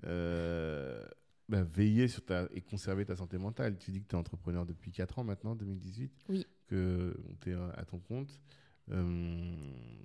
euh, 0.07 1.05
bah, 1.49 1.63
veiller 1.63 2.09
sur 2.09 2.25
ta, 2.25 2.49
et 2.53 2.61
conserver 2.63 3.05
ta 3.05 3.17
santé 3.17 3.39
mentale? 3.39 3.77
Tu 3.77 3.91
dis 3.91 4.01
que 4.01 4.07
tu 4.09 4.15
es 4.15 4.19
entrepreneur 4.19 4.65
depuis 4.65 4.93
4 4.93 5.19
ans 5.19 5.25
maintenant, 5.25 5.55
2018. 5.55 6.13
Oui. 6.29 6.47
Que 6.67 7.17
tu 7.41 7.51
es 7.51 7.55
à 7.55 7.85
ton 7.85 7.99
compte. 8.01 8.41
Euh, 8.91 9.55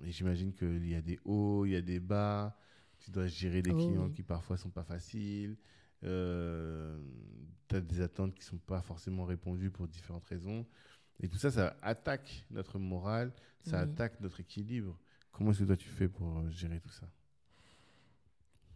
j'imagine 0.04 0.52
qu'il 0.54 0.86
y 0.88 0.94
a 0.94 1.00
des 1.02 1.18
hauts, 1.24 1.64
il 1.66 1.72
y 1.72 1.76
a 1.76 1.82
des 1.82 2.00
bas. 2.00 2.56
Tu 3.00 3.10
dois 3.10 3.26
gérer 3.26 3.62
des 3.62 3.72
Oh, 3.72 3.74
clients 3.74 4.06
oui. 4.06 4.12
qui 4.12 4.22
parfois 4.22 4.56
sont 4.56 4.70
pas 4.70 4.84
faciles. 4.84 5.56
Euh, 6.04 6.98
tu 7.68 7.76
as 7.76 7.80
des 7.80 8.00
attentes 8.00 8.34
qui 8.34 8.44
sont 8.44 8.58
pas 8.58 8.80
forcément 8.82 9.24
répondues 9.24 9.70
pour 9.70 9.88
différentes 9.88 10.24
raisons. 10.26 10.66
Et 11.20 11.28
tout 11.28 11.36
ça, 11.38 11.50
ça 11.50 11.76
attaque 11.82 12.46
notre 12.50 12.78
morale, 12.78 13.32
ça 13.62 13.78
Oui. 13.78 13.82
attaque 13.82 14.20
notre 14.20 14.40
équilibre. 14.40 14.96
Comment 15.32 15.50
est-ce 15.50 15.60
que 15.60 15.64
toi 15.64 15.76
tu 15.76 15.88
fais 15.88 16.08
pour 16.08 16.38
euh, 16.38 16.50
gérer 16.50 16.78
tout 16.80 16.90
ça? 16.90 17.08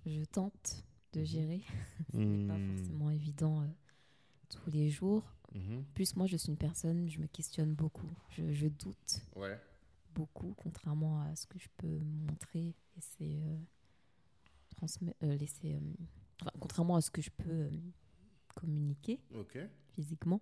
Je 0.06 0.24
tente 0.24 0.84
de 1.12 1.20
Mhm. 1.20 1.26
gérer. 1.26 1.62
Ce 2.12 2.16
n'est 2.18 2.46
pas 2.46 2.58
Hmm. 2.58 2.76
forcément 2.76 3.10
évident 3.10 3.62
euh, 3.62 3.66
tous 4.48 4.70
les 4.70 4.90
jours. 4.90 5.24
Mhm. 5.54 5.84
Plus 5.94 6.16
moi, 6.16 6.26
je 6.26 6.36
suis 6.36 6.50
une 6.50 6.56
personne, 6.56 7.08
je 7.08 7.18
me 7.18 7.26
questionne 7.26 7.74
beaucoup. 7.74 8.10
Je, 8.30 8.52
je 8.52 8.68
doute 8.68 9.22
Ouais. 9.34 9.58
beaucoup, 10.14 10.54
contrairement 10.56 11.20
à 11.22 11.34
ce 11.36 11.46
que 11.46 11.58
je 11.58 11.68
peux 11.76 11.98
montrer, 11.98 12.74
laisser, 12.94 13.40
euh, 14.82 14.86
euh, 15.22 15.36
laisser 15.36 15.74
euh, 15.74 15.80
enfin, 16.40 16.50
contrairement 16.60 16.96
à 16.96 17.00
ce 17.00 17.10
que 17.10 17.22
je 17.22 17.30
peux 17.30 17.50
euh, 17.50 17.70
communiquer 18.54 19.20
physiquement. 19.94 20.40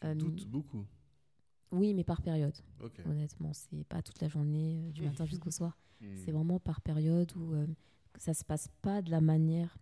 Tu 0.00 0.14
doutes 0.16 0.46
beaucoup. 0.48 0.84
Oui, 1.72 1.94
mais 1.94 2.04
par 2.04 2.22
période. 2.22 2.56
Ok. 2.80 3.00
Honnêtement, 3.06 3.52
c'est 3.52 3.82
pas 3.84 4.00
toute 4.02 4.20
la 4.20 4.28
journée, 4.28 4.92
du 4.92 5.02
matin 5.02 5.24
jusqu'au 5.26 5.50
soir. 5.50 5.76
Hmm. 5.98 6.14
C'est 6.26 6.30
vraiment 6.30 6.60
par 6.60 6.82
période 6.82 7.34
où 7.36 7.54
ça 8.18 8.34
se 8.34 8.44
passe 8.44 8.68
pas 8.82 9.00
de 9.00 9.10
la 9.10 9.22
manière 9.22 9.78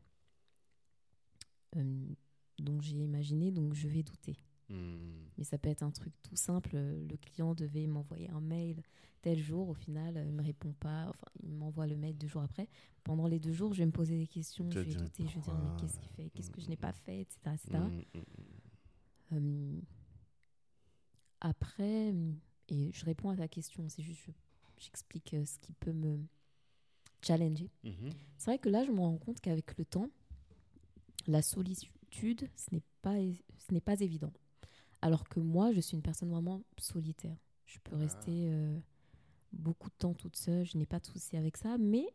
dont 2.58 2.80
j'ai 2.80 2.96
imaginé, 2.96 3.50
donc 3.50 3.74
je 3.74 3.88
vais 3.88 4.02
douter. 4.02 4.36
Hmm. 4.70 4.96
Mais 5.36 5.44
ça 5.44 5.58
peut 5.58 5.68
être 5.68 5.82
un 5.82 5.90
truc 5.90 6.12
tout 6.22 6.36
simple. 6.36 6.70
euh, 6.74 7.06
Le 7.08 7.16
client 7.18 7.54
devait 7.54 7.86
m'envoyer 7.86 8.30
un 8.30 8.40
mail 8.40 8.82
tel 9.20 9.38
jour. 9.38 9.68
Au 9.68 9.74
final, 9.74 10.16
euh, 10.16 10.24
il 10.24 10.32
me 10.32 10.42
répond 10.42 10.72
pas. 10.72 11.06
Enfin, 11.08 11.26
il 11.42 11.50
m'envoie 11.52 11.86
le 11.86 11.96
mail 11.96 12.16
deux 12.16 12.28
jours 12.28 12.42
après. 12.42 12.68
Pendant 13.02 13.26
les 13.26 13.38
deux 13.40 13.52
jours, 13.52 13.74
je 13.74 13.80
vais 13.80 13.86
me 13.86 13.92
poser 13.92 14.16
des 14.18 14.26
questions. 14.26 14.70
Je 14.70 14.78
vais 14.80 14.94
douter. 14.94 15.26
Je 15.28 15.34
vais 15.34 15.40
dire, 15.40 15.54
mais 15.58 15.80
qu'est-ce 15.80 15.98
qu'il 15.98 16.08
fait 16.10 16.30
Qu'est-ce 16.30 16.50
que 16.50 16.60
je 16.62 16.68
n'ai 16.68 16.76
Mm, 16.76 16.78
pas 16.78 16.92
fait 16.92 17.20
etc., 17.20 17.38
etc. 17.54 17.78
Hmm, 17.78 18.02
hmm, 18.14 18.18
hmm. 18.18 19.32
Euh, 19.32 19.80
après, 21.40 22.12
euh, 22.12 22.32
et 22.68 22.90
je 22.92 23.04
réponds 23.04 23.30
à 23.30 23.36
ta 23.36 23.48
question. 23.48 23.88
C'est 23.88 24.02
juste, 24.02 24.20
je- 24.26 24.32
j'explique 24.78 25.34
euh, 25.34 25.44
ce 25.44 25.58
qui 25.58 25.72
peut 25.74 25.92
me 25.92 26.18
challenger. 27.22 27.70
Mhm. 27.84 28.10
C'est 28.38 28.50
vrai 28.50 28.58
que 28.58 28.68
là, 28.68 28.84
je 28.84 28.90
me 28.90 29.00
rends 29.00 29.18
compte 29.18 29.40
qu'avec 29.40 29.76
le 29.76 29.84
temps, 29.84 30.08
la 31.26 31.42
solitude, 31.42 31.90
ce 32.56 32.74
n'est 32.74 32.82
pas, 33.02 33.16
ce 33.58 33.72
n'est 33.72 33.80
pas 33.80 34.00
évident. 34.00 34.32
Alors 35.02 35.28
que 35.28 35.40
moi, 35.40 35.72
je 35.72 35.80
suis 35.80 35.96
une 35.96 36.02
personne 36.02 36.30
vraiment 36.30 36.62
solitaire. 36.78 37.36
Je 37.66 37.78
peux 37.80 37.94
Ah. 37.94 37.98
rester 37.98 38.48
euh, 38.48 38.78
beaucoup 39.52 39.88
de 39.90 39.94
temps 39.98 40.14
toute 40.14 40.36
seule, 40.36 40.64
je 40.64 40.78
n'ai 40.78 40.86
pas 40.86 41.00
de 41.00 41.06
souci 41.06 41.36
avec 41.36 41.56
ça, 41.56 41.76
mais 41.78 42.06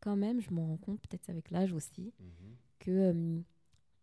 quand 0.00 0.16
même, 0.16 0.40
je 0.40 0.50
me 0.50 0.60
rends 0.60 0.76
compte, 0.76 1.00
peut-être 1.00 1.28
avec 1.30 1.50
l'âge 1.50 1.72
aussi, 1.72 2.12
Mhm. 2.18 2.56
que, 2.78 2.90
euh, 2.90 3.40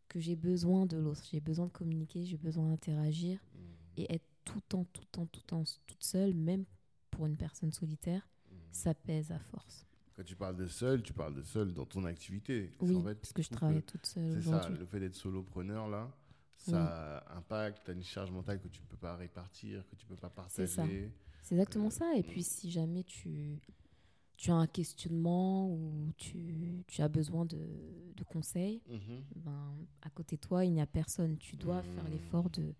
que 0.08 0.20
j'ai 0.20 0.36
besoin 0.36 0.86
de 0.86 0.98
l'autre. 0.98 1.24
J'ai 1.32 1.40
besoin 1.42 1.68
de 1.68 1.72
communiquer, 1.72 2.26
j'ai 2.26 2.38
besoin 2.38 2.68
d'interagir 2.70 3.40
Mhm. 3.54 3.60
et 3.98 4.14
être 4.16 4.26
tout 4.46 4.56
le 4.56 4.62
temps, 4.62 4.86
tout 4.86 5.02
le 5.02 5.08
temps, 5.08 5.26
tout 5.28 5.40
le 5.42 5.46
temps 5.46 5.64
toute 5.86 6.04
seule, 6.04 6.34
même 6.34 6.66
pour 7.12 7.26
une 7.26 7.38
personne 7.38 7.72
solitaire, 7.72 8.28
Mhm. 8.52 8.58
ça 8.72 8.94
pèse 8.94 9.32
à 9.32 9.40
force. 9.40 9.86
Quand 10.20 10.26
tu 10.26 10.36
parles 10.36 10.58
de 10.58 10.68
seul, 10.68 11.02
tu 11.02 11.14
parles 11.14 11.34
de 11.34 11.44
seul 11.44 11.74
dans 11.74 11.86
ton 11.86 12.04
activité. 12.04 12.74
Oui, 12.82 12.98
En 12.98 13.04
fait, 13.04 13.16
parce 13.16 13.32
que 13.32 13.42
je 13.42 13.50
travaille 13.50 13.82
toute 13.84 14.06
seule 14.06 14.34
C'est 14.34 14.42
ça, 14.50 14.68
le 14.68 14.86
fait 14.86 15.00
d'être 15.00 15.16
solopreneur, 15.16 15.88
là, 15.88 16.12
ça 16.58 17.24
impacte, 17.38 17.86
tu 17.86 17.92
as 17.92 17.94
une 17.94 18.04
charge 18.04 18.30
mentale 18.30 18.60
que 18.60 18.68
tu 18.68 18.82
peux 18.82 18.98
pas 18.98 19.16
répartir, 19.16 19.88
que 19.90 19.96
tu 19.96 20.06
peux 20.06 20.18
pas 20.18 20.30
C'est 20.50 20.68
ça. 20.68 20.82
partager. 20.82 21.10
C'est 21.42 21.56
exactement 21.56 21.88
Euh, 21.88 21.90
ça. 21.92 22.16
Et 22.18 22.24
puis, 22.24 22.44
si 22.44 22.70
jamais 22.70 23.06
tu, 23.06 23.62
tu 24.36 24.52
as 24.52 24.56
un 24.56 24.68
questionnement 24.68 25.70
ou 25.72 26.12
tu, 26.18 26.84
tu 26.86 27.02
as 27.02 27.08
besoin 27.08 27.46
de, 27.46 27.58
de 28.14 28.24
conseils, 28.26 28.82
Mhm. 28.90 29.24
ben, 29.38 29.74
à 30.02 30.10
côté 30.10 30.36
de 30.36 30.42
toi, 30.42 30.66
il 30.66 30.74
n'y 30.74 30.82
a 30.82 30.86
personne. 30.86 31.38
Tu 31.38 31.56
dois 31.56 31.82
faire 31.82 32.04
Mhm. 32.04 32.12
l'effort 32.12 32.50
de, 32.50 32.76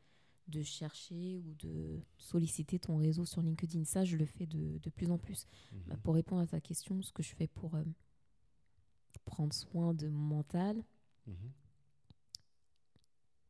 de 0.50 0.62
chercher 0.64 1.38
ou 1.38 1.54
de 1.56 2.00
solliciter 2.18 2.80
ton 2.80 2.98
réseau 2.98 3.26
sur 3.26 3.42
LinkedIn. 3.42 3.84
Ça, 3.86 4.04
je 4.06 4.18
le 4.18 4.26
fais 4.26 4.46
de, 4.46 4.78
de 4.80 4.90
plus 4.90 5.12
en 5.12 5.18
plus. 5.18 5.46
Bah, 5.88 5.96
Mhm. 5.96 6.02
pour 6.02 6.14
répondre 6.16 6.42
à 6.42 6.48
ta 6.48 6.60
question, 6.62 7.02
ce 7.02 7.12
que 7.14 7.24
je 7.24 7.34
fais 7.36 7.48
pour 7.48 7.76
euh, 7.76 7.84
prendre 9.26 9.54
soin 9.54 9.94
de 9.94 10.08
mon 10.10 10.20
mental, 10.20 10.84
Mhm. 11.28 11.52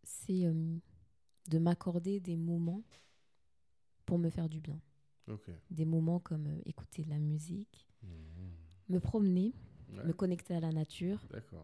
c'est 0.04 0.46
euh, 0.46 0.78
de 1.50 1.60
m'accorder 1.60 2.20
des 2.20 2.36
moments 2.36 2.84
pour 4.06 4.18
me 4.18 4.30
faire 4.30 4.50
du 4.50 4.60
bien. 4.60 4.80
Des 5.70 5.86
moments 5.86 6.20
comme 6.20 6.48
euh, 6.48 6.62
écouter 6.66 7.04
de 7.04 7.10
la 7.10 7.20
musique, 7.20 7.88
Mhm. 8.04 8.10
me 8.90 9.00
promener, 9.00 9.54
Ouais, 9.92 10.04
me 10.06 10.14
connecter 10.14 10.54
à 10.54 10.60
la 10.60 10.72
nature. 10.72 11.20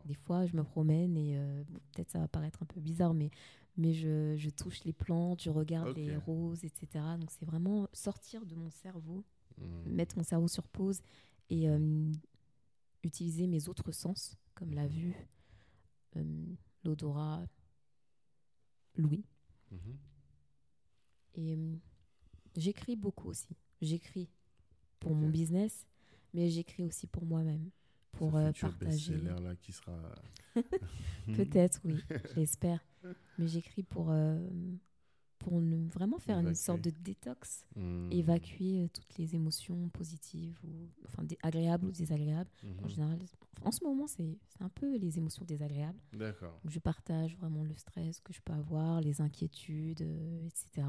Des 0.05 0.15
fois, 0.15 0.45
je 0.47 0.55
me 0.57 0.63
promène 0.63 1.15
et 1.15 1.37
euh, 1.37 1.63
peut-être 1.93 2.09
ça 2.11 2.19
va 2.19 2.27
paraître 2.27 2.61
un 2.63 2.65
peu 2.65 2.79
bizarre, 2.81 3.13
mais, 3.13 3.29
mais 3.77 3.93
je, 3.93 4.35
je 4.37 4.49
touche 4.49 4.83
les 4.85 4.93
plantes, 4.93 5.41
je 5.43 5.49
regarde 5.49 5.95
les 5.97 6.15
roses, 6.17 6.63
etc. 6.63 6.87
Donc 7.19 7.29
c'est 7.31 7.45
vraiment 7.45 7.87
sortir 7.93 8.45
de 8.45 8.55
mon 8.55 8.69
cerveau, 8.69 9.23
Mhm. 9.57 9.93
mettre 9.93 10.17
mon 10.17 10.23
cerveau 10.23 10.47
sur 10.49 10.67
pause 10.67 10.99
et 11.49 11.69
euh, 11.69 12.11
utiliser 13.03 13.47
mes 13.47 13.69
autres 13.69 13.91
sens, 13.93 14.35
comme 14.53 14.73
la 14.73 14.85
vue, 14.87 15.13
euh, 16.17 16.45
l'odorat, 16.83 17.45
l'ouïe. 18.95 19.23
Et 21.35 21.53
euh, 21.55 21.75
j'écris 22.55 22.95
beaucoup 22.95 23.29
aussi. 23.29 23.55
J'écris 23.81 24.29
pour 24.99 25.13
mon 25.15 25.29
business, 25.29 25.85
mais 26.33 26.49
j'écris 26.49 26.83
aussi 26.83 27.07
pour 27.07 27.25
moi-même. 27.25 27.69
pour 28.13 28.31
partager. 28.31 29.17
là 29.19 29.55
qui 29.57 29.71
sera. 29.73 29.97
Peut-être, 31.35 31.79
oui, 31.83 31.95
j'espère. 32.35 32.79
Mais 33.37 33.47
j'écris 33.47 33.83
pour, 33.83 34.11
euh, 34.11 34.39
pour 35.39 35.61
ne- 35.61 35.87
vraiment 35.89 36.17
faire 36.19 36.39
une 36.39 36.55
sorte 36.55 36.81
de 36.81 36.89
détox, 36.89 37.65
Hmm. 37.75 38.09
évacuer 38.11 38.83
euh, 38.83 38.87
toutes 38.87 39.17
les 39.17 39.35
émotions 39.35 39.89
positives, 39.89 40.57
ou 40.63 40.89
enfin 41.05 41.23
agréables 41.43 41.85
ou 41.87 41.91
désagréables. 41.91 42.49
En 42.79 42.83
Mhm. 42.83 42.89
général, 42.89 43.19
en 43.61 43.71
ce 43.71 43.83
moment, 43.83 44.07
c'est 44.07 44.37
un 44.59 44.69
peu 44.69 44.97
les 44.97 45.17
émotions 45.17 45.45
désagréables. 45.45 45.99
D'accord. 46.13 46.59
Je 46.65 46.79
partage 46.79 47.35
vraiment 47.37 47.63
le 47.63 47.75
stress 47.75 48.19
que 48.21 48.33
je 48.33 48.41
peux 48.41 48.53
avoir, 48.53 49.01
les 49.01 49.21
inquiétudes, 49.21 50.01
euh, 50.01 50.47
etc. 50.47 50.87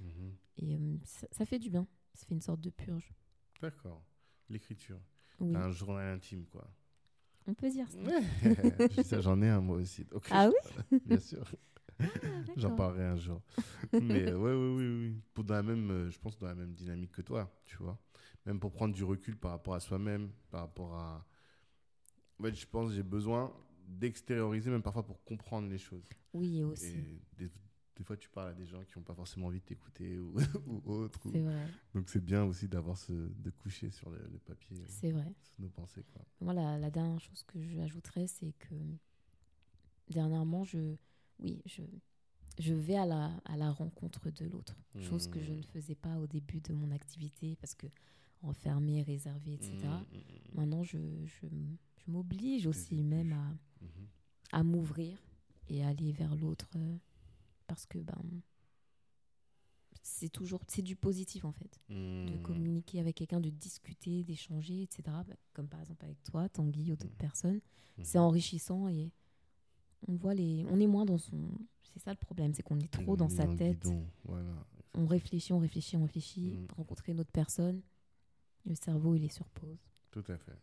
Mhm. 0.00 0.36
Et 0.58 0.76
euh, 0.76 0.96
ça, 1.04 1.26
ça 1.32 1.44
fait 1.44 1.58
du 1.58 1.70
bien. 1.70 1.86
Ça 2.14 2.26
fait 2.26 2.34
une 2.34 2.40
sorte 2.42 2.60
de 2.60 2.70
purge. 2.70 3.12
D'accord. 3.60 4.04
L'écriture. 4.48 5.00
Oui, 5.40 5.54
Un 5.54 5.70
journal 5.70 6.14
intime, 6.14 6.46
quoi. 6.46 6.68
On 7.48 7.54
peut 7.54 7.70
dire 7.70 7.86
ça. 7.88 9.02
Ça, 9.02 9.20
J'en 9.20 9.40
ai 9.42 9.48
un 9.48 9.60
moi 9.60 9.78
aussi. 9.78 10.06
Ok, 10.12 10.28
Ah 10.30 10.48
oui? 10.48 10.98
Bien 11.06 11.18
sûr. 11.18 11.44
Ah, 12.00 12.04
J'en 12.56 12.76
parlerai 12.76 13.04
un 13.06 13.16
jour. 13.16 13.42
Mais 13.92 14.26
ouais, 14.32 14.54
ouais, 14.54 14.74
oui, 14.76 14.86
oui. 14.86 15.22
Pour 15.34 15.44
dans 15.44 15.54
la 15.54 15.62
même, 15.62 15.90
euh, 15.90 16.10
je 16.10 16.18
pense 16.18 16.38
dans 16.38 16.46
la 16.46 16.54
même 16.54 16.72
dynamique 16.74 17.12
que 17.12 17.22
toi, 17.22 17.50
tu 17.64 17.76
vois. 17.78 17.98
Même 18.46 18.60
pour 18.60 18.70
prendre 18.70 18.94
du 18.94 19.02
recul 19.02 19.36
par 19.36 19.50
rapport 19.50 19.74
à 19.74 19.80
soi-même, 19.80 20.30
par 20.50 20.60
rapport 20.60 20.94
à. 20.94 21.26
En 22.38 22.44
fait, 22.44 22.54
je 22.54 22.66
pense 22.66 22.92
j'ai 22.92 23.02
besoin 23.02 23.52
d'extérioriser, 23.88 24.70
même 24.70 24.82
parfois 24.82 25.04
pour 25.04 25.24
comprendre 25.24 25.68
les 25.68 25.78
choses. 25.78 26.08
Oui, 26.32 26.62
aussi. 26.62 26.96
Et 27.40 27.50
des, 27.98 28.04
fois, 28.04 28.16
tu 28.16 28.28
parles 28.28 28.50
à 28.50 28.54
des 28.54 28.66
gens 28.66 28.82
qui 28.84 28.98
n'ont 28.98 29.04
pas 29.04 29.14
forcément 29.14 29.46
envie 29.48 29.60
de 29.60 29.64
t'écouter 29.64 30.18
ou, 30.18 30.34
ou 30.66 30.92
autre. 30.92 31.20
ou- 31.26 31.32
vrai, 31.40 31.70
Donc, 31.94 32.08
c'est 32.08 32.24
bien 32.24 32.44
aussi 32.44 32.68
d'avoir 32.68 32.96
ce, 32.96 33.12
de 33.12 33.50
coucher 33.50 33.90
sur 33.90 34.10
le, 34.10 34.18
le 34.32 34.38
papier, 34.38 34.78
euh, 34.78 34.86
c'est 34.88 35.12
vrai. 35.12 35.34
nos 35.58 35.68
pensées, 35.68 36.04
quoi. 36.12 36.22
Moi, 36.40 36.54
la, 36.54 36.78
la 36.78 36.90
dernière 36.90 37.20
chose 37.20 37.42
que 37.44 37.60
j'ajouterais, 37.68 38.26
c'est 38.26 38.52
que 38.58 38.74
dernièrement, 40.10 40.64
je, 40.64 40.96
oui, 41.40 41.60
je, 41.66 41.82
je 42.58 42.74
vais 42.74 42.96
à 42.96 43.06
la, 43.06 43.30
à 43.44 43.56
la 43.56 43.70
rencontre 43.70 44.30
de 44.30 44.46
l'autre. 44.46 44.76
Chose 44.98 45.26
que 45.28 45.40
je 45.40 45.52
Mmh. 45.52 45.56
ne 45.56 45.62
faisais 45.62 45.94
pas 45.94 46.18
au 46.18 46.26
début 46.26 46.60
de 46.60 46.72
mon 46.72 46.90
activité 46.90 47.56
parce 47.56 47.74
que 47.74 47.86
enfermé, 48.42 49.02
réservé, 49.02 49.54
etc. 49.54 50.04
Mm, 50.12 50.16
mm, 50.16 50.18
mm, 50.18 50.54
Maintenant, 50.54 50.82
je, 50.82 50.98
je, 51.26 51.46
je 51.98 52.10
m'oblige 52.10 52.66
aussi 52.66 53.02
même 53.02 53.32
à, 53.32 54.58
à 54.58 54.62
m'ouvrir 54.62 55.18
et 55.68 55.84
aller 55.84 56.12
vers 56.12 56.34
l'autre 56.36 56.70
euh, 56.76 56.96
parce 57.68 57.86
que 57.86 57.98
ben, 57.98 58.18
c'est 60.02 60.28
toujours 60.30 60.60
c'est 60.68 60.82
du 60.82 60.96
positif 60.96 61.44
en 61.44 61.52
fait 61.52 61.80
de 61.90 62.34
Mm. 62.38 62.42
communiquer 62.42 62.98
avec 63.00 63.16
quelqu'un, 63.16 63.40
de 63.40 63.50
discuter, 63.50 64.24
d'échanger, 64.24 64.82
etc. 64.82 65.02
Bah, 65.06 65.24
Comme 65.52 65.68
par 65.68 65.80
exemple 65.80 66.04
avec 66.04 66.22
toi, 66.24 66.48
Tanguy 66.48 66.92
ou 66.92 66.96
d'autres 66.96 67.12
Mhm. 67.12 67.18
personnes. 67.18 67.60
Mhm. 67.98 68.04
C'est 68.04 68.18
enrichissant 68.18 68.88
et 68.88 69.12
on 70.06 70.14
voit 70.16 70.34
les, 70.34 70.64
on 70.70 70.78
est 70.80 70.86
moins 70.86 71.04
dans 71.04 71.18
son. 71.18 71.50
C'est 71.82 71.98
ça 72.00 72.10
le 72.10 72.16
problème, 72.16 72.54
c'est 72.54 72.62
qu'on 72.62 72.78
est 72.78 72.90
trop 72.90 73.16
dans 73.16 73.28
sa 73.28 73.46
tête. 73.46 73.86
Voilà. 74.24 74.66
On 74.94 75.06
réfléchit, 75.06 75.52
on 75.52 75.58
réfléchit, 75.58 75.96
on 75.96 76.02
réfléchit. 76.02 76.58
Mhm. 76.58 76.66
Rencontrer 76.76 77.12
une 77.12 77.20
autre 77.20 77.32
personne, 77.32 77.82
le 78.64 78.74
cerveau 78.74 79.14
il 79.14 79.24
est 79.24 79.32
sur 79.34 79.48
pause. 79.50 79.78
Tout 80.10 80.24
à 80.28 80.36
fait. 80.38 80.58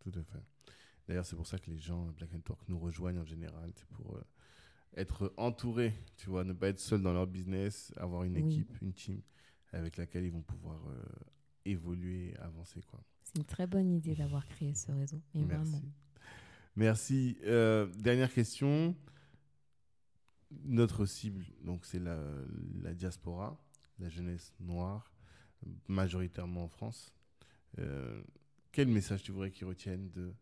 Tout 0.00 0.12
à 0.18 0.22
fait. 0.24 0.42
D'ailleurs, 1.06 1.24
c'est 1.26 1.36
pour 1.36 1.46
ça 1.46 1.58
que 1.58 1.70
les 1.70 1.78
gens 1.78 2.06
Black 2.12 2.32
Network 2.32 2.68
nous 2.68 2.78
rejoignent 2.78 3.18
en 3.20 3.24
général. 3.24 3.72
C'est 3.76 3.88
pour 3.88 4.16
euh, 4.16 4.22
être 4.96 5.32
entourés, 5.36 5.94
tu 6.16 6.28
vois, 6.30 6.44
ne 6.44 6.52
pas 6.52 6.68
être 6.68 6.80
seuls 6.80 7.02
dans 7.02 7.12
leur 7.12 7.26
business, 7.26 7.92
avoir 7.96 8.24
une 8.24 8.34
Oui. 8.34 8.44
équipe, 8.52 8.76
une 8.82 8.92
team 8.92 9.20
avec 9.72 9.96
laquelle 9.96 10.24
ils 10.24 10.32
vont 10.32 10.42
pouvoir 10.42 10.80
euh, 10.88 11.02
évoluer, 11.64 12.34
avancer, 12.38 12.80
quoi. 12.82 13.00
C'est 13.22 13.36
une 13.38 13.44
très 13.44 13.66
bonne 13.66 13.90
idée 13.92 14.14
d'avoir 14.14 14.46
créé 14.48 14.74
ce 14.74 14.90
réseau. 14.90 15.20
Mais 15.34 15.42
Merci. 15.44 15.70
vraiment. 15.72 15.84
Merci. 16.76 17.36
Euh, 17.44 17.86
dernière 17.98 18.32
question. 18.32 18.96
Notre 20.64 21.04
cible, 21.04 21.44
donc 21.62 21.84
c'est 21.84 21.98
la, 21.98 22.18
la 22.82 22.94
diaspora, 22.94 23.60
la 23.98 24.08
jeunesse 24.08 24.54
noire, 24.60 25.12
majoritairement 25.88 26.64
en 26.64 26.68
France. 26.68 27.12
Euh, 27.78 28.22
quel 28.72 28.88
message 28.88 29.22
tu 29.22 29.32
voudrais 29.32 29.50
qu'ils 29.50 29.66
retiennent 29.66 30.10
de 30.10 30.32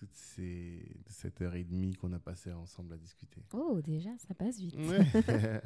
toutes 0.00 0.14
ces 0.14 0.82
cette 1.08 1.42
heure 1.42 1.54
et 1.54 1.62
demie 1.64 1.94
qu'on 1.94 2.12
a 2.14 2.18
passé 2.18 2.50
ensemble 2.52 2.94
à 2.94 2.96
discuter 2.96 3.42
Oh, 3.52 3.80
déjà, 3.82 4.10
ça 4.16 4.32
passe 4.34 4.58
vite. 4.58 4.74
Ouais. 4.76 4.98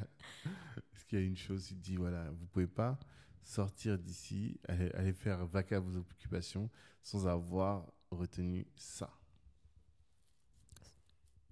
Est-ce 0.93 1.05
qu'il 1.07 1.21
y 1.21 1.23
a 1.23 1.25
une 1.25 1.37
chose, 1.37 1.67
tu 1.69 1.75
te 1.75 1.81
dis, 1.81 1.95
voilà, 1.97 2.31
vous 2.33 2.47
pouvez 2.47 2.67
pas 2.67 2.99
sortir 3.45 3.97
d'ici, 3.99 4.59
aller, 4.69 4.91
aller 4.93 5.13
faire 5.13 5.41
à 5.41 5.79
vos 5.79 5.97
occupations 5.97 6.69
sans 7.03 7.29
avoir 7.29 7.93
retenu 8.11 8.67
ça? 8.77 9.09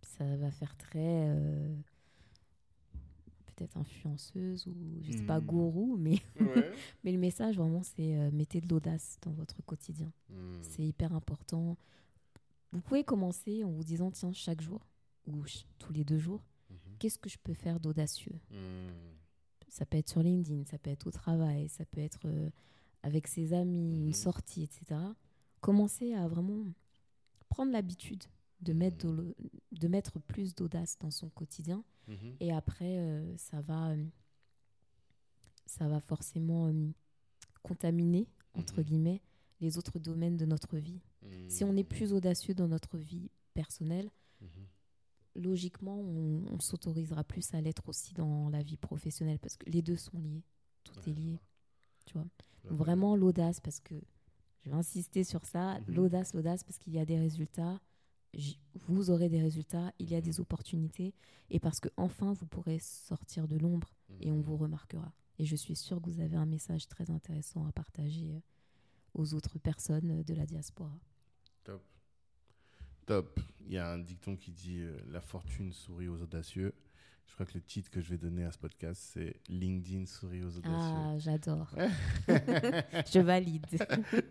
Ça 0.03 0.37
va 0.37 0.51
faire 0.51 0.77
très 0.77 1.29
euh, 1.29 1.75
peut-être 3.47 3.77
influenceuse 3.77 4.67
ou 4.67 4.75
je 5.03 5.13
sais 5.13 5.23
pas 5.23 5.41
Hmm. 5.41 5.47
gourou 5.47 5.97
mais 5.99 6.19
Ouais. 6.41 6.73
mais 7.05 7.13
le 7.13 7.19
message 7.19 7.57
vraiment 7.57 7.83
c'est 7.83 8.17
euh, 8.17 8.31
mettez 8.33 8.61
de 8.61 8.69
l'audace 8.69 9.19
dans 9.23 9.33
votre 9.33 9.63
quotidien 9.63 10.13
Hmm. 10.29 10.63
c'est 10.63 10.83
hyper 10.83 11.13
important 11.15 11.77
vous 12.73 12.81
pouvez 12.81 13.05
commencer 13.05 13.65
en 13.65 13.71
vous 13.71 13.85
disant 13.85 14.11
tiens 14.11 14.33
chaque 14.33 14.61
jour 14.61 14.81
ou 15.27 15.45
tous 15.79 15.93
les 15.93 16.05
deux 16.05 16.19
jours 16.19 16.43
Mhm. 16.71 16.97
qu'est-ce 16.99 17.19
que 17.19 17.29
je 17.29 17.39
peux 17.39 17.55
faire 17.55 17.79
d'audacieux? 17.81 18.39
Hmm. 18.51 18.91
ça 19.69 19.87
peut 19.87 19.97
être 19.99 20.09
sur 20.11 20.23
LinkedIn 20.23 20.65
ça 20.65 20.79
peut 20.79 20.91
être 20.91 21.07
au 21.07 21.11
travail 21.11 21.69
ça 21.69 21.85
peut 21.87 22.01
être 22.01 22.27
euh, 22.27 22.51
avec 23.03 23.27
ses 23.27 23.53
amis 23.53 23.97
Mhm. 24.01 24.07
une 24.07 24.13
sortie 24.13 24.63
etc 24.65 25.01
commencez 25.61 26.15
à 26.15 26.29
vraiment 26.29 26.65
prendre 27.49 27.73
l'habitude 27.73 28.25
de 28.61 28.73
mettre 28.73 29.07
Mhm. 29.07 29.35
de 29.73 29.89
mettre 29.89 30.19
plus 30.21 30.55
d'audace 30.55 30.99
dans 30.99 31.11
son 31.11 31.29
quotidien 31.31 31.85
Mhm. 32.09 32.37
et 32.41 32.53
après, 32.53 32.99
euh, 32.99 33.37
ça 33.37 33.61
va, 33.61 33.91
euh, 33.91 34.05
ça 35.67 35.89
va 35.89 36.01
forcément 36.01 36.67
euh, 36.69 36.91
contaminer 37.63 38.27
entre 38.55 38.79
Mhm. 38.81 38.85
guillemets 38.85 39.23
les 39.63 39.79
autres 39.79 39.99
domaines 39.99 40.37
de 40.37 40.45
notre 40.45 40.77
vie. 40.77 41.01
Si 41.49 41.65
on 41.65 41.75
est 41.77 41.85
plus 41.85 42.13
audacieux 42.13 42.53
dans 42.55 42.69
notre 42.69 42.99
vie 42.99 43.31
personnelle, 43.55 44.11
Mhm. 44.41 44.49
logiquement, 45.37 45.99
on, 45.99 46.45
on 46.51 46.61
s'autorisera 46.61 47.25
plus 47.25 47.55
à 47.55 47.61
l'être 47.61 47.89
aussi 47.89 48.13
dans 48.13 48.49
la 48.51 48.63
vie 48.63 48.77
professionnelle 48.77 49.39
parce 49.39 49.57
que 49.57 49.71
les 49.71 49.81
deux 49.83 49.97
sont 49.97 50.19
liés. 50.19 50.43
Tout 50.85 50.95
Ouais, 50.99 51.11
est 51.11 51.15
lié. 51.15 51.39
Tu 52.07 52.15
vois. 52.15 52.27
Vraiment 52.65 53.17
l'audace 53.17 53.61
parce 53.61 53.81
que 53.81 53.95
je 54.61 54.71
vais 54.71 54.77
insister 54.77 55.25
sur 55.25 55.45
ça. 55.47 55.79
Mhm. 55.81 55.95
L'audace, 55.95 56.35
l'audace 56.35 56.65
parce 56.65 56.79
qu'il 56.79 56.93
y 56.93 56.99
a 56.99 57.05
des 57.05 57.19
résultats. 57.19 57.81
Vous 58.89 59.11
aurez 59.11 59.29
des 59.29 59.41
résultats, 59.43 59.93
il 59.99 60.11
y 60.11 60.15
a 60.15 60.19
Mhm. 60.19 60.25
des 60.25 60.41
opportunités 60.41 61.15
et 61.51 61.61
parce 61.61 61.81
que 61.81 61.89
enfin 61.97 62.33
vous 62.33 62.47
pourrez 62.47 62.79
sortir 62.81 63.47
de 63.47 63.57
l'ombre 63.57 63.95
et 64.21 64.31
on 64.33 64.37
Mhm. 64.37 64.43
vous 64.43 64.57
remarquera. 64.57 65.13
Et 65.39 65.45
je 65.45 65.55
suis 65.57 65.77
sûre 65.77 66.01
que 66.01 66.09
vous 66.11 66.21
avez 66.21 66.37
un 66.37 66.47
message 66.47 66.89
très 66.89 67.11
intéressant 67.11 67.67
à 67.67 67.73
partager 67.73 68.35
euh, 68.35 68.41
aux 69.15 69.35
autres 69.35 69.59
personnes 69.59 70.21
euh, 70.21 70.25
de 70.25 70.35
la 70.35 70.47
diaspora. 70.47 70.99
Top. 71.65 71.83
Top. 73.07 73.41
Il 73.61 73.73
y 73.73 73.79
a 73.79 73.91
un 73.91 73.99
dicton 73.99 74.37
qui 74.37 74.53
dit 74.53 74.81
euh, 74.81 74.97
La 75.11 75.21
fortune 75.21 75.73
sourit 75.73 76.09
aux 76.09 76.21
audacieux. 76.23 76.75
Je 77.27 77.35
crois 77.35 77.47
que 77.47 77.55
le 77.55 77.63
titre 77.63 77.91
que 77.91 78.01
je 78.01 78.11
vais 78.11 78.19
donner 78.19 78.45
à 78.45 78.53
ce 78.53 78.59
podcast, 78.59 79.01
c'est 79.15 79.41
LinkedIn 79.49 80.07
sourit 80.07 80.43
aux 80.43 80.57
audacieux. 80.57 80.73
Ah, 80.75 81.19
j'adore. 81.19 81.75
je 82.29 83.21
valide. 83.21 83.67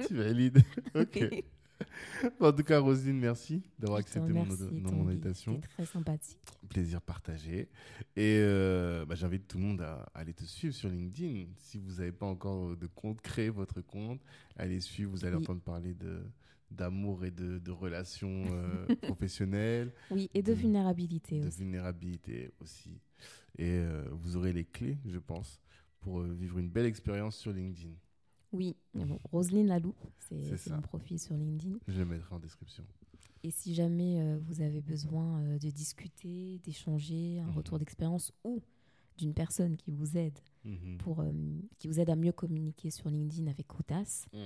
tu 0.07 0.15
valides 0.15 0.61
Ok. 0.93 1.43
En 2.39 2.51
tout 2.51 2.63
cas, 2.63 2.79
Rosine, 2.79 3.17
merci 3.19 3.61
d'avoir 3.79 3.99
accepté 3.99 4.31
mon, 4.33 5.07
invitation. 5.07 5.59
Très 5.59 5.85
sympathique. 5.85 6.37
Plaisir 6.69 7.01
partagé. 7.01 7.69
Et 8.15 8.37
euh, 8.39 9.05
bah, 9.05 9.15
j'invite 9.15 9.47
tout 9.47 9.57
le 9.57 9.63
monde 9.63 9.81
à, 9.81 10.03
à 10.13 10.19
aller 10.19 10.33
te 10.33 10.43
suivre 10.43 10.73
sur 10.73 10.89
LinkedIn. 10.89 11.45
Si 11.57 11.77
vous 11.77 11.95
n'avez 11.95 12.11
pas 12.11 12.25
encore 12.25 12.75
de 12.75 12.87
compte, 12.87 13.21
créez 13.21 13.49
votre 13.49 13.81
compte. 13.81 14.21
Allez 14.57 14.79
suivre, 14.79 15.11
vous 15.11 15.25
allez 15.25 15.35
Oui. 15.35 15.41
entendre 15.43 15.61
parler 15.61 15.93
de 15.93 16.21
d'amour 16.69 17.25
et 17.25 17.31
de, 17.31 17.59
de 17.59 17.71
relations 17.71 18.45
euh, 18.49 18.85
professionnelles, 19.01 19.91
Oui, 20.09 20.29
et 20.33 20.41
de 20.41 20.53
De- 20.53 20.57
vulnérabilité 20.57 21.41
de 21.41 21.47
aussi. 21.47 21.57
vulnérabilité 21.57 22.49
aussi. 22.61 22.91
Et 23.57 23.71
euh, 23.71 24.05
vous 24.13 24.37
aurez 24.37 24.53
les 24.53 24.63
clés, 24.63 24.97
je 25.05 25.19
pense, 25.19 25.59
pour 25.99 26.21
vivre 26.21 26.59
une 26.59 26.69
belle 26.69 26.85
expérience 26.85 27.35
sur 27.35 27.51
LinkedIn. 27.51 27.91
Oui, 28.53 28.75
bon, 28.93 29.17
Roselyne 29.31 29.67
Lalou, 29.67 29.95
C'est 30.19 30.69
mon 30.69 30.81
profil 30.81 31.19
sur 31.19 31.35
LinkedIn. 31.35 31.77
Je 31.87 31.99
le 31.99 32.05
mettrai 32.05 32.35
en 32.35 32.39
description. 32.39 32.83
Et 33.43 33.51
si 33.51 33.73
jamais 33.73 34.19
euh, 34.21 34.37
vous 34.45 34.61
avez 34.61 34.81
besoin 34.81 35.41
euh, 35.41 35.57
de 35.57 35.69
discuter, 35.69 36.59
d'échanger, 36.63 37.39
un 37.39 37.47
Mhm. 37.47 37.55
retour 37.57 37.79
d'expérience 37.79 38.31
ou 38.43 38.61
d'une 39.17 39.33
personne 39.33 39.77
qui 39.77 39.91
vous 39.91 40.17
aide 40.17 40.37
Mhm. 40.65 40.97
pour 40.99 41.21
euh, 41.21 41.31
qui 41.79 41.87
vous 41.87 41.99
aide 41.99 42.09
à 42.09 42.15
mieux 42.15 42.31
communiquer 42.33 42.91
sur 42.91 43.09
LinkedIn 43.09 43.49
avec 43.49 43.67
audace, 43.79 44.27
Mm. 44.33 44.37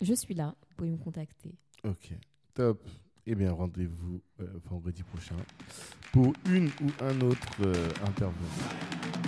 je 0.00 0.14
suis 0.14 0.34
là. 0.34 0.56
Vous 0.70 0.74
pouvez 0.76 0.90
me 0.90 0.96
contacter. 0.96 1.54
Ok, 1.84 2.14
top. 2.54 2.82
Eh 3.26 3.34
bien, 3.34 3.52
rendez-vous 3.52 4.22
vendredi 4.64 5.02
prochain 5.04 5.36
pour 6.12 6.32
une 6.46 6.66
ou 6.82 6.90
un 7.00 7.20
autre 7.20 7.60
interview. 8.06 8.46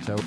Ciao. 0.05 0.19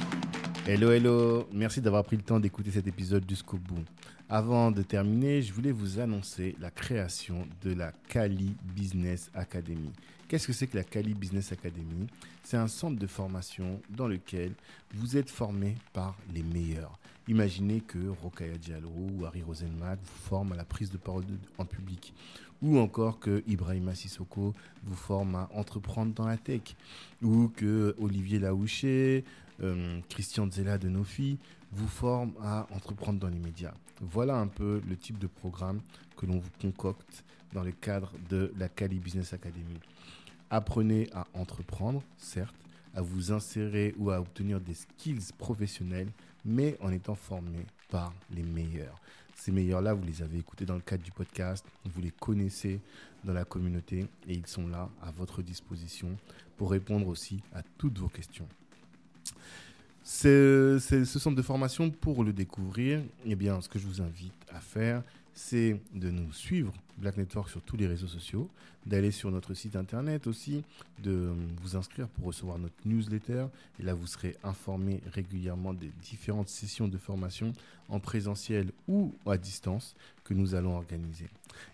Hello, 0.67 0.91
hello. 0.91 1.47
Merci 1.53 1.79
d'avoir 1.79 2.03
pris 2.03 2.15
le 2.15 2.23
temps 2.23 2.39
d'écouter 2.39 2.71
cet 2.71 2.87
épisode 2.87 3.23
jusqu'au 3.29 3.57
bout. 3.57 3.83
Avant 4.27 4.71
de 4.71 4.81
terminer, 4.81 5.43
je 5.43 5.53
voulais 5.53 5.71
vous 5.71 5.99
annoncer 5.99 6.55
la 6.59 6.71
création 6.71 7.47
de 7.61 7.71
la 7.71 7.91
Cali 8.09 8.55
Business 8.75 9.29
Academy. 9.35 9.91
Qu'est-ce 10.27 10.47
que 10.47 10.53
c'est 10.53 10.65
que 10.65 10.75
la 10.75 10.83
Cali 10.83 11.13
Business 11.13 11.51
Academy? 11.51 12.07
C'est 12.41 12.57
un 12.57 12.67
centre 12.67 12.97
de 12.97 13.05
formation 13.05 13.79
dans 13.91 14.07
lequel 14.07 14.53
vous 14.95 15.17
êtes 15.17 15.29
formé 15.29 15.75
par 15.93 16.17
les 16.33 16.41
meilleurs. 16.41 16.97
Imaginez 17.27 17.81
que 17.81 17.99
Rokaya 18.23 18.57
Diallo 18.57 18.89
ou 18.89 19.23
Harry 19.25 19.43
Rosenmack 19.43 19.99
vous 19.99 20.27
forment 20.27 20.53
à 20.53 20.55
la 20.55 20.65
prise 20.65 20.89
de 20.89 20.97
parole 20.97 21.25
en 21.59 21.65
public. 21.65 22.15
Ou 22.63 22.79
encore 22.79 23.19
que 23.19 23.43
Ibrahima 23.45 23.93
Sissoko 23.93 24.55
vous 24.83 24.95
forme 24.95 25.35
à 25.35 25.47
entreprendre 25.53 26.15
dans 26.15 26.25
la 26.25 26.37
tech. 26.37 26.75
Ou 27.21 27.49
que 27.49 27.95
Olivier 27.99 28.39
Laouché, 28.39 29.23
euh, 29.61 29.99
Christian 30.09 30.49
Zella 30.51 30.77
de 30.77 30.89
Nofi 30.89 31.37
vous 31.71 31.87
forme 31.87 32.33
à 32.41 32.67
entreprendre 32.73 33.19
dans 33.19 33.27
les 33.27 33.39
médias. 33.39 33.73
Voilà 34.01 34.37
un 34.37 34.47
peu 34.47 34.81
le 34.87 34.95
type 34.95 35.19
de 35.19 35.27
programme 35.27 35.81
que 36.17 36.25
l'on 36.25 36.39
vous 36.39 36.49
concocte 36.61 37.23
dans 37.53 37.63
le 37.63 37.71
cadre 37.71 38.11
de 38.29 38.51
la 38.57 38.69
Cali 38.69 38.99
Business 38.99 39.33
Academy. 39.33 39.79
Apprenez 40.49 41.09
à 41.13 41.25
entreprendre, 41.33 42.03
certes, 42.17 42.55
à 42.93 43.01
vous 43.01 43.31
insérer 43.31 43.93
ou 43.97 44.11
à 44.11 44.19
obtenir 44.19 44.59
des 44.59 44.73
skills 44.73 45.33
professionnels, 45.37 46.09
mais 46.45 46.77
en 46.81 46.91
étant 46.91 47.15
formé 47.15 47.65
par 47.89 48.13
les 48.31 48.43
meilleurs. 48.43 48.99
Ces 49.35 49.51
meilleurs-là, 49.51 49.93
vous 49.93 50.05
les 50.05 50.21
avez 50.21 50.39
écoutés 50.39 50.65
dans 50.65 50.75
le 50.75 50.81
cadre 50.81 51.03
du 51.03 51.11
podcast, 51.11 51.65
vous 51.83 52.01
les 52.01 52.11
connaissez 52.11 52.79
dans 53.23 53.33
la 53.33 53.43
communauté 53.43 54.07
et 54.27 54.33
ils 54.33 54.47
sont 54.47 54.67
là 54.67 54.89
à 55.01 55.11
votre 55.11 55.41
disposition 55.41 56.17
pour 56.57 56.71
répondre 56.71 57.07
aussi 57.07 57.41
à 57.53 57.61
toutes 57.77 57.97
vos 57.99 58.07
questions. 58.07 58.47
Ce 60.07 60.77
centre 61.03 61.35
de 61.35 61.41
formation 61.41 61.89
pour 61.89 62.23
le 62.23 62.31
découvrir. 62.31 63.01
Eh 63.25 63.35
bien, 63.35 63.59
ce 63.59 63.67
que 63.67 63.79
je 63.79 63.87
vous 63.87 64.01
invite 64.03 64.35
à 64.53 64.59
faire, 64.59 65.01
c'est 65.33 65.81
de 65.95 66.11
nous 66.11 66.31
suivre, 66.31 66.71
Black 66.99 67.17
Network, 67.17 67.49
sur 67.49 67.61
tous 67.63 67.75
les 67.75 67.87
réseaux 67.87 68.05
sociaux, 68.05 68.47
d'aller 68.85 69.09
sur 69.09 69.31
notre 69.31 69.55
site 69.55 69.75
internet 69.75 70.27
aussi, 70.27 70.63
de 71.01 71.33
vous 71.59 71.75
inscrire 71.75 72.07
pour 72.07 72.25
recevoir 72.27 72.59
notre 72.59 72.75
newsletter. 72.85 73.47
Et 73.79 73.83
là, 73.83 73.95
vous 73.95 74.05
serez 74.05 74.37
informé 74.43 75.01
régulièrement 75.11 75.73
des 75.73 75.91
différentes 76.03 76.49
sessions 76.49 76.87
de 76.87 76.99
formation 76.99 77.51
en 77.89 77.99
présentiel 77.99 78.71
ou 78.87 79.13
à 79.25 79.37
distance 79.37 79.95
que 80.23 80.33
nous 80.33 80.55
allons 80.55 80.75
organiser. 80.75 81.27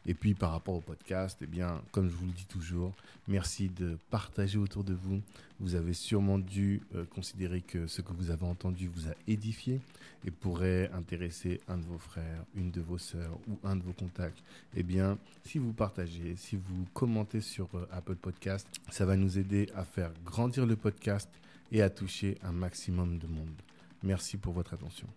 Et 0.06 0.14
puis 0.14 0.34
par 0.34 0.52
rapport 0.52 0.76
au 0.76 0.82
podcast, 0.82 1.40
eh 1.42 1.48
bien, 1.48 1.82
comme 1.92 2.10
je 2.10 2.16
vous 2.16 2.26
le 2.26 2.32
dis 2.32 2.46
toujours, 2.46 2.94
merci 3.28 3.70
de 3.70 3.98
partager 4.10 4.58
autour 4.58 4.84
de 4.84 4.94
vous. 4.94 5.22
Vous 5.60 5.76
avez 5.76 5.94
sûrement 5.94 6.38
dû 6.38 6.82
euh, 6.96 7.06
considérer 7.06 7.62
que 7.62 7.88
ce 7.88 8.02
que 8.02 8.14
vous 8.14 8.30
avez 8.30 8.46
entendu 8.46 8.90
vous 8.94 9.08
a 9.08 9.14
édifié 9.28 9.80
et 10.26 10.32
pourrait 10.32 10.90
intéresser 10.94 11.62
un 11.68 11.78
de 11.78 11.86
vos 11.86 11.98
frères, 11.98 12.44
une 12.56 12.72
de 12.72 12.82
vos 12.82 12.98
sœurs 12.98 13.38
ou 13.48 13.58
un 13.64 13.76
de 13.76 13.84
vos 13.84 13.94
contacts. 13.94 14.44
Eh 14.76 14.84
bien, 14.84 15.18
si 15.44 15.58
vous 15.58 15.74
partagez, 15.74 16.36
si 16.36 16.56
vous 16.56 16.86
commentez 16.94 17.42
sur 17.42 17.68
euh, 17.76 17.88
Apple 17.92 18.16
Podcast, 18.16 18.68
ça 18.90 19.06
va 19.06 19.16
nous 19.16 19.38
aider 19.38 19.70
à 19.76 19.86
faire 19.86 20.12
grandir 20.26 20.66
le 20.66 20.76
podcast 20.76 21.30
et 21.72 21.82
à 21.82 21.90
toucher 21.90 22.38
un 22.44 22.52
maximum 22.52 23.18
de 23.18 23.28
monde. 23.28 23.62
Merci 24.04 24.38
pour 24.38 24.54
votre 24.54 24.74
attention. 24.74 25.08